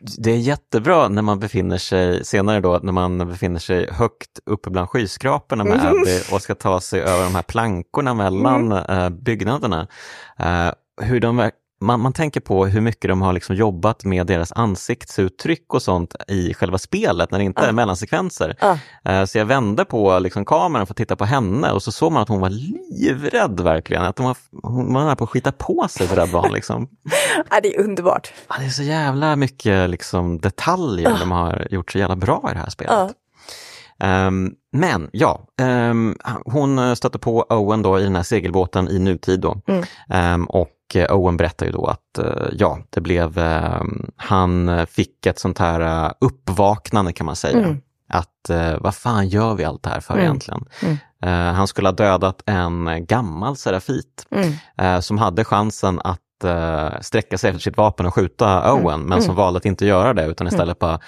Mm. 0.00 0.12
Det 0.18 0.30
är 0.30 0.36
jättebra 0.36 1.08
när 1.08 1.22
man 1.22 1.38
befinner 1.38 1.78
sig, 1.78 2.24
senare 2.24 2.60
då, 2.60 2.80
när 2.82 2.92
man 2.92 3.18
befinner 3.18 3.60
sig 3.60 3.88
högt 3.92 4.38
uppe 4.46 4.70
bland 4.70 4.88
skyskraporna 4.88 5.64
med 5.64 5.72
Mm. 5.74 5.86
Abby 5.86 6.20
och 6.32 6.42
ska 6.42 6.54
ta 6.54 6.80
sig 6.80 7.00
över 7.00 7.24
de 7.24 7.34
här 7.34 7.42
plankorna 7.42 8.14
mellan 8.14 8.72
eh, 8.72 9.08
byggnaderna. 9.08 9.88
Eh, 10.38 10.70
hur 11.00 11.20
de, 11.20 11.50
man, 11.80 12.00
man 12.00 12.12
tänker 12.12 12.40
på 12.40 12.66
hur 12.66 12.80
mycket 12.80 13.08
de 13.08 13.22
har 13.22 13.32
liksom 13.32 13.56
jobbat 13.56 14.04
med 14.04 14.26
deras 14.26 14.52
ansiktsuttryck 14.52 15.74
och 15.74 15.82
sånt 15.82 16.14
i 16.28 16.54
själva 16.54 16.78
spelet 16.78 17.30
när 17.30 17.38
det 17.38 17.44
inte 17.44 17.60
Ja. 17.62 17.68
är 17.68 17.72
mellansekvenser. 17.72 18.56
Ja. 18.60 18.78
Eh, 19.04 19.24
Så 19.24 19.38
jag 19.38 19.44
vände 19.46 19.84
på 19.84 20.18
liksom 20.18 20.44
kameran 20.44 20.86
för 20.86 20.92
att 20.92 20.96
titta 20.96 21.16
på 21.16 21.24
henne 21.24 21.70
och 21.72 21.82
så 21.82 21.92
såg 21.92 22.12
man 22.12 22.22
att 22.22 22.28
hon 22.28 22.40
var 22.40 22.50
livrädd 23.00 23.60
verkligen. 23.60 24.02
Att 24.02 24.18
hon 24.18 24.26
var, 24.26 24.36
hon 24.62 24.94
var 24.94 25.04
nära 25.04 25.16
på 25.16 25.24
att 25.24 25.30
skita 25.30 25.52
på 25.52 25.86
sig 25.90 26.06
så 26.08 26.14
rädd 26.14 26.28
var. 26.28 26.48
Liksom. 26.50 26.88
Ja, 27.50 27.60
det 27.62 27.76
är 27.76 27.80
underbart. 27.80 28.32
Ja, 28.48 28.54
det 28.58 28.64
är 28.64 28.70
så 28.70 28.82
jävla 28.82 29.36
mycket 29.36 29.90
liksom, 29.90 30.38
detaljer 30.38 31.10
Ja. 31.10 31.16
de 31.20 31.30
har 31.32 31.66
gjort 31.70 31.92
så 31.92 31.98
jävla 31.98 32.16
bra 32.16 32.48
i 32.50 32.54
det 32.54 32.60
här 32.60 32.70
spelet. 32.70 33.10
Ehm, 34.00 34.52
men 34.72 35.08
ja, 35.12 35.46
ehm, 35.60 36.16
hon 36.44 36.96
stötte 36.96 37.18
på 37.18 37.40
Owen 37.50 37.82
då 37.82 38.00
i 38.00 38.02
den 38.02 38.16
här 38.16 38.22
segelbåten 38.22 38.88
i 38.88 38.98
nutid 38.98 39.40
då. 39.40 39.60
Mm. 39.66 39.84
Ehm, 40.10 40.44
och 40.44 40.68
Owen 40.96 41.36
berättar 41.36 41.66
ju 41.66 41.72
då 41.72 41.86
att 41.86 42.18
eh, 42.18 42.48
ja, 42.52 42.78
det 42.90 43.00
blev, 43.00 43.38
ehm, 43.38 44.10
han 44.16 44.86
fick 44.86 45.26
ett 45.26 45.38
sånt 45.38 45.58
här 45.58 46.04
eh, 46.06 46.12
uppvaknande 46.20 47.12
kan 47.12 47.26
man 47.26 47.36
säga. 47.36 47.58
Mm. 47.58 47.80
Att 48.08 48.50
eh, 48.50 48.76
vad 48.80 48.94
fan 48.94 49.28
gör 49.28 49.54
vi 49.54 49.64
allt 49.64 49.82
det 49.82 49.90
här 49.90 50.00
för 50.00 50.14
Mm. 50.14 50.24
egentligen? 50.24 50.64
Mm. 50.82 50.96
Eh, 51.22 51.54
han 51.54 51.66
skulle 51.66 51.88
ha 51.88 51.92
dödat 51.92 52.42
en 52.46 53.06
gammal 53.06 53.56
serafit 53.56 54.26
Mm. 54.30 54.52
eh, 54.78 55.00
som 55.00 55.18
hade 55.18 55.44
chansen 55.44 56.00
att 56.04 56.44
eh, 56.44 57.00
sträcka 57.00 57.38
sig 57.38 57.50
efter 57.50 57.60
sitt 57.62 57.76
vapen 57.76 58.06
och 58.06 58.14
skjuta 58.14 58.72
Owen, 58.74 59.00
men 59.02 59.22
som 59.22 59.30
Mm. 59.30 59.36
valde 59.36 59.56
att 59.58 59.64
inte 59.64 59.86
göra 59.86 60.14
det 60.14 60.26
utan 60.26 60.46
istället 60.46 60.78
bara, 60.78 61.00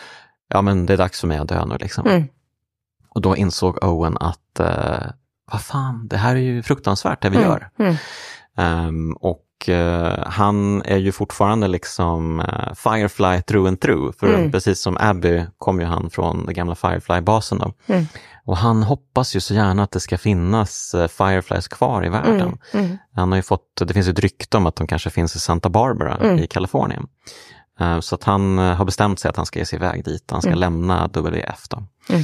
ja 0.49 0.63
men 0.63 0.87
det 0.87 0.93
är 0.93 0.97
dags 0.97 1.21
för 1.21 1.29
mig 1.29 1.39
att 1.39 1.49
dö 1.49 1.65
nu 1.67 1.77
liksom. 1.81 2.07
Mm. 2.07 2.25
Och 3.09 3.21
då 3.21 3.37
insåg 3.37 3.85
Owen 3.85 4.17
att, 4.21 4.61
eh, 4.61 5.07
vad 5.53 5.61
fan, 5.63 6.09
det 6.09 6.17
här 6.17 6.37
är 6.37 6.41
ju 6.41 6.63
fruktansvärt 6.63 7.23
det 7.23 7.29
vi 7.31 7.37
Mm. 7.37 7.49
gör. 7.49 7.71
Mm. 7.79 7.97
Ehm, 8.57 9.13
och 9.13 9.41
eh, 9.41 9.50
han 10.27 10.83
är 10.83 10.97
ju 10.97 11.13
fortfarande 11.13 11.69
liksom 11.69 12.41
eh, 12.41 12.75
Firefly 12.75 13.43
through 13.43 13.69
and 13.69 13.81
through, 13.81 14.13
för 14.19 14.27
Mm. 14.35 14.53
precis 14.53 14.81
som 14.81 14.97
Abby 15.01 15.45
kom 15.59 15.81
ju 15.81 15.87
han 15.87 16.11
från 16.11 16.45
den 16.47 16.55
gamla 16.55 16.75
Firefly-basen 16.75 17.59
då. 17.59 17.73
Mm. 17.87 18.07
Och 18.45 18.57
han 18.57 18.83
hoppas 18.83 19.37
ju 19.37 19.41
så 19.41 19.55
gärna 19.55 19.83
att 19.83 19.91
det 19.91 20.01
ska 20.01 20.19
finnas 20.19 20.95
eh, 20.95 21.09
Fireflies 21.09 21.69
kvar 21.69 22.07
i 22.07 22.09
världen. 22.09 22.41
Mm. 22.41 22.59
Mm. 22.87 22.99
Han 23.15 23.33
har 23.33 23.37
ju 23.37 23.43
fått, 23.43 23.83
det 23.87 23.95
finns 23.95 24.09
ett 24.09 24.19
rykte 24.19 24.57
om 24.57 24.67
att 24.67 24.77
de 24.77 24.87
kanske 24.87 25.11
finns 25.11 25.37
i 25.37 25.41
Santa 25.41 25.69
Barbara 25.69 26.17
Mm. 26.17 26.39
i 26.39 26.47
Kalifornien. 26.47 27.07
Eh, 27.81 28.01
Så 28.01 28.15
att 28.15 28.25
han 28.25 28.59
eh, 28.59 28.75
har 28.75 28.85
bestämt 28.85 29.19
sig 29.21 29.29
att 29.29 29.37
han 29.37 29.47
ska 29.47 29.59
ge 29.59 29.65
sig 29.67 29.77
iväg 29.77 30.05
dit, 30.05 30.31
han 30.31 30.41
ska 30.43 30.49
Mm. 30.51 30.59
lämna 30.61 31.07
WF 31.09 31.69
då. 31.69 31.83
Mm. 32.09 32.23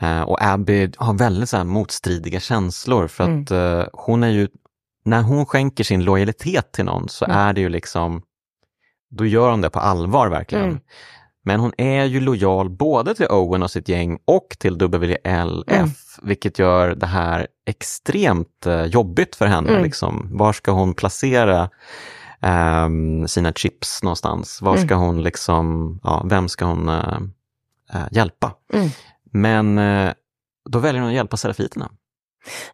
Eh, 0.00 0.22
Och 0.22 0.42
Abby 0.42 0.90
har 0.96 1.14
väldigt 1.14 1.48
så 1.48 1.64
motstridiga 1.64 2.40
känslor 2.40 3.06
för 3.08 3.24
Mm. 3.24 3.42
att 3.42 3.50
eh, 3.50 3.84
hon 3.92 4.22
är 4.22 4.28
ju, 4.28 4.48
när 5.08 5.22
hon 5.22 5.46
skänker 5.46 5.84
sin 5.84 6.04
lojalitet 6.04 6.72
till 6.72 6.84
någon 6.84 7.08
så 7.08 7.24
Mm. 7.24 7.36
är 7.36 7.52
det 7.52 7.60
ju 7.60 7.68
liksom, 7.68 8.22
då 9.10 9.26
gör 9.26 9.50
hon 9.50 9.60
det 9.60 9.70
på 9.70 9.78
allvar 9.80 10.28
verkligen. 10.28 10.64
Mm. 10.64 10.80
Men 11.44 11.60
hon 11.60 11.72
är 11.78 12.04
ju 12.04 12.20
lojal 12.20 12.70
både 12.70 13.14
till 13.14 13.26
Owen 13.26 13.62
och 13.62 13.70
sitt 13.70 13.88
gäng 13.88 14.18
och 14.24 14.56
till 14.58 14.76
WLF, 14.76 15.24
Mm. 15.68 15.90
vilket 16.22 16.58
gör 16.58 16.94
det 16.94 17.06
här 17.06 17.46
extremt 17.66 18.66
eh, 18.66 18.82
jobbigt 18.84 19.36
för 19.36 19.46
henne. 19.46 19.70
Mm. 19.70 19.82
Liksom. 19.82 20.28
Var 20.32 20.52
ska 20.52 20.70
hon 20.72 20.94
placera 20.94 21.70
ehm, 22.40 23.28
sina 23.28 23.52
chips 23.52 24.02
någonstans? 24.02 24.62
Var 24.62 24.74
Mm. 24.74 24.86
ska 24.86 24.94
hon 24.94 25.22
liksom, 25.22 26.00
ja, 26.02 26.22
vem 26.26 26.48
ska 26.48 26.64
hon 26.64 26.88
eh, 26.88 27.18
eh, 27.94 28.06
hjälpa? 28.10 28.52
Mm. 28.72 28.88
Men 29.32 29.78
eh, 29.78 30.12
då 30.70 30.78
väljer 30.78 31.00
hon 31.00 31.08
att 31.10 31.16
hjälpa 31.16 31.36
serafiterna. 31.36 31.90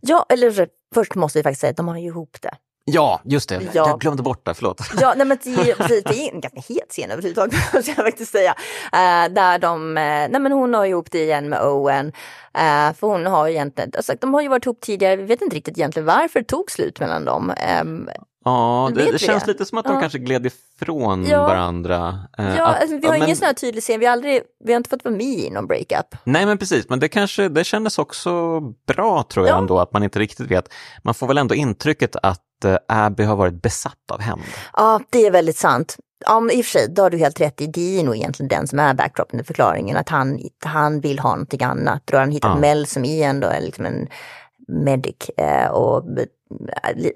Ja, 0.01 0.27
eller 0.29 0.69
först 0.95 1.15
måste 1.15 1.39
vi 1.39 1.43
faktiskt 1.43 1.61
säga 1.61 1.71
att 1.71 1.77
de 1.77 1.89
har 1.89 1.99
ju 1.99 2.07
ihop 2.07 2.37
det. 2.41 2.57
Ja, 2.87 3.21
just 3.25 3.49
det. 3.49 3.61
Ja. 3.73 3.89
Jag 3.89 4.01
glömde 4.01 4.23
bort 4.23 4.47
det, 4.47 4.55
förlåt. 4.55 4.81
Ja, 5.01 5.15
nej, 5.17 5.27
men 5.27 5.39
det, 5.45 5.55
det 5.89 6.29
är 6.29 6.35
en 6.35 6.41
ganska 6.41 6.75
het 6.75 6.89
scen 6.91 7.11
överhuvudtaget, 7.11 7.55
måste 7.75 7.91
jag 7.91 7.97
faktiskt 7.97 8.33
säga. 8.33 8.55
Eh, 8.93 9.33
där 9.33 9.59
de, 9.59 9.97
eh, 9.97 10.03
nej 10.03 10.41
men 10.41 10.53
hon 10.53 10.75
har 10.75 10.85
ihop 10.85 11.11
det 11.11 11.23
igen 11.23 11.49
med 11.49 11.63
Owen. 11.63 12.13
Eh, 12.55 12.93
för 12.93 13.07
hon 13.07 13.27
har 13.27 13.49
egentligen, 13.49 13.93
alltså, 13.97 14.13
de 14.21 14.35
har 14.35 14.43
ju 14.43 14.49
varit 14.49 14.67
ihop 14.67 14.81
tidigare, 14.81 15.17
vi 15.17 15.25
vet 15.25 15.43
inte 15.43 15.57
riktigt 15.57 15.79
egentligen 15.79 16.07
varför 16.07 16.41
det 16.41 16.47
tog 16.47 16.71
slut 16.71 17.01
mellan 17.01 17.25
dem. 17.25 17.53
Ehm, 17.57 18.09
Ja, 18.45 18.91
det, 18.95 19.13
det 19.13 19.19
känns 19.19 19.45
det? 19.45 19.53
lite 19.53 19.65
som 19.65 19.79
att 19.79 19.85
de 19.85 19.95
Ja. 19.95 20.01
kanske 20.01 20.19
gled 20.19 20.47
ifrån 20.47 21.27
Ja. 21.27 21.43
varandra. 21.47 22.19
Eh, 22.39 22.57
Ja, 22.57 22.67
att- 22.67 22.81
alltså, 22.83 22.97
vi 22.99 23.07
har 23.07 23.13
men- 23.15 23.23
ingen 23.23 23.37
sån 23.37 23.47
här 23.47 23.55
tydlig 23.55 23.83
scen, 23.83 24.01
vi 24.01 24.07
har, 24.07 24.13
aldrig, 24.13 24.43
vi 24.65 24.73
har 24.73 24.77
inte 24.77 24.91
fått 24.91 25.05
vara 25.05 25.15
med 25.15 25.27
i 25.27 25.51
någon 25.51 25.67
breakup. 25.67 26.15
Nej 26.25 26.47
men 26.47 26.59
precis, 26.59 26.89
men 26.89 27.01
det 27.01 27.09
kanske 27.09 27.49
det 27.49 27.65
kändes 27.65 27.99
också 27.99 28.61
bra 28.87 29.23
tror 29.29 29.47
jag 29.47 29.55
Ja. 29.55 29.59
ändå 29.59 29.79
att 29.81 29.93
man 29.93 30.03
inte 30.03 30.19
riktigt 30.19 30.51
vet. 30.51 30.69
Man 31.03 31.15
får 31.15 31.27
väl 31.27 31.39
ändå 31.39 31.55
intrycket 31.55 32.17
att 32.23 32.41
eh, 32.65 32.77
Abby 32.89 33.23
har 33.23 33.37
varit 33.37 33.63
besatt 33.63 34.11
av 34.13 34.21
hämnd. 34.21 34.43
Ja, 34.73 35.01
det 35.11 35.27
är 35.27 35.31
väldigt 35.31 35.57
sant. 35.59 35.97
Ja, 36.27 36.41
men 36.41 36.57
i 36.57 36.61
och 36.61 36.65
för 36.65 36.71
sig, 36.79 36.89
då 36.91 37.03
har 37.03 37.11
du 37.11 37.19
helt 37.19 37.41
rätt 37.41 37.61
i. 37.61 37.67
Det 37.67 38.01
är 38.01 38.05
nog 38.05 38.17
egentligen 38.17 38.49
den 38.49 38.67
som 38.67 38.79
är 38.79 38.95
backdropen 38.95 39.41
i 39.41 39.45
förklaringen, 39.45 39.97
att 39.97 40.09
han, 40.09 40.39
han 40.65 41.01
vill 41.01 41.19
ha 41.19 41.31
någonting 41.31 41.63
annat. 41.63 42.03
Då 42.05 42.17
har 42.17 42.21
han 42.21 42.31
hittat 42.31 42.51
Ja. 42.55 42.61
Mel 42.61 42.87
som 42.87 43.05
är 43.05 43.29
ändå 43.29 43.53
liksom 43.61 43.87
en 43.87 44.07
medic 44.69 45.31
eh, 45.37 45.67
och 45.71 46.05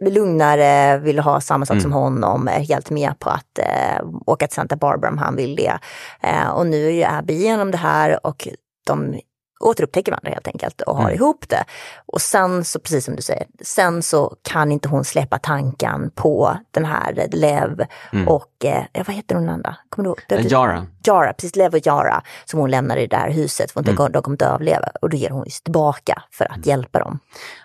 lugnare, 0.01 0.99
vill 0.99 1.18
ha 1.18 1.41
samma 1.41 1.66
sak 1.66 1.74
Mm. 1.74 1.82
som 1.82 1.93
honom, 1.93 2.49
är 2.49 2.61
helt 2.61 2.91
med 2.91 3.18
på 3.18 3.30
att 3.30 3.59
eh, 3.59 4.07
åka 4.26 4.47
till 4.47 4.55
Santa 4.55 4.76
Barbara 4.76 5.11
om 5.11 5.18
han 5.18 5.36
vill 5.36 5.57
det. 5.57 5.78
Eh, 6.22 6.49
och 6.51 6.66
nu 6.66 6.93
är 6.97 7.18
Abby 7.18 7.34
igenom 7.34 7.70
det 7.70 7.78
här 7.78 8.26
och 8.26 8.49
de 8.86 9.20
återupptäcker 9.61 10.12
varandra 10.12 10.30
helt 10.30 10.46
enkelt 10.48 10.80
och 10.80 10.96
har 10.96 11.02
Mm. 11.02 11.14
ihop 11.14 11.44
det. 11.48 11.64
Och 12.06 12.20
sen 12.20 12.64
så, 12.64 12.78
precis 12.80 13.04
som 13.04 13.16
du 13.16 13.22
säger, 13.22 13.46
sen 13.62 14.02
så 14.02 14.34
kan 14.42 14.72
inte 14.72 14.88
hon 14.88 15.04
släppa 15.04 15.38
tanken 15.38 16.11
på 16.14 16.56
den 16.70 16.84
här 16.84 17.28
Lev 17.32 17.84
Mm. 18.12 18.28
och, 18.28 18.64
eh, 18.64 18.84
vad 19.06 19.16
heter 19.16 19.34
hon 19.34 19.48
andra? 19.48 19.76
Kommer 19.88 20.04
du 20.04 20.09
ihåg? 20.09 20.18
Det- 20.28 20.34
Eh, 20.34 20.46
Yara. 20.46 20.86
Jara, 21.04 21.32
precis 21.32 21.56
Lev 21.56 21.74
och 21.74 21.86
Jara 21.86 22.22
som 22.44 22.61
hon 22.61 22.70
lämnar 22.70 22.96
i 22.96 23.06
det 23.06 23.16
där 23.16 23.30
huset 23.30 23.70
för 23.70 23.80
att 23.80 23.88
Mm. 23.88 24.12
de, 24.12 24.22
kommer 24.22 24.34
inte 24.34 24.46
överleva. 24.46 24.88
Och 25.02 25.11
då 25.11 25.16
ger 25.16 25.30
hon 25.30 25.44
ju 25.44 25.50
sig 25.50 25.62
tillbaka 25.62 26.22
för 26.30 26.52
att 26.52 26.66
hjälpa 26.66 26.98
dem. 26.98 27.18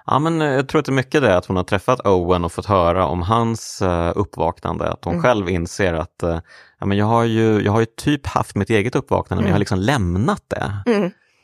Ja 0.06 0.20
men 0.20 0.42
eh, 0.42 0.48
jag 0.48 0.68
tror 0.68 0.80
att 0.80 0.86
det 0.86 0.90
är 0.90 0.94
mycket 0.94 1.22
det 1.22 1.38
att 1.38 1.46
hon 1.46 1.58
har 1.58 1.64
träffat 1.64 2.00
Owen 2.08 2.46
och 2.46 2.52
fått 2.52 2.66
höra 2.66 3.06
om 3.08 3.22
hans 3.22 3.82
eh, 3.82 4.12
uppvaknande. 4.16 4.90
Att 4.92 5.06
hon 5.06 5.14
Mm. 5.14 5.24
själv 5.24 5.50
inser 5.50 5.94
att 5.94 6.24
eh, 6.24 6.40
ja, 6.80 6.86
men 6.86 6.98
jag, 6.98 7.06
har 7.06 7.24
ju, 7.24 7.62
jag 7.62 7.72
har 7.72 7.80
ju 7.80 7.86
typ 7.86 8.28
haft 8.28 8.56
mitt 8.56 8.70
eget 8.70 8.96
uppvaknande 8.96 9.42
men 9.42 9.50
jag 9.50 9.56
har 9.56 9.60
liksom 9.60 9.80
lämnat 9.80 10.44
det. 10.48 10.74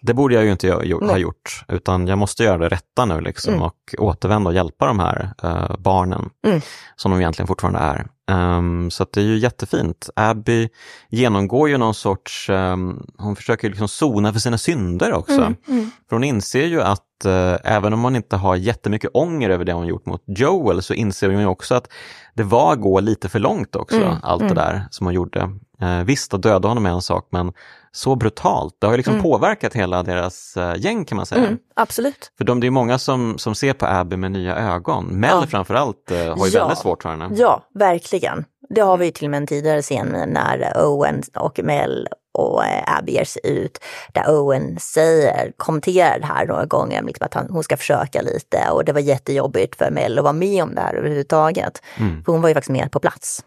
Mm. 0.01 0.05
Det 0.07 0.13
borde 0.13 0.35
jag 0.35 0.43
ju 0.45 0.51
inte 0.51 0.67
gjort- 0.67 1.01
ha 1.03 1.11
Nej. 1.11 1.21
gjort, 1.21 1.63
utan 1.67 2.07
jag 2.07 2.17
måste 2.17 2.43
göra 2.43 2.57
det 2.57 2.69
rätta 2.69 3.05
nu 3.05 3.21
liksom 3.21 3.53
Mm. 3.53 3.65
och 3.65 3.95
återvända 3.97 4.49
och 4.49 4.55
hjälpa 4.55 4.85
de 4.87 4.99
här 4.99 5.33
eh, 5.43 5.75
barnen 5.79 6.29
Mm. 6.47 6.61
som 6.95 7.11
de 7.11 7.19
egentligen 7.19 7.47
fortfarande 7.47 7.79
är. 7.79 8.07
Ehm, 8.31 8.91
så 8.91 9.05
det 9.13 9.19
är 9.19 9.25
ju 9.25 9.37
jättefint. 9.37 10.09
Abby 10.15 10.69
genomgår 11.09 11.69
ju 11.69 11.77
någon 11.77 11.93
sorts, 11.93 12.49
ehm, 12.49 12.99
hon 13.17 13.35
försöker 13.35 13.69
liksom 13.69 13.87
sona 13.87 14.33
för 14.33 14.39
sina 14.39 14.57
synder 14.57 15.13
också. 15.13 15.33
Mm. 15.41 15.55
Mm. 15.67 15.91
För 16.09 16.15
hon 16.15 16.23
inser 16.23 16.65
ju 16.65 16.81
att 16.81 17.25
eh, 17.25 17.55
även 17.63 17.93
om 17.93 18.03
hon 18.03 18.15
inte 18.15 18.35
har 18.37 18.55
jättemycket 18.55 19.09
ånger 19.13 19.49
över 19.49 19.65
det 19.65 19.73
hon 19.73 19.87
gjort 19.87 20.05
mot 20.05 20.23
Joel 20.25 20.81
så 20.81 20.93
inser 20.93 21.29
hon 21.29 21.39
ju 21.39 21.45
också 21.45 21.75
att 21.75 21.87
det 22.33 22.43
var 22.43 22.73
att 22.73 22.81
gå 22.81 22.99
lite 22.99 23.29
för 23.29 23.39
långt 23.39 23.75
också, 23.75 23.97
Mm, 24.01 24.15
allt 24.23 24.41
mm. 24.41 24.55
det 24.55 24.61
där 24.61 24.85
som 24.91 25.07
hon 25.07 25.13
gjorde. 25.13 25.49
Eh, 25.81 26.03
visst, 26.03 26.33
att 26.33 26.41
döda 26.41 26.67
honom 26.67 26.85
är 26.85 26.89
en 26.89 27.01
sak, 27.01 27.27
men 27.31 27.53
så 27.91 28.15
brutalt. 28.15 28.75
Det 28.79 28.87
har 28.87 28.93
ju 28.93 28.97
liksom 28.97 29.13
Mm. 29.13 29.23
påverkat 29.23 29.73
hela 29.73 30.03
deras 30.03 30.57
eh, 30.57 30.73
gäng 30.77 31.05
kan 31.05 31.15
man 31.15 31.25
säga. 31.25 31.45
Mm. 31.45 31.57
Absolut. 31.75 32.31
För 32.37 32.45
de, 32.45 32.59
det 32.59 32.67
är 32.67 32.71
många 32.71 32.99
som, 32.99 33.37
som 33.37 33.55
ser 33.55 33.73
på 33.73 33.85
Abby 33.85 34.17
med 34.17 34.31
nya 34.31 34.55
ögon. 34.57 35.05
Mel 35.05 35.29
Ja. 35.41 35.47
framförallt 35.47 36.11
eh, 36.11 36.17
har 36.37 36.47
ju 36.47 36.51
Ja. 36.53 36.59
väldigt 36.59 36.77
svårt 36.79 37.01
för 37.03 37.09
henne. 37.09 37.29
Ja, 37.35 37.63
verkligen. 37.73 38.45
Det 38.69 38.81
har 38.81 38.97
vi 38.97 39.05
ju 39.05 39.11
till 39.11 39.25
och 39.25 39.31
med 39.31 39.37
en 39.37 39.47
tidigare 39.47 39.81
scen 39.81 40.07
när 40.27 40.73
Owen 40.85 41.23
och 41.35 41.59
Mel 41.63 42.07
och 42.33 42.65
eh, 42.65 42.97
Abby 42.97 43.11
ger 43.11 43.23
sig 43.23 43.41
ut. 43.43 43.79
Där 44.13 44.23
Owen 44.39 44.79
säger, 44.79 45.51
kommenterar 45.57 46.19
det 46.19 46.25
här 46.25 46.45
några 46.45 46.65
gånger, 46.65 47.03
liksom 47.03 47.25
att 47.25 47.33
han, 47.33 47.47
hon 47.49 47.63
ska 47.63 47.77
försöka 47.77 48.21
lite. 48.21 48.69
Och 48.71 48.85
det 48.85 48.93
var 48.93 48.99
jättejobbigt 48.99 49.75
för 49.75 49.91
Mel 49.91 50.17
att 50.17 50.23
vara 50.23 50.33
med 50.33 50.63
om 50.63 50.75
det 50.75 50.81
här 50.81 50.93
överhuvudtaget. 50.93 51.81
Mm. 51.97 52.23
För 52.23 52.31
hon 52.31 52.41
var 52.41 52.49
ju 52.49 52.55
faktiskt 52.55 52.71
med 52.71 52.91
på 52.91 52.99
plats 52.99 53.45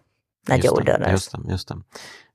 när 0.49 0.57
Just 0.57 0.77
det, 0.77 0.83
dödades. 0.85 1.11
Just 1.13 1.33
det, 1.33 1.39
just 1.53 1.69
det. 1.69 1.75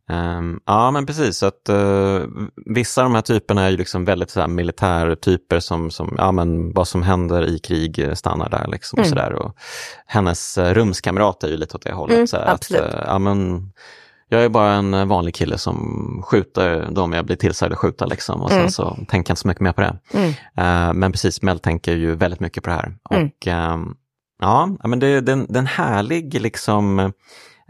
Ehm, 0.10 0.60
ja 0.66 0.91
men 0.91 1.05
precis, 1.05 1.38
så 1.38 1.45
att 1.45 1.70
eh, 1.70 2.20
vissa 2.66 3.01
av 3.01 3.05
de 3.05 3.16
här 3.16 3.22
typerna 3.22 3.64
är 3.66 3.70
ju 3.70 3.78
liksom 3.78 4.05
väldigt 4.05 4.30
så 4.30 4.39
här, 4.39 4.47
militärtyper 4.47 5.60
som, 5.60 5.91
som, 5.91 6.16
ja 6.18 6.32
men 6.32 6.74
vad 6.74 6.88
som 6.88 7.03
händer 7.03 7.45
i 7.45 7.60
krig 7.60 8.10
stannar 8.14 8.49
där 8.49 8.68
liksom 8.68 8.99
och 8.99 9.05
Mm. 9.05 9.10
sådär. 9.10 9.34
Och 9.34 9.55
hennes 10.05 10.58
eh, 10.58 10.74
rumskamrat 10.74 11.43
är 11.43 11.47
ju 11.47 11.58
lite 11.58 11.76
åt 11.78 11.84
det 11.84 11.93
hållet. 11.93 12.16
Mm, 12.16 12.28
så 12.28 12.38
här. 12.38 12.45
Att, 12.45 12.72
eh, 12.72 13.03
ja, 13.05 13.20
men, 13.20 13.70
jag 14.30 14.43
är 14.43 14.49
bara 14.49 14.74
en 14.74 15.08
vanlig 15.08 15.36
kille 15.36 15.58
som 15.58 16.22
skjuter 16.26 16.91
dem 16.91 17.14
jag 17.14 17.26
blir 17.26 17.36
tillsagd 17.36 17.74
att 17.74 17.80
skjuta 17.80 18.05
liksom 18.05 18.41
och 18.41 18.49
sen 18.49 18.60
Mm. 18.60 18.72
så 18.72 18.89
tänker 18.95 19.16
jag 19.16 19.20
inte 19.34 19.36
så 19.41 19.47
mycket 19.47 19.62
mer 19.62 19.72
på 19.72 19.82
det. 19.82 19.97
Mm. 20.14 20.30
Eh, 20.58 20.93
men 20.93 21.12
precis, 21.12 21.41
Mel 21.41 21.60
tänker 21.60 21.91
ju 21.95 22.16
väldigt 22.16 22.39
mycket 22.39 22.64
på 22.64 22.70
det 22.70 22.76
här. 22.76 22.95
Mm. 23.12 23.26
Och 23.28 23.47
ehm, 23.47 23.93
ja, 24.41 24.70
men 24.84 24.99
det, 24.99 25.22
det, 25.22 25.36
det 25.49 25.55
är 25.55 25.60
en 25.60 25.68
härlig 25.68 26.41
liksom 26.41 27.12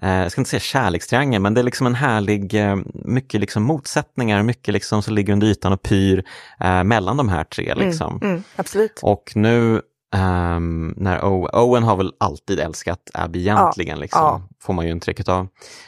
jag 0.02 0.32
ska 0.32 0.42
inte 0.42 0.50
säga 0.50 0.60
kärlekstriangel, 0.60 1.42
men 1.42 1.54
det 1.54 1.62
är 1.62 1.64
liksom 1.64 1.88
en 1.88 1.96
härlig, 1.96 2.54
eh, 2.70 2.76
mycket 2.94 3.42
liksom 3.42 3.64
motsättningar, 3.64 4.44
mycket 4.44 4.74
liksom 4.74 5.02
som 5.04 5.14
ligger 5.16 5.34
under 5.34 5.48
ytan 5.48 5.74
och 5.74 5.82
pyr 5.82 6.24
eh, 6.60 6.84
mellan 6.84 7.18
de 7.18 7.30
här 7.30 7.44
tre. 7.44 7.76
Liksom. 7.76 8.18
Mm, 8.22 8.30
mm, 8.30 8.44
absolut. 8.56 9.00
Och 9.04 9.32
nu 9.36 9.82
ehm, 10.16 10.94
när 10.98 11.26
o- 11.26 11.50
Owen 11.54 11.84
har 11.84 11.96
väl 11.96 12.14
alltid 12.18 12.60
älskat 12.60 13.00
Abby 13.14 13.40
egentligen, 13.40 14.00
liksom, 14.00 14.22
ja. 14.22 14.42
får 14.64 14.74
man 14.74 14.86
ju 14.86 14.92
intrycket 14.92 15.30
av. 15.30 15.48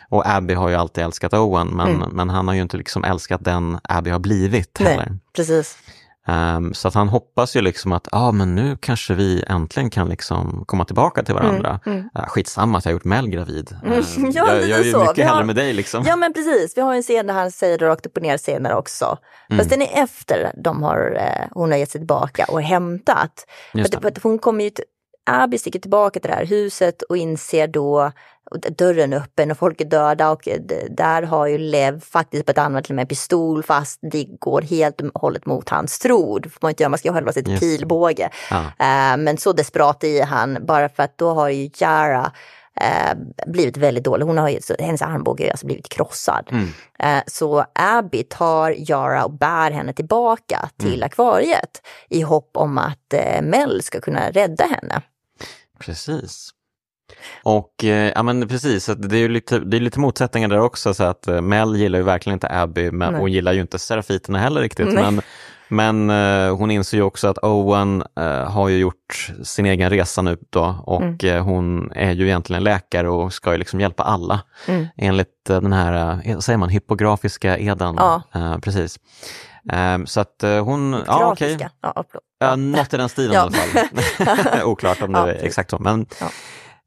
Och 0.09 0.29
Abby 0.29 0.53
har 0.53 0.69
ju 0.69 0.75
alltid 0.75 1.03
älskat 1.03 1.33
Owen, 1.33 1.67
men, 1.67 1.87
Mm. 1.95 2.09
men 2.13 2.29
han 2.29 2.47
har 2.47 2.55
ju 2.55 2.61
inte 2.61 2.77
liksom 2.77 3.03
älskat 3.03 3.43
den 3.43 3.79
Abby 3.83 4.09
har 4.09 4.19
blivit 4.19 4.77
Nej. 4.79 4.91
heller. 4.91 5.17
Precis. 5.35 5.77
Ehm, 6.29 6.73
så 6.73 6.87
att 6.87 6.93
han 6.93 7.07
hoppas 7.09 7.55
ju 7.55 7.61
liksom 7.61 7.91
att, 7.91 8.07
ah, 8.11 8.31
men 8.31 8.55
nu 8.55 8.77
kanske 8.79 9.13
vi 9.13 9.43
äntligen 9.47 9.89
kan 9.89 10.09
liksom 10.09 10.63
komma 10.67 10.85
tillbaka 10.85 11.23
till 11.23 11.33
varandra. 11.35 11.79
Mm, 11.85 11.97
mm. 11.97 12.09
Uh, 12.19 12.27
skitsamma 12.27 12.77
att 12.77 12.85
jag 12.85 12.89
har 12.89 12.93
gjort 12.93 13.03
Mel 13.05 13.27
gravid. 13.29 13.75
Mm, 13.83 13.93
Ehm, 13.99 14.31
ja, 14.35 14.47
jag, 14.47 14.55
lite 14.55 14.69
jag 14.69 14.79
är 14.79 14.83
ju 14.83 14.91
så. 14.91 14.99
mycket 14.99 15.17
Vi 15.17 15.21
har- 15.21 15.29
hellre 15.29 15.45
med 15.45 15.55
dig 15.55 15.73
liksom. 15.73 16.03
Ja 16.07 16.15
men 16.15 16.33
precis, 16.33 16.77
vi 16.77 16.81
har 16.81 16.93
en 16.95 17.03
scen 17.03 17.27
där 17.27 17.33
han 17.33 17.51
säger 17.51 17.77
det 17.77 17.85
rakt 17.85 18.05
upp 18.05 18.17
och 18.17 18.23
ner 18.23 18.37
senare 18.37 18.75
också. 18.75 19.17
Mm. 19.49 19.57
Fast 19.57 19.69
den 19.69 19.81
är 19.81 20.03
efter 20.03 20.51
de 20.63 20.83
har, 20.83 21.15
eh, 21.19 21.47
hon 21.51 21.71
har 21.71 21.77
gett 21.77 21.91
sig 21.91 22.01
tillbaka 22.01 22.45
och 22.49 22.61
hämtat. 22.61 23.45
För 23.71 23.79
att, 23.79 24.01
för 24.01 24.07
att 24.07 24.23
hon 24.23 24.39
kommer 24.39 24.63
ju, 24.63 24.71
Abby 25.31 25.57
sticker 25.57 25.79
tillbaka 25.79 26.19
till 26.19 26.29
det 26.29 26.35
här 26.35 26.45
huset 26.45 27.01
och 27.01 27.17
inser 27.17 27.67
då 27.67 28.11
dörren 28.77 29.13
öppen 29.13 29.51
och 29.51 29.57
folk 29.57 29.81
är 29.81 29.85
döda 29.85 30.29
och 30.31 30.47
eh, 30.47 30.59
där 30.89 31.23
har 31.23 31.47
ju 31.47 31.57
Lev 31.57 31.99
faktiskt 32.01 32.45
börjat 32.45 32.57
använda 32.57 32.81
till 32.85 32.91
och 32.91 32.95
med 32.95 33.03
en 33.03 33.07
pistol 33.07 33.63
fast 33.63 33.99
det 34.11 34.23
går 34.23 34.61
helt 34.61 35.01
och 35.01 35.21
hållet 35.21 35.45
mot 35.45 35.69
hans 35.69 35.99
tro. 35.99 36.39
Det 36.39 36.49
får 36.49 36.59
man 36.61 36.69
inte 36.71 36.83
göra, 36.83 36.89
man 36.89 36.99
ska 36.99 37.11
hålla 37.11 37.33
sig 37.33 37.43
till 37.43 37.51
Just 37.53 37.61
det. 37.63 37.77
pilbåge. 37.77 38.29
Ja. 38.49 38.59
Eh, 38.59 39.17
men 39.17 39.37
så 39.37 39.53
desperat 39.53 40.03
är 40.03 40.25
han 40.25 40.65
bara 40.65 40.89
för 40.89 41.03
att 41.03 41.17
då 41.17 41.33
har 41.33 41.49
ju 41.49 41.69
Jara 41.77 42.31
eh, 42.81 43.17
blivit 43.47 43.77
väldigt 43.77 44.03
dålig. 44.03 44.25
Hon 44.25 44.37
har 44.37 44.81
hennes 44.83 45.01
armbåge 45.01 45.43
har 45.43 45.51
alltså 45.51 45.65
blivit 45.65 45.89
krossad. 45.89 46.49
Mm. 46.51 46.67
Så 47.27 47.65
Abby 47.73 48.23
tar 48.23 48.75
Jara 48.91 49.25
och 49.25 49.31
bär 49.33 49.71
henne 49.71 49.93
tillbaka 49.93 50.69
till 50.77 50.93
Mm. 50.93 51.05
akvariet 51.05 51.81
i 52.09 52.21
hopp 52.21 52.51
om 52.53 52.77
att 52.77 53.13
Mel 53.41 53.83
ska 53.83 54.01
kunna 54.01 54.31
rädda 54.31 54.63
henne. 54.65 55.01
Precis. 55.79 56.49
Och 57.43 57.83
eh, 57.83 58.11
ja 58.15 58.23
men 58.23 58.47
precis, 58.47 58.85
det 58.97 59.17
är 59.17 59.29
lite, 59.29 59.59
det 59.59 59.77
är 59.77 59.81
lite 59.81 59.99
motsättningar 59.99 60.47
där 60.47 60.59
också. 60.59 60.93
Så 60.93 61.03
att 61.03 61.27
eh, 61.27 61.41
Mel 61.41 61.75
gillar 61.75 61.99
ju 61.99 62.05
verkligen 62.05 62.33
inte 62.33 62.49
Abby 62.49 62.91
men 62.91 63.11
Nej. 63.11 63.21
hon 63.21 63.31
gillar 63.31 63.51
ju 63.53 63.61
inte 63.61 63.79
Serafiterna 63.79 64.39
heller 64.39 64.61
riktigt. 64.61 64.93
Nej. 64.93 65.03
Men, 65.11 65.21
men 65.71 66.09
eh, 66.09 66.55
hon 66.57 66.71
inser 66.71 66.97
ju 66.97 67.03
också 67.03 67.27
att 67.27 67.37
Owen 67.37 68.03
eh, 68.19 68.51
har 68.51 68.69
ju 68.69 68.77
gjort 68.77 69.31
sin 69.43 69.65
egen 69.65 69.89
resa 69.89 70.21
nu 70.21 70.37
då 70.49 70.75
och 70.85 71.01
Mm. 71.01 71.17
eh, 71.23 71.43
hon 71.43 71.91
är 71.91 72.11
ju 72.11 72.25
egentligen 72.25 72.63
läkare 72.63 73.09
och 73.09 73.33
ska 73.33 73.51
ju 73.51 73.57
liksom 73.57 73.79
hjälpa 73.79 74.03
alla. 74.03 74.41
Mm. 74.67 74.87
Enligt 74.97 75.49
eh, 75.49 75.61
den 75.61 75.73
här, 75.73 76.21
säger 76.41 76.57
man, 76.57 76.69
hypografiska 76.69 77.57
eden. 77.57 77.95
Ja. 77.97 78.21
Precis. 78.61 78.99
Ehm, 79.71 80.05
så 80.07 80.19
att 80.21 80.43
hon, 80.63 81.03
ja 81.07 81.31
okej, 81.31 81.47
Grafiska. 81.49 81.71
Ja, 81.81 82.03
Ja, 82.39 82.55
något 82.55 82.93
i 82.93 82.97
den 82.97 83.09
stilen 83.09 83.33
Ja. 83.33 83.39
i 83.39 83.43
alla 83.43 83.87
fall. 84.41 84.63
Oklart 84.63 85.01
om 85.01 85.11
det 85.11 85.19
Ja, 85.19 85.27
är 85.29 85.43
exakt 85.45 85.69
så. 85.69 85.79
Men 85.79 86.05
Ja. 86.21 86.27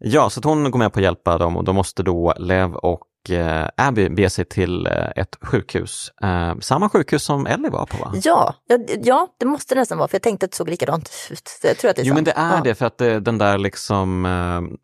Ja. 0.05 0.31
så 0.31 0.41
hon 0.45 0.71
går 0.71 0.79
med 0.79 0.93
på 0.93 0.99
att 0.99 1.03
hjälpa 1.03 1.39
dem 1.39 1.57
och 1.57 1.65
då 1.65 1.73
måste 1.73 2.03
då 2.03 2.35
Lev 2.39 2.75
och 2.75 3.31
eh, 3.31 3.69
Abby 3.77 4.09
bege 4.09 4.31
sig 4.31 4.45
till 4.45 4.87
eh, 4.87 4.93
ett 5.17 5.37
sjukhus. 5.43 6.13
Eh, 6.23 6.55
samma 6.61 6.89
sjukhus 6.89 7.23
som 7.25 7.47
Ellie 7.47 7.71
var 7.71 7.87
på 7.87 7.97
va? 8.05 8.13
Ja, 8.23 8.55
ja, 9.03 9.29
det 9.39 9.47
måste 9.47 9.75
det 9.75 9.81
nästan 9.81 9.99
vara 9.99 10.09
för 10.09 10.15
jag 10.15 10.23
tänkte 10.23 10.45
att 10.47 10.51
det 10.53 10.57
såg 10.57 10.69
likadant 10.69 11.11
ut. 11.31 11.59
Jag 11.63 11.79
tror 11.79 11.91
att 11.91 11.97
det 11.97 12.03
är 12.03 12.07
Jo 12.07 12.15
sant. 12.15 12.17
men 12.17 12.25
det 12.25 12.33
är 12.37 12.57
ja. 12.57 12.61
det 12.65 12.75
för 12.75 12.87
att 12.87 12.99
den 12.99 13.39
där 13.39 13.59
liksom, 13.59 14.21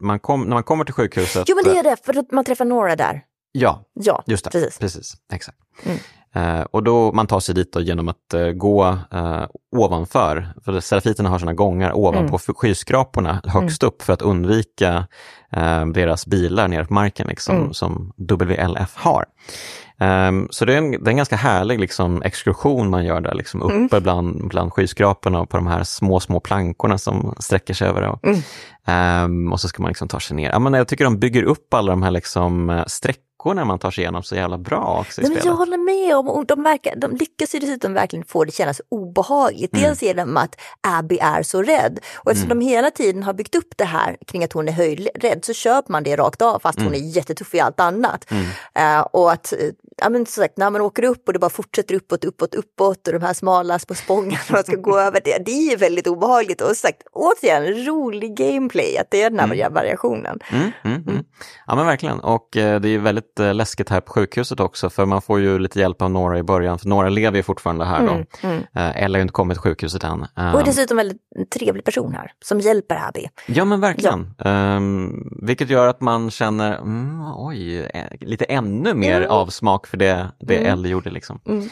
man 0.00 0.20
kom, 0.20 0.42
när 0.42 0.54
man 0.56 0.62
kommer 0.62 0.84
till 0.84 0.94
sjukhuset. 0.94 1.44
Jo 1.48 1.56
men 1.56 1.64
det 1.74 1.78
är 1.78 1.82
det, 1.82 1.96
för 2.04 2.18
att 2.18 2.32
man 2.32 2.44
träffar 2.44 2.64
några 2.64 2.96
där. 2.96 3.22
Ja, 3.52 3.84
Ja, 3.94 4.22
just 4.26 4.44
det. 4.44 4.50
precis. 4.50 4.78
Precis, 4.78 5.14
exakt. 5.32 5.58
Mm. 5.84 5.98
Eh, 6.38 6.60
och 6.70 6.82
då 6.82 7.12
man 7.12 7.26
tar 7.26 7.40
sig 7.40 7.54
dit 7.54 7.76
genom 7.80 8.08
att 8.08 8.34
eh, 8.34 8.46
gå 8.48 8.98
eh, 9.12 9.42
ovanför, 9.76 10.48
för 10.64 10.80
Serafiterna 10.80 11.28
har 11.28 11.38
sådana 11.38 11.54
gångar 11.54 11.92
ovanpå 11.96 12.38
Mm. 12.48 12.54
skyskraporna 12.56 13.40
högst 13.44 13.82
upp 13.82 14.02
för 14.02 14.12
att 14.12 14.22
undvika 14.22 15.06
deras 15.94 16.26
bilar 16.26 16.68
nere 16.68 16.84
på 16.84 16.94
marken 16.94 17.26
liksom, 17.28 17.56
Mm. 17.56 17.72
som 17.74 18.12
WLF 18.16 18.94
har. 18.96 19.24
Um, 20.00 20.48
så 20.50 20.64
det 20.64 20.74
är, 20.74 20.78
en, 20.78 20.90
det 20.90 20.96
är 20.96 21.08
en 21.08 21.16
ganska 21.16 21.36
härlig 21.36 21.80
liksom, 21.80 22.22
exkursion 22.22 22.90
man 22.90 23.04
gör 23.04 23.20
där, 23.20 23.34
liksom, 23.34 23.62
uppe 23.62 23.74
mm. 23.74 24.02
bland, 24.02 24.48
bland 24.48 24.72
skyskraporna 24.72 25.40
och 25.40 25.48
på 25.48 25.56
de 25.56 25.66
här 25.66 25.84
små, 25.84 26.20
små 26.20 26.40
plankorna 26.40 26.98
som 26.98 27.34
sträcker 27.38 27.74
sig 27.74 27.88
över. 27.88 28.02
Och, 28.02 28.24
mm. 28.24 29.24
um, 29.24 29.52
och 29.52 29.60
så 29.60 29.68
ska 29.68 29.82
man 29.82 29.88
liksom 29.88 30.08
ta 30.08 30.20
sig 30.20 30.36
ner. 30.36 30.50
Ja, 30.50 30.58
men 30.58 30.74
jag 30.74 30.88
tycker 30.88 31.04
de 31.04 31.18
bygger 31.18 31.42
upp 31.42 31.74
alla 31.74 31.92
de 31.92 32.02
här 32.02 32.10
liksom, 32.10 32.84
streck 32.86 33.18
när 33.44 33.64
man 33.64 33.78
tar 33.78 33.90
sig 33.90 34.02
igenom 34.02 34.22
så 34.22 34.34
jävla 34.34 34.58
bra 34.58 34.98
också 35.00 35.20
i 35.20 35.24
Nej, 35.24 35.30
spelet. 35.30 35.44
Men 35.44 35.52
jag 35.52 35.56
håller 35.56 35.78
med 35.78 36.16
om, 36.16 36.28
och 36.28 36.46
de, 36.46 36.62
verkar, 36.62 36.96
de 36.96 37.16
lyckas 37.16 37.54
ju 37.54 37.58
dessutom 37.58 37.94
verkligen 37.94 38.24
få 38.24 38.44
det 38.44 38.52
kännas 38.52 38.80
obehagligt. 38.88 39.72
Mm. 39.72 39.84
Dels 39.84 40.02
genom 40.02 40.36
att 40.36 40.60
Abby 40.80 41.18
är 41.18 41.42
så 41.42 41.62
rädd 41.62 41.98
och 42.16 42.30
eftersom 42.30 42.52
mm. 42.52 42.64
de 42.64 42.70
hela 42.70 42.90
tiden 42.90 43.22
har 43.22 43.32
byggt 43.32 43.54
upp 43.54 43.74
det 43.76 43.84
här 43.84 44.16
kring 44.26 44.44
att 44.44 44.52
hon 44.52 44.68
är 44.68 44.72
höjdrädd 44.72 45.44
så 45.44 45.52
köper 45.52 45.92
man 45.92 46.02
det 46.02 46.16
rakt 46.16 46.42
av 46.42 46.58
fast 46.58 46.78
mm. 46.78 46.92
hon 46.92 47.02
är 47.02 47.16
jättetuff 47.16 47.54
i 47.54 47.60
allt 47.60 47.80
annat. 47.80 48.32
Uh, 48.78 49.00
och 49.00 49.32
att 49.32 49.52
ja, 50.00 50.08
men 50.08 50.26
så 50.26 50.32
sagt, 50.32 50.56
när 50.56 50.70
man 50.70 50.80
åker 50.80 51.04
upp 51.04 51.26
och 51.26 51.32
det 51.32 51.38
bara 51.38 51.50
fortsätter 51.50 51.94
uppåt, 51.94 52.24
uppåt, 52.24 52.54
uppåt 52.54 53.06
och 53.06 53.12
de 53.12 53.22
här 53.22 53.34
smala 53.34 53.78
små 53.78 53.94
spångarna 53.94 54.38
man 54.50 54.62
ska 54.62 54.76
gå 54.76 54.98
över, 55.06 55.20
det, 55.24 55.38
det 55.44 55.72
är 55.72 55.76
väldigt 55.76 56.06
obehagligt. 56.06 56.60
Och 56.60 56.76
sagt, 56.76 57.02
återigen, 57.12 57.86
rolig 57.86 58.36
gameplay, 58.36 58.96
att 58.98 59.10
det 59.10 59.22
är 59.22 59.30
den 59.30 59.38
här 59.38 59.52
mm. 59.54 59.72
variationen. 59.72 60.38
Mm, 60.50 60.70
mm, 60.84 61.02
mm, 61.08 61.24
ja 61.66 61.74
men 61.74 61.86
verkligen, 61.86 62.20
och 62.20 62.56
eh, 62.56 62.80
det 62.80 62.88
är 62.88 62.98
väldigt 62.98 63.40
eh, 63.40 63.54
läskigt 63.54 63.88
här 63.88 64.00
på 64.00 64.12
sjukhuset 64.12 64.60
också, 64.60 64.90
för 64.90 65.06
man 65.06 65.22
får 65.22 65.40
ju 65.40 65.58
lite 65.58 65.80
hjälp 65.80 66.02
av 66.02 66.10
några 66.10 66.38
i 66.38 66.42
början, 66.42 66.78
för 66.78 66.88
några 66.88 67.08
lever 67.08 67.36
ju 67.36 67.42
fortfarande 67.42 67.84
här 67.84 68.06
då. 68.06 68.12
Mm, 68.12 68.26
mm. 68.42 68.58
Eh, 68.74 69.02
Ella 69.04 69.18
har 69.18 69.22
inte 69.22 69.32
kommit 69.32 69.54
till 69.54 69.62
sjukhuset 69.62 70.04
än. 70.04 70.26
Och 70.54 70.64
dessutom 70.64 70.96
väldigt 70.96 71.22
trevlig 71.50 71.84
person 71.84 72.14
här, 72.14 72.32
som 72.44 72.60
hjälper 72.60 73.08
Abby. 73.08 73.28
Ja 73.46 73.64
men 73.64 73.80
verkligen, 73.80 74.34
ja. 74.38 74.76
Um, 74.76 75.28
vilket 75.42 75.70
gör 75.70 75.88
att 75.88 76.00
man 76.00 76.30
känner, 76.30 76.80
oj, 77.36 77.80
eh, 77.80 78.04
lite 78.20 78.44
ännu 78.44 78.94
mer 78.94 79.22
avsmak 79.22 79.87
för 79.88 79.96
det, 79.96 80.30
det 80.40 80.56
mm. 80.56 80.72
Ellie 80.72 80.90
gjorde. 80.90 81.10
Liksom. 81.10 81.40
Mm. 81.46 81.68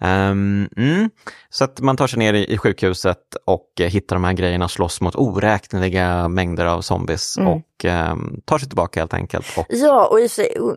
Um, 0.00 0.68
mm. 0.76 1.10
Så 1.50 1.64
att 1.64 1.80
man 1.80 1.96
tar 1.96 2.06
sig 2.06 2.18
ner 2.18 2.34
i, 2.34 2.52
i 2.52 2.58
sjukhuset 2.58 3.36
och 3.44 3.72
uh, 3.80 3.86
hittar 3.86 4.16
de 4.16 4.24
här 4.24 4.32
grejerna, 4.32 4.68
slåss 4.68 5.00
mot 5.00 5.16
oräkneliga 5.16 6.28
mängder 6.28 6.66
av 6.66 6.80
zombies 6.80 7.38
mm. 7.38 7.48
och 7.52 7.84
um, 7.84 8.40
tar 8.44 8.58
sig 8.58 8.68
tillbaka 8.68 9.00
helt 9.00 9.14
enkelt. 9.14 9.46
Och... 9.56 9.66
Ja, 9.68 10.06
och 10.06 10.18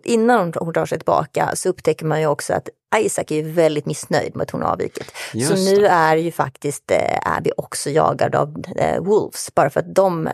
innan 0.03 0.53
hon 0.55 0.73
tar 0.73 0.85
sig 0.85 0.97
tillbaka 0.97 1.49
så 1.55 1.69
upptäcker 1.69 2.05
man 2.05 2.19
ju 2.19 2.27
också 2.27 2.53
att 2.53 2.69
Isaac 2.95 3.25
är 3.27 3.43
väldigt 3.43 3.85
missnöjd 3.85 4.35
med 4.35 4.43
att 4.43 4.51
hon 4.51 4.61
har 4.61 4.69
avvikit. 4.69 5.11
Just 5.33 5.57
så 5.57 5.75
nu 5.75 5.85
är 5.85 6.15
ju 6.15 6.31
faktiskt 6.31 6.91
eh, 6.91 7.37
Abby 7.37 7.51
också 7.57 7.89
jagad 7.89 8.35
av 8.35 8.63
eh, 8.75 9.01
Wolves, 9.01 9.55
bara 9.55 9.69
för 9.69 9.79
att 9.79 9.95
de, 9.95 10.29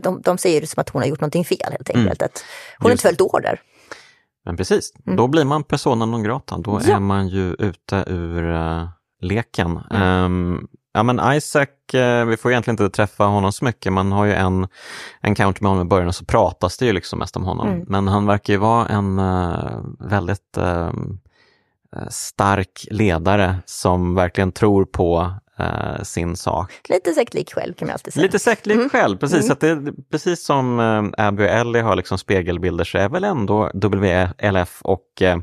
de, 0.00 0.22
de 0.22 0.38
ser 0.38 0.60
det 0.60 0.66
som 0.66 0.80
att 0.80 0.88
hon 0.88 1.02
har 1.02 1.08
gjort 1.08 1.20
någonting 1.20 1.44
fel 1.44 1.72
helt 1.72 1.90
mm. 1.90 2.02
enkelt. 2.02 2.22
Mm. 2.22 2.30
Att 2.34 2.44
hon 2.78 2.86
har 2.86 2.92
inte 2.92 3.02
följt 3.02 3.20
order. 3.20 3.60
Men 4.44 4.56
precis, 4.56 4.92
mm. 5.06 5.16
då 5.16 5.28
blir 5.28 5.44
man 5.44 5.64
persona 5.64 6.06
non 6.06 6.22
grata. 6.22 6.58
Då 6.58 6.80
ja. 6.84 6.96
är 6.96 7.00
man 7.00 7.28
ju 7.28 7.54
ute 7.58 8.04
ur 8.06 8.44
uh, 8.44 8.88
leken. 9.20 9.80
Mm. 9.90 10.24
Um, 10.24 10.68
ja 10.92 11.02
men 11.02 11.34
Isaac, 11.36 11.68
uh, 11.94 12.24
vi 12.24 12.36
får 12.36 12.50
egentligen 12.50 12.74
inte 12.74 12.96
träffa 12.96 13.24
honom 13.24 13.52
så 13.52 13.64
mycket. 13.64 13.92
Man 13.92 14.12
har 14.12 14.24
ju 14.24 14.32
en 14.32 14.68
encounter 15.20 15.62
med 15.62 15.70
honom 15.70 15.86
i 15.86 15.88
början 15.88 16.08
och 16.08 16.14
så 16.14 16.24
pratas 16.24 16.78
det 16.78 16.86
ju 16.86 16.92
liksom 16.92 17.18
mest 17.18 17.36
om 17.36 17.44
honom. 17.44 17.68
Mm. 17.68 17.84
Men 17.88 18.08
han 18.08 18.26
verkar 18.26 18.52
ju 18.52 18.58
vara 18.58 18.86
en 18.86 19.18
uh, 19.18 19.80
väldigt 19.98 20.56
ehm, 20.56 21.18
stark 22.08 22.86
ledare 22.90 23.56
som 23.66 24.14
verkligen 24.14 24.52
tror 24.52 24.84
på 24.84 25.34
uh, 25.62 26.02
sin 26.02 26.36
sak. 26.36 26.72
Lite 26.88 27.12
sektlik 27.12 27.54
själv 27.54 27.74
kan 27.74 27.86
man 27.86 27.92
alltid 27.92 28.14
säga. 28.14 28.22
Lite 28.22 28.38
sektlik 28.38 28.76
mm. 28.76 28.88
själv, 28.88 29.16
precis. 29.18 29.44
Mm. 29.44 29.52
Att 29.52 29.60
det, 29.60 29.92
precis 30.10 30.44
som 30.44 30.80
uh, 30.80 31.26
Abby 31.26 31.42
och 31.42 31.48
Ellie 31.48 31.82
har 31.82 31.96
liksom 31.96 32.18
spegelbilder 32.18 32.84
så 32.84 32.98
är 32.98 33.08
väl 33.08 33.24
ändå 33.24 33.70
WLF 33.74 34.82
och 34.82 35.06
uh, 35.22 35.36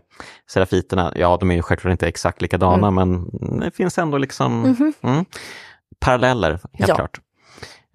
Serafiterna, 0.50 1.14
ja 1.16 1.38
de 1.40 1.52
är 1.52 1.56
ju 1.56 1.62
självklart 1.62 1.92
inte 1.92 2.08
exakt 2.08 2.42
likadana 2.42 2.88
mm. 2.88 2.96
men 2.96 3.60
det 3.60 3.72
finns 3.72 3.98
ändå 3.98 4.18
liksom 4.18 4.62
mhm. 4.62 4.94
mm, 5.02 5.26
paralleller, 6.00 6.60
helt 6.74 6.90
ja. 6.90 6.96
klart. 6.96 7.20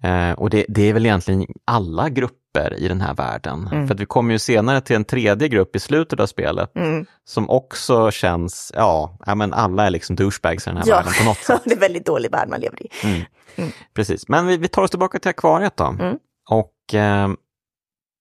Uh, 0.05 0.31
och 0.31 0.49
det, 0.49 0.65
det, 0.69 0.89
är 0.89 0.93
väl 0.93 1.05
egentligen 1.05 1.45
alla 1.65 2.09
grupper 2.09 2.44
grupper 2.55 2.79
i 2.79 2.87
den 2.87 3.01
här 3.01 3.13
världen. 3.13 3.69
Mm. 3.71 3.87
För 3.87 3.93
att 3.93 3.99
vi 3.99 4.05
kommer 4.05 4.33
ju 4.33 4.39
senare 4.39 4.81
till 4.81 4.95
en 4.95 5.05
tredje 5.05 5.47
grupp 5.47 5.75
i 5.75 5.79
slutet 5.79 6.19
av 6.19 6.27
spelet 6.27 6.75
mm. 6.75 7.05
som 7.25 7.49
också 7.49 8.11
känns, 8.11 8.71
ja, 8.75 9.17
ja 9.25 9.35
men 9.35 9.53
alla 9.53 9.85
är 9.85 9.89
liksom 9.89 10.15
douchebags 10.15 10.67
i 10.67 10.69
den 10.69 10.77
här 10.77 10.87
ja. 10.87 10.95
världen 10.95 11.13
på 11.19 11.23
något 11.23 11.37
sätt. 11.43 11.61
det 11.63 11.71
är 11.71 11.75
en 11.75 11.79
väldigt 11.79 12.05
dålig 12.05 12.31
värld 12.31 12.49
man 12.49 12.59
lever 12.59 12.83
i. 12.83 12.89
Mm. 13.03 13.21
mm. 13.55 13.71
Precis, 13.93 14.27
men 14.27 14.47
vi, 14.47 14.57
vi, 14.57 14.67
tar 14.67 14.81
oss 14.81 14.89
tillbaka 14.89 15.19
till 15.19 15.29
akvariet 15.29 15.77
då. 15.77 15.85
Mm. 15.85 16.17
Och 16.49 16.93
eh, 16.93 17.29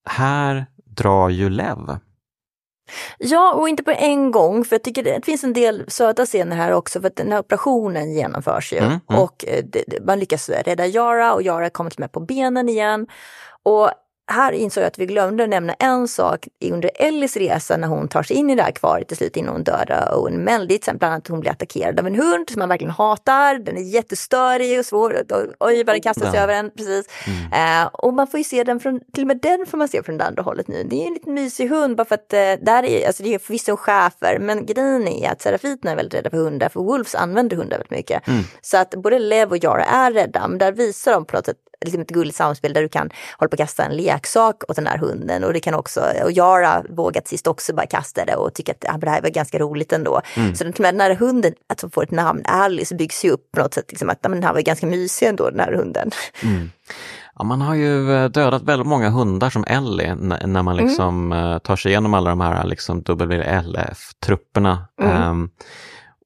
här 0.09 0.67
drar 0.85 1.29
ju 1.29 1.51
Lev. 1.51 1.99
Ja, 3.19 3.55
och 3.55 3.69
inte 3.69 3.83
på 3.83 3.91
en 3.91 4.31
gång, 4.31 4.65
för 4.65 4.77
jag 4.77 4.83
tycker 4.83 5.03
det 5.03 5.25
finns 5.25 5.45
en 5.45 5.53
del 5.53 5.85
söta 5.89 6.27
scener 6.27 6.57
här 6.57 6.73
också, 6.73 7.01
för 7.01 7.09
att 7.09 7.17
den 7.17 7.33
här 7.33 7.39
operationen 7.39 8.13
genomförs 8.13 8.73
ju. 8.73 8.79
Mm, 8.79 9.01
mm. 9.11 9.23
Och 9.23 9.45
eh, 9.49 9.65
det, 9.65 10.05
man 10.07 10.19
lyckas 10.19 10.49
rädda 10.49 10.87
Yara 10.87 11.35
och 11.35 11.43
Yara 11.43 11.71
kommer 11.71 11.93
med 11.97 12.13
på 12.13 12.21
benen 12.21 12.69
igen. 12.69 13.07
Och 13.63 13.91
här 14.27 14.53
insåg 14.53 14.83
jag 14.83 14.87
att 14.89 14.99
vi 14.99 15.07
glömde 15.07 15.47
nämna 15.47 15.73
en 15.73 16.09
sak 16.09 16.49
under 16.65 16.91
Ellis 16.95 17.37
resa 17.37 17.77
när 17.77 17.89
hon 17.89 18.09
tar 18.09 18.23
sig 18.23 18.37
in 18.37 18.51
i 18.51 18.55
det 18.55 18.63
här 18.63 18.69
akvariet 18.69 19.09
till 19.09 19.17
slut 19.17 19.37
innan 19.37 19.53
hon 19.53 19.65
dödar 19.65 20.15
Owen 20.15 20.37
Meldy. 20.37 20.79
Bland 20.85 21.03
annat 21.03 21.19
att 21.19 21.29
hon 21.29 21.41
blir 21.41 21.51
attackerad 21.51 22.01
av 22.01 22.07
en 22.07 22.15
hund 22.15 22.51
som 22.51 22.59
man 22.59 22.69
verkligen 22.69 22.91
hatar. 22.91 23.59
Den 23.59 23.77
är 23.77 23.83
jättestörig 23.83 24.79
och 24.79 24.87
svår. 24.87 25.23
Oj, 25.61 25.85
vad 25.85 25.95
den 25.95 26.01
kastar 26.01 26.31
sig 26.31 26.41
över 26.41 26.55
en. 26.55 26.71
Precis. 26.71 27.07
Mm. 27.27 27.83
Uh, 27.83 27.87
och 27.93 28.15
man 28.15 28.27
får 28.27 28.39
ju 28.39 28.45
se 28.45 28.65
den 28.65 28.81
från, 28.81 29.01
till 29.13 29.23
och 29.23 29.29
med 29.29 29.41
den 29.41 29.67
får 29.67 29.79
man 29.79 29.89
se 29.89 30.03
från 30.03 30.19
det 30.19 30.25
andra 30.25 30.43
hållet 30.43 30.69
nu. 30.69 30.85
Det 30.85 31.03
är 31.03 31.07
en 31.07 31.15
liten 31.15 31.35
mysig 31.35 31.69
hund 31.69 31.97
bara 31.97 32.05
för 32.05 32.15
att 32.15 32.33
uh, 32.33 32.65
där 32.65 32.85
är, 32.85 33.07
alltså 33.07 33.23
det 33.23 33.35
är 33.35 33.39
förvisso 33.39 33.71
en 33.71 33.77
schäfer 33.77 34.39
men 34.39 34.67
grejen 34.67 35.09
är 35.09 35.31
att 35.31 35.43
serafiterna 35.43 35.93
är 35.93 35.97
väldigt 35.97 36.15
rädda 36.15 36.31
för 36.31 36.37
hundar 36.37 36.69
för 36.69 36.81
Wolves 36.81 37.15
använder 37.15 37.57
hundar 37.57 37.77
väldigt 37.77 37.91
mycket. 37.91 38.29
Mm. 38.29 38.43
Så 38.61 38.77
att 38.77 38.91
både 38.91 39.19
Lev 39.19 39.51
och 39.51 39.65
Jara 39.65 39.85
är 39.85 40.13
rädda 40.13 40.49
men 40.49 40.59
där 40.59 40.73
visar 40.73 41.13
de 41.13 41.25
på 41.25 41.37
något 41.37 41.47
sätt 41.47 41.57
liksom 41.85 42.01
ett 42.01 42.11
gulligt 42.11 42.37
samspel 42.37 42.73
där 42.73 42.83
du 42.83 42.89
kan 42.89 43.11
hålla 43.39 43.49
på 43.49 43.55
att 43.55 43.59
kasta 43.59 43.85
en 43.85 43.97
leksak 43.97 44.63
åt 44.69 44.77
den 44.77 44.87
här 44.87 44.99
hunden 44.99 45.45
och 45.45 45.53
det 45.53 45.61
kan 45.61 45.75
också, 45.75 46.01
och 46.25 46.33
Jara 46.33 46.83
vågat 46.89 47.29
sist 47.29 47.47
också 47.47 47.75
bara 47.75 47.87
kasta 47.87 48.25
det 48.25 48.37
och 48.37 48.55
tycka 48.55 48.73
att 48.73 48.85
ja, 48.87 48.97
det 48.99 49.11
här 49.11 49.23
var 49.23 49.31
ganska 49.31 49.59
roligt 49.59 49.93
ändå. 49.93 50.21
Mm. 50.37 50.55
Så 50.55 50.65
den 50.65 51.01
här 51.01 51.15
hunden, 51.15 51.55
att 51.67 51.81
hon 51.81 51.91
får 51.91 52.03
ett 52.03 52.11
namn, 52.11 52.43
Alice, 52.47 52.95
byggs 52.95 53.25
ju 53.25 53.31
upp 53.31 53.53
på 53.53 53.61
något 53.61 53.75
sätt, 53.75 53.87
liksom, 53.89 54.11
att 54.11 54.23
den 54.23 54.43
här 54.43 54.53
var 54.53 54.61
ganska 54.61 54.87
mysig 54.87 55.27
ändå 55.27 55.51
den 55.51 55.61
här 55.61 55.73
hunden. 55.73 56.11
Mm. 56.43 56.71
Ja, 57.39 57.45
man 57.45 57.61
har 57.61 57.75
ju 57.75 58.13
eh, 58.13 58.29
dödat 58.29 58.63
väldigt 58.63 58.87
många 58.87 59.11
hundar 59.11 59.51
som 59.51 59.65
Ellie 59.65 60.15
när 60.15 60.63
man 60.63 60.79
mm. 60.79 60.87
liksom 60.87 61.33
mm. 61.33 61.61
tar 61.61 61.77
sig 61.77 61.91
igenom 61.91 62.15
alla 62.15 62.31
de 62.31 62.41
här 62.41 62.65
liksom 62.65 63.03
WLF-trupperna. 63.03 64.79
Mm. 65.03 65.31
Um, 65.31 65.51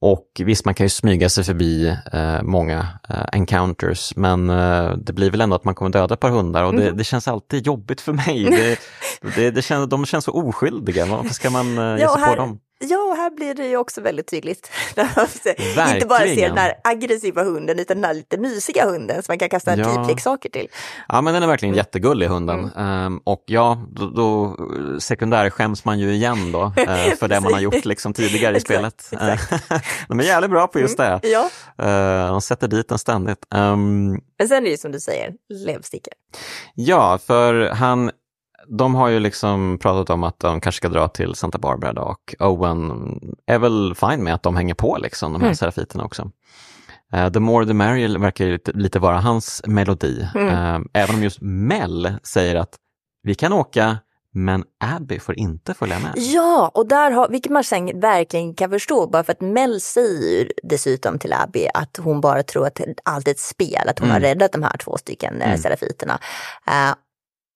och 0.01 0.41
visst, 0.45 0.65
man 0.65 0.75
kan 0.75 0.87
ju 0.87 0.91
smyga 0.91 1.29
sig 1.29 1.45
förbi 1.45 1.97
eh, 2.13 2.43
många 2.43 2.89
eh, 3.09 3.25
encounters, 3.33 4.17
men 4.17 4.51
eh, 4.51 4.93
det 4.97 5.13
blir 5.13 5.31
väl 5.31 5.41
ändå 5.41 5.57
att 5.57 5.65
man 5.65 5.75
kommer 5.75 5.91
döda 5.91 6.15
ett 6.15 6.21
par 6.21 6.31
hundar 6.31 6.65
och 6.65 6.73
det, 6.73 6.83
mm. 6.83 6.97
det 6.97 7.05
känns 7.05 7.29
alltid 7.29 7.67
jobbigt 7.67 8.01
för 8.01 8.13
mig. 8.13 8.45
Det, 8.45 8.79
det, 9.37 9.51
det 9.51 9.63
känns, 9.63 9.91
de 9.91 10.07
känns 10.07 10.25
så 10.25 10.33
oskyldiga, 10.33 11.07
varför 11.07 11.35
ska 11.35 11.51
man 11.51 11.79
eh, 11.79 11.97
ge 11.97 12.03
ja, 12.03 12.15
sig 12.15 12.23
här, 12.23 12.31
på 12.31 12.37
dem? 12.37 12.59
Ja, 12.81 12.99
och 12.99 13.17
här 13.17 13.31
blir 13.31 13.55
det 13.55 13.67
ju 13.67 13.77
också 13.77 14.01
väldigt 14.01 14.27
tydligt. 14.27 14.71
Inte 15.95 16.07
bara 16.07 16.19
se 16.19 16.49
den 16.49 16.59
här 16.59 16.75
aggressiva 16.85 17.43
hunden, 17.43 17.79
utan 17.79 17.97
den 17.97 18.05
här 18.05 18.15
lite 18.15 18.39
mysiga 18.39 18.85
hunden 18.85 19.23
som 19.23 19.33
man 19.33 19.39
kan 19.39 19.49
kasta 19.49 19.77
ja. 19.77 19.95
typleksaker 19.95 20.49
till. 20.49 20.69
Ja, 21.09 21.21
men 21.21 21.35
den 21.35 21.43
är 21.43 21.47
verkligen 21.47 21.75
mm. 21.75 21.79
jättegullig 21.79 22.27
hunden. 22.27 22.71
Mm. 22.77 23.07
Um, 23.07 23.21
och 23.25 23.45
ja, 23.47 23.87
då, 23.91 24.07
då 24.11 24.57
sekundär 25.01 25.51
skäms 25.51 25.85
man 25.85 25.99
ju 25.99 26.13
igen 26.13 26.53
då 26.53 26.65
uh, 26.65 27.15
för 27.19 27.29
det 27.29 27.41
man 27.41 27.53
har 27.53 27.61
gjort 27.61 27.85
liksom 27.85 28.13
tidigare 28.13 28.57
i 28.57 28.61
spelet. 28.61 29.11
Exakt. 29.13 29.71
de 30.09 30.21
är 30.21 30.25
jävligt 30.25 30.51
bra 30.51 30.67
på 30.67 30.81
just 30.81 30.99
mm. 30.99 31.21
det. 31.23 31.29
Ja. 31.29 31.51
Uh, 31.83 32.33
de 32.33 32.41
sätter 32.41 32.69
dit 32.69 32.89
den 32.89 32.99
ständigt. 32.99 33.47
Um, 33.55 34.21
men 34.39 34.49
sen 34.49 34.57
är 34.57 34.61
det 34.61 34.71
ju 34.71 34.77
som 34.77 34.93
du 34.93 35.01
säger, 35.01 35.33
levstickor. 35.67 36.13
Ja, 36.75 37.19
för 37.27 37.69
han 37.71 38.11
de 38.69 38.95
har 38.95 39.09
ju 39.09 39.21
liksom 39.21 39.79
pratat 39.81 40.11
om 40.11 40.25
att 40.25 40.39
de 40.39 40.61
kanske 40.61 40.77
ska 40.77 40.89
dra 40.89 41.09
till 41.09 41.35
Santa 41.35 41.59
Barbara 41.59 41.93
då, 41.93 42.03
och 42.03 42.35
Owen 42.39 42.93
är 43.47 43.59
väl 43.59 43.95
fine 43.95 44.25
med 44.25 44.35
att 44.35 44.43
de 44.43 44.57
hänger 44.57 44.75
på 44.75 44.99
liksom, 44.99 45.33
de 45.33 45.41
här 45.41 45.49
mm. 45.49 45.57
serafiterna 45.57 46.05
också. 46.05 46.31
Uh, 47.15 47.29
the 47.33 47.41
more 47.41 47.67
the 47.67 47.75
merrier 47.75 48.19
verkar 48.19 48.45
ju 48.45 48.53
lite, 48.53 48.73
lite 48.73 48.99
vara 48.99 49.21
hans 49.21 49.63
melodi. 49.67 50.29
Mm. 50.35 50.49
Uh, 50.49 50.87
även 50.93 51.15
om 51.15 51.23
just 51.23 51.39
Mel 51.41 52.15
säger 52.23 52.57
att 52.57 52.77
vi 53.23 53.35
kan 53.35 53.53
åka 53.53 53.99
men 54.33 54.65
Abby 54.85 55.19
får 55.19 55.39
inte 55.39 55.75
följa 55.75 55.99
med. 55.99 56.13
Ja, 56.17 56.71
och 56.75 56.89
där 56.89 57.11
har, 57.11 57.29
vilket 57.29 57.53
man 57.53 57.65
sen 57.65 58.01
verkligen 58.01 58.55
kan 58.55 58.71
förstå, 58.71 59.07
bara 59.07 59.25
för 59.25 59.33
att 59.33 59.41
Mel 59.41 59.81
säger 59.81 60.53
dessutom 60.63 61.19
till 61.19 61.33
Abby 61.33 61.69
att 61.75 61.97
hon 61.97 62.21
bara 62.21 62.43
tror 62.43 62.67
att 62.67 62.81
allt 63.05 63.29
är 63.29 63.31
ett 63.31 63.39
spel, 63.39 63.89
att 63.89 63.99
hon 63.99 64.09
mm. 64.09 64.23
har 64.23 64.29
räddat 64.29 64.53
de 64.53 64.63
här 64.63 64.77
två 64.77 64.97
stycken 64.97 65.41
eh, 65.41 65.49
mm. 65.49 65.59
serafiterna. 65.59 66.19
Uh, 66.69 66.95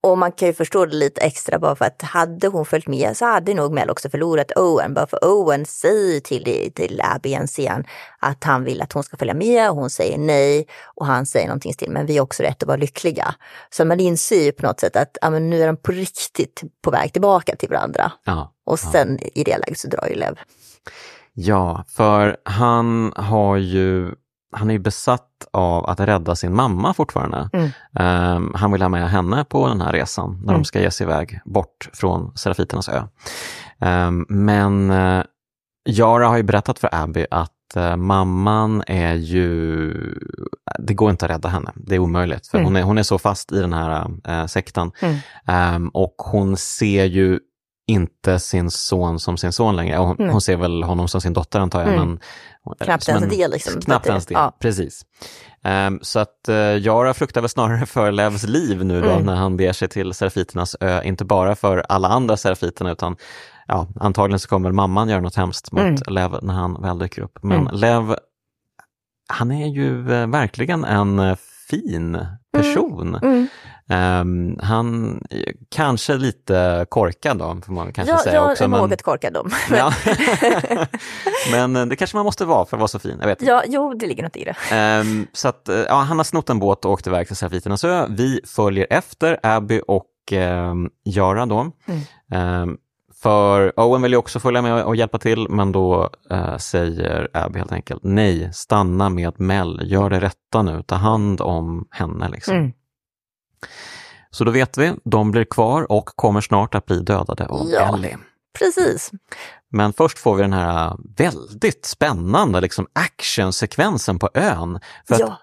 och 0.03 0.17
man 0.17 0.31
kan 0.31 0.47
ju 0.47 0.53
förstå 0.53 0.85
det 0.85 0.95
lite 0.95 1.21
extra 1.21 1.59
bara 1.59 1.75
för 1.75 1.85
att 1.85 2.01
hade 2.01 2.47
hon 2.47 2.65
följt 2.65 2.87
med 2.87 3.17
så 3.17 3.25
hade 3.25 3.53
nog 3.53 3.73
Mel 3.73 3.89
också 3.89 4.09
förlorat 4.09 4.51
Owen. 4.51 4.93
Bara 4.93 5.07
för 5.07 5.25
Owen 5.25 5.65
säger 5.65 6.19
till, 6.19 6.71
till 6.75 7.01
Abby 7.03 7.33
en 7.33 7.47
scen 7.47 7.83
att 8.19 8.43
han 8.43 8.63
vill 8.63 8.81
att 8.81 8.93
hon 8.93 9.03
ska 9.03 9.17
följa 9.17 9.33
med 9.33 9.69
och 9.69 9.75
hon 9.75 9.89
säger 9.89 10.17
nej 10.17 10.67
och 10.83 11.05
han 11.05 11.25
säger 11.25 11.47
någonting 11.47 11.73
till 11.73 11.91
men 11.91 12.05
vi 12.05 12.17
har 12.17 12.23
också 12.23 12.43
rätt 12.43 12.63
att 12.63 12.67
vara 12.67 12.77
lyckliga. 12.77 13.35
Så 13.69 13.85
man 13.85 13.99
inser 13.99 14.43
ju 14.43 14.51
på 14.51 14.65
något 14.67 14.79
sätt 14.79 14.95
att 14.95 15.17
ja, 15.21 15.29
nu 15.29 15.63
är 15.63 15.67
de 15.67 15.77
på 15.77 15.91
riktigt 15.91 16.63
på 16.81 16.91
väg 16.91 17.13
tillbaka 17.13 17.55
till 17.55 17.69
varandra. 17.69 18.11
Ja. 18.23 18.53
Och 18.65 18.79
sen 18.79 19.19
ja. 19.21 19.29
i 19.33 19.43
det 19.43 19.57
läget 19.57 19.79
så 19.79 19.87
drar 19.87 20.07
ju 20.09 20.15
Lev. 20.15 20.39
Ja, 21.33 21.85
för 21.87 22.37
han 22.43 23.13
har 23.15 23.57
ju 23.57 24.11
han 24.53 24.71
är 24.71 24.79
besatt 24.79 25.47
av 25.51 25.85
att 25.85 25.99
rädda 25.99 26.35
sin 26.35 26.55
mamma 26.55 26.93
fortfarande. 26.93 27.49
Mm. 27.53 27.69
Um, 28.37 28.53
han 28.55 28.71
vill 28.71 28.81
ha 28.81 28.89
med 28.89 29.09
henne 29.09 29.45
på 29.45 29.67
den 29.67 29.81
här 29.81 29.91
resan 29.91 30.31
när 30.31 30.43
mm. 30.43 30.55
de 30.55 30.65
ska 30.65 30.81
ge 30.81 30.91
sig 30.91 31.05
iväg 31.05 31.39
bort 31.45 31.89
från 31.93 32.37
Serafiternas 32.37 32.89
ö. 32.89 33.03
Um, 33.79 34.25
men 34.29 34.91
uh, 34.91 35.23
Jara 35.85 36.27
har 36.27 36.37
ju 36.37 36.43
berättat 36.43 36.79
för 36.79 36.89
Abby 36.91 37.25
att 37.31 37.51
uh, 37.77 37.95
mamman 37.95 38.83
är 38.87 39.13
ju, 39.13 39.93
det 40.79 40.93
går 40.93 41.11
inte 41.11 41.25
att 41.25 41.31
rädda 41.31 41.49
henne, 41.49 41.71
det 41.75 41.95
är 41.95 41.99
omöjligt 41.99 42.47
för 42.47 42.57
mm. 42.57 42.65
hon, 42.65 42.75
är, 42.75 42.83
hon 42.83 42.97
är 42.97 43.03
så 43.03 43.17
fast 43.17 43.51
i 43.51 43.59
den 43.59 43.73
här 43.73 44.07
uh, 44.29 44.45
sekten. 44.45 44.91
Um, 45.75 45.89
och 45.89 46.15
hon 46.17 46.57
ser 46.57 47.05
ju 47.05 47.39
inte 47.87 48.39
sin 48.39 48.71
son 48.71 49.19
som 49.19 49.37
sin 49.37 49.51
son 49.51 49.75
längre. 49.75 49.97
Hon, 49.97 50.29
hon 50.29 50.41
ser 50.41 50.57
väl 50.57 50.83
honom 50.83 51.07
som 51.07 51.21
sin 51.21 51.33
dotter 51.33 51.59
antar 51.59 51.81
jag. 51.81 51.93
Mm. 51.93 52.07
Men, 52.07 52.19
knappt 52.79 53.09
ens 53.09 53.29
det 53.37 53.47
liksom. 53.47 53.81
Knappt 53.81 54.07
ens 54.07 54.25
det, 54.25 54.33
ja. 54.33 54.57
precis. 54.59 55.05
Um, 55.87 55.99
så 56.01 56.19
att 56.19 56.49
uh, 56.49 56.55
Jara 56.55 57.13
fruktar 57.13 57.41
väl 57.41 57.49
snarare 57.49 57.85
för 57.85 58.11
Levs 58.11 58.43
liv 58.43 58.85
nu 58.85 59.01
då 59.01 59.09
mm. 59.09 59.25
när 59.25 59.35
han 59.35 59.57
beger 59.57 59.73
sig 59.73 59.87
till 59.89 60.13
Serafiternas 60.13 60.75
ö, 60.79 61.03
inte 61.03 61.25
bara 61.25 61.55
för 61.55 61.85
alla 61.89 62.07
andra 62.07 62.37
Serafiterna 62.37 62.91
utan 62.91 63.15
ja, 63.67 63.87
antagligen 63.99 64.39
så 64.39 64.47
kommer 64.47 64.71
mamman 64.71 65.09
göra 65.09 65.21
något 65.21 65.35
hemskt 65.35 65.71
mot 65.71 65.81
mm. 65.81 65.97
Lev 66.07 66.39
när 66.41 66.53
han 66.53 66.81
väl 66.81 66.99
dyker 66.99 67.21
upp. 67.21 67.39
Men 67.43 67.59
mm. 67.59 67.75
Lev, 67.75 68.15
han 69.27 69.51
är 69.51 69.67
ju 69.67 69.97
uh, 69.97 70.27
verkligen 70.27 70.85
en 70.85 71.19
uh, 71.19 71.35
fin 71.73 72.27
person. 72.53 73.15
Mm. 73.15 73.33
mm. 73.33 73.47
Um, 73.89 74.59
han 74.61 75.21
kanske 75.69 76.13
lite 76.13 76.85
korkad 76.89 77.37
då, 77.37 77.57
får 77.65 77.73
man 77.73 77.93
kanske 77.93 78.13
ja, 78.13 78.19
säga 78.19 78.35
jag 78.35 78.51
också. 78.51 78.63
Jag 78.63 78.67
är 78.67 78.81
men... 78.81 78.89
något 78.89 79.01
korkad 79.01 79.33
då. 79.33 79.47
ja. 79.75 79.93
men 81.51 81.75
eh, 81.75 81.85
det 81.85 81.95
kanske 81.95 82.17
man 82.17 82.25
måste 82.25 82.45
vara 82.45 82.65
för 82.65 82.77
att 82.77 82.79
vara 82.79 82.87
så 82.87 82.99
fin. 82.99 83.17
Jag 83.19 83.27
vet 83.27 83.41
ja, 83.41 83.63
jo, 83.67 83.93
det 83.93 84.07
ligger 84.07 84.23
något 84.23 84.35
i 84.35 84.43
det. 84.43 84.99
Um, 84.99 85.27
så 85.33 85.47
att, 85.47 85.69
eh, 85.69 85.75
ja, 85.75 85.95
han 85.95 86.17
har 86.17 86.23
snott 86.23 86.49
en 86.49 86.59
båt 86.59 86.85
och 86.85 86.91
åkt 86.91 87.07
iväg 87.07 87.27
till 87.27 87.35
Serafiternas 87.35 87.83
ö. 87.83 88.05
Vi 88.09 88.39
följer 88.45 88.87
efter 88.89 89.39
Abby 89.43 89.81
och 89.87 90.07
um, 90.31 90.89
Jara 91.03 91.45
då. 91.45 91.71
Mm. 92.31 92.77
För 93.23 93.79
Owen 93.79 94.01
vill 94.01 94.11
ju 94.11 94.17
också 94.17 94.39
följa 94.39 94.61
med 94.61 94.83
och 94.83 94.95
hjälpa 94.95 95.17
till, 95.17 95.49
men 95.49 95.71
då 95.71 96.09
uh, 96.31 96.57
säger 96.57 97.29
Abby 97.33 97.59
helt 97.59 97.71
enkelt 97.71 98.03
nej, 98.03 98.53
stanna 98.53 99.09
med 99.09 99.39
Mel, 99.39 99.81
gör 99.83 100.09
det 100.09 100.19
rätta 100.19 100.61
nu, 100.61 100.83
ta 100.83 100.95
hand 100.95 101.41
om 101.41 101.87
henne. 101.91 102.29
Liksom. 102.29 102.55
Mm. 102.55 102.73
Så 104.29 104.43
då 104.43 104.51
vet 104.51 104.77
vi, 104.77 104.93
de 105.03 105.31
blir 105.31 105.45
kvar 105.45 105.91
och 105.91 106.05
kommer 106.05 106.41
snart 106.41 106.75
att 106.75 106.85
bli 106.85 106.99
dödade 106.99 107.45
av 107.47 107.69
ja, 107.71 107.95
Ellie. 107.97 108.17
Precis. 108.59 109.11
Men 109.71 109.93
först 109.93 110.19
får 110.19 110.35
vi 110.35 110.41
den 110.41 110.53
här 110.53 110.97
väldigt 111.17 111.85
spännande 111.85 112.61
liksom 112.61 112.87
actionsekvensen 112.93 114.19
på 114.19 114.29
ön. 114.33 114.79
För 115.07 115.19
ja. 115.19 115.37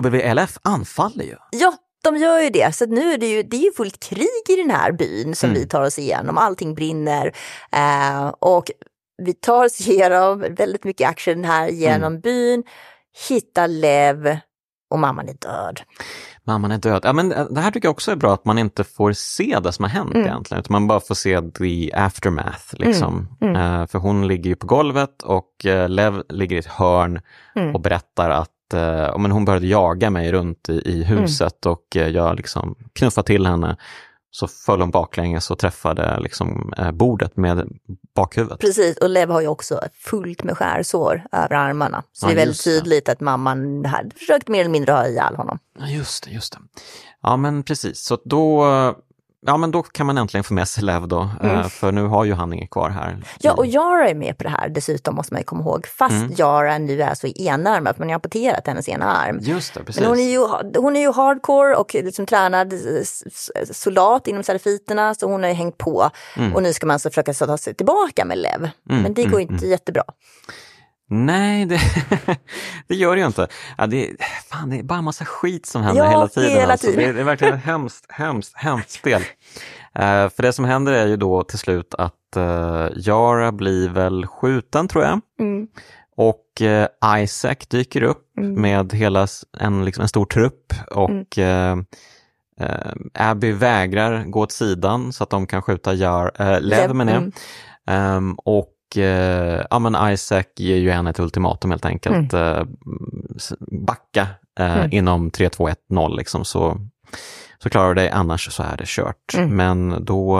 WLF 0.00 0.58
anfaller 0.62 1.24
ju. 1.24 1.36
Ja, 1.50 1.72
de 2.04 2.16
gör 2.16 2.40
ju 2.40 2.50
det. 2.50 2.74
Så 2.74 2.86
nu 2.86 3.12
är 3.12 3.18
det 3.18 3.26
ju, 3.26 3.42
det 3.42 3.56
är 3.56 3.64
ju 3.64 3.72
fullt 3.72 4.00
krig 4.00 4.42
i 4.48 4.56
den 4.56 4.70
här 4.70 4.92
byn 4.92 5.34
som 5.34 5.50
mm. 5.50 5.60
vi 5.60 5.68
tar 5.68 5.82
oss 5.82 5.98
igenom. 5.98 6.38
Allting 6.38 6.74
brinner. 6.74 7.32
Eh, 7.72 8.26
och 8.38 8.70
vi 9.22 9.34
tar 9.34 9.64
oss 9.64 9.80
igenom 9.88 10.44
väldigt 10.50 10.84
mycket 10.84 11.08
action 11.08 11.44
här 11.44 11.68
genom 11.68 12.12
mm. 12.12 12.20
byn, 12.20 12.64
hittar 13.28 13.68
Lev 13.68 14.38
och 14.90 14.98
mamman 14.98 15.28
är 15.28 15.34
död 15.34 15.80
mamman 16.46 16.70
är 16.70 16.78
död. 16.78 17.00
Ja, 17.04 17.12
men 17.12 17.32
eh, 17.32 17.44
det 17.50 17.60
här 17.60 17.70
tycker 17.70 17.86
jag 17.86 17.92
också 17.92 18.12
är 18.12 18.16
bra, 18.16 18.34
att 18.34 18.44
man 18.44 18.58
inte 18.58 18.84
får 18.84 19.12
se 19.12 19.58
det 19.62 19.72
som 19.72 19.82
har 19.82 19.90
hänt 19.90 20.14
mm. 20.14 20.26
egentligen, 20.26 20.60
utan 20.60 20.72
man 20.72 20.86
bara 20.86 21.00
får 21.00 21.14
se 21.14 21.40
the 21.42 21.92
aftermath. 21.94 22.74
Liksom. 22.74 23.28
Mm. 23.40 23.56
Mm. 23.56 23.80
Uh, 23.80 23.86
för 23.86 23.98
hon 23.98 24.28
ligger 24.28 24.50
ju 24.50 24.56
på 24.56 24.66
golvet 24.66 25.22
och 25.22 25.50
uh, 25.66 25.88
Lev 25.88 26.22
ligger 26.28 26.56
i 26.56 26.58
ett 26.58 26.66
hörn 26.66 27.20
mm. 27.56 27.74
och 27.74 27.80
berättar 27.80 28.30
att 28.30 28.50
uh, 28.74 29.18
men 29.18 29.30
hon 29.30 29.44
började 29.44 29.66
jaga 29.66 30.10
mig 30.10 30.32
runt 30.32 30.68
i, 30.68 30.72
i 30.72 31.04
huset 31.04 31.66
och 31.66 31.86
jag 31.90 32.36
liksom 32.36 32.74
knuffade 32.92 33.26
till 33.26 33.46
henne 33.46 33.76
så 34.34 34.48
föll 34.48 34.80
hon 34.80 34.90
baklänges 34.90 35.50
och 35.50 35.58
träffade 35.58 36.20
liksom, 36.20 36.72
eh, 36.78 36.90
bordet 36.90 37.36
med 37.36 37.68
bakhuvudet. 38.14 38.60
Precis, 38.60 38.96
och 38.96 39.08
Lev 39.08 39.30
har 39.30 39.40
ju 39.40 39.46
också 39.46 39.80
fullt 39.92 40.44
med 40.44 40.58
skärsår 40.58 41.26
över 41.32 41.52
armarna. 41.54 42.02
Så 42.12 42.26
ja, 42.26 42.28
det 42.28 42.34
är 42.34 42.36
väldigt 42.36 42.64
tydligt 42.64 43.06
det. 43.06 43.12
att 43.12 43.20
mamman 43.20 43.84
hade 43.84 44.10
försökt 44.10 44.48
mer 44.48 44.60
eller 44.60 44.70
mindre 44.70 44.92
ha 44.92 45.06
ihjäl 45.06 45.36
honom. 45.36 45.58
Ja, 45.78 45.86
just 45.86 46.24
det, 46.24 46.30
just 46.30 46.52
det. 46.52 46.58
Ja, 47.22 47.36
men 47.36 47.62
precis. 47.62 48.04
Så 48.04 48.18
då 48.24 48.64
ja 49.46 49.56
men 49.56 49.70
då 49.70 49.82
kan 49.82 50.06
man 50.06 50.18
äntligen 50.18 50.44
få 50.44 50.54
med 50.54 50.68
sig 50.68 50.84
Lev 50.84 51.08
då, 51.08 51.30
eh, 51.42 51.50
mm. 51.50 51.70
för 51.70 51.92
nu 51.92 52.02
har 52.02 52.24
ju 52.24 52.34
han 52.34 52.52
inget 52.52 52.70
kvar 52.70 52.90
här. 52.90 53.22
Ja, 53.40 53.52
och 53.52 53.66
Yara 53.66 54.08
är 54.08 54.14
med 54.14 54.38
på 54.38 54.44
det 54.44 54.50
här 54.50 54.68
dessutom 54.68 55.14
måste 55.14 55.34
man 55.34 55.40
ju 55.40 55.44
komma 55.44 55.62
ihåg, 55.62 55.86
fast 55.86 56.12
mm. 56.12 56.32
Yara 56.38 56.78
nu 56.78 57.02
är 57.02 57.14
så 57.14 57.26
enarmad, 57.26 57.98
man 57.98 58.08
har 58.08 58.14
amputerat 58.14 58.66
hennes 58.66 58.88
ena 58.88 59.16
arm. 59.16 59.38
Just 59.40 59.74
det, 59.74 59.84
precis. 59.84 60.00
Men 60.00 60.10
hon 60.10 60.18
är 60.18 60.30
ju, 60.30 60.38
hon 60.80 60.96
är 60.96 61.00
ju 61.00 61.12
hardcore 61.12 61.74
och 61.76 61.94
liksom 61.94 62.26
tränad 62.26 62.74
soldat 63.72 64.26
inom 64.26 64.42
Serafiterna, 64.42 65.14
så 65.14 65.30
hon 65.30 65.42
har 65.42 65.50
ju 65.50 65.54
hängt 65.54 65.78
på. 65.78 66.10
Mm. 66.36 66.54
Och 66.54 66.62
nu 66.62 66.72
ska 66.72 66.86
man 66.86 66.94
alltså 66.94 67.10
försöka 67.10 67.32
ta 67.32 67.58
sig 67.58 67.74
tillbaka 67.74 68.24
med 68.24 68.38
Lev, 68.38 68.68
mm, 68.90 69.02
men 69.02 69.14
det 69.14 69.22
går 69.22 69.40
mm, 69.40 69.40
inte 69.40 69.54
mm. 69.54 69.70
jättebra. 69.70 70.04
Nej, 71.10 71.66
det, 71.66 71.80
det, 72.88 72.94
gör 72.94 73.14
det 73.16 73.20
ju 73.20 73.26
inte. 73.26 73.48
Ja, 73.78 73.86
det, 73.86 74.16
fan, 74.50 74.70
det 74.70 74.78
är 74.78 74.82
bara 74.82 74.98
en 74.98 75.04
massa 75.04 75.24
skit 75.24 75.66
som 75.66 75.82
händer 75.82 76.04
ja, 76.04 76.10
hela 76.10 76.28
tiden. 76.28 76.50
Hela 76.50 76.72
alltså. 76.72 76.86
tiden. 76.86 77.02
Det, 77.02 77.08
är, 77.08 77.14
det 77.14 77.20
är 77.20 77.24
verkligen 77.24 77.54
ett 77.54 77.64
hemskt, 77.64 78.06
hemskt, 78.08 78.52
hemskt 78.56 78.90
spel. 78.90 79.20
Uh, 79.98 80.28
för 80.28 80.42
det 80.42 80.52
som 80.52 80.64
händer 80.64 80.92
är 80.92 81.06
ju 81.06 81.16
då 81.16 81.42
till 81.42 81.58
slut 81.58 81.94
att 81.94 82.36
uh, 82.36 82.88
Jara 82.96 83.52
blir 83.52 83.88
väl 83.88 84.26
skjuten 84.26 84.88
tror 84.88 85.04
jag. 85.04 85.20
Mm. 85.40 85.68
Och 86.16 86.46
uh, 86.60 87.22
Isaac 87.22 87.56
dyker 87.68 88.02
upp 88.02 88.38
mm. 88.38 88.60
med 88.60 88.92
hela 88.92 89.26
en, 89.58 89.84
liksom, 89.84 90.02
en 90.02 90.08
stor 90.08 90.26
trupp 90.26 90.72
och 90.90 91.38
mm. 91.38 91.86
Abby 93.14 93.52
vägrar 93.52 94.24
gå 94.24 94.40
åt 94.40 94.52
sidan 94.52 95.12
så 95.12 95.24
att 95.24 95.30
de 95.30 95.46
kan 95.46 95.62
skjuta 95.62 95.94
Jar, 95.94 96.30
äh, 96.38 96.60
Lev 96.60 96.94
med 96.94 97.06
det. 97.06 97.32
Um, 97.92 98.34
och 98.34 98.73
eh, 98.96 99.66
ja, 99.70 99.78
men 99.78 100.12
Isaac 100.12 100.46
ger 100.56 100.76
ju 100.76 100.90
henne 100.90 101.10
ett 101.10 101.20
ultimatum 101.20 101.70
helt 101.70 101.84
enkelt. 101.84 102.32
Mm. 102.32 102.56
Eh, 102.58 102.64
backa 103.86 104.26
eh, 104.58 104.78
mm. 104.78 104.92
inom 104.92 105.30
3, 105.30 105.48
2, 105.48 105.68
1, 105.68 105.78
0 105.90 106.16
liksom, 106.16 106.44
så, 106.44 106.80
så 107.58 107.70
klarar 107.70 107.88
du 107.88 107.94
dig, 107.94 108.10
annars 108.10 108.52
så 108.52 108.62
är 108.62 108.76
det 108.76 108.86
kört. 108.86 109.34
Mm. 109.34 109.56
Men 109.56 110.04
då, 110.04 110.38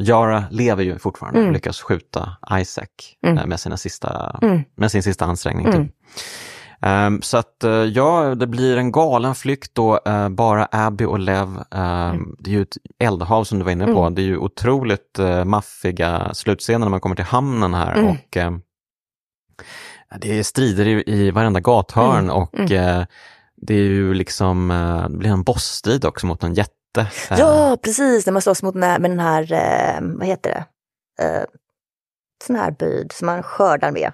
Jara 0.00 0.44
lever 0.50 0.82
ju 0.82 0.98
fortfarande 0.98 1.38
och 1.38 1.44
mm. 1.44 1.54
lyckas 1.54 1.80
skjuta 1.80 2.36
Isaac 2.60 2.88
mm. 3.26 3.38
eh, 3.38 3.46
med, 3.46 3.60
sina 3.60 3.76
sista, 3.76 4.38
mm. 4.42 4.62
med 4.76 4.90
sin 4.90 5.02
sista 5.02 5.24
ansträngning. 5.24 5.72
Typ. 5.72 5.92
Um, 6.80 7.22
så 7.22 7.36
att 7.36 7.64
uh, 7.64 7.70
ja, 7.70 8.34
det 8.34 8.46
blir 8.46 8.76
en 8.76 8.92
galen 8.92 9.34
flykt 9.34 9.74
då, 9.74 10.00
uh, 10.08 10.28
bara 10.28 10.68
Abby 10.72 11.04
och 11.04 11.18
Lev. 11.18 11.48
Uh, 11.48 11.60
mm. 11.80 12.36
Det 12.38 12.50
är 12.50 12.54
ju 12.54 12.62
ett 12.62 12.76
eldhav 12.98 13.44
som 13.44 13.58
du 13.58 13.64
var 13.64 13.72
inne 13.72 13.86
på. 13.86 14.00
Mm. 14.00 14.14
Det 14.14 14.22
är 14.22 14.26
ju 14.26 14.38
otroligt 14.38 15.18
uh, 15.18 15.44
maffiga 15.44 16.34
slutscener 16.34 16.78
när 16.78 16.88
man 16.90 17.00
kommer 17.00 17.16
till 17.16 17.24
hamnen 17.24 17.74
här. 17.74 17.94
Mm. 17.94 18.10
och 18.10 18.36
uh, 18.36 18.58
Det 20.20 20.38
är 20.38 20.42
strider 20.42 20.86
i, 20.86 21.04
i 21.06 21.30
varenda 21.30 21.60
gathörn 21.60 22.24
mm. 22.24 22.36
och 22.36 22.54
mm. 22.54 23.06
det 23.56 23.74
är 23.74 23.78
ju 23.78 24.14
liksom, 24.14 24.68
det 25.10 25.18
blir 25.18 25.30
en 25.30 25.42
bossstrid 25.42 26.04
också 26.04 26.26
mot 26.26 26.42
en 26.42 26.54
jätte. 26.54 27.06
Ja, 27.30 27.76
precis, 27.82 28.26
när 28.26 28.32
man 28.32 28.42
slåss 28.42 28.62
mot 28.62 28.74
här, 28.74 28.98
med 28.98 29.10
den 29.10 29.20
här, 29.20 29.48
vad 30.00 30.26
heter 30.26 30.50
det? 30.50 30.64
Sån 32.42 32.56
här 32.56 32.70
böjd 32.70 33.12
som 33.12 33.26
man 33.26 33.42
skördar 33.42 33.92
med. 33.92 34.12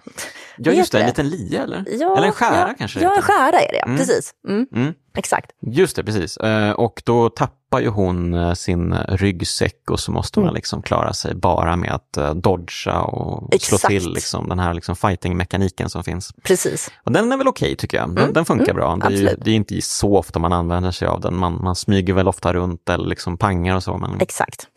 Ja 0.56 0.72
just 0.72 0.92
det, 0.92 1.00
en 1.00 1.06
liten 1.06 1.28
lia 1.28 1.62
eller? 1.62 1.84
Ja, 1.88 2.16
eller 2.16 2.26
en 2.26 2.32
skära 2.32 2.68
ja, 2.68 2.74
kanske? 2.78 3.00
Ja, 3.00 3.16
en 3.16 3.22
skära 3.22 3.60
är 3.60 3.72
det, 3.72 3.78
mm. 3.78 3.96
precis. 3.96 4.30
Mm. 4.48 4.66
Mm. 4.74 4.94
Exakt. 5.16 5.50
Just 5.60 5.96
det, 5.96 6.04
precis. 6.04 6.36
Eh, 6.36 6.70
och 6.70 7.02
då 7.04 7.28
tappar 7.28 7.80
ju 7.80 7.88
hon 7.88 8.34
eh, 8.34 8.52
sin 8.52 8.94
ryggsäck 8.94 9.90
och 9.90 10.00
så 10.00 10.12
måste 10.12 10.38
man 10.38 10.48
mm. 10.48 10.54
liksom 10.54 10.82
klara 10.82 11.12
sig 11.12 11.34
bara 11.34 11.76
med 11.76 11.92
att 11.92 12.16
eh, 12.16 12.34
dodga 12.34 13.00
och 13.00 13.54
Exakt. 13.54 13.80
slå 13.80 13.88
till 13.88 14.12
liksom, 14.12 14.48
den 14.48 14.58
här 14.58 14.74
liksom 14.74 14.96
fighting-mekaniken 14.96 15.90
som 15.90 16.04
finns. 16.04 16.34
Precis. 16.42 16.90
Och 17.04 17.12
den 17.12 17.32
är 17.32 17.36
väl 17.36 17.48
okej 17.48 17.66
okay, 17.66 17.76
tycker 17.76 17.96
jag. 17.96 18.08
Den, 18.08 18.18
mm. 18.18 18.32
den 18.32 18.44
funkar 18.44 18.72
mm. 18.72 18.76
bra. 18.76 18.96
Det 18.96 19.14
är, 19.14 19.20
ju, 19.20 19.36
det 19.44 19.50
är, 19.50 19.54
inte 19.54 19.82
så 19.82 20.16
ofta 20.16 20.38
man 20.38 20.52
använder 20.52 20.90
sig 20.90 21.08
av 21.08 21.20
den. 21.20 21.36
Man, 21.36 21.58
man 21.62 21.76
smyger 21.76 22.14
väl 22.14 22.28
ofta 22.28 22.52
runt 22.52 22.88
eller 22.88 23.08
liksom 23.08 23.38
pangar 23.38 23.76
och 23.76 23.82
så. 23.82 23.96
Men... 23.96 24.20
Exakt. 24.20 24.68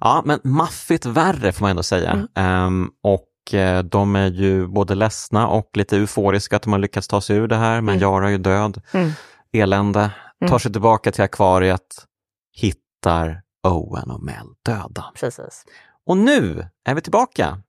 Ja, 0.00 0.22
men 0.24 0.40
maffigt 0.44 1.06
värre 1.06 1.52
får 1.52 1.60
man 1.60 1.70
ändå 1.70 1.82
säga. 1.82 2.26
Mm. 2.34 2.66
Um, 2.66 2.90
och 3.02 3.54
uh, 3.54 3.78
de 3.78 4.16
är 4.16 4.30
ju 4.30 4.66
både 4.66 4.94
ledsna 4.94 5.48
och 5.48 5.70
lite 5.74 5.96
euforiska 5.96 6.56
att 6.56 6.62
de 6.62 6.72
har 6.72 6.78
lyckats 6.78 7.08
ta 7.08 7.20
sig 7.20 7.36
ur 7.36 7.48
det 7.48 7.56
här, 7.56 7.80
men 7.80 7.94
mm. 7.94 8.02
Jara 8.02 8.26
är 8.26 8.30
ju 8.30 8.38
död. 8.38 8.82
Mm. 8.92 9.10
Elände. 9.52 10.10
Tar 10.40 10.46
mm. 10.46 10.58
sig 10.58 10.72
tillbaka 10.72 11.12
till 11.12 11.24
akvariet, 11.24 12.06
hittar 12.52 13.42
Owen 13.68 14.10
och 14.10 14.22
Mel 14.22 14.46
döda. 14.64 15.12
Precis. 15.14 15.64
Och 16.06 16.16
nu 16.16 16.68
är 16.84 16.94
vi 16.94 17.00
tillbaka. 17.00 17.62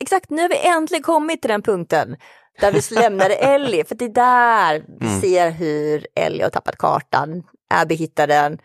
Exakt, 0.00 0.30
nu 0.30 0.42
har 0.42 0.48
vi 0.48 0.68
äntligen 0.68 1.02
kommit 1.02 1.42
till 1.42 1.50
den 1.50 1.62
punkten 1.62 2.16
där 2.60 2.72
vi 2.72 2.94
lämnade 2.94 3.34
Ellie, 3.54 3.84
för 3.84 3.94
det 3.94 4.04
är 4.04 4.08
där 4.08 4.84
vi 5.00 5.06
mm. 5.06 5.20
ser 5.20 5.50
hur 5.50 6.06
Ellie 6.14 6.42
har 6.42 6.50
tappat 6.50 6.76
kartan. 6.76 7.42
Abby 7.74 7.94
hittar 7.94 8.26
den, 8.26 8.58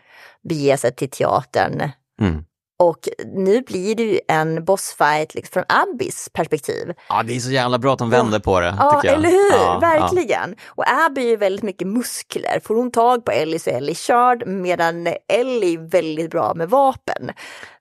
beger 0.50 0.78
sig 0.78 0.96
till 0.96 1.10
teatern. 1.10 1.92
Mm 2.22 2.44
Och 2.80 3.10
nu 3.26 3.62
blir 3.62 3.96
det 3.96 4.04
ju 4.04 4.20
en 4.28 4.66
bossfight 4.66 5.36
liksom, 5.36 5.54
från 5.54 5.64
Abbys 5.68 6.30
perspektiv. 6.34 6.94
Ja, 7.10 7.24
det 7.24 7.36
är 7.36 7.40
så 7.40 7.52
jävla 7.52 7.78
bra 7.78 7.94
att 7.94 8.00
de 8.00 8.10
vänder 8.10 8.40
på 8.40 8.60
det. 8.60 8.76
Ja, 8.80 9.02
jag. 9.04 9.14
eller 9.14 9.30
hur? 9.30 9.52
Ja, 9.52 9.80
Verkligen. 9.80 10.56
Och 10.66 10.84
Abby 11.06 11.22
är 11.22 11.30
ju 11.30 11.38
väldigt 11.38 11.64
mycket 11.64 11.88
muskler. 11.88 12.60
Får 12.64 12.76
hon 12.76 12.92
tag 12.92 13.26
på 13.26 13.32
Ellie 13.32 13.60
så 13.60 13.70
är 13.70 13.74
Ellie 13.74 13.96
körd, 13.96 14.48
medan 14.48 15.08
Ellie 15.28 15.74
är 15.74 15.90
väldigt 15.90 16.32
bra 16.32 16.54
med 16.54 16.70
vapen. 16.70 17.32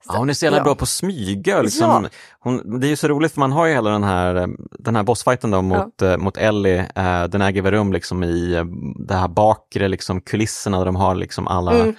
Ja, 0.08 0.18
hon 0.18 0.30
är 0.30 0.34
så 0.34 0.44
jävla 0.44 0.58
Ja. 0.58 0.64
bra 0.64 0.74
på 0.74 0.82
att 0.82 0.88
smyga. 0.88 1.62
Liksom. 1.62 2.02
Ja. 2.04 2.08
Hon, 2.40 2.80
det 2.80 2.86
är 2.86 2.88
ju 2.88 2.96
så 2.96 3.08
roligt 3.08 3.32
för 3.32 3.40
man 3.40 3.52
har 3.52 3.66
ju 3.66 3.72
hela 3.72 3.90
den 3.90 4.04
här, 4.04 4.34
eh, 4.34 4.46
den 4.78 4.96
här 4.96 5.02
bossfighten 5.02 5.50
då 5.50 5.62
mot, 5.62 6.02
eh, 6.02 6.16
mot 6.16 6.36
Ellie. 6.36 6.78
Eh, 6.94 7.24
den 7.24 7.42
äger 7.42 7.62
väl 7.62 7.72
rum 7.72 7.92
liksom 7.92 8.24
i 8.24 8.64
det 9.08 9.14
här 9.14 9.28
bakre 9.28 9.88
liksom, 9.88 10.20
kulisserna 10.20 10.78
där 10.78 10.84
de 10.86 10.96
har 10.96 11.14
liksom 11.14 11.48
alla 11.48 11.72
Mm. 11.74 11.94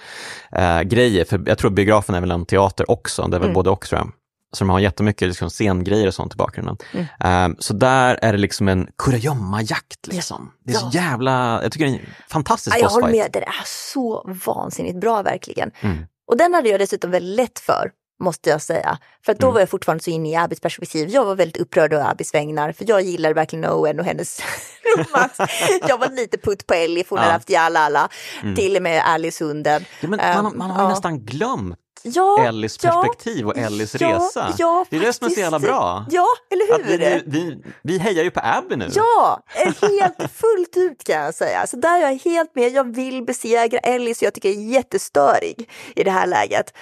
eh, 0.52 0.82
grejer. 0.82 1.24
För 1.24 1.42
jag 1.46 1.58
tror 1.58 1.70
biografen 1.70 2.14
är 2.14 2.20
väl 2.20 2.30
en 2.30 2.46
teater 2.46 2.90
också, 2.90 3.22
det 3.22 3.36
är 3.36 3.40
väl 3.40 3.48
Mm. 3.48 3.54
både 3.54 3.70
och 3.70 3.80
tror 3.86 3.98
jag. 4.00 4.10
Så 4.52 4.64
de 4.64 4.70
har 4.70 4.78
jättemycket 4.80 5.28
liksom, 5.28 5.50
scengrejer 5.50 6.06
och 6.06 6.14
sånt 6.14 6.34
i 6.34 6.36
bakgrunden. 6.36 6.76
Mm. 6.92 7.52
Eh, 7.52 7.56
så 7.58 7.74
där 7.74 8.18
är 8.22 8.32
det 8.32 8.38
liksom 8.38 8.68
en 8.68 8.88
kurragömma-jakt. 8.98 10.06
Liksom. 10.06 10.50
Det 10.64 10.72
är 10.72 10.76
så 10.76 10.90
Ja. 10.92 11.00
jävla, 11.00 11.62
jag 11.62 11.72
tycker 11.72 11.86
det 11.86 11.92
är 11.92 11.94
en 11.94 12.06
fantastisk 12.30 12.76
Ja, 12.76 12.80
jag 12.80 12.86
bossfight. 12.86 13.02
håller 13.04 13.22
med, 13.22 13.30
den 13.32 13.42
är 13.42 13.62
så 13.92 14.30
vansinnigt 14.46 15.00
bra 15.00 15.22
verkligen. 15.22 15.70
Mm. 15.80 15.98
Och 16.30 16.36
den 16.36 16.54
hade 16.54 16.68
jag 16.68 16.80
dessutom 16.80 17.10
väldigt 17.10 17.36
lätt 17.36 17.58
för, 17.58 17.90
måste 18.20 18.50
jag 18.50 18.62
säga. 18.62 18.98
För 19.26 19.34
då 19.34 19.46
Mm. 19.46 19.54
var 19.54 19.60
jag 19.60 19.70
fortfarande 19.70 20.04
så 20.04 20.10
inne 20.10 20.30
i 20.30 20.36
Abbys 20.36 20.60
perspektiv. 20.60 21.08
Jag 21.08 21.24
var 21.24 21.34
väldigt 21.34 21.62
upprörd 21.62 21.92
över 21.92 22.10
Abbys 22.10 22.34
vägnar, 22.34 22.72
för 22.72 22.84
jag 22.88 23.02
gillade 23.02 23.34
verkligen 23.34 23.64
Owen 23.64 24.00
och 24.00 24.04
hennes 24.06 24.40
romans. 24.96 25.50
jag 25.88 25.98
var 25.98 26.08
lite 26.08 26.38
putt 26.38 26.66
på 26.66 26.74
Ellie, 26.74 27.04
hade 27.10 27.42
Ja. 27.46 27.60
alla. 27.60 28.08
Mm. 28.42 28.54
Till 28.56 28.76
och 28.76 28.82
med 28.82 29.02
Alice 29.06 29.44
hunden. 29.44 29.84
Ja, 30.00 30.08
man, 30.08 30.20
Ehm, 30.20 30.52
man 30.58 30.70
har 30.70 30.78
ju 30.80 30.84
ja. 30.84 30.88
nästan 30.90 31.24
glömt 31.24 31.78
Ja, 32.02 32.44
Ellis 32.46 32.78
perspektiv 32.78 33.46
och 33.46 33.58
Ellis 33.58 33.94
resa. 33.94 34.54
Det 34.90 34.96
är 34.96 35.00
det 35.00 35.12
som 35.12 35.26
är 35.26 35.30
så 35.30 35.40
jävla 35.40 35.58
bra. 35.58 36.06
Ja, 36.10 36.26
eller 36.50 36.78
hur? 36.78 36.98
vi, 36.98 37.22
vi, 37.26 37.62
vi 37.82 37.98
hejar 37.98 38.24
ju 38.24 38.30
på 38.30 38.40
Abby 38.44 38.76
nu. 38.76 38.88
Ja, 38.94 39.42
eh, 39.54 39.72
helt 39.90 40.16
fullt 40.32 40.76
ut 40.76 41.04
kan 41.04 41.16
jag 41.16 41.34
säga. 41.34 41.66
Så 41.66 41.76
där 41.76 41.98
är 41.98 42.02
jag 42.10 42.18
helt 42.24 42.54
med. 42.54 42.72
Jag 42.72 42.94
vill 42.94 43.24
besegra 43.24 43.78
Ellie 43.78 44.14
så 44.14 44.24
jag 44.24 44.34
tycker 44.34 44.48
jag 44.48 44.58
är 44.58 44.62
jättestörig 44.62 45.70
i 45.96 46.04
det 46.04 46.10
här 46.10 46.26
läget. 46.26 46.72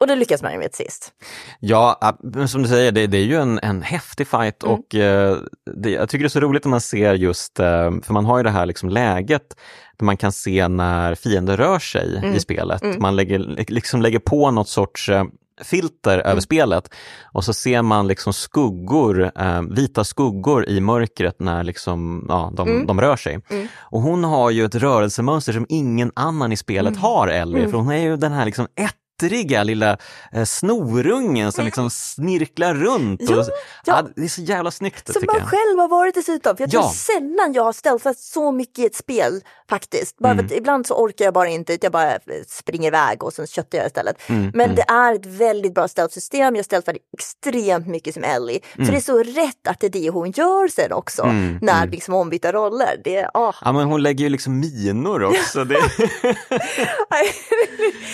Och 0.00 0.06
det 0.06 0.16
lyckas 0.16 0.42
man 0.42 0.52
ju 0.52 0.58
med 0.58 0.72
till 0.72 0.84
sist. 0.84 1.12
Ja, 1.60 2.18
men 2.22 2.48
som 2.48 2.62
du 2.62 2.68
säger, 2.68 2.92
det, 2.92 3.06
det 3.06 3.18
är 3.18 3.24
ju 3.24 3.36
en, 3.36 3.58
en 3.62 3.82
häftig 3.82 4.26
fight 4.28 4.62
Mm. 4.64 4.74
och 4.74 4.94
eh, 4.94 5.36
det, 5.76 5.90
jag 5.90 6.08
tycker 6.08 6.22
det 6.24 6.26
är 6.26 6.28
så 6.28 6.40
roligt 6.40 6.64
när 6.64 6.70
man 6.70 6.80
ser 6.80 7.14
just, 7.14 7.60
eh, 7.60 7.90
för 8.02 8.12
man 8.12 8.24
har 8.24 8.36
ju 8.38 8.42
det 8.44 8.50
här 8.50 8.66
liksom 8.66 8.88
läget 8.88 9.42
där 9.96 10.04
man 10.04 10.16
kan 10.16 10.32
se 10.32 10.68
när 10.68 11.14
fiender 11.14 11.56
rör 11.56 11.78
sig 11.78 12.16
Mm. 12.18 12.34
i 12.34 12.40
spelet. 12.40 12.82
Mm. 12.82 12.96
Man 13.02 13.16
lägger, 13.16 13.38
liksom 13.68 14.02
lägger 14.02 14.18
på 14.18 14.50
något 14.50 14.68
sorts 14.68 15.08
eh, 15.08 15.24
filter 15.62 16.18
över 16.18 16.30
Mm. 16.30 16.40
spelet 16.40 16.90
och 17.32 17.44
så 17.44 17.52
ser 17.52 17.82
man 17.82 18.06
liksom 18.08 18.32
skuggor, 18.32 19.32
eh, 19.38 19.62
vita 19.70 20.04
skuggor 20.04 20.66
i 20.68 20.80
mörkret 20.80 21.40
när 21.40 21.64
liksom, 21.64 22.26
ja, 22.28 22.52
de, 22.56 22.68
Mm. 22.68 22.86
de 22.86 23.00
rör 23.00 23.16
sig. 23.16 23.40
Mm. 23.50 23.68
Och 23.78 24.00
hon 24.00 24.24
har 24.24 24.50
ju 24.50 24.64
ett 24.64 24.74
rörelsemönster 24.74 25.52
som 25.52 25.66
ingen 25.68 26.12
annan 26.16 26.52
i 26.52 26.56
spelet 26.56 26.96
har, 26.96 27.28
Ellie, 27.28 27.68
för 27.68 27.78
hon 27.78 27.90
är 27.90 28.02
ju 28.02 28.16
den 28.16 28.32
här 28.32 28.44
liksom 28.44 28.66
ettriga 29.16 29.62
lilla 29.64 29.96
eh, 30.32 30.44
snorungen 30.44 31.52
som 31.52 31.64
liksom 31.64 31.90
snirklar 31.90 32.74
runt. 32.74 33.20
Ja, 33.30 33.36
och, 33.40 33.46
ja. 33.84 34.02
det 34.16 34.24
är 34.24 34.28
så 34.28 34.40
jävla 34.42 34.70
snyggt 34.70 35.12
Som 35.12 35.22
man 35.26 35.36
jag. 35.38 35.48
själv 35.48 35.78
har 35.78 35.88
varit 35.88 36.14
dessutom. 36.14 36.56
För 36.56 36.62
jag 36.64 36.70
tror 36.70 36.82
Ja. 36.82 36.90
sällan 36.90 37.52
jag 37.52 37.62
har 37.62 37.72
stealthat 37.72 38.18
så 38.18 38.52
mycket 38.52 38.78
i 38.78 38.86
ett 38.86 38.94
spel 38.94 39.40
faktiskt. 39.68 40.18
Bara 40.18 40.32
Mm. 40.32 40.48
för 40.48 40.56
ibland 40.56 40.86
så 40.86 40.94
orkar 40.94 41.24
jag 41.24 41.34
bara 41.34 41.48
inte, 41.48 41.78
jag 41.80 41.92
bara 41.92 42.18
springer 42.48 42.88
iväg 42.88 43.22
och 43.22 43.32
sen 43.32 43.46
köttar 43.46 43.78
jag 43.78 43.86
istället. 43.86 44.16
Mm, 44.28 44.50
Men 44.54 44.60
mm. 44.70 44.76
det 44.76 44.82
är 44.88 45.14
ett 45.14 45.26
väldigt 45.26 45.74
bra 45.74 45.88
stealth-system. 45.88 46.56
Jag 46.56 46.64
stealthade 46.64 46.98
extremt 47.18 47.86
mycket 47.86 48.14
som 48.14 48.24
Ellie. 48.24 48.60
Så 48.76 48.82
det 48.82 48.96
är 48.96 49.00
så 49.00 49.18
rätt 49.18 49.66
att 49.68 49.80
det 49.80 49.86
är 49.86 49.90
det 49.90 50.10
hon 50.10 50.30
gör 50.30 50.68
sen 50.68 50.92
också. 50.92 51.22
Mm, 51.22 51.58
när 51.62 51.76
mm. 51.82 51.90
liksom 51.90 52.14
ombytta 52.14 52.52
roller. 52.52 53.00
Det 53.04 53.30
ah. 53.34 53.52
Ja, 53.64 53.72
men 53.72 53.86
hon 53.86 54.02
lägger 54.02 54.24
ju 54.24 54.28
liksom 54.30 54.60
minor 54.60 55.24
också. 55.30 55.64
Det... 55.64 55.76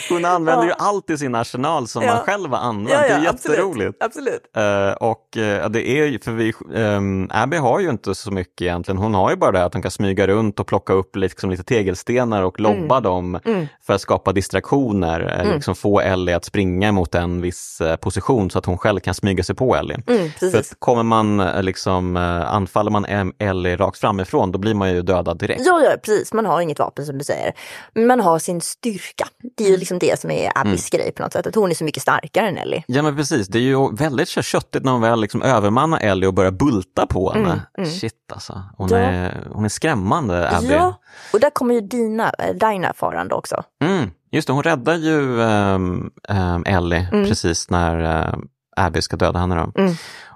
hon 0.08 0.24
använder 0.24 0.64
ju 0.64 0.70
Ja. 0.70 0.91
Allt 0.92 1.10
i 1.10 1.18
sin 1.18 1.34
arsenal 1.34 1.88
som 1.88 2.02
Ja. 2.02 2.14
man 2.14 2.24
själv 2.24 2.50
har 2.50 2.58
använt. 2.58 2.90
Ja, 2.90 3.00
det 3.00 3.08
ja, 3.08 3.14
är 3.14 3.28
absolut. 3.28 3.56
jätteroligt. 3.58 4.02
Absolut. 4.02 4.42
Eh, 4.56 4.92
och 4.92 5.28
ja, 5.34 5.68
det 5.68 5.88
är 5.88 6.04
ju, 6.06 6.18
för 6.18 6.32
vi, 6.32 6.52
um, 6.74 7.28
Abby 7.32 7.56
har 7.56 7.80
ju 7.80 7.90
inte 7.90 8.14
så 8.14 8.30
mycket 8.30 8.62
egentligen. 8.62 8.98
Hon 8.98 9.14
har 9.14 9.30
ju 9.30 9.36
bara 9.36 9.52
det 9.52 9.64
att 9.64 9.72
hon 9.72 9.82
kan 9.82 9.90
smyga 9.90 10.26
runt 10.26 10.60
och 10.60 10.66
plocka 10.66 10.92
upp 10.92 11.16
liksom, 11.16 11.50
lite 11.50 11.64
tegelstenar 11.64 12.42
och 12.42 12.60
lobba 12.60 13.00
dem 13.00 13.38
Mm. 13.44 13.66
för 13.86 13.92
att 13.94 14.00
skapa 14.00 14.32
distraktioner. 14.32 15.20
Mm. 15.20 15.54
Liksom 15.54 15.74
få 15.74 16.00
Ellie 16.00 16.34
att 16.34 16.44
springa 16.44 16.92
mot 16.92 17.14
en 17.14 17.40
viss 17.40 17.80
eh, 17.80 17.96
position 17.96 18.50
så 18.50 18.58
att 18.58 18.66
hon 18.66 18.78
själv 18.78 19.00
kan 19.00 19.14
smyga 19.14 19.44
sig 19.44 19.54
på 19.56 19.76
Ellie. 19.76 19.96
Mm, 20.06 20.30
För 20.30 20.74
kommer 20.78 21.02
man 21.02 21.36
liksom, 21.60 22.16
anfaller 22.46 22.90
man 22.90 23.32
Ellie 23.38 23.76
rakt 23.76 23.98
framifrån, 23.98 24.52
då 24.52 24.58
blir 24.58 24.74
man 24.74 24.90
ju 24.94 25.02
dödad 25.02 25.38
direkt. 25.38 25.62
Ja, 25.66 25.80
ja, 25.84 25.90
precis. 26.04 26.32
Man 26.32 26.46
har 26.46 26.60
inget 26.60 26.78
vapen 26.78 27.06
som 27.06 27.18
du 27.18 27.24
säger. 27.24 27.52
Man 27.94 28.20
har 28.20 28.38
sin 28.38 28.60
styrka. 28.60 29.24
Det 29.56 29.62
är 29.64 29.66
Mm. 29.66 29.72
ju 29.72 29.78
liksom 29.78 29.98
det 29.98 30.20
som 30.20 30.30
är 30.30 30.52
Abbys 30.54 30.81
grej 30.90 31.12
på 31.12 31.22
något 31.22 31.32
sätt. 31.32 31.46
Att 31.46 31.54
hon 31.54 31.70
är 31.70 31.74
så 31.74 31.84
mycket 31.84 32.02
starkare 32.02 32.48
än 32.48 32.58
Ellie. 32.58 32.84
Ja 32.86 33.02
men 33.02 33.16
precis, 33.16 33.48
det 33.48 33.58
är 33.58 33.62
ju 33.62 33.92
väldigt 33.96 34.28
köttigt 34.28 34.84
när 34.84 34.92
hon 34.92 35.00
väl 35.00 35.20
liksom 35.20 35.42
övermannar 35.42 35.98
Ellie 36.00 36.26
och 36.26 36.34
börjar 36.34 36.50
bulta 36.50 37.06
på 37.06 37.32
henne. 37.32 37.48
Mm, 37.50 37.60
mm. 37.78 37.90
Shit 37.90 38.14
alltså, 38.32 38.62
hon, 38.76 38.88
Ja. 38.88 38.96
är, 38.96 39.48
hon 39.52 39.64
är 39.64 39.68
skrämmande 39.68 40.50
Abby. 40.56 40.72
Ja, 40.72 40.94
och 41.32 41.40
där 41.40 41.50
kommer 41.50 41.74
ju 41.74 41.80
Dina, 41.80 42.32
äh, 42.38 42.54
Dinah 42.54 42.92
farande 42.94 43.34
också. 43.34 43.62
Mm, 43.84 44.10
just 44.32 44.46
det, 44.46 44.52
hon 44.52 44.62
räddar 44.62 44.94
ju 44.94 45.18
um, 45.40 46.10
um, 46.28 46.64
Ellie 46.66 47.08
Mm. 47.12 47.28
precis 47.28 47.70
när 47.70 48.26
uh, 48.28 48.34
Abby 48.76 49.02
ska 49.02 49.16
döda 49.16 49.38
henne. 49.38 49.54
Då. 49.74 49.82
Mm. 49.82 49.94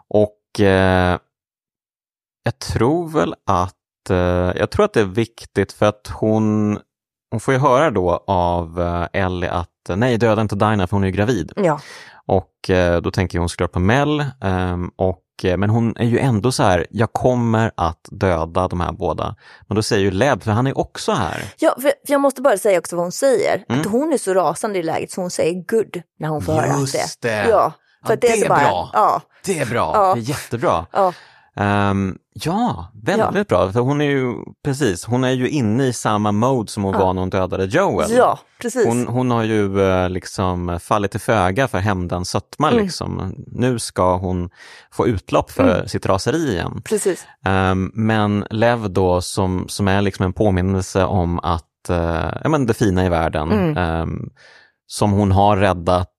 Och 0.09 0.61
eh, 0.61 1.19
jag 2.45 2.59
tror 2.59 3.09
väl 3.09 3.35
att, 3.47 4.11
eh, 4.11 4.17
jag 4.57 4.71
tror 4.71 4.85
att 4.85 4.93
det 4.93 5.01
är 5.01 5.05
viktigt 5.05 5.73
för 5.73 5.87
att 5.87 6.11
hon, 6.15 6.79
hon 7.31 7.41
får 7.41 7.55
ju 7.55 7.61
höra 7.61 7.91
då 7.91 8.25
av 8.27 8.81
eh, 8.81 9.23
Ellie 9.23 9.49
att 9.49 9.71
eh, 9.91 9.97
nej, 9.97 10.19
döda 10.19 10.43
inte 10.43 10.55
Dinah 10.55 10.87
för 10.87 10.97
hon 10.97 11.03
är 11.03 11.07
ju 11.07 11.13
gravid. 11.13 11.53
Ja, 11.57 11.81
Och 12.27 12.71
eh, 12.71 13.01
då 13.01 13.11
tänker 13.11 13.39
hon 13.39 13.49
såklart 13.49 13.73
på 13.73 13.79
Mel. 13.79 14.25
ehm, 14.41 14.91
och, 14.97 15.23
eh, 15.45 15.57
men 15.57 15.71
hon 15.71 15.97
är 15.97 16.05
ju 16.05 16.19
ändå 16.19 16.53
så 16.53 16.63
här, 16.63 16.87
jag 16.91 17.13
kommer 17.13 17.71
att 17.77 18.09
döda 18.11 18.69
de 18.69 18.81
här 18.81 18.93
båda. 18.93 19.37
Men 19.69 19.77
då 19.77 19.83
säger 19.83 20.03
ju 20.05 20.11
Leb, 20.11 20.43
för 20.43 20.51
han 20.51 20.67
är 20.67 20.79
också 20.79 21.13
här. 21.13 21.43
ja 21.59 21.75
för, 21.75 21.83
för 21.83 22.13
jag 22.13 22.21
måste 22.21 22.43
bara 22.43 22.59
säga 22.59 22.79
också 22.79 22.97
vad 22.97 23.05
hon 23.05 23.13
säger. 23.13 23.65
Mm. 23.69 23.81
Att 23.81 23.87
hon 23.87 24.13
är 24.13 24.19
så 24.19 24.35
rasande 24.35 24.79
i 24.79 24.83
läget 24.83 25.11
så 25.11 25.21
hon 25.21 25.31
säger 25.31 25.55
good 25.69 26.03
när 26.19 26.29
hon 26.29 26.43
får 26.43 26.53
höra 26.53 26.73
att 26.75 26.81
Just 26.81 27.23
det. 27.23 27.29
det. 27.29 27.49
Ja, 27.49 27.73
för 28.07 28.11
Ja, 28.11 28.15
att 28.15 28.21
det, 28.21 28.27
är 28.27 28.33
det 28.33 28.39
så 28.39 28.45
är 28.45 28.49
bara, 28.49 28.59
bra. 28.59 28.91
Ja, 28.93 29.21
Det 29.45 29.59
är 29.59 29.67
bra, 29.67 29.91
Ja. 29.95 30.15
det 30.15 30.21
är 30.21 30.23
jättebra. 30.23 30.87
ja, 30.93 31.13
Ehm, 31.57 32.19
ja, 32.45 32.87
väldigt 33.03 33.49
bra. 33.49 33.73
För 33.73 33.81
hon 33.81 34.01
är 34.01 34.05
ju, 34.11 34.35
precis, 34.65 35.05
hon 35.05 35.25
är 35.25 35.31
ju 35.31 35.49
inne 35.49 35.87
i 35.87 35.93
samma 35.93 36.33
mode 36.33 36.71
som 36.71 36.83
hon 36.85 36.93
Ja. 36.93 36.99
var 36.99 37.13
när 37.13 37.23
hon 37.23 37.31
dödade 37.31 37.65
Joel. 37.65 38.11
ja, 38.11 38.39
precis. 38.63 38.87
Hon, 38.87 39.07
hon 39.09 39.31
har 39.31 39.43
ju 39.43 39.81
eh, 39.83 40.09
liksom 40.11 40.79
fallit 40.83 41.11
till 41.11 41.21
föga 41.21 41.69
för 41.69 41.79
hämndens 41.79 42.31
sötma. 42.31 42.71
Mm. 42.71 42.83
Liksom. 42.85 43.35
Nu 43.47 43.79
ska 43.79 44.17
hon 44.17 44.51
få 44.93 45.07
utlopp 45.09 45.51
för 45.51 45.87
sitt 45.87 46.07
raseri 46.07 46.53
igen. 46.53 46.83
Precis. 46.85 47.27
Ehm, 47.45 47.91
men 47.95 48.45
Lev 48.51 48.91
då 48.91 49.21
som, 49.21 49.65
som 49.69 49.89
är 49.89 50.03
liksom 50.03 50.25
en 50.27 50.33
påminnelse 50.33 51.05
om 51.05 51.39
att, 51.39 51.89
eh, 51.89 52.33
ja, 52.43 52.49
men 52.49 52.67
det 52.67 52.75
fina 52.75 53.07
i 53.07 53.09
världen, 53.09 53.53
Mm. 53.53 53.77
ehm, 53.77 54.29
som 54.87 55.13
hon 55.13 55.33
har 55.33 55.57
räddat 55.57 56.11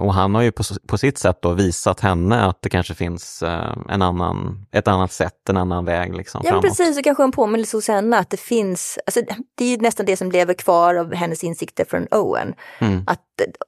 och 0.00 0.14
han 0.14 0.34
har 0.34 0.42
ju 0.42 0.52
på, 0.52 0.62
på 0.86 0.98
sitt 0.98 1.18
sätt 1.18 1.38
då 1.42 1.52
visat 1.52 2.00
henne 2.00 2.44
att 2.44 2.62
det 2.62 2.68
kanske 2.70 2.94
finns 2.94 3.42
eh, 3.42 3.76
en 3.88 4.02
annan, 4.02 4.66
ett 4.72 4.88
annat 4.88 5.12
sätt, 5.12 5.48
en 5.48 5.56
annan 5.56 5.84
väg 5.84 6.16
liksom, 6.16 6.40
Ja, 6.44 6.48
framåt. 6.50 6.62
precis. 6.64 6.98
Och 6.98 7.04
kanske 7.04 7.22
en 7.22 7.32
påminnelse 7.32 7.76
hos 7.76 7.88
henne 7.88 8.18
att 8.18 8.30
det 8.30 8.40
finns, 8.40 8.98
alltså, 9.06 9.20
det 9.54 9.64
är 9.64 9.68
ju 9.68 9.76
nästan 9.76 10.06
det 10.06 10.16
som 10.16 10.30
lever 10.30 10.54
kvar 10.54 10.94
av 10.94 11.14
hennes 11.14 11.44
insikter 11.44 11.84
från 11.84 12.06
Owen. 12.10 12.54
Mm. 12.78 13.04
Att, 13.06 13.20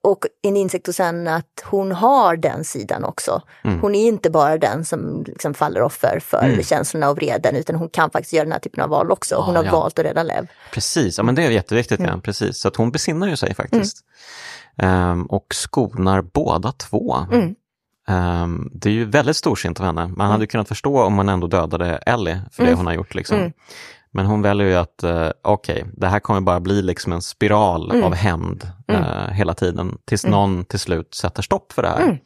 och 0.02 0.18
en 0.42 0.56
insikt 0.56 0.86
hos 0.86 0.98
henne 0.98 1.34
att 1.36 1.64
hon 1.64 1.92
har 1.92 2.36
den 2.36 2.64
sidan 2.64 3.04
också. 3.04 3.42
Mm. 3.64 3.80
Hon 3.80 3.94
är 3.94 4.08
inte 4.08 4.30
bara 4.30 4.58
den 4.58 4.84
som 4.84 5.24
liksom 5.26 5.54
faller 5.54 5.82
offer 5.82 6.20
för 6.22 6.42
Mm. 6.44 6.62
känslorna 6.62 7.10
och 7.10 7.16
vreden 7.16 7.56
utan 7.56 7.76
hon 7.76 7.88
kan 7.88 8.10
faktiskt 8.10 8.32
göra 8.32 8.44
den 8.44 8.52
här 8.52 8.58
typen 8.58 8.84
av 8.84 8.90
val 8.90 9.10
också. 9.10 9.34
Hon 9.36 9.54
Ja, 9.54 9.60
har 9.60 9.64
ja. 9.64 9.72
valt 9.72 9.98
att 9.98 10.04
rädda 10.04 10.22
Lev. 10.22 10.46
Precis, 10.72 11.18
ja 11.18 11.24
men 11.24 11.34
det 11.34 11.42
är 11.44 11.50
jätteviktigt. 11.50 12.00
Ja. 12.00 12.20
Precis. 12.22 12.58
Så 12.58 12.68
att 12.68 12.76
hon 12.76 12.90
besinnar 12.90 13.26
ju 13.28 13.36
sig 13.36 13.54
faktiskt. 13.54 14.04
Ehm, 14.82 15.26
och 15.26 15.46
skonar 15.54 16.22
båda 16.22 16.72
två. 16.72 17.16
Mm. 17.32 17.54
Ehm, 18.08 18.70
det 18.72 18.88
är 18.88 18.92
ju 18.92 19.04
väldigt 19.04 19.36
storsint 19.36 19.80
av 19.80 19.86
henne. 19.86 20.06
Man 20.08 20.30
hade 20.30 20.42
ju 20.42 20.46
kunnat 20.46 20.68
förstå 20.68 21.02
om 21.02 21.14
man 21.14 21.28
ändå 21.28 21.46
dödade 21.46 21.96
Ellie 21.96 22.40
för 22.52 22.62
det 22.62 22.68
Mm. 22.68 22.78
hon 22.78 22.86
har 22.86 22.94
gjort. 22.94 23.14
Liksom. 23.14 23.38
Mm. 23.38 23.52
Men 24.10 24.26
hon 24.26 24.42
väljer 24.42 24.66
ju 24.66 24.74
att, 24.74 25.04
uh, 25.04 25.28
okej, 25.42 25.84
det 25.92 26.06
här 26.08 26.20
kommer 26.20 26.40
bara 26.40 26.60
bli 26.60 26.82
liksom 26.82 27.12
en 27.12 27.22
spiral 27.22 27.90
Mm. 27.90 28.04
av 28.04 28.14
hämnd 28.14 28.70
Mm. 28.88 29.02
eh, 29.02 29.28
hela 29.30 29.54
tiden 29.54 29.98
tills 30.04 30.24
Mm. 30.24 30.32
någon 30.38 30.64
till 30.64 30.78
slut 30.78 31.14
sätter 31.14 31.42
stopp 31.42 31.72
för 31.72 31.82
det 31.82 31.88
här. 31.88 32.00
Mm. 32.02 32.16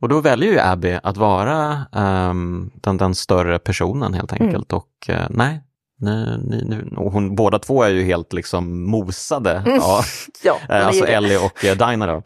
Och 0.00 0.08
då 0.08 0.20
väljer 0.20 0.52
ju 0.52 0.58
Abby 0.60 0.98
att 1.02 1.16
vara 1.16 1.86
ehm, 1.92 2.70
den, 2.74 2.96
den 2.96 3.14
större 3.14 3.58
personen 3.58 4.14
helt 4.14 4.32
Mm. 4.32 4.46
enkelt. 4.46 4.72
Och 4.72 4.88
eh, 5.08 5.26
nej, 5.30 5.60
nu, 6.00 6.62
nu, 6.64 6.96
och 6.96 7.12
hon, 7.12 7.34
båda 7.34 7.58
två 7.58 7.82
är 7.82 7.88
ju 7.88 8.04
helt 8.04 8.32
liksom 8.32 8.90
mosade. 8.90 9.52
Mm. 9.52 9.76
Ja, 9.76 10.04
Ja, 10.42 10.58
är 10.68 10.80
Eh, 10.80 10.86
alltså. 10.86 11.06
Ellie 11.06 11.36
och 11.36 11.64
eh, 11.64 11.76
Dinah 11.76 12.08
då. 12.08 12.22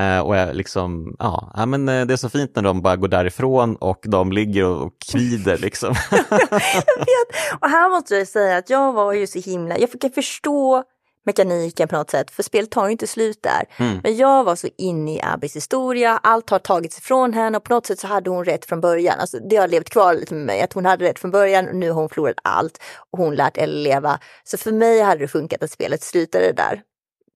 Eh, 0.00 0.18
och 0.20 0.36
jag 0.36 0.56
liksom, 0.56 1.16
ja, 1.18 1.66
men 1.66 1.86
det 1.86 1.92
är 1.92 2.16
så 2.16 2.28
fint 2.28 2.56
när 2.56 2.62
de 2.62 2.82
bara 2.82 2.96
går 2.96 3.08
därifrån 3.08 3.76
och 3.76 4.00
de 4.02 4.32
ligger 4.32 4.64
och 4.64 4.92
kvider 5.12 5.58
liksom. 5.58 5.94
jag 6.10 6.98
vet. 6.98 7.60
Och 7.60 7.68
här 7.68 7.90
måste 7.90 8.14
jag 8.14 8.28
säga 8.28 8.56
att 8.56 8.70
jag 8.70 8.92
var 8.92 9.12
ju 9.12 9.26
så 9.26 9.38
himla, 9.38 9.78
jag 9.78 9.90
fick 9.90 10.14
förstå 10.14 10.84
mekaniken 11.24 11.88
på 11.88 11.96
något 11.96 12.10
sätt, 12.10 12.30
för 12.30 12.42
spelet 12.42 12.70
tar 12.70 12.86
ju 12.86 12.92
inte 12.92 13.06
slut 13.06 13.42
där. 13.42 13.64
Mm. 13.76 14.00
Men 14.02 14.16
jag 14.16 14.44
var 14.44 14.56
så 14.56 14.68
inne 14.78 15.14
i 15.14 15.20
Abbys 15.22 15.56
historia, 15.56 16.20
allt 16.22 16.50
har 16.50 16.58
tagits 16.58 16.98
ifrån 16.98 17.32
henne 17.32 17.58
och 17.58 17.64
på 17.64 17.74
något 17.74 17.86
sätt 17.86 17.98
så 17.98 18.06
hade 18.06 18.30
hon 18.30 18.44
rätt 18.44 18.64
från 18.64 18.80
början. 18.80 19.18
Alltså, 19.20 19.38
det 19.38 19.56
har 19.56 19.68
levt 19.68 19.90
kvar 19.90 20.14
lite 20.14 20.34
med 20.34 20.46
mig, 20.46 20.62
att 20.62 20.72
hon 20.72 20.84
hade 20.84 21.04
rätt 21.04 21.18
från 21.18 21.30
början 21.30 21.68
och 21.68 21.76
nu 21.76 21.90
har 21.90 22.00
hon 22.00 22.08
förlorat 22.08 22.36
allt 22.44 22.78
och 23.10 23.18
hon 23.18 23.34
lärt 23.34 23.56
Ellie 23.56 23.82
leva. 23.82 24.18
Så 24.44 24.58
för 24.58 24.72
mig 24.72 25.00
hade 25.00 25.20
det 25.20 25.28
funkat 25.28 25.62
att 25.62 25.70
spelet 25.70 26.02
slutade 26.02 26.52
där. 26.52 26.82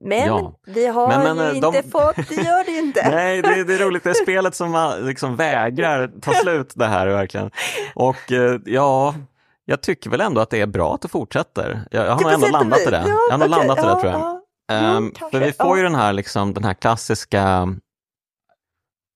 Men 0.04 0.26
ja. 0.26 0.54
vi 0.66 0.86
har 0.86 1.08
men, 1.08 1.36
men, 1.36 1.54
ju 1.54 1.60
de... 1.60 1.76
inte 1.76 1.90
fått, 1.90 2.16
det 2.28 2.34
gör 2.34 2.64
det 2.64 2.78
inte. 2.78 3.10
Nej, 3.10 3.42
det, 3.42 3.64
det, 3.64 3.74
är 3.74 3.78
roligt, 3.78 4.04
det 4.04 4.10
är 4.10 4.22
spelet 4.22 4.54
som 4.54 4.94
liksom 5.02 5.36
vägrar 5.36 6.10
ta 6.22 6.32
slut 6.32 6.72
det 6.74 6.86
här 6.86 7.06
verkligen. 7.06 7.50
Och 7.94 8.32
eh, 8.32 8.60
ja, 8.64 9.14
jag 9.68 9.80
tycker 9.80 10.10
väl 10.10 10.20
ändå 10.20 10.40
att 10.40 10.50
det 10.50 10.60
är 10.60 10.66
bra 10.66 10.94
att 10.94 11.02
det 11.02 11.08
fortsätter. 11.08 11.80
Jag, 11.90 12.06
jag 12.06 12.12
har 12.12 12.32
ändå 12.32 12.48
landat 12.48 12.80
i 12.80 12.90
det. 12.90 13.04
Ja, 13.06 13.18
jag 13.30 13.38
har 13.38 13.46
okay, 13.46 13.48
landat 13.48 13.78
i 13.78 13.82
det 13.82 14.00
tror 14.00 14.12
jag. 14.12 14.40
Ja, 14.66 14.96
um, 14.96 15.12
för 15.30 15.40
vi 15.40 15.52
får 15.52 15.76
ju 15.76 15.82
den 15.82 15.94
här, 15.94 16.12
liksom, 16.12 16.54
den 16.54 16.64
här 16.64 16.74
klassiska 16.74 17.68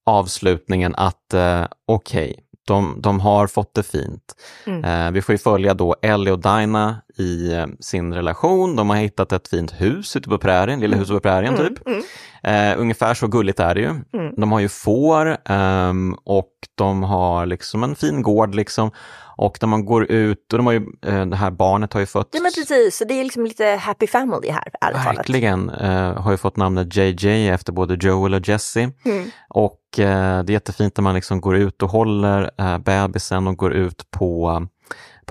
avslutningen 0.06 0.94
att 0.94 1.34
uh, 1.34 1.66
okej, 1.86 2.30
okay, 2.30 2.44
de, 2.66 2.96
de 3.00 3.20
har 3.20 3.46
fått 3.46 3.74
det 3.74 3.82
fint. 3.82 4.34
Mm. 4.66 5.06
Uh, 5.06 5.12
vi 5.12 5.22
får 5.22 5.32
ju 5.32 5.38
följa 5.38 5.74
då 5.74 5.96
Ellie 6.02 6.30
och 6.30 6.40
Dinah 6.40 6.94
i 7.18 7.54
uh, 7.54 7.66
sin 7.80 8.14
relation. 8.14 8.76
De 8.76 8.90
har 8.90 8.96
hittat 8.96 9.32
ett 9.32 9.48
fint 9.48 9.72
hus 9.72 10.16
ute 10.16 10.28
på 10.28 10.38
prärien, 10.38 10.80
lilla 10.80 10.94
mm. 10.94 10.98
huset 10.98 11.16
på 11.16 11.20
prärien 11.20 11.54
mm. 11.54 11.74
typ. 11.74 11.86
Mm. 11.86 12.80
ungefär 12.80 13.14
så 13.14 13.26
gulligt 13.26 13.60
är 13.60 13.74
det 13.74 13.80
ju. 13.80 13.88
Mm. 13.88 14.34
De 14.36 14.52
har 14.52 14.60
ju 14.60 14.68
får 14.68 15.52
um, 15.52 16.14
och 16.24 16.52
de 16.74 17.02
har 17.02 17.46
liksom 17.46 17.82
en 17.82 17.94
fin 17.94 18.22
gård 18.22 18.54
liksom. 18.54 18.90
Och 19.42 19.58
när 19.60 19.68
man 19.68 19.84
går 19.84 20.10
ut, 20.10 20.52
och 20.52 20.58
de 20.58 20.66
har 20.66 20.72
ju, 20.72 20.86
eh, 21.06 21.26
det 21.26 21.36
här 21.36 21.50
barnet 21.50 21.92
har 21.92 22.00
ju 22.00 22.06
fått... 22.06 22.28
Ja 22.32 22.40
men 22.40 22.52
precis, 22.52 22.96
så 22.96 23.04
det 23.04 23.20
är 23.20 23.24
liksom 23.24 23.44
lite 23.44 23.64
happy 23.64 24.06
family 24.06 24.50
här. 24.50 24.94
Verkligen, 25.14 25.70
eh, 25.70 26.22
har 26.22 26.30
ju 26.30 26.36
fått 26.36 26.56
namnet 26.56 26.96
JJ 26.96 27.48
efter 27.48 27.72
både 27.72 27.94
Joel 27.94 28.34
och 28.34 28.48
Jesse. 28.48 28.90
Mm. 29.04 29.30
Och 29.48 29.98
eh, 29.98 30.42
det 30.42 30.50
är 30.50 30.54
jättefint 30.54 30.96
när 30.96 31.02
man 31.02 31.14
liksom 31.14 31.40
går 31.40 31.56
ut 31.56 31.82
och 31.82 31.90
håller 31.90 32.50
eh, 32.58 32.78
bebisen 32.78 33.46
och 33.46 33.56
går 33.56 33.72
ut 33.72 34.10
på 34.10 34.66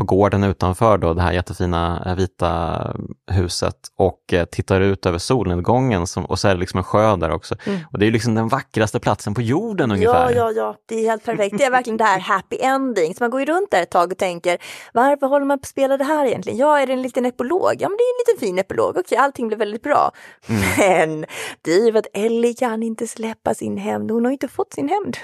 på 0.02 0.06
gården 0.06 0.44
utanför 0.44 0.98
då, 0.98 1.14
det 1.14 1.22
här 1.22 1.32
jättefina 1.32 2.04
eh, 2.06 2.16
vita 2.16 2.94
huset 3.32 3.76
och 3.98 4.34
eh, 4.34 4.46
tittar 4.46 4.82
ut 4.82 5.06
över 5.06 5.18
solnedgången 5.18 6.08
som, 6.08 6.26
och 6.26 6.40
så 6.40 6.48
är 6.48 6.54
det 6.54 6.60
liksom 6.60 6.78
en 6.78 6.84
sjö 6.84 7.16
där 7.16 7.32
också. 7.32 7.56
Mm. 7.66 7.80
Och 7.92 8.00
det 8.00 8.08
är 8.08 8.12
liksom 8.12 8.36
den 8.36 8.48
vackraste 8.48 9.00
platsen 9.00 9.34
på 9.34 9.42
jorden 9.42 9.92
ungefär. 9.92 10.32
Ja, 10.32 10.32
ja, 10.32 10.52
ja, 10.52 10.76
det 10.86 10.96
är 10.96 11.10
helt 11.10 11.26
perfekt. 11.26 11.58
Det 11.58 11.64
är 11.64 11.72
verkligen 11.72 11.98
det 11.98 12.04
här 12.04 12.20
happy 12.20 12.58
ending. 12.62 13.16
Så 13.16 13.24
man 13.24 13.32
går 13.32 13.40
ju 13.40 13.46
runt 13.46 13.72
där 13.72 13.82
ett 13.82 13.92
tag 13.92 14.12
och 14.12 14.18
tänker, 14.18 14.58
varför 14.94 15.28
håller 15.28 15.46
man 15.46 15.60
på 15.60 15.64
att 15.64 15.68
spela 15.68 15.98
det 15.98 16.04
här 16.04 16.26
egentligen? 16.26 16.60
Ja, 16.60 16.80
är 16.80 16.88
det 16.88 16.94
en 16.94 17.02
liten 17.02 17.26
epilog? 17.26 17.76
Ja, 17.80 17.90
men 17.90 17.98
det 17.98 18.04
är 18.04 18.14
en 18.14 18.22
liten 18.28 18.48
fin 18.48 18.60
epilog. 18.60 18.98
Okej, 18.98 19.18
allting 19.18 19.48
blir 19.48 19.58
väldigt 19.58 19.84
bra. 19.84 20.12
Mm. 20.50 20.62
Men 20.78 21.26
det 21.62 21.72
är 21.72 21.86
ju 21.86 21.98
att 21.98 22.08
Ellie 22.14 22.54
kan 22.54 22.84
inte 22.84 23.08
släppa 23.08 23.54
sin 23.54 23.78
hämnd. 23.78 24.12
Hon 24.12 24.26
har 24.26 24.32
inte 24.32 24.48
fått 24.48 24.74
sin 24.74 24.90
hämnd. 24.90 25.18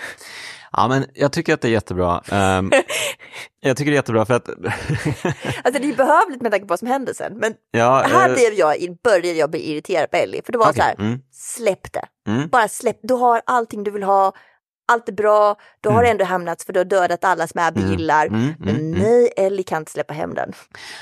Ja, 0.71 0.87
men 0.87 1.05
jag 1.13 1.31
tycker 1.31 1.53
att 1.53 1.61
det 1.61 1.67
är 1.67 1.71
jättebra. 1.71 2.23
Um, 2.31 2.71
jag 3.61 3.77
tycker 3.77 3.91
det 3.91 3.95
är 3.95 3.99
jättebra 3.99 4.25
för 4.25 4.33
att... 4.33 4.49
alltså 5.63 5.81
det 5.81 5.89
är 5.89 5.95
behövligt 5.95 6.41
med 6.41 6.51
tanke 6.51 6.65
på 6.65 6.71
vad 6.71 6.79
som 6.79 6.87
händer 6.87 7.13
sen. 7.13 7.37
Men 7.37 7.53
ja, 7.71 8.05
här 8.07 8.29
uh... 8.29 8.35
blev 8.35 8.53
jag, 8.53 8.97
började 9.03 9.39
jag 9.39 9.51
bli 9.51 9.71
irriterad 9.71 10.11
på 10.11 10.17
Ellie. 10.17 10.41
För 10.45 10.51
det 10.51 10.57
var 10.57 10.69
okay. 10.69 10.75
så 10.75 10.81
här, 10.81 10.95
mm. 10.99 11.19
släpp 11.31 11.93
det. 11.93 12.31
Mm. 12.31 12.49
Bara 12.49 12.67
släpp, 12.67 12.99
du 13.03 13.13
har 13.13 13.41
allting 13.45 13.83
du 13.83 13.91
vill 13.91 14.03
ha, 14.03 14.33
allt 14.87 15.09
är 15.09 15.13
bra, 15.13 15.55
du 15.81 15.89
har 15.89 15.99
mm. 15.99 16.11
ändå 16.11 16.25
hamnat 16.25 16.63
för 16.63 16.73
du 16.73 16.79
har 16.79 16.85
dödat 16.85 17.23
alla 17.23 17.47
som 17.47 17.61
Abby 17.61 17.81
mm. 17.81 17.91
gillar. 17.91 18.25
Mm. 18.25 18.41
Mm. 18.41 18.55
Men 18.59 18.75
mm. 18.75 18.91
nej, 18.91 19.29
Ellie 19.37 19.63
kan 19.63 19.77
inte 19.77 19.91
släppa 19.91 20.13
hem 20.13 20.33
den. 20.33 20.51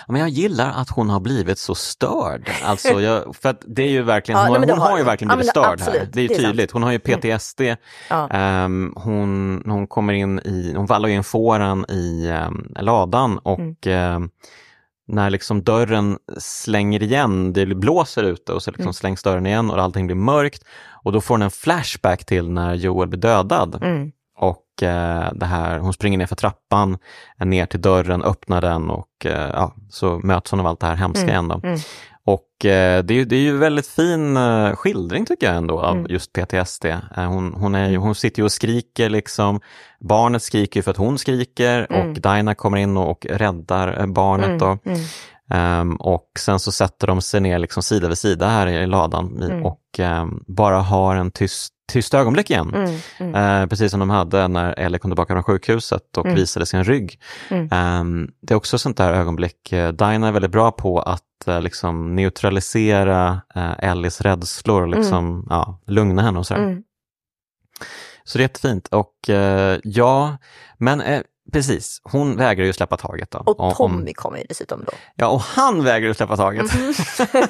Men 0.07 0.21
jag 0.21 0.29
gillar 0.29 0.73
att 0.81 0.89
hon 0.89 1.09
har 1.09 1.19
blivit 1.19 1.59
så 1.59 1.75
störd. 1.75 2.49
Alltså, 2.63 2.89
jag, 3.01 3.35
för 3.35 3.49
att 3.49 3.63
det 3.67 3.83
är 3.83 3.89
ju 3.89 4.01
verkligen, 4.01 4.41
ja, 4.41 4.47
hon, 4.47 4.61
nej, 4.61 4.69
hon 4.69 4.79
har, 4.79 4.89
har 4.89 4.97
ju 4.97 5.03
verkligen 5.03 5.37
blivit 5.37 5.55
ja, 5.55 5.61
störd 5.61 5.73
absolut, 5.73 5.99
här. 5.99 6.09
Det 6.13 6.19
är 6.19 6.21
ju 6.21 6.27
det 6.27 6.35
tydligt. 6.35 6.71
Hon 6.71 6.83
har 6.83 6.91
ju 6.91 6.99
PTSD. 6.99 7.61
Ja. 8.09 8.29
Um, 8.65 8.93
hon, 8.97 9.61
hon 9.65 9.87
kommer 9.87 10.13
in 10.13 10.39
i, 10.39 10.73
hon 10.75 10.85
vallar 10.85 11.09
in 11.09 11.23
fåran 11.23 11.85
i 11.89 12.29
um, 12.47 12.73
ladan 12.79 13.37
och 13.37 13.87
um, 13.87 14.29
när 15.07 15.29
liksom 15.29 15.63
dörren 15.63 16.17
slänger 16.37 17.03
igen, 17.03 17.53
det 17.53 17.65
blåser 17.65 18.23
ute 18.23 18.53
och 18.53 18.63
så 18.63 18.71
liksom 18.71 18.83
mm. 18.83 18.93
slängs 18.93 19.23
dörren 19.23 19.45
igen 19.45 19.71
och 19.71 19.81
allting 19.81 20.07
blir 20.07 20.15
mörkt. 20.15 20.63
Och 21.05 21.11
då 21.11 21.21
får 21.21 21.33
hon 21.33 21.41
en 21.41 21.51
flashback 21.51 22.25
till 22.25 22.49
när 22.49 22.73
Joel 22.73 23.07
blir 23.07 23.19
dödad. 23.19 23.83
Mm. 23.83 24.11
Och 24.37 24.83
eh, 24.83 25.33
det 25.33 25.45
här, 25.45 25.79
hon 25.79 25.93
springer 25.93 26.17
ner 26.17 26.25
för 26.25 26.35
trappan, 26.35 26.97
ner 27.39 27.65
till 27.65 27.81
dörren, 27.81 28.23
öppnar 28.23 28.61
den 28.61 28.89
och 28.89 29.25
eh, 29.25 29.49
ja, 29.53 29.75
så 29.89 30.19
möts 30.23 30.51
hon 30.51 30.59
av 30.59 30.67
allt 30.67 30.79
det 30.79 30.87
här 30.87 30.95
hemska 30.95 31.21
mm. 31.21 31.31
igen. 31.31 31.61
Mm. 31.63 31.79
Och 32.25 32.65
eh, 32.65 33.03
det, 33.03 33.13
är, 33.13 33.25
det 33.25 33.35
är 33.35 33.41
ju 33.41 33.57
väldigt 33.57 33.87
fin 33.87 34.37
eh, 34.37 34.75
skildring 34.75 35.25
tycker 35.25 35.47
jag 35.47 35.55
ändå 35.55 35.79
av 35.79 35.97
mm. 35.97 36.07
just 36.09 36.33
PTSD. 36.33 36.85
Eh, 36.85 36.99
hon, 37.15 37.53
hon, 37.53 37.75
är, 37.75 37.97
hon 37.97 38.15
sitter 38.15 38.39
ju 38.39 38.43
och 38.43 38.51
skriker 38.51 39.09
liksom. 39.09 39.59
Barnet 39.99 40.43
skriker 40.43 40.81
för 40.81 40.91
att 40.91 40.97
hon 40.97 41.17
skriker 41.17 41.87
mm. 41.89 42.09
och 42.09 42.13
Dinah 42.13 42.53
kommer 42.53 42.77
in 42.77 42.97
och, 42.97 43.09
och 43.09 43.25
räddar 43.25 43.99
eh, 43.99 44.05
barnet. 44.05 44.47
Mm. 44.47 44.57
Då. 44.57 44.77
Um, 45.53 45.95
och 45.95 46.31
sen 46.39 46.59
så 46.59 46.71
sätter 46.71 47.07
de 47.07 47.21
sig 47.21 47.41
ner 47.41 47.59
liksom 47.59 47.83
sida 47.83 48.07
vid 48.07 48.17
sida 48.17 48.47
här 48.47 48.67
i 48.67 48.87
ladan 48.87 49.43
mm. 49.43 49.65
och 49.65 49.99
um, 49.99 50.43
bara 50.47 50.79
har 50.79 51.15
en 51.15 51.31
tyst, 51.31 51.73
tyst 51.91 52.13
ögonblick 52.13 52.49
igen. 52.49 52.73
Mm, 52.73 52.99
mm. 53.19 53.61
Uh, 53.61 53.67
precis 53.69 53.91
som 53.91 53.99
de 53.99 54.09
hade 54.09 54.47
när 54.47 54.79
Ellie 54.79 54.99
kom 54.99 55.11
tillbaka 55.11 55.33
från 55.33 55.43
sjukhuset 55.43 56.17
och 56.17 56.25
mm. 56.25 56.35
visade 56.35 56.65
sin 56.65 56.83
rygg. 56.83 57.19
Um, 57.49 58.31
det 58.41 58.53
är 58.53 58.55
också 58.55 58.77
sånt 58.77 58.97
där 58.97 59.13
ögonblick. 59.13 59.73
Uh, 59.73 59.87
Dinah 59.87 60.27
är 60.27 60.31
väldigt 60.31 60.51
bra 60.51 60.71
på 60.71 60.99
att 60.99 61.21
uh, 61.47 61.61
liksom 61.61 62.15
neutralisera 62.15 63.41
uh, 63.55 63.73
Ellies 63.79 64.21
rädslor 64.21 64.81
och 64.81 64.87
liksom, 64.87 65.25
mm. 65.25 65.45
ja, 65.49 65.79
lugna 65.87 66.21
henne 66.21 66.39
och 66.39 66.47
sådär. 66.47 66.81
Så 68.23 68.37
det 68.37 68.41
är 68.41 68.45
jättefint 68.45 68.87
och 68.87 69.13
ja, 69.83 70.37
men 70.77 71.23
Precis, 71.51 72.01
hon 72.03 72.37
vägrar 72.37 72.65
ju 72.65 72.73
släppa 72.73 72.97
taget. 72.97 73.31
Då. 73.31 73.39
Och 73.45 73.75
Tommy 73.75 74.09
om... 74.09 74.13
kommer 74.13 74.37
ju 74.37 74.43
dessutom 74.49 74.83
då. 74.85 74.91
Ja, 75.15 75.27
och 75.27 75.41
han 75.41 75.83
vägrar 75.83 76.07
ju 76.07 76.13
släppa 76.13 76.37
taget. 76.37 76.73
Mm. 76.75 76.93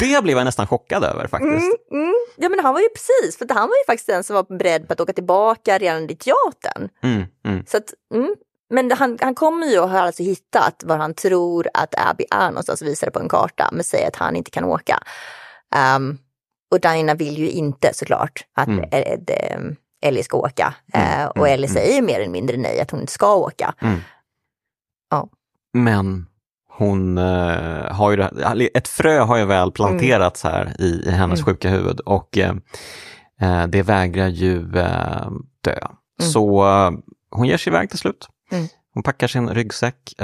det 0.00 0.22
blev 0.22 0.36
jag 0.36 0.44
nästan 0.44 0.66
chockad 0.66 1.04
över 1.04 1.26
faktiskt. 1.26 1.76
Mm, 1.90 2.02
mm. 2.02 2.14
Ja, 2.36 2.48
men 2.48 2.60
han 2.60 2.74
var 2.74 2.80
ju 2.80 2.88
precis, 2.88 3.38
för 3.38 3.54
han 3.54 3.68
var 3.68 3.76
ju 3.76 3.84
faktiskt 3.86 4.06
den 4.06 4.24
som 4.24 4.34
var 4.34 4.58
beredd 4.58 4.86
på 4.86 4.92
att 4.92 5.00
åka 5.00 5.12
tillbaka 5.12 5.78
redan 5.78 6.10
i 6.10 6.16
teatern. 6.16 6.88
Mm, 7.02 7.24
mm. 7.44 7.64
Så 7.66 7.76
att, 7.76 7.94
mm. 8.14 8.34
Men 8.70 8.92
han, 8.92 9.18
han 9.20 9.34
kommer 9.34 9.66
ju 9.66 9.78
och 9.78 9.90
har 9.90 9.98
alltså 9.98 10.22
hittat 10.22 10.82
var 10.84 10.96
han 10.96 11.14
tror 11.14 11.68
att 11.74 11.94
Abby 11.98 12.24
är 12.30 12.48
någonstans 12.48 12.82
och 12.82 12.88
visar 12.88 13.06
det 13.06 13.10
på 13.10 13.18
en 13.18 13.28
karta, 13.28 13.68
men 13.72 13.84
säger 13.84 14.08
att 14.08 14.16
han 14.16 14.36
inte 14.36 14.50
kan 14.50 14.64
åka. 14.64 15.02
Um, 15.96 16.18
och 16.70 16.80
Diana 16.80 17.14
vill 17.14 17.38
ju 17.38 17.50
inte 17.50 17.94
såklart 17.94 18.44
att 18.54 18.68
mm. 18.68 18.90
det 19.26 19.58
Ellie 20.02 20.22
ska 20.22 20.36
åka. 20.36 20.74
Mm, 20.92 21.20
eh, 21.20 21.26
och 21.26 21.36
mm, 21.36 21.52
Ellie 21.52 21.66
mm. 21.66 21.74
säger 21.74 22.02
mer 22.02 22.20
eller 22.20 22.32
mindre 22.32 22.56
nej, 22.56 22.80
att 22.80 22.90
hon 22.90 23.00
inte 23.00 23.12
ska 23.12 23.34
åka. 23.34 23.74
Mm. 23.80 24.00
Ja. 25.10 25.28
Men 25.72 26.26
hon 26.68 27.18
uh, 27.18 27.92
har 27.92 28.12
ju, 28.12 28.68
ett 28.74 28.88
frö 28.88 29.20
har 29.20 29.36
ju 29.36 29.44
väl 29.44 29.72
planterats 29.72 30.44
mm. 30.44 30.56
här 30.56 30.80
i, 30.80 31.02
i 31.06 31.10
hennes 31.10 31.40
mm. 31.40 31.44
sjuka 31.44 31.70
huvud 31.70 32.00
och 32.00 32.38
uh, 33.42 33.66
det 33.66 33.82
vägrar 33.82 34.28
ju 34.28 34.58
uh, 34.58 35.30
dö. 35.60 35.78
Så 36.22 36.64
hon 37.30 37.46
ger 37.46 37.56
sig 37.56 37.70
iväg 37.70 37.90
till 37.90 37.98
slut. 37.98 38.28
Hon 38.94 39.02
packar 39.02 39.28
sin 39.28 39.48
ryggsäck. 39.48 40.14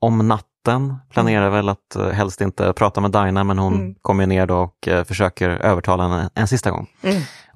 om 0.00 0.28
natten 0.28 0.96
planerar 1.10 1.50
väl 1.50 1.68
att 1.68 1.96
helst 2.12 2.40
inte 2.40 2.72
prata 2.72 3.00
med 3.00 3.10
Dinah 3.10 3.44
men 3.44 3.58
hon 3.58 3.94
kommer 4.02 4.26
ner 4.26 4.46
då 4.46 4.56
och 4.56 4.88
försöker 5.06 5.48
övertala 5.48 6.02
henne 6.02 6.30
en 6.34 6.48
sista 6.48 6.70
gång. 6.70 6.88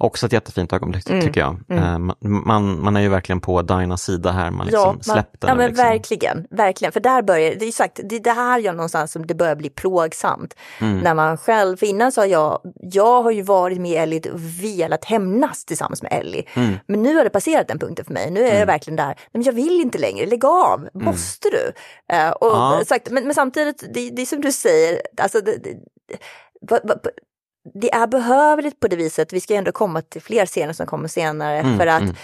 Också 0.01 0.25
ett 0.25 0.33
jättefint 0.33 0.73
ögonblick 0.73 1.09
mm. 1.09 1.21
tycker 1.21 1.41
jag. 1.41 1.59
Mm. 1.69 2.09
Eh, 2.09 2.15
man, 2.29 2.83
man 2.83 2.95
är 2.95 3.01
ju 3.01 3.09
verkligen 3.09 3.41
på 3.41 3.61
Dinas 3.61 4.03
sida 4.03 4.31
här, 4.31 4.51
man 4.51 4.65
liksom 4.67 4.97
ja, 4.97 5.13
släppte 5.13 5.47
Ja 5.47 5.55
men 5.55 5.67
liksom. 5.67 5.85
verkligen, 5.85 6.47
verkligen. 6.49 6.91
För 6.91 6.99
där 6.99 7.21
börjar 7.21 7.55
det, 7.55 7.65
är 7.65 7.71
sagt, 7.71 7.99
det, 8.03 8.19
det 8.19 8.31
här 8.31 8.59
gör 8.59 8.73
någonstans 8.73 9.11
som 9.11 9.27
det 9.27 9.35
börjar 9.35 9.55
bli 9.55 9.69
plågsamt. 9.69 10.55
Mm. 10.79 10.99
När 10.99 11.13
man 11.13 11.37
själv, 11.37 11.77
för 11.77 11.85
innan 11.85 12.11
har 12.15 12.25
jag, 12.25 12.61
jag 12.75 13.23
har 13.23 13.31
ju 13.31 13.41
varit 13.41 13.81
med 13.81 14.03
Ellie 14.03 14.31
och 14.31 14.39
velat 14.63 15.05
hämnas 15.05 15.65
tillsammans 15.65 16.01
med 16.01 16.13
Ellie. 16.13 16.43
Mm. 16.53 16.73
Men 16.87 17.03
nu 17.03 17.15
har 17.15 17.23
det 17.23 17.29
passerat 17.29 17.67
den 17.67 17.79
punkten 17.79 18.05
för 18.05 18.13
mig. 18.13 18.31
Nu 18.31 18.39
är 18.39 18.51
det 18.51 18.55
mm. 18.55 18.67
verkligen 18.67 18.97
där, 18.97 19.19
men 19.33 19.43
jag 19.43 19.53
vill 19.53 19.81
inte 19.81 19.97
längre, 19.97 20.25
lägg 20.25 20.45
av, 20.45 20.79
mm. 20.79 21.05
måste 21.05 21.49
du? 21.49 21.71
Uh, 22.15 22.31
och, 22.31 22.47
ja. 22.47 22.81
sagt, 22.87 23.09
men, 23.09 23.23
men 23.23 23.33
samtidigt, 23.33 23.83
det, 23.93 24.09
det 24.09 24.21
är 24.21 24.25
som 24.25 24.41
du 24.41 24.51
säger, 24.51 25.01
alltså 25.17 25.41
det, 25.41 25.57
det, 25.57 25.77
det 27.63 27.93
är 27.93 28.07
behövligt 28.07 28.79
på 28.79 28.87
det 28.87 28.95
viset. 28.95 29.33
Vi 29.33 29.39
ska 29.39 29.55
ändå 29.55 29.71
komma 29.71 30.01
till 30.01 30.21
fler 30.21 30.45
scener 30.45 30.73
som 30.73 30.85
kommer 30.85 31.07
senare 31.07 31.59
mm, 31.59 31.77
för 31.77 31.87
att 31.87 32.01
mm. 32.01 32.15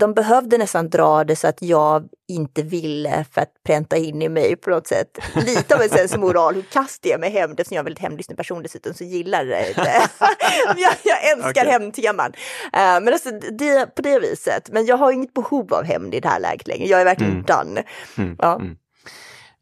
de 0.00 0.14
behövde 0.14 0.58
nästan 0.58 0.90
dra 0.90 1.24
det 1.24 1.36
så 1.36 1.48
att 1.48 1.62
jag 1.62 2.08
inte 2.28 2.62
ville 2.62 3.24
för 3.32 3.40
att 3.40 3.52
pränta 3.66 3.96
in 3.96 4.22
i 4.22 4.28
mig 4.28 4.56
på 4.56 4.70
något 4.70 4.86
sätt 4.86 5.18
lite 5.34 5.74
av 5.74 5.82
en 5.82 5.88
sensmoral 5.88 6.54
hur 6.54 6.62
kastar 6.62 7.10
jag 7.10 7.20
mig 7.20 7.30
hem 7.30 7.50
eftersom 7.50 7.74
jag 7.74 7.78
är 7.78 7.80
en 7.80 7.84
väldigt 7.84 8.02
hemlyssnande 8.02 8.36
person 8.36 8.62
dessutom 8.62 8.94
så 8.94 9.04
gillar 9.04 9.44
det 9.44 9.74
jag, 10.76 10.94
jag 11.02 11.30
älskar 11.32 11.50
okay. 11.50 11.72
hämndteman. 11.72 12.32
Uh, 12.64 12.70
men 12.72 13.08
alltså 13.08 13.30
det, 13.30 13.94
på 13.94 14.02
det 14.02 14.18
viset, 14.18 14.68
men 14.72 14.86
jag 14.86 14.96
har 14.96 15.12
inget 15.12 15.34
behov 15.34 15.74
av 15.74 15.84
hämnd 15.84 16.14
i 16.14 16.20
det 16.20 16.28
här 16.28 16.40
läget 16.40 16.68
längre, 16.68 16.88
jag 16.88 17.00
är 17.00 17.04
verkligen 17.04 17.32
mm. 17.32 17.44
done. 17.44 17.82
Mm. 18.18 18.36
Ja. 18.38 18.54
Mm. 18.54 18.76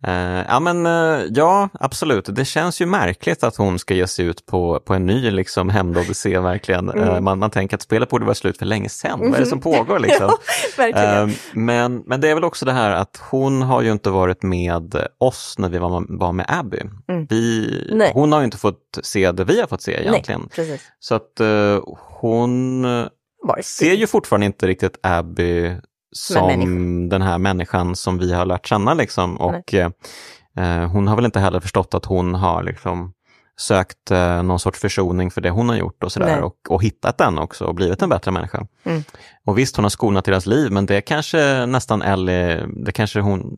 Uh, 0.09 0.45
ja 0.49 0.61
men 0.61 0.87
uh, 0.87 1.27
ja, 1.31 1.69
absolut. 1.73 2.37
Det 2.37 2.45
känns 2.45 2.81
ju 2.81 2.87
märkligt 2.87 3.45
att 3.45 3.57
hon 3.57 3.79
ska 3.79 3.95
ge 3.95 4.07
sig 4.07 4.27
ut 4.27 4.47
på, 4.47 4.81
på 4.81 4.95
en 4.95 5.07
ny 5.07 5.31
liksom, 5.31 5.69
hämndodyssé 5.69 6.39
verkligen. 6.39 6.91
Mm. 6.91 7.09
Uh, 7.09 7.21
man, 7.21 7.39
man 7.39 7.51
tänker 7.51 7.77
att 7.77 7.83
spelet 7.83 8.09
borde 8.09 8.25
vara 8.25 8.35
slut 8.35 8.59
för 8.59 8.67
länge 8.67 8.89
sedan. 8.89 9.21
Vad 9.21 9.35
är 9.35 9.41
det 9.41 9.47
som 9.47 9.61
mm. 9.63 9.79
pågår 9.79 9.99
liksom? 10.09 10.31
ja, 10.77 11.29
men, 11.53 12.03
men 12.07 12.21
det 12.21 12.29
är 12.29 12.35
väl 12.35 12.45
också 12.45 12.65
det 12.65 12.73
här 12.73 12.91
att 12.91 13.23
hon 13.31 13.63
har 13.63 13.83
ju 13.83 13.93
inte 13.93 14.11
varit 14.11 14.43
med 14.43 14.97
oss 15.19 15.55
när 15.59 15.69
vi 15.69 15.79
var, 15.79 16.19
var 16.19 16.33
med 16.33 16.47
Abby. 16.49 16.81
Mm. 17.09 17.27
Vi, 17.31 18.11
hon 18.15 18.33
har 18.33 18.41
ju 18.41 18.45
inte 18.45 18.59
fått 18.59 18.99
se 19.03 19.33
det 19.33 19.45
vi 19.45 19.61
har 19.61 19.67
fått 19.67 19.83
se 19.83 20.01
egentligen. 20.01 20.49
Nej, 20.59 20.81
Så 21.01 21.15
att 21.15 21.41
hon 22.21 22.87
ser 23.63 23.95
ju 23.95 24.07
fortfarande 24.07 24.47
inte 24.47 24.67
riktigt 24.67 24.99
Abby 25.03 25.77
som 26.15 27.09
den 27.09 27.23
här 27.23 27.39
människan 27.39 27.97
som 27.97 28.19
vi 28.19 28.33
har 28.33 28.47
lärt 28.47 28.67
känna. 28.67 28.95
Liksom. 28.95 29.37
Och 29.37 29.75
eh, 29.75 29.91
hon 30.91 31.09
har 31.09 31.17
väl 31.17 31.25
inte 31.25 31.41
heller 31.41 31.61
förstått 31.61 31.95
att 31.95 32.05
hon 32.05 32.35
har 32.35 32.63
liksom, 32.63 33.13
sökt 33.57 34.11
eh, 34.11 34.43
någon 34.43 34.59
sorts 34.59 34.81
försoning 34.81 35.31
för 35.31 35.41
det 35.41 35.51
hon 35.51 35.69
har 35.69 35.77
gjort 35.77 36.05
och 36.05 36.13
sådär 36.13 36.41
och, 36.41 36.57
och 36.69 36.83
hittat 36.83 37.19
den 37.19 37.39
också 37.39 37.65
och 37.65 37.75
blivit 37.75 38.03
en 38.03 38.09
bättre 38.09 38.31
människa. 38.31 38.67
Mm. 38.85 39.03
Och 39.47 39.59
visst, 39.59 39.77
hon 39.77 39.85
har 39.85 39.91
skonat 39.91 40.25
deras 40.25 40.47
liv, 40.47 40.73
men 40.73 40.87
det 40.87 41.01
kanske 41.01 41.67
nästan 41.67 42.03
Ellie, 42.03 42.67
det 42.67 42.93
kanske 42.93 43.21
hon 43.21 43.57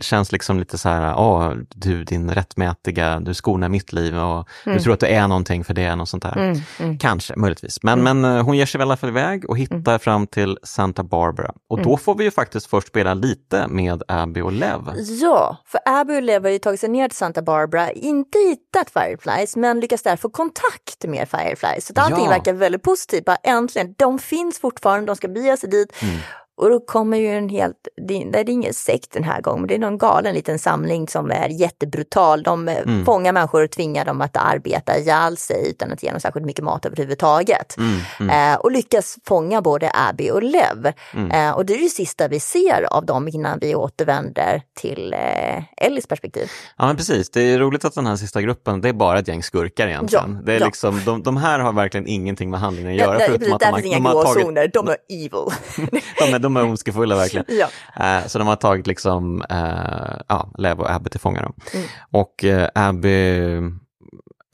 känns 0.00 0.32
liksom 0.32 0.58
lite 0.58 0.78
så 0.78 0.88
här, 0.88 1.14
åh, 1.18 1.52
du 1.74 2.04
din 2.04 2.30
rättmätiga, 2.30 3.20
du 3.20 3.34
skonar 3.34 3.68
mitt 3.68 3.92
liv 3.92 4.18
och 4.18 4.48
mm. 4.66 4.78
du 4.78 4.80
tror 4.80 4.94
att 4.94 5.00
du 5.00 5.06
är 5.06 5.28
någonting 5.28 5.64
för 5.64 5.74
det, 5.74 5.96
något 5.96 6.08
sånt 6.08 6.22
där. 6.22 6.36
Mm. 6.38 6.58
Mm. 6.80 6.98
Kanske, 6.98 7.36
möjligtvis. 7.36 7.82
Men, 7.82 8.00
mm. 8.00 8.20
men 8.20 8.36
eh, 8.36 8.44
hon 8.44 8.56
ger 8.56 8.66
sig 8.66 8.78
väl 8.78 8.86
i 8.86 8.88
alla 8.88 8.96
fall 8.96 9.10
iväg 9.10 9.50
och 9.50 9.58
hittar 9.58 9.76
mm. 9.76 9.98
fram 9.98 10.26
till 10.26 10.58
Santa 10.62 11.02
Barbara. 11.02 11.52
Och 11.68 11.78
då 11.78 11.88
mm. 11.88 11.98
får 11.98 12.14
vi 12.14 12.24
ju 12.24 12.30
faktiskt 12.30 12.66
först 12.66 12.88
spela 12.88 13.14
lite 13.14 13.66
med 13.68 14.02
Abby 14.08 14.40
och 14.40 14.52
Lev. 14.52 14.80
Ja, 15.20 15.56
för 15.66 15.80
Abby 15.84 16.18
och 16.18 16.22
Lev 16.22 16.42
har 16.42 16.50
ju 16.50 16.58
tagit 16.58 16.80
sig 16.80 16.88
ner 16.88 17.08
till 17.08 17.18
Santa 17.18 17.42
Barbara, 17.42 17.92
inte 17.92 18.38
hittat 18.38 18.90
Fireflies, 18.90 19.56
men 19.56 19.80
lyckas 19.80 20.02
där 20.02 20.16
få 20.16 20.28
kontakt 20.28 21.04
med 21.06 21.28
Fireflies. 21.28 21.86
Så 21.86 21.92
allting 21.96 22.24
ja. 22.24 22.30
verkar 22.30 22.52
väldigt 22.52 22.82
positivt, 22.82 23.24
bara 23.24 23.36
äntligen, 23.42 23.94
de 23.98 24.18
finns 24.18 24.60
fortfarande, 24.60 25.06
de 25.06 25.16
ska 25.16 25.25
ska 25.26 25.32
bege 25.32 25.56
sig 25.56 25.68
dit. 25.70 26.02
Mm. 26.02 26.20
Och 26.56 26.70
då 26.70 26.80
kommer 26.80 27.16
ju 27.16 27.28
en 27.28 27.48
helt, 27.48 27.88
det, 28.08 28.24
det 28.24 28.38
är 28.38 28.50
ingen 28.50 28.74
sekt 28.74 29.12
den 29.12 29.24
här 29.24 29.40
gången, 29.40 29.66
det 29.66 29.74
är 29.74 29.78
någon 29.78 29.98
galen 29.98 30.34
liten 30.34 30.58
samling 30.58 31.08
som 31.08 31.30
är 31.30 31.48
jättebrutal. 31.48 32.42
De 32.42 32.68
eh, 32.68 32.78
mm. 32.78 33.04
fångar 33.04 33.32
människor 33.32 33.64
och 33.64 33.70
tvingar 33.70 34.04
dem 34.04 34.20
att 34.20 34.36
arbeta 34.36 34.98
ihjäl 34.98 35.36
sig 35.36 35.70
utan 35.70 35.92
att 35.92 36.02
ge 36.02 36.10
dem 36.10 36.20
särskilt 36.20 36.46
mycket 36.46 36.64
mat 36.64 36.86
överhuvudtaget. 36.86 37.76
Mm. 37.78 37.98
Mm. 38.20 38.52
Eh, 38.52 38.58
och 38.58 38.72
lyckas 38.72 39.18
fånga 39.24 39.62
både 39.62 39.90
Abby 39.94 40.30
och 40.30 40.42
Lev. 40.42 40.92
Mm. 41.14 41.30
Eh, 41.30 41.56
och 41.56 41.66
det 41.66 41.74
är 41.74 41.78
det 41.78 41.88
sista 41.88 42.28
vi 42.28 42.40
ser 42.40 42.86
av 42.90 43.06
dem 43.06 43.28
innan 43.28 43.58
vi 43.58 43.74
återvänder 43.74 44.62
till 44.74 45.12
eh, 45.12 45.86
Ellis 45.86 46.06
perspektiv. 46.06 46.50
Ja 46.76 46.86
men 46.86 46.96
precis, 46.96 47.30
det 47.30 47.40
är 47.40 47.58
roligt 47.58 47.84
att 47.84 47.94
den 47.94 48.06
här 48.06 48.16
sista 48.16 48.42
gruppen, 48.42 48.80
det 48.80 48.88
är 48.88 48.92
bara 48.92 49.18
ett 49.18 49.28
gäng 49.28 49.42
skurkar 49.42 49.88
egentligen. 49.88 50.34
Ja, 50.38 50.46
det 50.46 50.52
är 50.52 50.60
ja. 50.60 50.66
liksom, 50.66 51.00
de, 51.04 51.22
de, 51.22 51.36
här 51.36 51.58
har 51.58 51.72
verkligen 51.72 52.06
ingenting 52.06 52.50
med 52.50 52.60
handlingen 52.60 52.92
att 52.92 52.98
göra. 52.98 53.20
Ja, 53.20 53.26
förutom 53.26 53.52
att 53.52 53.60
de, 53.60 53.66
har, 53.66 53.86
inga 53.86 53.96
de 53.96 54.06
har 54.06 54.34
tagit... 54.34 54.72
de 54.72 54.88
är 54.88 54.96
evil. 55.08 56.00
de 56.18 56.34
är 56.34 56.45
de 56.46 56.56
är 56.56 56.64
ondskefulla 56.64 57.16
verkligen. 57.22 57.46
ja. 57.48 58.20
Uh, 58.20 58.26
så 58.26 58.38
de 58.38 58.46
har 58.48 58.56
tagit 58.56 58.86
liksom, 58.86 59.42
uh, 59.52 60.20
ja, 60.28 60.50
Lev 60.58 60.80
och 60.80 60.90
Abby 60.90 61.10
till 61.10 61.20
fånga. 61.20 61.40
Mm. 61.40 61.86
Och 62.10 62.44
uh, 62.44 62.66
Abby, 62.74 63.08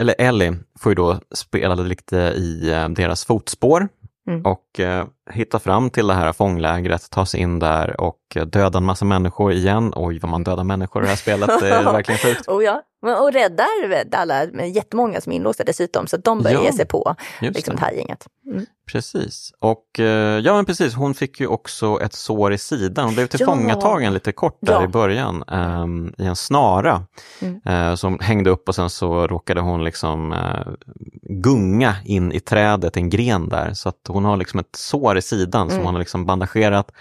eller 0.01 0.15
Ellie 0.19 0.55
får 0.79 0.91
ju 0.91 0.95
då 0.95 1.21
spela 1.35 1.75
lite 1.75 2.17
i 2.17 2.61
deras 2.97 3.25
fotspår 3.25 3.89
Mm. 4.27 4.43
och 4.43 4.72
eh, 4.81 5.05
hitta 5.31 5.59
fram 5.59 5.91
till 5.91 6.07
det 6.07 6.15
här 6.15 6.33
fånglägret, 6.33 7.11
ta 7.11 7.27
sig 7.27 7.41
in 7.41 7.59
där 7.59 8.01
och 8.01 8.19
döda 8.47 8.79
en 8.79 8.85
massa 8.85 9.05
människor 9.05 9.53
igen. 9.53 9.93
Oj, 9.97 10.19
vad 10.19 10.31
man 10.31 10.45
dödar 10.45 10.65
människor 10.65 11.03
i 11.03 11.05
det 11.05 11.09
här 11.09 11.17
spelet, 11.17 11.51
det 11.61 11.69
är 11.69 11.83
verkligen 11.93 12.19
sjukt. 12.19 12.49
oh 12.49 12.65
ja. 12.65 12.83
Och 13.03 13.33
räddar 13.33 13.67
alla, 14.13 14.45
jättemånga 14.67 15.21
som 15.21 15.33
är 15.33 15.37
inlåsta 15.37 15.65
dessutom, 15.65 16.07
så 16.07 16.17
de 16.17 16.43
börjar 16.43 16.59
ja, 16.59 16.65
ge 16.65 16.73
sig 16.73 16.87
på 16.87 17.15
liksom, 17.41 17.77
det 17.77 17.81
här 17.81 17.93
gänget. 17.93 18.27
Mm. 18.47 18.67
Precis, 18.87 19.53
och 19.59 20.01
eh, 20.01 20.39
ja 20.39 20.55
men 20.55 20.65
precis, 20.65 20.95
hon 20.95 21.15
fick 21.15 21.41
ju 21.41 21.47
också 21.47 22.01
ett 22.03 22.13
sår 22.13 22.53
i 22.53 22.59
sidan. 22.59 23.05
Hon 23.05 23.15
blev 23.15 23.27
tillfångatagen 23.27 24.05
ja. 24.05 24.11
lite 24.11 24.33
kort 24.33 24.59
där 24.61 24.73
ja. 24.73 24.85
i 24.85 24.89
början 24.89 25.45
um, 25.49 26.15
i 26.19 26.25
en 26.25 26.37
snara 26.37 27.07
mm. 27.41 27.61
uh, 27.69 27.95
som 27.95 28.19
hängde 28.21 28.51
upp 28.51 28.69
och 28.69 28.75
sen 28.75 28.91
så 28.91 29.27
råkade 29.27 29.61
hon 29.61 29.85
liksom 29.85 30.33
uh, 30.33 30.75
gunga 31.23 31.95
in 32.05 32.33
i 32.33 32.41
trädet, 32.41 32.97
en 32.97 33.11
gren 33.11 33.49
där. 33.49 33.75
Så 33.75 33.89
att 33.89 34.01
hon 34.09 34.25
har 34.25 34.37
liksom 34.37 34.61
ett 34.63 34.77
sår 34.77 35.19
i 35.19 35.23
sidan 35.23 35.63
mm. 35.63 35.75
som 35.75 35.85
hon 35.85 35.95
har 35.95 35.99
liksom 35.99 36.27
bandagerat. 36.27 36.93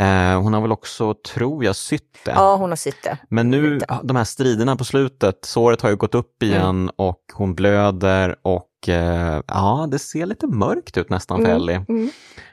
Uh, 0.00 0.40
hon 0.40 0.54
har 0.54 0.60
väl 0.60 0.72
också, 0.72 1.14
tror 1.14 1.64
jag, 1.64 1.76
sytt 1.76 2.18
det. 2.24 2.30
Ja, 2.30 2.56
hon 2.56 2.70
har 2.70 2.76
sytt 2.76 3.02
det. 3.02 3.18
Men 3.28 3.50
nu, 3.50 3.80
de 4.02 4.16
här 4.16 4.24
striderna 4.24 4.76
på 4.76 4.84
slutet, 4.84 5.38
såret 5.44 5.80
har 5.80 5.90
ju 5.90 5.96
gått 5.96 6.14
upp 6.14 6.42
igen 6.42 6.62
mm. 6.62 6.90
och 6.96 7.20
hon 7.32 7.54
blöder 7.54 8.36
och 8.42 8.88
eh, 8.88 9.42
ja, 9.46 9.88
det 9.90 9.98
ser 9.98 10.26
lite 10.26 10.46
mörkt 10.46 10.96
ut 10.96 11.10
nästan 11.10 11.38
för 11.38 11.44
mm. 11.44 11.56
Ellie. 11.56 11.84
Mm. 11.88 12.10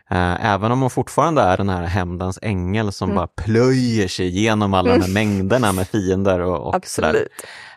Eh, 0.09 0.45
även 0.45 0.71
om 0.71 0.81
hon 0.81 0.89
fortfarande 0.89 1.41
är 1.41 1.57
den 1.57 1.69
här 1.69 1.83
hämndens 1.83 2.39
ängel 2.41 2.91
som 2.91 3.09
mm. 3.09 3.15
bara 3.15 3.27
plöjer 3.27 4.07
sig 4.07 4.27
igenom 4.27 4.73
alla 4.73 4.89
de 4.89 5.01
här 5.01 5.09
mm. 5.09 5.13
mängderna 5.13 5.71
med 5.71 5.87
fiender 5.87 6.39
och, 6.39 6.67
och 6.67 6.75
Absolut. 6.75 7.11
Sådär. 7.11 7.27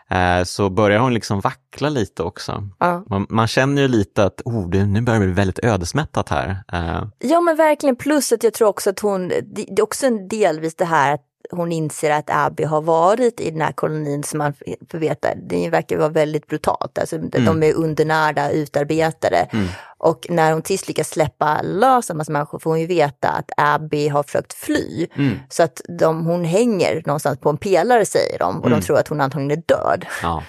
Eh, 0.09 0.43
så 0.43 0.69
börjar 0.69 0.99
hon 0.99 1.13
liksom 1.13 1.39
vackla 1.39 1.89
lite 1.89 2.23
också. 2.23 2.67
Ja. 2.79 3.03
Man, 3.09 3.27
man, 3.29 3.47
känner 3.47 3.81
ju 3.81 3.87
lite 3.87 4.23
att 4.23 4.41
oh, 4.45 4.69
det, 4.69 4.85
nu 4.85 5.01
börjar 5.01 5.19
det 5.19 5.25
bli 5.25 5.35
väldigt 5.35 5.59
ödesmättat 5.59 6.29
här. 6.29 6.63
Eh. 6.73 7.03
Ja 7.19 7.41
men 7.41 7.55
verkligen, 7.55 7.95
plus 7.95 8.31
att 8.31 8.43
jag 8.43 8.53
tror 8.53 8.67
också 8.67 8.89
att 8.89 8.99
hon, 8.99 9.27
det, 9.27 9.41
det 9.51 9.79
är 9.79 9.83
också 9.83 10.07
en 10.07 10.27
delvis 10.27 10.75
det 10.75 10.85
här 10.85 11.13
att 11.13 11.25
hon 11.51 11.71
inser 11.71 12.11
att 12.11 12.29
Abby 12.29 12.63
har 12.63 12.81
varit 12.81 13.39
i 13.39 13.51
den 13.51 13.61
här 13.61 13.71
kolonin 13.71 14.23
som 14.23 14.37
man 14.37 14.53
får 14.91 14.97
veta, 14.97 15.27
det 15.35 15.69
verkar 15.69 15.97
vara 15.97 16.09
väldigt 16.09 16.47
brutalt. 16.47 16.97
Alltså, 16.99 17.15
mm. 17.15 17.45
De 17.45 17.63
är 17.63 17.73
undernärda, 17.73 18.51
utarbetade. 18.51 19.37
Mm. 19.37 19.67
Och 19.97 20.25
när 20.29 20.51
hon 20.51 20.61
till 20.61 20.79
lyckas 20.87 21.09
släppa 21.09 21.61
lös 21.61 22.09
en 22.09 22.17
massa 22.17 22.31
människor 22.31 22.59
får 22.59 22.69
hon 22.69 22.79
ju 22.79 22.87
veta 22.87 23.29
att 23.29 23.51
Abby 23.57 24.07
har 24.07 24.23
försökt 24.23 24.53
fly. 24.53 25.07
Mm. 25.15 25.39
Så 25.49 25.63
att 25.63 25.81
de, 25.99 26.25
hon 26.25 26.45
hänger 26.45 27.03
någonstans 27.05 27.39
på 27.39 27.49
en 27.49 27.57
pelare 27.57 28.05
säger 28.05 28.39
de 28.39 28.55
och 28.55 28.69
de 28.69 28.73
mm. 28.73 28.81
tror 28.81 28.97
att 28.97 29.07
hon 29.07 29.21
antagligen 29.21 29.51
är 29.51 29.63
död. 29.65 30.05
Ja. 30.21 30.43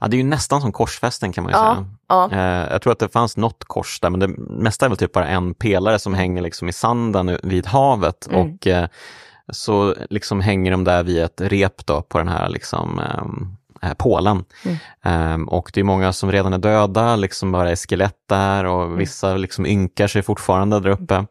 ja, 0.00 0.08
det 0.08 0.16
är 0.16 0.18
ju 0.18 0.24
nästan 0.24 0.60
som 0.60 0.72
korsfästen 0.72 1.32
kan 1.32 1.44
man 1.44 1.52
ju 1.52 1.58
ja. 1.58 1.74
säga. 1.74 1.86
Ja. 2.08 2.30
Eh, 2.32 2.72
jag 2.72 2.82
tror 2.82 2.92
att 2.92 2.98
det 2.98 3.08
fanns 3.08 3.36
något 3.36 3.64
kors 3.64 4.00
där 4.00 4.10
men 4.10 4.20
det 4.20 4.28
mesta 4.38 4.84
är 4.84 4.88
väl 4.88 4.98
typ 4.98 5.12
bara 5.12 5.26
en 5.26 5.54
pelare 5.54 5.98
som 5.98 6.14
hänger 6.14 6.42
liksom 6.42 6.68
i 6.68 6.72
sanden 6.72 7.38
vid 7.42 7.66
havet. 7.66 8.26
Mm. 8.30 8.40
och 8.40 8.66
eh, 8.66 8.88
så 9.48 9.94
liksom 10.10 10.40
hänger 10.40 10.70
de 10.70 10.84
där 10.84 11.02
vid 11.02 11.22
ett 11.22 11.40
rep 11.40 11.86
då 11.86 12.02
på 12.02 12.18
den 12.18 12.28
här 12.28 12.48
liksom, 12.48 13.00
eh, 13.82 13.94
pålen. 13.94 14.44
Mm. 14.64 15.34
Um, 15.34 15.48
och 15.48 15.70
det 15.74 15.80
är 15.80 15.84
många 15.84 16.12
som 16.12 16.32
redan 16.32 16.52
är 16.52 16.58
döda, 16.58 17.16
liksom 17.16 17.52
bara 17.52 17.70
är 17.70 17.76
skelett 17.76 18.18
där 18.28 18.64
och 18.64 18.84
mm. 18.84 18.98
vissa 18.98 19.34
liksom 19.34 19.66
ynkar 19.66 20.06
sig 20.06 20.22
fortfarande 20.22 20.80
där 20.80 20.90
uppe. 20.90 21.26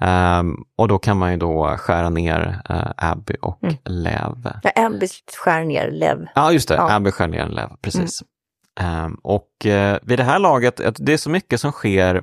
Um, 0.00 0.64
och 0.76 0.88
då 0.88 0.98
kan 0.98 1.16
man 1.16 1.30
ju 1.30 1.36
då 1.36 1.76
skära 1.78 2.10
ner 2.10 2.62
uh, 2.70 2.92
Abby 2.96 3.34
och 3.42 3.62
mm. 3.62 3.76
Lev. 3.84 4.52
Ja, 4.62 4.86
Abby 4.86 5.08
skär 5.36 5.64
ner 5.64 5.90
Lev. 5.90 6.26
Ja, 6.34 6.52
just 6.52 6.68
det. 6.68 6.74
Ja. 6.74 6.94
Abby 6.94 7.10
skär 7.10 7.28
ner 7.28 7.48
Lev, 7.48 7.68
precis. 7.80 8.22
Um, 8.80 9.14
och 9.22 9.48
uh, 9.66 9.96
vid 10.02 10.18
det 10.18 10.24
här 10.24 10.38
laget, 10.38 10.80
det 10.96 11.12
är 11.12 11.16
så 11.16 11.30
mycket 11.30 11.60
som 11.60 11.72
sker 11.72 12.22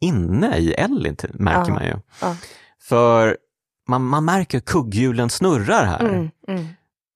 inne 0.00 0.56
i 0.56 0.72
Ellie, 0.72 1.16
märker 1.32 1.70
ja. 1.70 1.74
man 1.74 1.84
ju. 1.84 1.94
För 2.88 3.36
man, 3.88 4.02
man 4.02 4.24
märker 4.24 4.60
kugghjulen 4.60 5.30
snurrar 5.30 5.84
här. 5.84 6.00
Mm, 6.00 6.30
mm. 6.48 6.66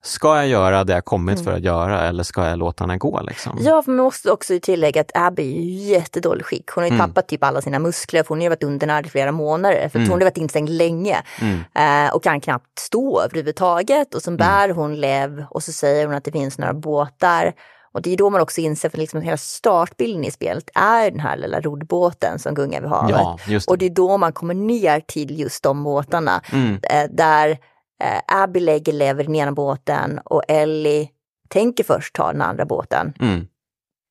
Ska 0.04 0.36
jag 0.36 0.48
göra 0.48 0.84
det 0.84 0.92
jag 0.92 1.04
kommit 1.04 1.34
mm. 1.34 1.44
för 1.44 1.52
att 1.52 1.62
göra 1.62 2.08
eller 2.08 2.22
ska 2.22 2.48
jag 2.48 2.58
låta 2.58 2.84
henne 2.84 2.98
gå? 2.98 3.20
Liksom? 3.22 3.58
Ja, 3.60 3.82
för 3.82 3.92
man 3.92 4.04
måste 4.04 4.30
också 4.30 4.58
tillägga 4.62 5.00
att 5.00 5.10
Abby 5.14 5.42
är 5.42 5.60
i 5.60 5.90
jättedålig 5.90 6.46
skick. 6.46 6.70
Hon 6.70 6.84
har 6.84 6.90
ju 6.90 6.94
mm. 6.94 7.08
tappat 7.08 7.28
typ 7.28 7.44
alla 7.44 7.62
sina 7.62 7.78
muskler 7.78 8.22
för 8.22 8.28
hon 8.28 8.40
har 8.40 8.48
varit 8.48 8.62
undernärd 8.62 9.06
i 9.06 9.08
flera 9.08 9.32
månader. 9.32 9.88
För 9.88 9.98
mm. 9.98 10.10
hon 10.10 10.20
har 10.20 10.26
varit 10.26 10.36
instängd 10.36 10.68
länge 10.68 11.22
mm. 11.40 11.60
eh, 11.74 12.14
och 12.14 12.22
kan 12.22 12.40
knappt 12.40 12.78
stå 12.78 13.20
överhuvudtaget. 13.20 14.14
Och 14.14 14.22
så 14.22 14.30
bär 14.30 14.68
hon 14.68 15.00
Lev 15.00 15.44
och 15.50 15.62
så 15.62 15.72
säger 15.72 16.06
hon 16.06 16.14
att 16.14 16.24
det 16.24 16.32
finns 16.32 16.58
några 16.58 16.74
båtar 16.74 17.52
och 17.92 18.02
det 18.02 18.12
är 18.12 18.16
då 18.16 18.30
man 18.30 18.40
också 18.40 18.60
inser 18.60 18.88
att 18.88 18.96
liksom 18.96 19.22
hela 19.22 19.36
startbilden 19.36 20.24
i 20.24 20.30
spelet 20.30 20.70
är 20.74 21.10
den 21.10 21.20
här 21.20 21.36
lilla 21.36 21.60
roddbåten 21.60 22.38
som 22.38 22.54
gungar 22.54 22.80
vid 22.80 22.90
havet. 22.90 23.16
Ja, 23.18 23.38
det. 23.46 23.68
Och 23.68 23.78
det 23.78 23.86
är 23.86 23.90
då 23.90 24.16
man 24.18 24.32
kommer 24.32 24.54
ner 24.54 25.00
till 25.00 25.40
just 25.40 25.62
de 25.62 25.84
båtarna. 25.84 26.42
Mm. 26.52 26.80
Eh, 26.82 27.10
där 27.10 27.50
eh, 28.02 28.20
Abby 28.42 28.60
lägger 28.60 28.92
lever 28.92 29.22
i 29.22 29.26
den 29.26 29.36
ena 29.36 29.52
båten 29.52 30.18
och 30.24 30.42
Ellie 30.48 31.08
tänker 31.48 31.84
först 31.84 32.14
ta 32.14 32.32
den 32.32 32.42
andra 32.42 32.64
båten. 32.64 33.12
Mm. 33.20 33.46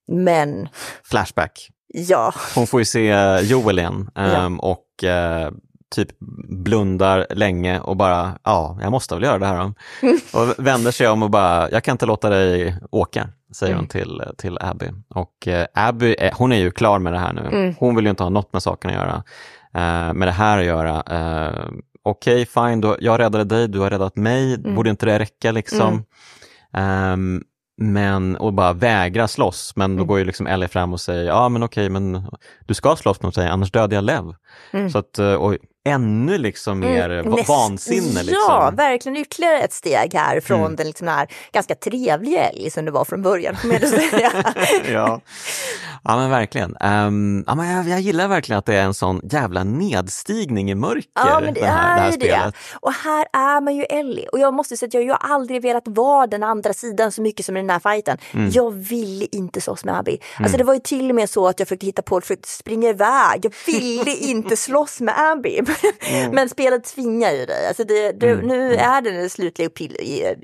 Men... 0.08 0.70
Flashback. 1.04 1.70
Ja. 1.94 2.34
Hon 2.56 2.68
får 2.68 2.82
ju 2.82 2.86
se 2.86 3.40
Joel 3.42 3.80
igen 3.80 4.10
ja. 4.16 4.52
och 4.60 4.86
uh, 5.04 5.52
typ 5.92 6.08
blundar 6.50 7.28
länge 7.30 7.80
och 7.80 7.98
bara, 7.98 8.38
ja, 8.44 8.78
jag 8.82 8.92
måste 8.92 9.16
väl 9.16 9.24
göra 9.24 9.38
det 9.40 9.46
här 9.46 9.58
då. 9.58 9.74
och 10.40 10.66
vänder 10.66 10.92
sig 10.92 11.08
om 11.08 11.24
och 11.24 11.30
bara, 11.30 11.72
jag 11.72 11.84
kan 11.84 11.92
inte 11.92 12.06
låta 12.06 12.30
dig 12.30 12.76
åka, 12.92 13.30
säger 13.54 13.76
hon 13.76 13.88
till, 13.88 14.24
till 14.38 14.58
Abby. 14.62 14.86
Och 15.10 15.48
eh, 15.48 15.66
Abby, 15.74 16.16
är, 16.20 16.32
hon 16.36 16.52
är 16.52 16.60
ju 16.60 16.72
klar 16.72 17.00
med 17.00 17.14
det 17.14 17.20
här 17.20 17.34
nu. 17.34 17.76
Hon 17.80 17.96
vill 17.96 18.06
ju 18.06 18.10
inte 18.10 18.24
ha 18.24 18.30
något 18.30 18.54
med 18.54 18.64
saken 18.64 18.90
att 18.92 18.96
göra, 18.96 19.24
eh, 19.74 20.14
med 20.14 20.28
det 20.28 20.32
här 20.32 20.58
att 20.60 20.66
göra. 20.66 21.04
Eh, 21.10 21.66
Okej, 22.04 22.42
okay, 22.42 22.46
fine, 22.70 22.82
då, 22.82 22.98
jag 23.00 23.20
räddade 23.20 23.44
dig, 23.44 23.68
du 23.68 23.80
har 23.80 23.90
räddat 23.90 24.16
mig, 24.16 24.58
borde 24.58 24.90
inte 24.90 25.06
det 25.06 25.20
räcka 25.20 25.52
liksom? 25.52 26.04
Um, 26.78 27.44
men, 27.78 28.36
och 28.38 28.54
bara 28.54 28.74
vägra 28.74 29.28
slåss, 29.28 29.74
men 29.76 29.90
då 29.92 29.96
Mm. 29.96 30.08
går 30.08 30.20
ju 30.20 30.26
liksom 30.26 30.48
Ellie 30.48 30.68
fram 30.68 30.94
och 30.94 31.02
säger, 31.02 31.24
ja 31.24 31.50
men 31.50 31.64
okej, 31.64 31.90
men 31.90 32.28
du 32.66 32.74
ska 32.74 32.96
slåss 32.96 33.22
mot 33.22 33.36
sig, 33.36 33.48
annars 33.48 33.72
dödar 33.72 33.98
jag 33.98 34.04
Lev. 34.04 34.24
Så 34.92 34.98
att, 34.98 35.20
eh, 35.20 35.34
och 35.34 35.58
ännu 35.86 36.38
liksom 36.38 36.80
mer 36.80 37.10
mm. 37.10 37.26
Mm. 37.26 37.34
Näst- 37.40 37.50
vansinne. 37.50 38.24
Liksom. 38.24 38.36
Ja, 38.48 38.72
verkligen 38.78 39.18
ytterligare 39.18 39.60
ett 39.62 39.74
steg 39.74 40.14
här 40.14 40.40
från 40.40 40.60
Mm. 40.60 40.76
den 40.76 40.88
liksom 40.88 41.08
här 41.08 41.28
ganska 41.54 41.76
trevliga 41.76 42.50
Ellie 42.50 42.72
som 42.72 42.86
det 42.86 42.92
var 42.92 43.06
från 43.06 43.22
början, 43.22 43.56
säga. 43.56 44.32
ja. 44.92 45.22
ja, 46.04 46.16
men 46.18 46.30
verkligen. 46.30 46.78
Um, 46.84 47.44
ja, 47.48 47.56
men 47.56 47.70
jag, 47.70 47.88
jag 47.88 48.00
gillar 48.02 48.28
verkligen 48.28 48.60
att 48.60 48.66
det 48.66 48.76
är 48.76 48.84
en 48.84 48.94
sån 48.94 49.22
jävla 49.24 49.64
nedstigning 49.64 50.72
i 50.72 50.76
mörker, 50.76 51.02
Ja, 51.16 51.40
men 51.44 51.54
det 51.54 51.60
det, 51.60 51.66
här, 51.68 51.96
det 51.96 52.02
här 52.02 52.08
är 52.08 52.12
det. 52.12 52.18
spelet. 52.18 52.56
Och 52.82 52.94
här 52.94 53.26
är 53.34 53.62
man 53.62 53.76
ju 53.76 53.84
Ellie. 53.84 54.28
Och 54.28 54.40
jag 54.40 54.54
måste 54.54 54.78
säga 54.78 54.88
att 54.88 54.94
jag, 54.94 55.04
jag 55.04 55.18
har 55.22 55.36
aldrig 55.36 55.62
velat 55.62 55.84
vara 55.88 56.28
den 56.28 56.44
andra 56.44 56.74
sidan 56.74 57.12
så 57.12 57.22
mycket 57.22 57.46
som 57.46 57.58
i 57.58 57.60
den 57.60 57.70
här 57.70 57.80
fighten. 57.80 58.18
Mm. 58.34 58.50
Jag 58.54 58.72
ville 58.72 59.26
inte 59.32 59.62
slåss 59.62 59.86
med 59.86 59.98
Abby. 60.00 60.18
Alltså 60.40 60.58
det 60.58 60.64
var 60.64 60.74
ju 60.74 60.80
till 60.80 61.10
och 61.10 61.16
med 61.16 61.30
så 61.30 61.48
att 61.48 61.60
jag 61.60 61.68
försökte 61.68 61.86
hitta 61.86 62.02
på, 62.02 62.22
försökte 62.22 62.50
springa 62.50 62.90
iväg. 62.90 63.40
Jag 63.46 63.54
ville 63.66 64.12
inte 64.20 64.58
slåss 64.58 65.00
med 65.02 65.14
Abby. 65.32 65.60
Mm. 66.12 66.32
Men 66.36 66.50
spelet 66.50 66.84
tvingar 66.84 67.32
ju 67.32 67.46
dig. 67.46 67.68
Alltså 67.68 67.84
det, 67.84 68.12
det, 68.12 68.36
Nu 68.36 68.74
är 68.76 69.02
det 69.02 69.12
den 69.12 69.30
slutliga 69.30 69.68
upp, 69.68 69.80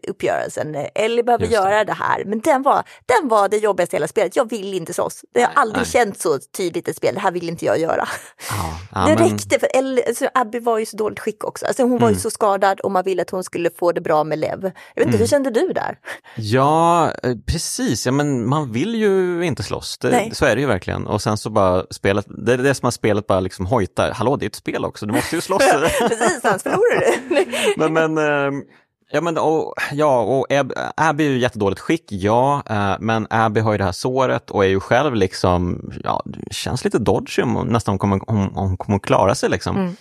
uppgörelsen. 0.08 0.76
Ellie 0.95 1.24
behöver 1.24 1.45
Just 1.45 1.52
det. 1.64 1.70
göra 1.70 1.84
det 1.84 1.94
här. 1.94 2.24
Men 2.26 2.40
den 2.40 2.64
var, 2.64 2.84
den 3.06 3.28
var 3.30 3.49
det 3.49 3.58
jobbigaste 3.58 3.95
i 3.95 3.98
hela 3.98 4.08
spelet. 4.08 4.36
Jag 4.36 4.49
vill 4.49 4.74
inte 4.74 4.94
slåss. 4.94 5.26
Det 5.34 5.41
har 5.41 5.52
aldrig 5.56 5.82
nej. 5.82 5.91
känt 5.91 6.20
så 6.22 6.40
tydligt 6.58 6.88
ett 6.88 6.98
spel. 6.98 7.14
Det 7.16 7.20
här 7.22 7.32
vill 7.32 7.49
inte 7.49 7.66
jag 7.66 7.80
göra. 7.80 8.08
Ja, 8.49 8.80
ja, 8.91 9.06
det 9.08 9.16
men- 9.16 9.30
räckte, 9.32 9.60
för 9.60 9.70
Ellie, 9.74 10.04
alltså 10.08 10.28
Abby 10.34 10.60
var 10.60 10.78
ju 10.78 10.86
så 10.86 10.98
dåligt 10.98 11.20
skick 11.20 11.44
också. 11.44 11.66
Alltså 11.66 11.84
hon 11.84 11.91
Mm. 11.91 12.02
var 12.04 12.10
ju 12.10 12.16
så 12.16 12.30
skadad 12.32 12.80
och 12.80 12.91
man 12.91 13.04
ville 13.04 13.22
att 13.22 13.30
hon 13.30 13.44
skulle 13.44 13.70
få 13.80 13.91
det 13.91 14.02
bra 14.02 14.24
med 14.24 14.40
Lev. 14.40 14.49
Jag 14.52 14.62
vet 14.62 14.74
inte, 14.95 15.08
Mm. 15.08 15.20
hur 15.20 15.28
kände 15.28 15.49
du 15.49 15.68
där? 15.74 15.98
Ja, 16.36 17.12
eh, 17.24 17.36
precis. 17.45 18.06
Ja, 18.06 18.12
men 18.12 18.49
man 18.49 18.72
vill 18.72 18.95
ju 18.95 19.41
inte 19.45 19.64
slåss. 19.64 19.98
Det, 19.98 20.30
så 20.34 20.45
är 20.45 20.56
det 20.56 20.62
ju 20.62 20.68
verkligen. 20.68 21.08
Och 21.08 21.22
sen 21.22 21.38
så 21.38 21.49
bara 21.49 21.86
spelet, 21.91 22.26
det 22.45 22.54
är 22.54 22.58
det 22.58 22.74
som 22.74 22.88
att 22.88 22.94
spelet 22.94 23.28
bara 23.28 23.40
liksom 23.40 23.66
hojtar. 23.66 24.12
Hallå, 24.12 24.36
det 24.36 24.45
är 24.45 24.48
ett 24.48 24.56
spel 24.56 24.86
också, 24.86 25.06
du 25.06 25.14
måste 25.18 25.35
ju 25.35 25.41
slåss. 25.41 25.64
Precis, 25.99 26.45
annars 26.45 26.64
förlorar 26.64 27.02
du. 27.30 27.45
men, 27.77 27.94
men, 27.94 28.18
ehm, 28.18 28.64
ja, 29.11 29.22
men 29.22 29.38
och, 29.38 29.73
ja, 29.91 30.22
och 30.22 30.52
Ab, 30.52 30.73
Abby 30.98 31.26
är 31.26 31.30
ju 31.30 31.38
jättedåligt 31.38 31.81
skick, 31.81 32.06
ja, 32.07 32.64
eh, 32.69 32.95
men 32.99 33.27
Abby 33.30 33.60
har 33.60 33.72
ju 33.72 33.77
det 33.77 33.84
här 33.84 33.91
såret 33.91 34.52
och 34.52 34.65
är 34.65 34.69
ju 34.69 34.80
själv 34.80 35.15
liksom, 35.15 35.91
ja, 36.03 36.23
känns 36.52 36.84
lite 36.84 36.99
dodgy 36.99 37.41
om 37.41 37.68
nästan 37.68 37.99
kommer, 37.99 38.30
om, 38.30 38.52
hon 38.56 38.77
kommer 38.77 38.99
klara 38.99 39.35
sig 39.35 39.49
liksom. 39.49 39.77
Mm. 39.77 39.95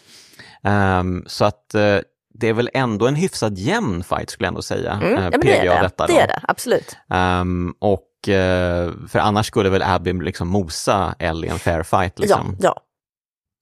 Ehm, 0.65 1.25
så 1.27 1.45
att 1.45 1.75
eh, 1.75 1.99
det 2.39 2.49
är 2.49 2.53
väl 2.53 2.71
ändå 2.75 3.07
en 3.07 3.15
hyfsat 3.15 3.59
jämn 3.59 4.05
fight 4.05 4.31
skulle 4.31 4.47
jag 4.47 4.51
ändå 4.51 4.63
säga. 4.63 4.93
Mm, 4.93 5.17
eh, 5.17 5.25
ja, 5.25 5.31
men 5.31 5.31
det 5.31 5.39
PG 5.39 5.67
är 5.67 5.75
det. 5.75 5.83
detta 5.83 6.07
det 6.07 6.21
är 6.21 6.27
det, 6.27 6.41
absolut. 6.43 6.97
Ehm, 7.11 7.75
och 7.79 8.29
eh, 8.29 8.93
för 9.09 9.19
annars 9.19 9.47
skulle 9.47 9.69
väl 9.69 9.83
Abby 9.83 10.13
liksom 10.13 10.49
mosa 10.49 11.15
Ellie 11.19 11.47
i 11.47 11.51
en 11.51 11.59
fair 11.59 11.83
fight. 11.83 12.19
Liksom. 12.19 12.57
Ja, 12.61 12.75
ja. 12.75 12.81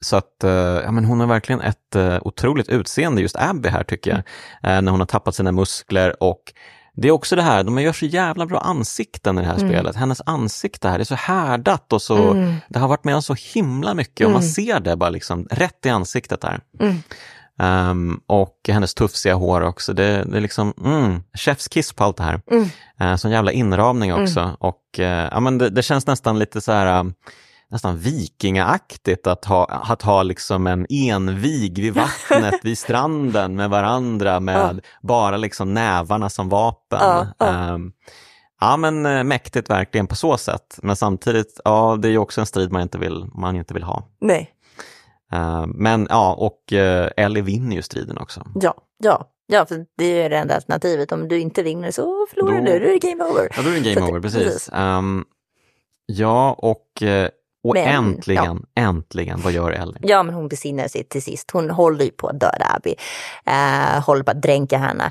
Så 0.05 0.17
att, 0.17 0.45
eh, 0.45 0.51
ja 0.51 0.91
men 0.91 1.05
hon 1.05 1.21
har 1.21 1.27
verkligen 1.27 1.61
ett 1.61 1.97
uh, 1.97 2.19
otroligt 2.23 2.69
utseende, 2.69 3.23
just 3.23 3.37
Abby 3.37 3.69
här 3.69 3.85
tycker 3.85 4.11
jag, 4.11 4.23
Mm. 4.63 4.77
Eh, 4.79 4.83
när 4.83 4.91
hon 4.91 5.01
har 5.01 5.07
tappat 5.07 5.35
sina 5.35 5.53
muskler 5.53 6.23
och 6.23 6.43
det 6.97 7.09
är 7.09 7.13
också 7.13 7.37
det 7.37 7.43
här, 7.43 7.65
de 7.65 7.79
gör 7.79 7.93
så 7.93 8.07
jävla 8.07 8.47
bra 8.47 8.59
ansikten 8.59 9.39
i 9.39 9.41
det 9.41 9.47
här 9.47 9.57
Mm. 9.59 9.69
spelet. 9.69 9.97
Hennes 9.97 10.21
ansikte 10.27 10.89
här 10.89 10.99
är 10.99 11.05
så 11.05 11.15
härdat 11.15 11.93
och 11.93 12.03
så, 12.03 12.31
Mm. 12.31 12.55
det 12.69 12.79
har 12.79 12.89
varit 12.89 13.05
med 13.05 13.15
om 13.15 13.23
så 13.23 13.35
himla 13.55 13.95
mycket 13.95 14.27
och 14.27 14.33
man 14.33 14.43
ser 14.43 14.81
det 14.81 14.97
bara 14.97 15.11
liksom 15.11 15.47
rätt 15.51 15.87
i 15.87 15.89
ansiktet 15.89 16.45
här. 16.45 16.61
Mm. 16.81 16.97
Ehm, 17.59 18.21
och 18.27 18.61
hennes 18.69 18.95
tufsiga 18.95 19.35
hår 19.35 19.61
också, 19.61 19.93
det, 19.93 20.25
det 20.25 20.37
är 20.37 20.41
liksom 20.41 20.73
mm, 20.85 21.23
chefskiss 21.39 21.93
på 21.93 22.05
allt 22.05 22.17
det 22.17 22.23
här. 22.23 22.41
Mm. 22.51 22.69
Uh, 23.03 23.17
sån 23.17 23.31
jävla 23.31 23.53
inramning 23.53 24.15
också 24.15 24.57
och 24.61 24.99
eh, 25.01 25.29
ja, 25.33 25.41
men 25.41 25.59
det, 25.59 25.71
det 25.71 25.83
känns 25.83 26.07
nästan 26.07 26.39
lite 26.39 26.61
så 26.61 26.73
här 26.73 27.01
um, 27.01 27.15
nästan 27.75 27.99
vikingaaktigt 27.99 29.27
att 29.27 29.45
ha, 29.45 29.65
att 29.65 30.03
ha 30.03 30.23
liksom 30.23 30.67
en 30.67 30.87
envig 30.91 31.79
vid 31.79 31.95
vattnet, 31.95 32.55
vid 32.63 32.79
stranden 32.79 33.57
med 33.57 33.71
varandra 33.71 34.41
med 34.41 34.81
bara 35.03 35.37
liksom 35.37 35.75
nävarna 35.75 36.31
som 36.31 36.49
vapen. 36.49 36.99
Ja, 37.03 37.27
ja. 37.39 37.47
Ehm, 37.47 37.93
ja 38.61 38.77
men 38.77 39.07
eh, 39.07 39.25
mäktigt 39.25 39.71
verkligen 39.71 40.07
på 40.07 40.17
så 40.17 40.37
sätt. 40.37 40.79
Men 40.83 40.97
samtidigt, 40.97 41.61
ja 41.65 41.99
det 42.03 42.09
är 42.09 42.13
ju 42.13 42.19
också 42.19 42.41
en 42.41 42.47
strid 42.47 42.73
man 42.73 42.83
inte 42.83 42.99
vill, 42.99 43.25
man 43.35 43.57
inte 43.57 43.75
vill 43.75 43.83
ha. 43.83 44.09
Nej, 44.21 44.51
Ehm, 45.33 45.71
men 45.71 46.07
ja, 46.11 46.35
och 46.35 46.73
uh, 46.73 47.09
Ellie 47.17 47.43
vinner 47.43 47.77
ju 47.77 47.83
striden 47.83 48.19
också. 48.19 48.47
ja, 48.61 48.75
ja. 48.99 49.31
Ja, 49.47 49.67
för 49.67 49.87
det 49.99 50.05
är 50.05 50.23
ju 50.23 50.29
det 50.29 50.37
enda 50.39 50.55
alternativet. 50.55 51.13
Om 51.13 51.29
du 51.29 51.41
inte 51.41 51.63
vinner 51.63 51.91
så 51.91 52.27
förlorar 52.31 52.59
Då- 52.59 52.65
du, 52.65 52.79
då 52.79 52.87
är 52.87 52.93
det 53.01 53.09
game 53.09 53.25
over. 53.25 53.49
Ja, 53.57 53.63
då 53.63 53.69
är 53.71 53.75
det 53.81 53.85
Så 53.85 53.95
game 53.95 54.05
att- 54.07 54.11
over, 54.11 54.21
precis. 54.21 54.43
precis. 54.45 54.69
Ehm, 54.73 55.25
ja, 56.07 56.53
och, 56.59 57.03
eh, 57.03 57.29
och 57.65 57.75
Men, 57.75 57.89
äntligen, 57.89 58.67
äntligen, 58.77 59.41
vad 59.41 59.53
gör 59.53 59.71
Ellie? 59.71 59.99
Ja, 60.03 60.23
men 60.23 60.35
hon 60.35 60.49
besinnar 60.49 60.89
sig 60.89 61.05
till 61.05 61.23
sist. 61.23 61.51
Hon 61.51 61.71
håller 61.71 62.05
ju 62.05 62.11
på 62.11 62.29
att 62.29 62.41
döda 62.41 62.67
Abby. 62.77 62.95
Eh, 63.47 64.05
håller 64.05 64.23
på 64.23 64.31
att 64.31 64.43
dränka 64.43 64.79
henne. 64.79 65.11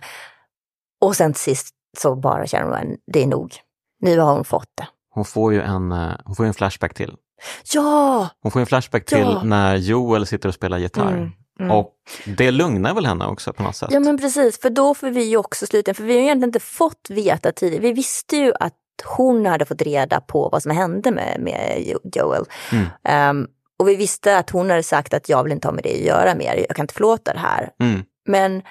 Och 1.01 1.15
sen 1.15 1.33
till 1.33 1.41
sist 1.41 1.69
så 1.97 2.15
bara 2.15 2.47
känner 2.47 2.77
hon, 2.77 2.97
det 3.13 3.23
är 3.23 3.27
nog. 3.27 3.53
Nu 4.01 4.19
har 4.19 4.33
hon 4.33 4.45
fått 4.45 4.69
det. 4.77 4.87
Hon 5.13 5.25
får 5.25 5.53
ju 5.53 5.61
en, 5.61 5.91
eh, 5.91 6.11
hon 6.25 6.35
får 6.35 6.45
en 6.45 6.53
flashback 6.53 6.93
till. 6.93 7.15
Ja! 7.73 8.29
Hon 8.41 8.51
får 8.51 8.59
en 8.59 8.65
flashback 8.65 9.05
till 9.05 9.19
Ja. 9.19 9.43
när 9.43 9.75
Joel 9.75 10.25
sitter 10.25 10.49
och 10.49 10.55
spelar 10.55 10.77
gitarr. 10.77 11.11
Mm, 11.13 11.31
mm. 11.59 11.71
Och 11.71 11.91
det 12.25 12.51
lugnar 12.51 12.93
väl 12.93 13.05
henne 13.05 13.25
också 13.25 13.53
på 13.53 13.63
något 13.63 13.75
sätt? 13.75 13.89
Ja 13.91 13.99
men 13.99 14.17
precis, 14.17 14.61
för 14.61 14.69
då 14.69 14.93
får 14.93 15.09
vi 15.09 15.23
ju 15.23 15.37
också 15.37 15.67
slutligen, 15.67 15.95
för 15.95 16.03
vi 16.03 16.13
har 16.13 16.19
ju 16.19 16.25
egentligen 16.25 16.49
inte 16.49 16.59
fått 16.59 17.09
veta 17.09 17.51
tidigare. 17.51 17.81
Vi 17.81 17.91
visste 17.93 18.37
ju 18.37 18.53
att 18.59 18.73
hon 19.05 19.45
hade 19.45 19.65
fått 19.65 19.81
reda 19.81 20.21
på 20.21 20.49
vad 20.49 20.61
som 20.63 20.71
hände 20.71 21.11
med, 21.11 21.37
med 21.39 21.83
Jo- 21.85 21.99
Joel. 22.15 22.45
Mm. 22.71 22.85
Ehm, 23.03 23.47
och 23.79 23.87
vi 23.87 23.95
visste 23.95 24.37
att 24.37 24.49
hon 24.49 24.69
hade 24.69 24.83
sagt 24.83 25.13
att 25.13 25.29
jag 25.29 25.43
vill 25.43 25.51
inte 25.51 25.67
ha 25.67 25.73
med 25.73 25.83
det 25.83 25.93
att 25.93 25.99
göra 26.05 26.35
mer, 26.35 26.65
jag 26.67 26.75
kan 26.75 26.83
inte 26.83 26.93
förlåta 26.93 27.33
det 27.33 27.39
här. 27.39 27.69
Mm. 27.79 28.01
Men 28.27 28.61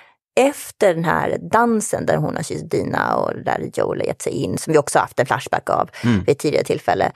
efter 0.40 0.94
den 0.94 1.04
här 1.04 1.38
dansen 1.52 2.06
där 2.06 2.16
hon 2.16 2.36
har 2.36 2.42
kysst 2.42 2.70
Dina 2.70 3.16
och 3.16 3.32
där 3.44 3.70
Joel 3.74 4.00
har 4.00 4.06
gett 4.06 4.22
sig 4.22 4.32
in, 4.32 4.58
som 4.58 4.72
vi 4.72 4.78
också 4.78 4.98
haft 4.98 5.20
en 5.20 5.26
flashback 5.26 5.70
av 5.70 5.90
Mm. 6.04 6.24
vid 6.24 6.38
tidigare 6.38 6.64
tillfälle, 6.64 7.12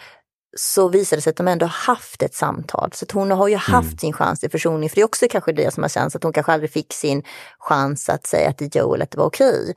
så 0.58 0.88
visade 0.88 1.16
det 1.18 1.22
sig 1.22 1.30
att 1.30 1.36
de 1.36 1.48
ändå 1.48 1.66
haft 1.66 2.22
ett 2.22 2.34
samtal. 2.34 2.90
Så 2.92 3.06
hon 3.12 3.30
har 3.30 3.48
ju 3.48 3.56
haft 3.56 3.86
Mm. 3.88 3.98
sin 3.98 4.12
chans 4.12 4.40
till 4.40 4.50
försoning. 4.50 4.88
För 4.88 4.96
det 4.96 5.00
är 5.00 5.04
också 5.04 5.26
kanske 5.30 5.52
det 5.52 5.74
som 5.74 5.82
har 5.84 5.88
känts 5.88 6.16
att 6.16 6.22
hon 6.22 6.32
kanske 6.32 6.52
aldrig 6.52 6.70
fick 6.72 6.92
sin 6.92 7.22
chans 7.58 8.08
att 8.08 8.26
säga 8.26 8.52
till 8.52 8.68
Joel 8.72 9.02
att 9.02 9.10
det 9.10 9.18
var 9.18 9.26
okej. 9.26 9.74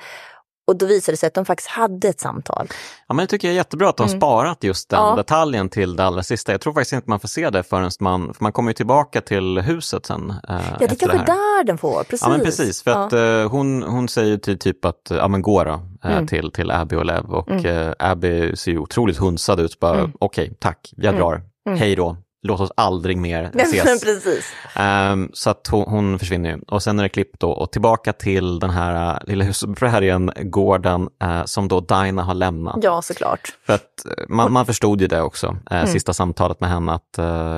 Och 0.69 0.77
då 0.77 0.85
visade 0.85 1.13
det 1.13 1.17
sig 1.17 1.27
att 1.27 1.33
de 1.33 1.45
faktiskt 1.45 1.69
hade 1.69 2.07
ett 2.07 2.19
samtal. 2.19 2.67
Ja, 3.07 3.13
men 3.15 3.23
det 3.25 3.27
tycker 3.29 3.47
jag 3.47 3.53
är 3.53 3.55
jättebra 3.55 3.89
att 3.89 3.97
de 3.97 4.07
Mm. 4.07 4.19
sparat 4.19 4.63
just 4.63 4.89
den 4.89 4.99
Ja. 4.99 5.15
detaljen 5.15 5.69
till 5.69 5.95
det 5.95 6.03
allra 6.03 6.23
sista. 6.23 6.51
Jag 6.51 6.61
tror 6.61 6.73
faktiskt 6.73 6.93
inte 6.93 7.09
man 7.09 7.19
får 7.19 7.27
se 7.27 7.49
det 7.49 7.63
förrän 7.63 7.91
man, 7.99 8.33
för 8.33 8.43
man 8.43 8.51
kommer 8.51 8.69
ju 8.69 8.73
tillbaka 8.73 9.21
till 9.21 9.57
huset 9.59 10.05
sen. 10.05 10.29
Eh, 10.29 10.35
Ja, 10.49 10.75
det 10.79 10.85
är 10.85 10.95
kanske 10.95 11.17
här. 11.17 11.25
där 11.25 11.63
den 11.63 11.77
får, 11.77 12.03
precis. 12.03 12.21
Ja 12.21 12.29
men 12.29 12.39
precis, 12.41 12.83
för 12.83 12.91
Ja. 12.91 13.05
att 13.05 13.13
eh, 13.13 13.51
hon, 13.51 13.83
hon 13.83 14.07
säger 14.07 14.37
till 14.37 14.59
typ 14.59 14.85
att, 14.85 15.01
ja 15.09 15.27
men 15.27 15.41
gå 15.41 15.63
då, 15.63 15.71
eh, 16.03 16.11
Mm. 16.11 16.27
till, 16.27 16.51
till 16.51 16.71
Abby 16.71 16.95
och 16.95 17.05
Lev 17.05 17.25
och 17.25 17.65
eh, 17.65 17.93
Abby 17.99 18.55
ser 18.55 18.71
ju 18.71 18.77
otroligt 18.79 19.17
hunsad 19.17 19.59
ut, 19.59 19.79
bara 19.79 19.99
Mm. 19.99 20.11
okej, 20.19 20.53
tack, 20.59 20.93
jag 20.97 21.15
drar, 21.15 21.41
hej 21.69 21.95
då, 21.95 22.17
låt 22.41 22.59
oss 22.59 22.71
aldrig 22.77 23.17
mer 23.17 23.51
ses. 23.57 24.03
precis. 24.03 24.45
Ehm, 24.75 25.29
så 25.33 25.49
att 25.49 25.67
hon, 25.67 25.83
hon 25.87 26.19
försvinner 26.19 26.49
ju. 26.49 26.61
Och 26.67 26.83
sen 26.83 26.99
är 26.99 27.03
det 27.03 27.09
klipp 27.09 27.39
då 27.39 27.51
och 27.51 27.71
tillbaka 27.71 28.13
till 28.13 28.59
den 28.59 28.69
här 28.69 29.13
uh, 29.13 29.19
lilla 29.27 29.45
husprärien, 29.45 30.31
gården, 30.41 31.09
eh, 31.23 31.43
som 31.45 31.67
då 31.67 31.79
Dinah 31.79 32.25
har 32.25 32.33
lämnat. 32.33 32.77
Ja, 32.81 33.01
såklart. 33.01 33.41
För 33.65 33.73
att 33.73 34.05
eh, 34.17 34.23
man, 34.29 34.51
man 34.53 34.65
förstod 34.65 35.01
ju 35.01 35.07
det 35.07 35.21
också, 35.21 35.47
eh, 35.71 35.77
Mm. 35.77 35.87
sista 35.87 36.13
samtalet 36.13 36.59
med 36.59 36.69
henne, 36.69 36.91
att 36.91 37.17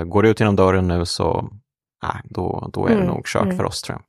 går 0.09 0.23
du 0.23 0.29
ut 0.29 0.39
genom 0.39 0.55
dörren 0.55 0.87
nu 0.87 1.05
så, 1.05 1.49
nej, 2.03 2.21
då, 2.23 2.69
då 2.73 2.85
är 2.85 2.89
det 2.89 2.95
Mm, 2.95 3.07
nog 3.07 3.25
kört 3.25 3.43
mm. 3.43 3.57
för 3.57 3.63
oss 3.63 3.81
tror 3.81 3.97
jag. 3.97 4.03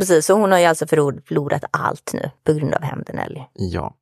Precis, 0.00 0.26
så 0.26 0.34
hon 0.34 0.52
har 0.52 0.58
ju 0.58 0.64
alltså 0.64 0.86
förlor- 0.86 1.22
förlorat 1.28 1.64
allt 1.70 2.10
nu 2.14 2.30
på 2.46 2.52
grund 2.52 2.74
av 2.74 2.82
hämnden 2.82 3.18
Ellie. 3.18 3.46
Ja. 3.54 3.94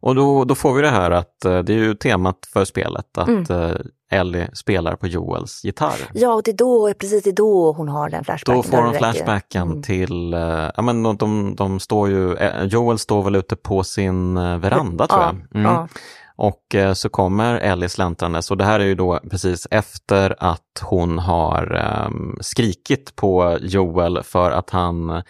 Och 0.00 0.14
då, 0.14 0.44
då 0.44 0.54
får 0.54 0.74
vi 0.74 0.82
det 0.82 0.90
här 0.90 1.10
att 1.10 1.40
det 1.40 1.48
är 1.68 1.70
ju 1.70 1.94
temat 1.94 2.36
för 2.52 2.64
spelet, 2.64 3.18
att 3.18 3.28
Mm. 3.28 3.44
Ellie 4.10 4.48
spelar 4.52 4.96
på 4.96 5.06
Joels 5.06 5.64
gitarr. 5.64 6.10
Ja, 6.14 6.34
och 6.34 6.42
det 6.42 6.50
är 6.50 6.56
då, 6.56 6.94
precis 6.94 7.22
det 7.24 7.30
är 7.30 7.34
då 7.34 7.72
hon 7.72 7.88
har 7.88 8.08
den 8.10 8.24
flashbacken. 8.24 8.62
Då 8.62 8.62
får 8.62 8.82
hon 8.82 8.94
flashbacken 8.94 9.62
Mm. 9.62 9.82
till, 9.82 10.34
eh, 10.34 10.70
ja 10.76 10.82
men 10.82 11.02
de, 11.02 11.16
de, 11.16 11.54
de 11.56 11.80
står 11.80 12.08
ju, 12.08 12.34
eh, 12.34 12.64
Joel 12.64 12.98
står 12.98 13.22
väl 13.22 13.36
ute 13.36 13.56
på 13.56 13.84
sin 13.84 14.36
eh, 14.36 14.58
veranda 14.58 15.06
tror 15.06 15.20
Ja, 15.20 15.34
jag. 15.50 15.60
Mm. 15.60 15.72
ja. 15.72 15.88
Och 16.38 16.76
så 16.94 17.08
kommer 17.08 17.54
Ellie 17.54 17.88
släntrandes 17.88 18.50
och 18.50 18.56
det 18.56 18.64
här 18.64 18.80
är 18.80 18.84
ju 18.84 18.94
då 18.94 19.20
precis 19.30 19.66
efter 19.70 20.34
att 20.38 20.82
hon 20.82 21.18
har 21.18 21.74
um, 22.06 22.38
skrikit 22.40 23.16
på 23.16 23.58
Joel 23.60 24.22
för 24.22 24.50
att 24.50 24.70
han, 24.70 25.22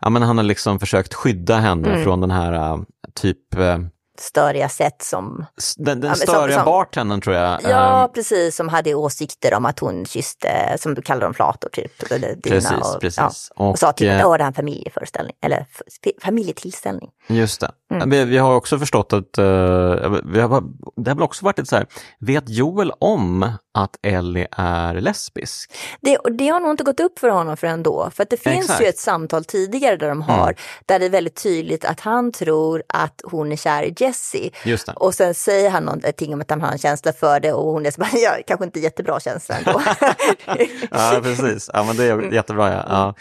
ja 0.00 0.10
men 0.10 0.22
han 0.22 0.36
har 0.36 0.44
liksom 0.44 0.78
försökt 0.78 1.14
skydda 1.14 1.56
henne 1.56 1.88
mm. 1.90 2.04
från 2.04 2.20
den 2.20 2.30
här 2.30 2.84
typ 3.14 3.54
störiga 4.20 4.68
sätt 4.68 5.02
som... 5.02 5.46
Den, 5.76 6.00
den 6.00 6.16
störiga 6.16 6.56
som, 6.56 6.64
bartendern 6.64 7.20
tror 7.20 7.36
jag. 7.36 7.60
Ja, 7.62 8.04
um, 8.04 8.12
precis, 8.12 8.56
som 8.56 8.68
hade 8.68 8.94
åsikter 8.94 9.54
om 9.54 9.66
att 9.66 9.78
hon 9.78 10.06
kysste, 10.06 10.76
som 10.78 10.94
du 10.94 11.02
kallar 11.02 11.20
dem 11.20 11.34
flator 11.34 11.68
typ. 11.68 12.12
Eller 12.12 12.36
precis, 12.36 12.70
och, 12.70 13.00
precis. 13.00 13.50
Ja, 13.56 13.64
och, 13.64 13.70
och 13.70 13.78
sa 13.78 13.92
typ 13.92 14.10
att 14.10 14.38
det 14.38 14.44
är 14.44 14.46
en 14.46 14.54
familjeföreställning, 14.54 15.34
eller 15.42 15.66
familjetillställning. 16.22 17.10
Just 17.26 17.60
det. 17.60 17.70
Mm. 17.90 18.10
Vi, 18.10 18.24
vi, 18.24 18.38
har 18.38 18.54
också 18.54 18.78
förstått 18.78 19.12
att, 19.12 19.38
uh, 19.38 19.44
vi 20.24 20.40
har, 20.40 20.62
det 20.96 21.10
har 21.10 21.14
väl 21.14 21.22
också 21.22 21.44
varit 21.44 21.58
lite 21.58 21.68
så 21.68 21.76
här, 21.76 21.86
vet 22.18 22.48
Joel 22.48 22.92
om 22.98 23.52
att 23.78 23.98
Ellie 24.02 24.46
är 24.50 24.94
lesbisk? 24.94 25.72
Det, 26.00 26.18
det 26.38 26.48
har 26.48 26.60
nog 26.60 26.70
inte 26.70 26.84
gått 26.84 27.00
upp 27.00 27.18
för 27.18 27.28
honom 27.28 27.56
förrän 27.56 27.82
då, 27.82 28.10
för 28.14 28.22
att 28.22 28.30
det 28.30 28.36
finns 28.36 28.64
Exakt. 28.64 28.82
ju 28.82 28.86
ett 28.86 28.98
samtal 28.98 29.44
tidigare 29.44 29.96
där 29.96 30.08
de 30.08 30.22
har, 30.22 30.48
mm. 30.48 30.56
där 30.86 30.98
det 30.98 31.04
är 31.04 31.10
väldigt 31.10 31.42
tydligt 31.42 31.84
att 31.84 32.00
han 32.00 32.32
tror 32.32 32.82
att 32.88 33.22
hon 33.24 33.52
är 33.52 33.56
kär 33.56 33.82
i 33.82 33.94
Jessie. 33.98 34.50
Och 34.94 35.14
sen 35.14 35.34
säger 35.34 35.70
han 35.70 35.84
någonting 35.84 36.34
om 36.34 36.40
att 36.40 36.50
han 36.50 36.60
har 36.60 36.72
en 36.72 36.78
känsla 36.78 37.12
för 37.12 37.40
det 37.40 37.52
och 37.52 37.72
hon 37.72 37.86
är 37.86 37.90
så 37.90 38.00
bara, 38.00 38.10
ja, 38.12 38.30
kanske 38.46 38.64
inte 38.64 38.80
jättebra 38.80 39.20
känsla 39.20 39.56
ändå. 39.56 39.82
ja, 40.90 41.20
precis. 41.22 41.70
Ja, 41.72 41.84
men 41.84 41.96
det 41.96 42.04
är 42.04 42.32
jättebra. 42.32 42.72
Ja. 42.72 43.14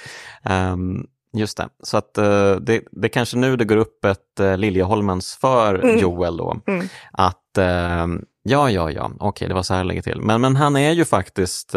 ja. 0.43 0.73
Um, 0.73 1.07
Just 1.33 1.57
det, 1.57 1.69
så 1.83 1.97
att 1.97 2.17
uh, 2.17 2.55
det, 2.55 2.83
det 2.91 3.09
kanske 3.09 3.37
nu 3.37 3.55
det 3.55 3.65
går 3.65 3.77
upp 3.77 4.05
ett 4.05 4.39
uh, 4.39 4.57
Liljeholmens 4.57 5.35
för 5.35 5.75
mm. 5.75 5.97
Joel 5.97 6.37
då. 6.37 6.57
Mm. 6.67 6.87
Att 7.11 7.57
uh, 7.57 8.21
ja, 8.47 8.71
ja, 8.71 8.91
ja, 8.91 9.05
okej, 9.05 9.27
okay, 9.27 9.47
det 9.47 9.53
var 9.53 9.63
så 9.63 9.73
här 9.73 9.83
det 9.83 9.87
ligger 9.87 10.01
till. 10.01 10.21
Men, 10.21 10.41
men 10.41 10.55
han 10.55 10.75
är 10.75 10.91
ju 10.91 11.05
faktiskt, 11.05 11.73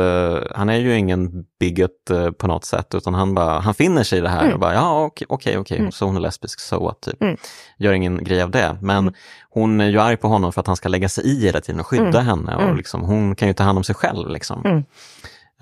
han 0.55 0.69
är 0.69 0.77
ju 0.77 0.99
ingen 0.99 1.45
bigot 1.61 2.11
på 2.39 2.47
något 2.47 2.65
sätt, 2.65 2.95
utan 2.95 3.15
han, 3.15 3.35
bara, 3.35 3.59
han 3.59 3.75
finner 3.75 4.03
sig 4.03 4.19
i 4.19 4.23
det 4.23 4.29
här 4.29 4.43
mm. 4.43 4.55
och 4.55 4.61
bara, 4.61 4.75
ja, 4.75 5.05
okej, 5.05 5.27
okej, 5.29 5.59
okay, 5.59 5.79
mm. 5.79 5.93
så 5.93 6.05
hon 6.07 6.17
är 6.17 6.21
lesbisk, 6.21 6.61
så 6.61 6.85
what, 6.85 7.01
typ. 7.01 7.23
Mm. 7.23 7.37
Gör 7.79 7.93
ingen 7.93 8.25
grej 8.25 8.43
av 8.43 8.51
det. 8.51 8.79
Men 8.81 8.99
mm. 8.99 9.15
hon 9.51 9.81
är 9.81 9.89
ju 9.89 10.01
arg 10.01 10.17
på 10.17 10.29
honom 10.29 10.53
för 10.53 10.61
att 10.61 10.67
han 10.67 10.77
ska 10.77 10.89
lägga 10.89 11.09
sig 11.09 11.25
i 11.25 11.41
hela 11.47 11.61
tiden 11.61 11.81
och 11.81 11.87
skydda 11.87 12.21
henne 12.21 12.57
och 12.57 12.77
liksom, 12.77 13.03
hon 13.03 13.37
kan 13.37 13.49
ju 13.49 13.55
ta 13.55 13.65
hand 13.65 13.79
om 13.79 13.85
sig 13.85 13.95
själv. 13.95 14.29
Liksom. 14.29 14.85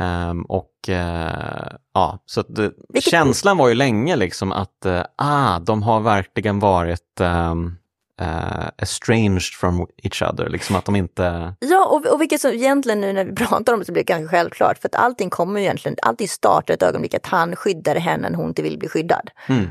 Um, 0.00 0.42
och 0.42 0.72
uh, 0.88 1.76
ja, 1.94 2.22
så 2.26 2.42
det, 2.42 2.72
känslan 3.00 3.56
var 3.56 3.68
ju 3.68 3.74
länge 3.74 4.16
liksom 4.16 4.52
att 4.52 4.86
uh, 4.86 5.02
ah, 5.16 5.58
de 5.58 5.82
har 5.82 6.00
verkligen 6.00 6.58
varit 6.58 7.20
um, 7.20 7.76
uh, 8.20 8.68
estranged 8.78 9.54
from 9.54 9.86
each 10.02 10.22
other, 10.22 10.48
liksom 10.48 10.76
att 10.76 10.84
de 10.84 10.96
inte... 10.96 11.54
Ja, 11.60 11.86
och, 11.86 12.06
och 12.06 12.20
vilket 12.20 12.40
som 12.40 12.50
egentligen 12.50 13.00
nu 13.00 13.12
när 13.12 13.24
vi 13.24 13.32
pratar 13.46 13.72
om 13.72 13.78
det 13.78 13.84
så 13.84 13.92
blir 13.92 14.04
det 14.04 14.12
ganska 14.12 14.36
självklart, 14.36 14.78
för 14.78 14.88
att 14.88 14.94
allting 14.94 15.30
kommer 15.30 15.60
ju 15.60 15.66
egentligen, 15.66 15.96
allting 16.02 16.28
startar 16.28 16.74
ett 16.74 16.82
ögonblick 16.82 17.14
att 17.14 17.26
han 17.26 17.56
skyddar 17.56 17.96
henne 17.96 18.30
när 18.30 18.36
hon 18.36 18.48
inte 18.48 18.62
vill 18.62 18.78
bli 18.78 18.88
skyddad. 18.88 19.30
Mm. 19.46 19.66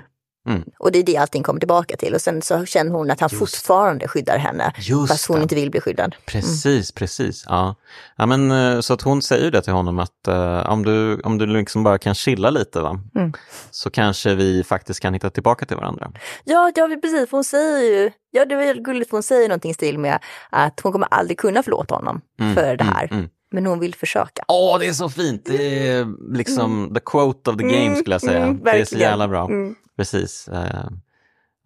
Mm. 0.47 0.63
Och 0.79 0.91
det 0.91 0.99
är 0.99 1.03
det 1.03 1.17
allting 1.17 1.43
kommer 1.43 1.59
tillbaka 1.59 1.97
till. 1.97 2.13
Och 2.13 2.21
sen 2.21 2.41
så 2.41 2.65
känner 2.65 2.91
hon 2.91 3.11
att 3.11 3.19
han 3.19 3.29
Just. 3.31 3.39
fortfarande 3.39 4.07
skyddar 4.07 4.37
henne. 4.37 4.73
Just 4.77 5.11
fast 5.11 5.27
hon 5.27 5.37
det. 5.37 5.43
inte 5.43 5.55
vill 5.55 5.71
bli 5.71 5.81
skyddad. 5.81 6.15
Precis, 6.25 6.65
mm. 6.65 6.95
precis. 6.95 7.43
Ja. 7.47 7.75
ja 8.15 8.25
men, 8.25 8.51
eh, 8.51 8.79
så 8.79 8.93
att 8.93 9.01
hon 9.01 9.21
säger 9.21 9.51
det 9.51 9.61
till 9.61 9.73
honom 9.73 9.99
att 9.99 10.27
uh, 10.27 10.69
om 10.71 10.83
du, 10.83 11.19
om 11.19 11.37
du 11.37 11.45
liksom 11.45 11.83
bara 11.83 11.97
kan 11.97 12.15
chilla 12.15 12.49
lite 12.49 12.81
va? 12.81 12.99
Mm. 13.15 13.33
så 13.71 13.89
kanske 13.89 14.35
vi 14.35 14.63
faktiskt 14.63 14.99
kan 14.99 15.13
hitta 15.13 15.29
tillbaka 15.29 15.65
till 15.65 15.77
varandra. 15.77 16.11
Ja, 16.43 16.71
ja 16.75 16.87
precis. 17.01 17.29
För 17.29 17.37
hon 17.37 17.43
säger 17.43 18.01
ju, 18.01 18.11
ja 18.31 18.45
det 18.45 18.55
var 18.55 18.73
gulligt 18.73 19.09
för 19.09 19.17
hon 19.17 19.23
säger 19.23 19.49
någonting 19.49 19.71
i 19.71 19.73
stil 19.73 19.99
med 19.99 20.19
att 20.49 20.79
hon 20.79 20.91
kommer 20.91 21.07
aldrig 21.11 21.37
kunna 21.37 21.63
förlåta 21.63 21.95
honom 21.95 22.21
mm, 22.39 22.55
för 22.55 22.77
det 22.77 22.83
mm, 22.83 22.93
här. 22.93 23.29
Mm. 23.53 23.63
Men 23.63 23.65
hon 23.65 23.79
vill 23.79 23.95
försöka. 23.95 24.43
Åh, 24.47 24.75
oh, 24.75 24.79
det 24.79 24.87
är 24.87 24.93
så 24.93 25.09
fint! 25.09 25.45
Det 25.45 25.87
är 25.87 26.33
liksom 26.35 26.79
mm. 26.79 26.93
the 26.93 26.99
quote 27.05 27.49
of 27.49 27.57
the 27.57 27.63
game 27.63 27.95
skulle 27.95 28.13
jag 28.13 28.21
säga. 28.21 28.57
det 28.63 28.71
är 28.71 28.85
så 28.85 28.97
jävla 28.97 29.27
bra 29.27 29.49
precis. 29.97 30.47
Eh, 30.47 30.89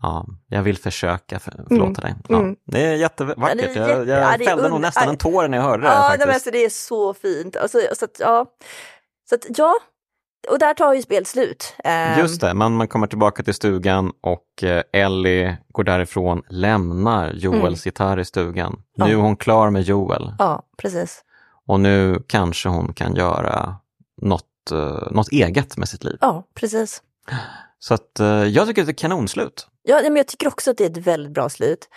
ja, 0.02 0.26
jag 0.48 0.64
vill 0.64 0.78
försöka 0.78 1.40
för, 1.40 1.52
förlåta 1.68 2.02
mm. 2.02 2.14
dig. 2.14 2.16
Ja, 2.30 2.40
mm. 2.40 2.56
Det 2.66 2.86
är 2.86 2.96
jättevackert. 2.96 3.76
Ja, 3.76 3.90
jag, 3.90 4.08
jag 4.08 4.40
ja, 4.40 4.46
fällde 4.46 4.70
nog 4.70 4.82
nästan 4.82 5.10
en 5.10 5.18
tår 5.18 5.48
när 5.48 5.58
jag 5.58 5.66
hörde 5.66 5.84
det. 5.84 5.90
Ja, 5.90 6.02
faktiskt. 6.02 6.26
men 6.26 6.34
alltså, 6.34 6.52
det 6.52 6.66
är 6.66 6.70
så 6.70 7.14
fint. 7.14 7.56
Alltså, 7.56 7.80
så 7.94 8.06
att, 8.06 8.20
ja. 8.20 8.46
så 9.30 9.36
att, 9.36 9.46
ja, 9.58 9.74
och 10.50 10.60
där 10.60 10.74
tar 10.74 10.94
ju 10.94 11.02
spel 11.02 11.26
slut. 11.26 11.76
Um... 11.86 12.20
Just 12.20 12.42
det, 12.42 12.54
man, 12.54 12.76
man 12.76 12.88
kommer 12.88 13.08
tillbaka 13.08 13.44
till 13.44 13.54
stugan 13.54 14.12
och 14.22 14.64
eh, 14.64 14.84
Ellie 14.94 15.58
går 15.72 15.84
därifrån, 15.84 16.44
lämnar 16.50 17.34
Joels 17.34 17.64
mm. 17.64 17.74
gitarr 17.74 18.20
i 18.20 18.26
stugan. 18.26 18.82
Nu 18.98 19.06
ja. 19.06 19.12
är 19.12 19.16
hon 19.16 19.36
klar 19.36 19.70
med 19.70 19.82
Joel. 19.82 20.34
Ja, 20.40 20.64
precis. 20.78 21.24
Och 21.68 21.80
nu 21.80 22.24
kanske 22.28 22.70
hon 22.70 22.94
kan 22.94 23.16
göra 23.16 23.76
något, 24.22 24.46
uh, 24.72 25.12
något 25.12 25.32
eget 25.32 25.78
med 25.78 25.90
sitt 25.90 26.04
liv. 26.04 26.18
Ja, 26.22 26.48
precis. 26.54 27.04
Så 27.80 27.94
att 27.94 28.20
uh, 28.20 28.28
jag 28.28 28.68
tycker 28.68 28.82
att 28.82 28.88
det 28.88 28.92
är 28.92 28.96
kanonslut. 28.96 29.68
Ja, 29.84 30.02
men 30.04 30.16
jag 30.16 30.28
tycker 30.28 30.48
också 30.48 30.72
att 30.72 30.78
det 30.78 30.86
är 30.86 30.90
ett 30.90 31.08
väldigt 31.08 31.34
bra 31.34 31.50
slut. 31.50 31.90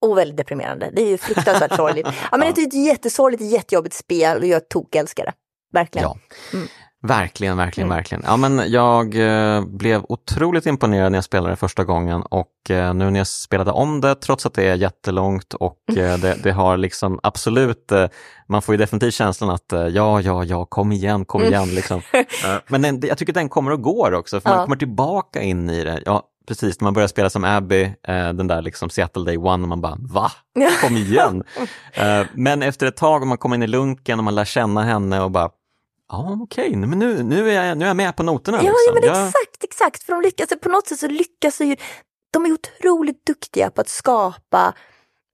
Och 0.00 0.18
väldigt 0.18 0.36
deprimerande. 0.36 0.90
Det 0.92 1.02
är 1.02 1.08
ju 1.08 1.18
fruktansvärt 1.18 1.76
sorgligt. 1.76 2.06
Ja, 2.30 2.36
men 2.36 2.48
ja. 2.48 2.54
det 2.54 2.62
är 2.62 2.66
ett 2.66 2.86
jättesorgligt, 2.86 3.42
jättejobbigt 3.42 3.94
spel 3.94 4.38
och 4.38 4.46
jag 4.46 4.68
tokälskar 4.68 5.24
det. 5.24 5.32
Verkligen. 5.72 6.08
Ja. 6.08 6.18
Mm. 6.52 6.68
Verkligen, 7.02 7.56
verkligen, 7.56 7.88
mm. 7.88 7.96
verkligen. 7.96 8.22
Ja, 8.26 8.36
men 8.36 8.72
jag 8.72 9.16
eh, 9.16 9.64
blev 9.64 10.04
otroligt 10.08 10.66
imponerad 10.66 11.12
när 11.12 11.16
jag 11.16 11.24
spelade 11.24 11.56
första 11.56 11.84
gången 11.84 12.22
och 12.22 12.70
eh, 12.70 12.94
nu 12.94 13.10
när 13.10 13.20
jag 13.20 13.26
spelade 13.26 13.70
om 13.70 14.00
det, 14.00 14.14
trots 14.14 14.46
att 14.46 14.54
det 14.54 14.64
är 14.64 14.74
jättelångt 14.74 15.54
och 15.54 15.78
eh, 15.96 16.18
det, 16.18 16.42
det, 16.42 16.52
har 16.52 16.76
liksom 16.76 17.20
absolut, 17.22 17.92
man 18.48 18.62
får 18.62 18.74
ju 18.74 18.76
definitivt 18.76 19.14
känslan 19.14 19.50
att 19.50 19.72
ja, 19.92 20.20
ja, 20.20 20.44
ja, 20.44 20.64
kom 20.64 20.92
igen, 20.92 21.24
kom 21.24 21.40
mm. 21.40 21.52
igen. 21.52 21.68
Liksom. 21.74 22.02
men 22.68 22.82
den, 22.82 23.00
jag 23.02 23.18
tycker 23.18 23.32
den 23.32 23.48
kommer 23.48 23.70
och 23.70 23.82
går 23.82 24.14
också, 24.14 24.40
för 24.40 24.50
ja. 24.50 24.56
man 24.56 24.64
kommer 24.64 24.76
tillbaka 24.76 25.42
in 25.42 25.70
i 25.70 25.84
det. 25.84 26.02
Ja, 26.06 26.22
precis, 26.48 26.80
när 26.80 26.84
man 26.84 26.94
börjar 26.94 27.08
spela 27.08 27.30
som 27.30 27.44
Abby, 27.44 27.82
eh, 27.82 28.32
den 28.32 28.46
där 28.46 28.62
liksom 28.62 28.90
Seattle 28.90 29.24
Day 29.24 29.36
One, 29.36 29.62
och 29.62 29.68
man 29.68 29.80
bara 29.80 29.96
va? 29.98 30.30
Kom 30.82 30.96
igen! 30.96 31.44
men 32.32 32.62
efter 32.62 32.86
ett 32.86 32.96
tag, 32.96 33.22
om 33.22 33.28
man 33.28 33.38
kommer 33.38 33.56
in 33.56 33.62
i 33.62 33.66
lunken 33.66 34.18
och 34.18 34.24
man 34.24 34.34
lär 34.34 34.44
känna 34.44 34.82
henne 34.82 35.20
och 35.20 35.30
bara 35.30 35.50
Ja, 36.08 36.38
okej, 36.40 36.68
okay. 36.68 36.76
men 36.76 36.98
nu, 36.98 37.22
nu, 37.22 37.50
är 37.50 37.66
jag, 37.66 37.78
nu 37.78 37.84
är 37.84 37.88
jag 37.88 37.96
med 37.96 38.16
på 38.16 38.22
noterna. 38.22 38.58
Ja, 38.58 38.62
liksom. 38.62 38.78
ja 38.86 38.92
men 38.94 39.02
jag... 39.02 39.26
exakt, 39.26 39.64
exakt. 39.64 40.02
För 40.02 40.12
de 40.12 40.22
lyckas, 40.22 40.48
på 40.62 40.68
något 40.68 40.86
sätt 40.86 40.98
så 40.98 41.08
lyckas 41.08 41.60
ju, 41.60 41.76
de 42.32 42.44
är 42.46 42.52
otroligt 42.52 43.26
duktiga 43.26 43.70
på 43.70 43.80
att 43.80 43.88
skapa 43.88 44.74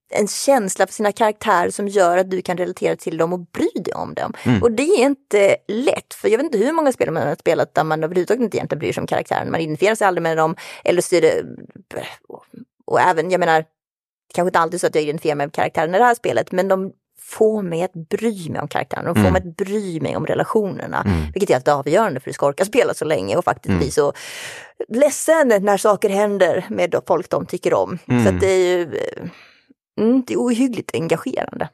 en 0.09 0.27
känsla 0.27 0.87
för 0.87 0.93
sina 0.93 1.11
karaktärer 1.11 1.69
som 1.69 1.87
gör 1.87 2.17
att 2.17 2.31
du 2.31 2.41
kan 2.41 2.57
relatera 2.57 2.95
till 2.95 3.17
dem 3.17 3.33
och 3.33 3.39
bry 3.39 3.69
dig 3.75 3.93
om 3.93 4.13
dem. 4.13 4.33
Mm. 4.43 4.63
Och 4.63 4.71
det 4.71 4.83
är 4.83 5.05
inte 5.05 5.57
lätt, 5.67 6.13
för 6.13 6.29
jag 6.29 6.37
vet 6.37 6.45
inte 6.45 6.57
hur 6.57 6.71
många 6.71 6.91
spel 6.91 7.11
man 7.11 7.27
har 7.27 7.35
spelat 7.35 7.75
där 7.75 7.83
man 7.83 8.03
överhuvudtaget 8.03 8.43
inte 8.43 8.57
egentligen 8.57 8.79
bryr 8.79 8.93
sig 8.93 9.01
om 9.01 9.07
karaktären. 9.07 9.51
Man 9.51 9.61
identifierar 9.61 9.95
sig 9.95 10.07
aldrig 10.07 10.23
med 10.23 10.37
dem, 10.37 10.55
eller 10.83 11.01
så 11.01 11.15
är 11.15 11.21
det... 11.21 11.43
Och 12.85 13.01
även, 13.01 13.31
jag 13.31 13.39
menar, 13.39 13.65
kanske 14.33 14.49
inte 14.49 14.59
alltid 14.59 14.81
så 14.81 14.87
att 14.87 14.95
jag 14.95 15.03
identifierar 15.03 15.35
mig 15.35 15.47
med 15.47 15.53
karaktären 15.53 15.95
i 15.95 15.97
det 15.97 16.03
här 16.03 16.15
spelet, 16.15 16.51
men 16.51 16.67
de 16.67 16.91
få 17.27 17.61
mig 17.61 17.83
att 17.83 17.93
bry 17.93 18.49
mig 18.49 18.61
om 18.61 18.67
karaktärerna, 18.67 19.07
de 19.07 19.15
får 19.15 19.29
mm. 19.29 19.33
mig 19.33 19.41
att 19.41 19.57
bry 19.57 20.01
mig 20.01 20.15
om 20.15 20.25
relationerna. 20.25 21.01
Mm. 21.05 21.31
Vilket 21.33 21.49
är 21.49 21.53
helt 21.53 21.67
avgörande 21.67 22.19
för 22.19 22.29
att 22.29 22.33
du 22.33 22.33
ska 22.33 22.47
orka 22.47 22.65
spela 22.65 22.93
så 22.93 23.05
länge 23.05 23.35
och 23.35 23.43
faktiskt 23.43 23.69
mm. 23.69 23.79
bli 23.79 23.91
så 23.91 24.13
ledsen 24.87 25.47
när 25.61 25.77
saker 25.77 26.09
händer 26.09 26.65
med 26.69 26.95
folk 27.07 27.29
de 27.29 27.45
tycker 27.45 27.73
om. 27.73 27.97
Så 28.05 28.13
mm. 28.13 28.39
det 28.39 28.47
är 28.47 28.77
ju 28.77 28.81
eh, 28.81 29.29
Mm, 29.97 30.23
det 30.27 30.33
är 30.33 30.37
ohyggligt 30.37 30.91
engagerande. 30.93 31.69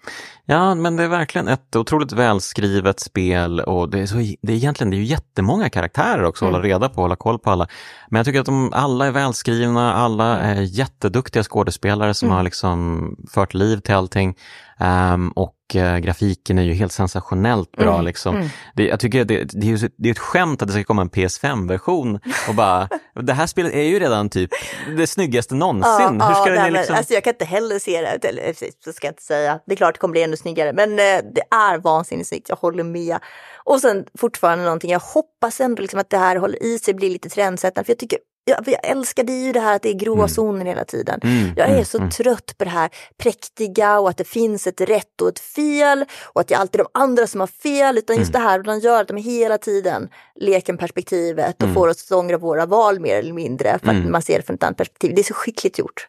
Ja, 0.45 0.76
men 0.76 0.95
det 0.95 1.03
är 1.03 1.07
verkligen 1.07 1.48
ett 1.48 1.76
otroligt 1.76 2.11
välskrivet 2.11 2.99
spel 2.99 3.60
och 3.60 3.89
det 3.89 3.99
är, 3.99 4.06
så, 4.06 4.15
det 4.15 4.53
är 4.53 4.57
egentligen 4.57 4.91
det 4.91 4.95
är 4.95 4.99
ju 4.99 5.06
jättemånga 5.06 5.69
karaktärer 5.69 6.23
också 6.23 6.45
att 6.45 6.49
mm. 6.49 6.61
hålla 6.61 6.73
reda 6.73 6.89
på, 6.89 7.02
hålla 7.02 7.15
koll 7.15 7.39
på 7.39 7.52
alla. 7.52 7.68
Men 8.10 8.19
jag 8.19 8.26
tycker 8.26 8.39
att 8.39 8.45
de 8.45 8.73
alla 8.73 9.06
är 9.06 9.11
välskrivna, 9.11 9.93
alla 9.93 10.39
är 10.39 10.61
jätteduktiga 10.61 11.43
skådespelare 11.43 12.14
som 12.14 12.27
mm. 12.27 12.35
har 12.35 12.43
liksom 12.43 13.15
fört 13.30 13.53
liv 13.53 13.77
till 13.77 13.95
allting. 13.95 14.38
Um, 14.80 15.30
och 15.30 15.56
uh, 15.76 15.98
grafiken 15.98 16.57
är 16.57 16.64
ju 16.64 16.73
helt 16.73 16.91
sensationellt 16.91 17.72
bra. 17.72 17.93
Mm, 17.93 18.06
liksom. 18.06 18.35
Mm. 18.35 18.48
Det, 18.76 18.88
jag 18.88 18.99
tycker 18.99 19.26
det, 19.26 19.43
det, 19.43 19.72
är, 19.72 19.89
det 19.98 20.10
är 20.10 20.11
ett 20.11 20.19
skämt 20.19 20.61
att 20.61 20.68
det 20.68 20.73
ska 20.73 20.84
komma 20.84 21.02
en 21.02 21.10
PS5-version 21.10 22.19
och 22.48 22.56
bara, 22.56 22.89
det 23.22 23.34
här 23.34 23.48
spelet 23.48 23.73
är 23.73 23.84
ju 23.84 23.99
redan 23.99 24.30
typ 24.30 24.49
det 24.98 25.07
snyggaste 25.07 25.56
någonsin. 25.56 26.18
Ja, 26.19 26.27
Hur 26.27 26.34
ska 26.34 26.56
ja, 26.56 26.64
det 26.64 26.72
liksom... 26.72 26.95
alltså, 26.95 27.14
jag 27.14 27.23
kan 27.23 27.34
inte 27.34 27.45
heller 27.45 27.80
se 27.80 28.02
det, 28.02 28.27
eller 28.27 28.53
så 28.84 28.93
ska 28.93 29.07
jag 29.07 29.11
inte 29.11 29.23
säga. 29.23 29.60
Det 29.65 29.73
är 29.73 29.77
klart 29.77 29.95
det 29.95 29.99
kommer 29.99 30.11
bli 30.11 30.23
ännu 30.23 30.38
snyggare, 30.38 30.73
men 30.73 30.91
uh, 30.91 31.31
det 31.34 31.43
är 31.52 31.77
vansinnigt 31.77 32.30
snyggt, 32.30 32.49
jag 32.49 32.56
håller 32.56 32.84
med. 32.84 33.18
Och 33.64 33.81
sen 33.81 34.06
fortfarande 34.18 34.64
någonting, 34.64 34.91
jag 34.91 34.99
hoppas 34.99 35.61
ändå 35.61 35.81
liksom 35.81 35.99
att 35.99 36.10
det 36.10 36.18
här 36.18 36.35
håller 36.35 36.64
i 36.64 36.80
sig, 36.80 36.93
blir 36.93 37.10
lite 37.10 37.30
trendsättande, 37.30 37.85
för 37.85 37.91
jag 37.91 37.99
tycker 37.99 38.19
jag, 38.45 38.68
jag 38.68 38.85
älskade 38.85 39.31
ju 39.31 39.51
det 39.51 39.59
här 39.59 39.76
att 39.76 39.81
det 39.81 39.89
är 39.89 39.93
gråzoner 39.93 40.55
mm. 40.55 40.68
hela 40.68 40.85
tiden. 40.85 41.19
Mm, 41.23 41.53
jag 41.57 41.68
är 41.68 41.73
mm, 41.73 41.85
så 41.85 41.97
mm. 41.97 42.09
trött 42.09 42.57
på 42.57 42.63
det 42.63 42.69
här 42.69 42.89
präktiga 43.18 43.99
och 43.99 44.09
att 44.09 44.18
det 44.18 44.27
finns 44.27 44.68
ett 44.68 44.81
rätt 44.81 45.22
och 45.22 45.30
ett 45.30 45.39
fel 45.39 46.05
och 46.34 46.41
att 46.41 46.47
det 46.47 46.53
är 46.53 46.59
alltid 46.59 46.80
de 46.80 46.88
andra 46.93 47.27
som 47.27 47.39
har 47.39 47.47
fel. 47.47 47.97
Utan 47.97 48.15
just 48.18 48.35
Mm. 48.35 48.41
det 48.41 48.49
här, 48.49 48.63
de 48.63 48.80
gör 48.80 49.01
att 49.01 49.07
de 49.07 49.18
hela 49.18 49.57
tiden 49.57 50.09
leker 50.35 50.73
perspektivet 50.73 51.55
och 51.55 51.63
Mm. 51.63 51.76
får 51.76 51.88
oss 51.88 52.11
att 52.11 52.18
ångra 52.18 52.38
våra 52.38 52.65
val 52.65 52.99
mer 52.99 53.15
eller 53.15 53.34
mindre. 53.34 53.80
För 53.84 53.91
att 53.91 54.09
man 54.09 54.22
ser 54.22 54.38
det 54.38 54.45
från 54.45 54.55
ett 54.55 54.63
annat 54.63 54.77
perspektiv. 54.77 55.15
Det 55.15 55.22
är 55.22 55.23
så 55.23 55.34
skickligt 55.34 55.80
gjort. 55.80 56.07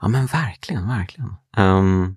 Ja 0.00 0.08
men 0.08 0.26
verkligen, 0.26 0.88
verkligen. 0.88 1.34
Ehm, 1.56 2.16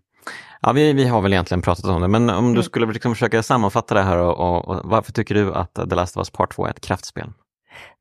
ja, 0.62 0.72
vi, 0.72 0.94
vi 0.94 1.08
har 1.08 1.22
väl 1.22 1.34
egentligen 1.34 1.62
pratat 1.62 1.86
om 1.86 2.02
det, 2.02 2.08
men 2.08 2.30
om 2.30 2.54
du 2.54 2.64
skulle 2.64 2.94
liksom 2.94 3.16
försöka 3.16 3.44
sammanfatta 3.44 3.96
det 3.96 4.02
här 4.02 4.18
och, 4.18 4.40
och, 4.40 4.68
och 4.68 4.82
varför 4.84 5.12
tycker 5.12 5.36
du 5.36 5.54
att 5.54 5.74
The 5.74 5.96
Last 5.96 6.18
of 6.18 6.22
Us 6.22 6.30
Part 6.30 6.56
2 6.56 6.66
är 6.66 6.70
ett 6.70 6.82
kraftspel? 6.82 7.32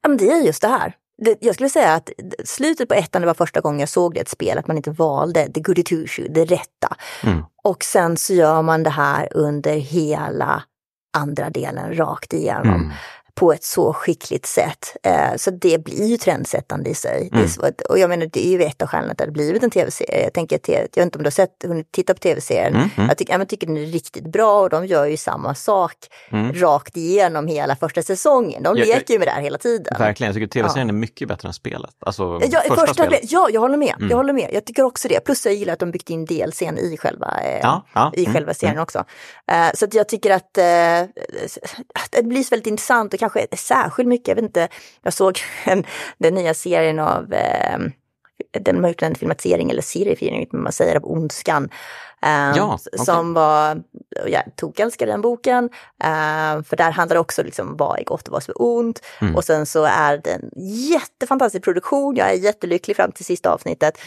Ja, 0.03 0.09
men 0.09 0.19
det 0.19 0.31
är 0.31 0.43
just 0.43 0.63
det 0.63 0.69
här. 0.69 0.95
Det, 1.19 1.39
jag 1.41 1.55
skulle 1.55 1.71
säga 1.71 1.95
att 1.95 2.11
slutet 2.45 2.89
på 2.89 2.95
ettan, 2.95 3.23
det 3.23 3.27
var 3.27 3.35
första 3.35 3.61
gången 3.61 3.81
jag 3.81 3.89
såg 3.89 4.15
det 4.15 4.21
ett 4.21 4.29
spel, 4.29 4.59
att 4.59 4.67
man 4.67 4.77
inte 4.77 4.91
valde 4.91 5.53
the 5.53 5.61
goody 5.61 5.83
two 5.83 6.07
shoe, 6.07 6.29
det 6.29 6.45
rätta. 6.45 6.97
Mm. 7.23 7.45
Och 7.63 7.85
sen 7.85 8.17
så 8.17 8.33
gör 8.33 8.63
man 8.63 8.83
det 8.83 8.91
här 8.91 9.29
under 9.37 9.77
hela 9.77 10.63
andra 11.17 11.51
delen 11.51 11.97
rakt 11.97 12.33
igenom 12.33 12.75
Mm. 12.75 12.93
På 13.37 13.53
ett 13.53 13.65
så 13.65 13.93
skickligt 13.93 14.47
sätt. 14.47 14.97
Eh, 15.03 15.37
så 15.37 15.51
det 15.51 15.85
blir 15.85 16.07
ju 16.07 16.17
trendsättande 16.17 16.91
i 16.91 16.95
sig. 16.95 17.31
Mm. 17.33 17.49
och 17.89 17.99
jag 17.99 18.11
menar, 18.11 18.27
det 18.33 18.47
är 18.47 18.51
ju 18.51 18.63
ett 18.63 18.83
av 18.83 18.89
skälen 18.89 19.11
att 19.11 19.19
det 19.19 19.25
har 19.25 19.31
blivit 19.31 19.63
en 19.63 19.71
tv-serie. 19.71 20.23
Jag 20.23 20.33
tänker 20.33 20.61
jag 20.67 20.81
vet 20.81 20.97
inte 20.97 21.19
om 21.19 21.23
du 21.23 21.27
har 21.27 21.31
sett, 21.31 21.51
hunnit 21.65 21.93
titta 21.93 22.15
på 22.15 22.21
tv-serien. 22.21 22.75
Mm, 22.75 22.89
mm. 22.97 23.09
Jag, 23.09 23.19
tycker, 23.19 23.33
ja, 23.35 23.39
men 23.39 23.47
tycker 23.47 23.67
den 23.67 23.77
är 23.77 23.87
riktigt 23.87 24.33
bra 24.33 24.61
och 24.61 24.71
de 24.71 24.87
gör 24.87 25.05
ju 25.07 25.17
samma 25.17 25.55
sak 25.55 25.93
Mm. 26.31 26.53
rakt 26.55 26.97
igenom 26.97 27.47
hela 27.47 27.77
första 27.77 28.03
säsongen. 28.03 28.63
De 28.63 28.77
Ja, 28.77 28.85
jag- 28.85 28.97
leker 28.97 29.15
ju 29.15 29.19
med 29.19 29.29
det 29.29 29.33
här 29.33 29.43
hela 29.43 29.59
tiden. 29.59 29.97
Verkligen, 29.99 30.29
jag 30.29 30.35
tycker 30.35 30.47
tv-serien 30.47 30.89
är 30.89 30.93
mycket 30.93 31.29
bättre 31.29 31.49
än 31.49 31.55
spelet. 31.55 31.91
Alltså 32.01 32.41
Ja, 32.51 32.61
första, 32.61 32.75
första 32.75 32.95
spelet. 32.95 33.21
ja, 33.33 33.49
jag 33.53 33.61
håller 33.61 33.77
med. 33.77 33.95
Mm. 33.99 34.11
Jag 34.11 34.17
håller 34.17 34.33
med. 34.33 34.51
Jag 34.53 34.65
tycker 34.65 34.83
också 34.83 35.09
det. 35.09 35.25
Plus 35.25 35.47
jag 35.47 35.55
gillar 35.55 35.73
att 35.73 35.79
de 35.79 35.91
byggt 35.91 36.11
in 36.11 36.25
delscen 36.25 36.79
i 36.79 36.97
själva, 36.97 37.41
eh, 37.45 37.59
Ja, 37.63 37.87
ja, 37.95 38.13
i 38.15 38.21
mm, 38.25 38.35
själva 38.35 38.55
serien 38.55 38.75
mm. 38.75 38.83
också. 38.83 39.05
Eh, 39.51 39.69
så 39.75 39.87
jag 39.93 40.09
tycker 40.09 40.31
att, 40.31 40.59
att 41.95 42.11
det 42.11 42.23
blir 42.23 42.51
väldigt 42.51 42.67
intressant 42.67 43.15
och 43.15 43.21
kanske 43.31 43.57
särskilt 43.57 44.09
mycket, 44.09 44.29
jag 44.29 44.35
vet 44.35 44.45
inte, 44.45 44.69
jag 45.03 45.13
såg 45.13 45.39
en, 45.65 45.85
den 46.19 46.35
nya 46.35 46.55
serien 46.55 46.99
av 46.99 47.33
eh, 47.33 47.79
den 48.61 48.81
mörkländska 48.81 49.19
filmatisering 49.19 49.71
eller 49.71 49.83
seriefilm, 49.83 50.49
man 50.53 50.73
säger, 50.73 50.97
av 50.97 51.05
Ondskan. 51.05 51.69
Eh, 52.23 52.57
Ja, 52.57 52.79
okej. 52.87 53.05
Som 53.05 53.35
var, 53.35 53.83
jag 54.27 54.43
tokälskade 54.57 55.13
den 55.13 55.21
boken, 55.21 55.65
eh, 56.05 56.63
för 56.63 56.77
där 56.77 56.91
handlar 56.91 57.15
det 57.15 57.21
också 57.21 57.43
liksom 57.43 57.77
vad 57.77 57.99
är 57.99 58.05
gott 58.05 58.29
och 58.29 58.33
vad 58.33 58.43
som 58.43 58.53
är 58.53 58.63
ont. 58.63 59.01
Mm. 59.21 59.37
Och 59.37 59.45
sen 59.45 59.67
så 59.67 59.85
är 59.85 60.19
det 60.25 60.31
en 60.31 60.51
jättefantastisk 60.91 61.65
produktion, 61.65 62.17
jag 62.17 62.31
är 62.31 62.35
jättelycklig 62.35 62.97
fram 62.97 63.13
till 63.13 63.25
sista 63.25 63.51
avsnittet. 63.51 63.99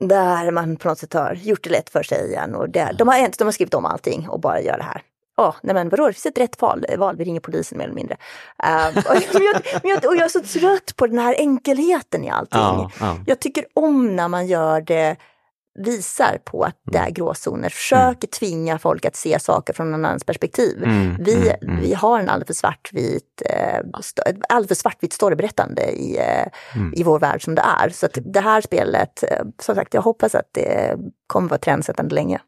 Där 0.00 0.50
man 0.50 0.76
på 0.76 0.88
något 0.88 0.98
sätt 0.98 1.12
har 1.12 1.34
gjort 1.34 1.64
det 1.64 1.70
lätt 1.70 1.90
för 1.90 2.02
sig 2.02 2.28
igen. 2.28 2.54
Och 2.54 2.70
det, 2.70 2.94
de, 2.98 3.08
har, 3.08 3.38
de 3.38 3.44
har 3.44 3.52
skrivit 3.52 3.74
om 3.74 3.84
allting 3.84 4.28
och 4.28 4.40
bara 4.40 4.60
gör 4.60 4.76
det 4.76 4.84
här. 4.84 5.02
Ja, 5.36 5.54
nej 5.62 5.74
men 5.74 5.88
vadå, 5.88 6.06
det 6.06 6.12
finns 6.12 6.26
ett 6.26 6.38
rätt 6.38 6.60
val, 6.62 6.84
val 6.98 7.16
vi 7.16 7.24
ringer 7.24 7.40
polisen 7.40 7.78
mer 7.78 7.84
eller 7.84 7.94
mindre. 7.94 8.16
Eh, 8.62 8.86
och, 9.34 9.42
jag, 9.42 9.62
jag, 9.82 10.04
och 10.04 10.16
jag 10.16 10.24
är 10.24 10.28
så 10.28 10.40
trött 10.40 10.96
på 10.96 11.06
den 11.06 11.18
här 11.18 11.34
enkelheten 11.38 12.24
i 12.24 12.30
allting. 12.30 12.60
Ja, 12.60 12.90
ja. 13.00 13.16
Jag 13.26 13.40
tycker 13.40 13.64
om 13.74 14.16
när 14.16 14.28
man 14.28 14.46
gör 14.46 14.80
det, 14.80 15.16
visar 15.78 16.38
på 16.44 16.62
att 16.62 16.76
det 16.92 16.98
är 16.98 17.10
gråzoner, 17.10 17.68
försöker 17.68 18.28
tvinga 18.28 18.78
folk 18.78 19.04
att 19.04 19.16
se 19.16 19.38
saker 19.40 19.72
från 19.72 19.90
någon 19.90 20.04
annans 20.04 20.24
perspektiv. 20.24 20.82
Mm, 20.84 21.16
Vi, 21.20 21.34
mm, 21.34 21.56
mm. 21.62 21.80
vi 21.80 21.94
har 21.94 22.18
en 22.20 22.28
alldeles 22.28 22.46
för 22.46 22.54
svartvit, 22.54 23.42
eh, 23.50 23.80
alldeles 24.48 24.68
för 24.68 24.74
svartvitt 24.74 25.12
storyberättande 25.12 25.82
i, 25.82 26.16
eh, 26.18 26.46
Mm. 26.76 26.92
i 26.96 27.02
vår 27.02 27.18
värld 27.18 27.44
som 27.44 27.54
det 27.54 27.62
är. 27.80 27.88
Så 27.88 28.06
att 28.06 28.18
det 28.24 28.40
här 28.40 28.60
spelet, 28.60 29.22
eh, 29.22 29.44
som 29.58 29.74
sagt, 29.74 29.94
jag 29.94 30.02
hoppas 30.02 30.34
att 30.34 30.48
det 30.52 30.96
kommer 31.26 31.48
vara 31.48 31.58
trendsättande 31.58 32.14
länge. 32.14 32.40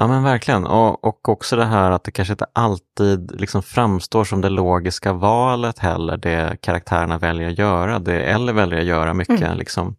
Ja 0.00 0.06
men 0.06 0.22
verkligen, 0.22 0.66
och, 0.66 1.04
och 1.04 1.28
också 1.28 1.56
det 1.56 1.64
här 1.64 1.90
att 1.90 2.04
det 2.04 2.10
kanske 2.10 2.32
inte 2.32 2.46
alltid 2.52 3.40
liksom 3.40 3.62
framstår 3.62 4.24
som 4.24 4.40
det 4.40 4.48
logiska 4.48 5.12
valet 5.12 5.78
heller, 5.78 6.16
det 6.16 6.56
karaktärerna 6.60 7.18
väljer 7.18 7.48
att 7.48 7.58
göra, 7.58 7.98
det 7.98 8.22
eller 8.22 8.52
väljer 8.52 8.78
att 8.78 8.86
göra 8.86 9.14
mycket. 9.14 9.40
Mm. 9.42 9.58
Liksom. 9.58 9.96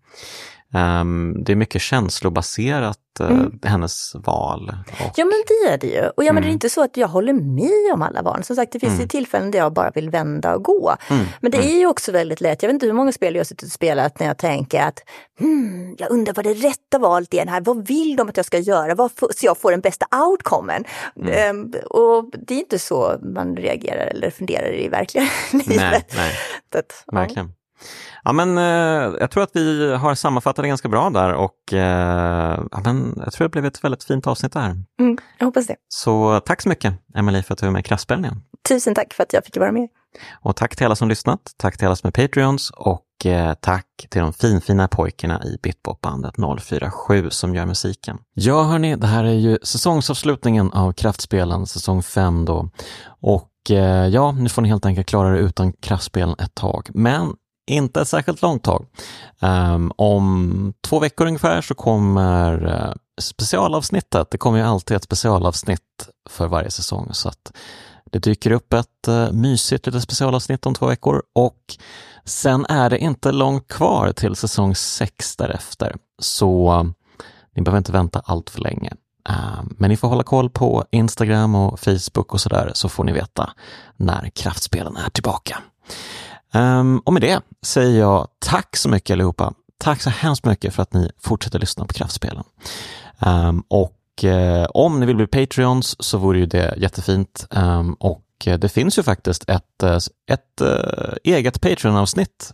Ehm, 0.74 1.44
det 1.44 1.52
är 1.52 1.56
mycket 1.56 1.82
känslobaserat, 1.82 2.98
eh, 3.20 3.26
Mm. 3.28 3.60
hennes 3.64 4.16
val. 4.16 4.72
Och, 4.91 5.12
Ja 5.16 5.26
men 5.26 5.44
det 5.48 5.70
är 5.74 5.78
det 5.78 5.88
ju. 5.88 6.10
Och 6.18 6.24
ja, 6.24 6.34
men 6.34 6.36
det 6.41 6.46
är 6.46 6.50
Mm. 6.50 6.54
inte 6.54 6.70
så 6.70 6.84
att 6.84 6.98
jag 6.98 7.08
håller 7.08 7.34
med 7.34 7.94
om 7.94 8.02
alla 8.02 8.22
val. 8.22 8.44
Som 8.44 8.56
sagt, 8.56 8.72
det 8.72 8.80
finns 8.80 8.91
Mm. 8.94 9.02
ju 9.02 9.08
tillfällen 9.08 9.52
där 9.52 9.60
jag 9.60 9.74
bara 9.74 9.91
vill 9.91 10.10
vända 10.10 10.56
och 10.56 10.64
gå. 10.64 10.96
Mm, 11.10 11.26
Men 11.41 11.52
det 11.52 11.58
mm. 11.58 11.70
är 11.70 11.80
ju 11.80 11.88
också 11.88 12.12
väldigt 12.12 12.41
lätt. 12.41 12.64
Jag 12.64 12.68
vet 12.70 12.74
inte 12.74 12.86
hur 12.86 12.94
många 12.94 13.12
spel 13.12 13.36
jag 13.36 13.40
har 13.40 13.46
suttit 13.46 13.64
och 13.64 13.72
spelat 13.72 14.20
när 14.20 14.28
jag 14.28 14.38
tänker 14.38 14.82
att 14.84 15.00
hmm, 15.40 15.96
jag 15.98 16.12
undrar 16.12 16.34
vad 16.34 16.46
det 16.46 16.54
rätta 16.54 17.00
valet 17.00 17.34
är 17.34 17.46
här. 17.46 17.62
Vad 17.62 17.88
vill 17.88 18.16
de 18.16 18.30
att 18.30 18.38
jag 18.38 18.46
ska 18.46 18.58
göra? 18.60 18.96
Vad 18.96 19.12
så 19.12 19.46
jag 19.46 19.58
får 19.58 19.72
den 19.72 19.82
bästa 19.82 20.06
outcomen. 20.28 20.84
Ehm, 21.32 21.74
och 21.90 22.32
det 22.48 22.54
är 22.54 22.60
inte 22.60 22.80
så 22.80 23.16
man 23.36 23.56
reagerar 23.58 24.06
eller 24.08 24.30
funderar 24.30 24.74
i 24.74 24.88
verkliga 24.90 25.24
Nej, 25.54 25.64
livet. 25.68 26.14
nej. 26.18 26.32
Så 26.74 26.80
att, 26.80 27.04
ja. 27.08 27.14
Verkligen. 27.20 27.54
Ja, 28.30 28.34
men, 28.34 28.57
eh, 28.57 29.18
jag 29.19 29.31
tror 29.31 29.43
att 29.43 29.49
vi 29.53 29.95
har 29.95 30.15
sammanfattat 30.15 30.64
det 30.64 30.68
ganska 30.68 30.89
bra 30.89 31.10
där 31.10 31.34
och 31.34 31.73
eh, 31.73 32.60
ja, 32.72 32.81
men, 32.84 33.14
jag 33.23 33.34
tror 33.34 33.45
det 33.45 33.49
blev 33.49 33.65
ett 33.65 33.84
väldigt 33.84 34.03
fint 34.03 34.27
avsnitt 34.27 34.53
där. 34.53 34.76
Mm, 34.99 35.18
jag 35.38 35.45
hoppas 35.45 35.68
det. 35.68 35.76
Så 35.88 36.39
tack 36.45 36.61
så 36.61 36.69
mycket 36.69 36.93
Emelie 37.15 37.43
för 37.43 37.53
att 37.53 37.60
du 37.60 37.65
var 37.65 37.73
med 37.73 37.80
i 37.80 37.84
Kraftspelen 37.84 38.26
igen. 38.26 38.41
Tusen 38.69 38.95
tack 38.95 39.14
för 39.14 39.23
att 39.23 39.34
jag 39.34 39.45
fick 39.45 39.57
vara 39.57 39.72
med. 39.72 39.88
Och 40.41 40.56
tack 40.56 40.76
till 40.76 40.85
alla 40.85 40.95
som 40.95 41.10
lyssnat, 41.10 41.39
tack 41.57 41.77
till 41.77 41.88
alla 41.88 41.95
som 41.95 42.07
är 42.07 42.11
Patreons 42.11 42.69
och 42.69 43.26
eh, 43.26 43.53
tack 43.53 43.85
till 44.10 44.22
de 44.22 44.34
finfina 44.34 44.88
pojkarna 44.88 45.43
i 45.43 45.57
Bitbop-bandet 45.64 46.35
047 46.60 47.30
som 47.30 47.56
gör 47.56 47.65
musiken. 47.65 48.18
Ja 48.34 48.64
hörni, 48.64 48.95
det 48.95 49.07
här 49.07 49.23
är 49.23 49.34
ju 49.34 49.57
säsongsavslutningen 49.64 50.72
av 50.72 50.93
Kraftspelen, 50.93 51.65
säsong 51.65 52.03
5 52.03 52.45
då. 52.45 52.69
Och 53.22 53.72
eh, 53.72 54.07
ja, 54.07 54.31
nu 54.31 54.49
får 54.49 54.61
ni 54.61 54.69
helt 54.69 54.85
enkelt 54.85 55.07
klara 55.07 55.38
er 55.38 55.41
utan 55.41 55.73
Kraftspelen 55.73 56.35
ett 56.39 56.56
tag. 56.56 56.89
Men 56.93 57.34
inte 57.70 58.02
ett 58.02 58.08
särskilt 58.08 58.41
långt 58.41 58.64
tag. 58.64 58.86
Um, 59.40 59.91
om 59.96 60.74
två 60.82 61.00
veckor 61.00 61.28
ungefär 61.28 61.62
så 61.62 61.76
kommer 61.76 62.66
eh, 62.68 62.94
specialavsnittet. 63.22 64.32
Det 64.32 64.38
kommer 64.38 64.58
ju 64.58 64.64
alltid 64.64 64.98
ett 64.98 65.04
specialavsnitt 65.04 66.10
för 66.30 66.48
varje 66.48 66.72
säsong 66.72 67.10
så 67.12 67.30
att 67.30 67.52
det 68.12 68.20
dyker 68.20 68.52
upp 68.52 68.74
ett 68.74 69.08
uh, 69.08 69.32
mysigt 69.32 69.86
litet 69.86 70.04
specialavsnitt 70.04 70.66
om 70.66 70.74
två 70.74 70.86
veckor 70.86 71.24
och 71.36 71.78
sen 72.26 72.66
är 72.70 72.90
det 72.90 72.98
inte 72.98 73.32
långt 73.32 73.68
kvar 73.68 74.12
till 74.12 74.36
säsong 74.36 74.76
6 74.76 75.36
därefter. 75.36 75.96
Så 76.20 76.80
uh, 76.80 76.84
ni 77.56 77.62
behöver 77.62 77.78
inte 77.78 77.91
vänta 77.91 78.22
allt 78.26 78.50
för 78.50 78.62
länge. 78.62 78.94
Uh, 79.30 79.64
men 79.70 79.90
ni 79.90 79.98
får 79.98 80.08
hålla 80.08 80.24
koll 80.24 80.50
på 80.50 80.86
Instagram 80.91 81.56
och 81.56 81.80
Facebook 81.80 82.34
och 82.34 82.41
sådär 82.41 82.72
så 82.74 82.90
får 82.90 83.04
ni 83.04 83.12
veta 83.12 83.50
när 83.98 84.30
kraftspelen 84.36 84.98
är 84.98 85.10
tillbaka. 85.10 85.58
Um, 86.53 86.99
och 86.99 87.13
med 87.13 87.21
det 87.21 87.41
säger 87.61 87.99
jag 87.99 88.27
tack 88.39 88.76
så 88.76 88.89
mycket 88.89 89.13
allihopa. 89.13 89.53
Tack 89.77 90.01
så 90.01 90.09
hemskt 90.09 90.45
mycket 90.45 90.73
för 90.73 90.84
att 90.84 90.93
ni 90.93 91.11
fortsätter 91.19 91.59
lyssna 91.59 91.85
på 91.85 91.93
kraftspelen. 91.93 92.43
Um, 93.19 93.63
och 93.67 94.23
eh, 94.23 94.67
om 94.73 94.99
ni 94.99 95.05
vill 95.05 95.15
bli 95.15 95.27
Patreons 95.27 95.95
så 95.99 96.17
vore 96.17 96.39
ju 96.39 96.45
det 96.45 96.73
jättefint. 96.77 97.47
Um, 97.49 97.93
och 97.93 98.23
eh, 98.45 98.59
det 98.59 98.69
finns 98.69 98.97
ju 98.97 99.03
faktiskt 99.03 99.49
ett, 99.49 99.84
eh, 99.84 99.97
ett 100.31 100.61
eh, 100.61 101.13
eget 101.23 101.61
Patreon-avsnitt. 101.61 102.53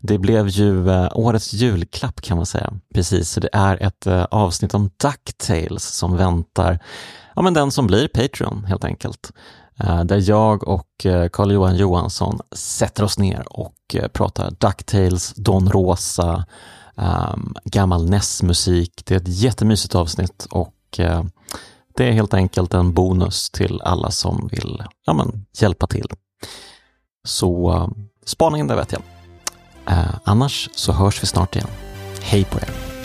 Det 0.00 0.18
blev 0.18 0.48
ju 0.48 0.88
årets 1.08 1.52
julklapp 1.52 2.20
kan 2.20 2.36
man 2.36 2.46
säga. 2.46 2.72
Precis, 2.94 3.30
så 3.30 3.40
det 3.40 3.48
är 3.52 3.82
ett 3.82 4.06
avsnitt 4.30 4.74
om 4.74 4.90
DuckTales 5.02 5.84
som 5.84 6.16
väntar 6.16 6.78
ja, 7.36 7.42
men 7.42 7.54
den 7.54 7.70
som 7.70 7.86
blir 7.86 8.08
Patreon 8.08 8.64
helt 8.64 8.84
enkelt. 8.84 9.32
Eh, 9.80 10.04
där 10.04 10.28
jag 10.28 10.68
och 10.68 11.06
eh, 11.06 11.28
Carl-Johan 11.28 11.76
Johansson 11.76 12.40
sätter 12.52 13.04
oss 13.04 13.18
ner 13.18 13.44
och 13.50 13.74
eh, 13.94 14.08
pratar 14.08 14.50
Ducktails, 14.50 15.34
Don 15.34 15.70
Rosa, 15.70 16.44
ehm, 16.96 17.54
gammal 17.64 18.10
NES-musik. 18.10 19.02
Det 19.04 19.14
är 19.14 19.18
ett 19.18 19.28
jättemysigt 19.28 19.94
avsnitt 19.94 20.46
och 20.50 20.74
eh, 20.98 21.24
det 21.96 22.08
är 22.08 22.12
helt 22.12 22.34
enkelt 22.34 22.74
en 22.74 22.92
bonus 22.92 23.50
till 23.50 23.80
alla 23.84 24.10
som 24.10 24.48
vill 24.52 24.82
ja, 25.06 25.12
men, 25.12 25.46
hjälpa 25.58 25.86
till. 25.86 26.08
Så 27.24 27.90
spana 28.26 28.58
in 28.58 28.66
det 28.66 28.76
vet 28.76 28.92
jag. 28.92 29.02
Annars 30.24 30.70
så 30.74 30.92
hörs 30.92 31.22
vi 31.22 31.26
snart 31.26 31.56
igen. 31.56 31.68
Hej 32.20 32.44
på 32.44 32.58
er! 32.58 32.95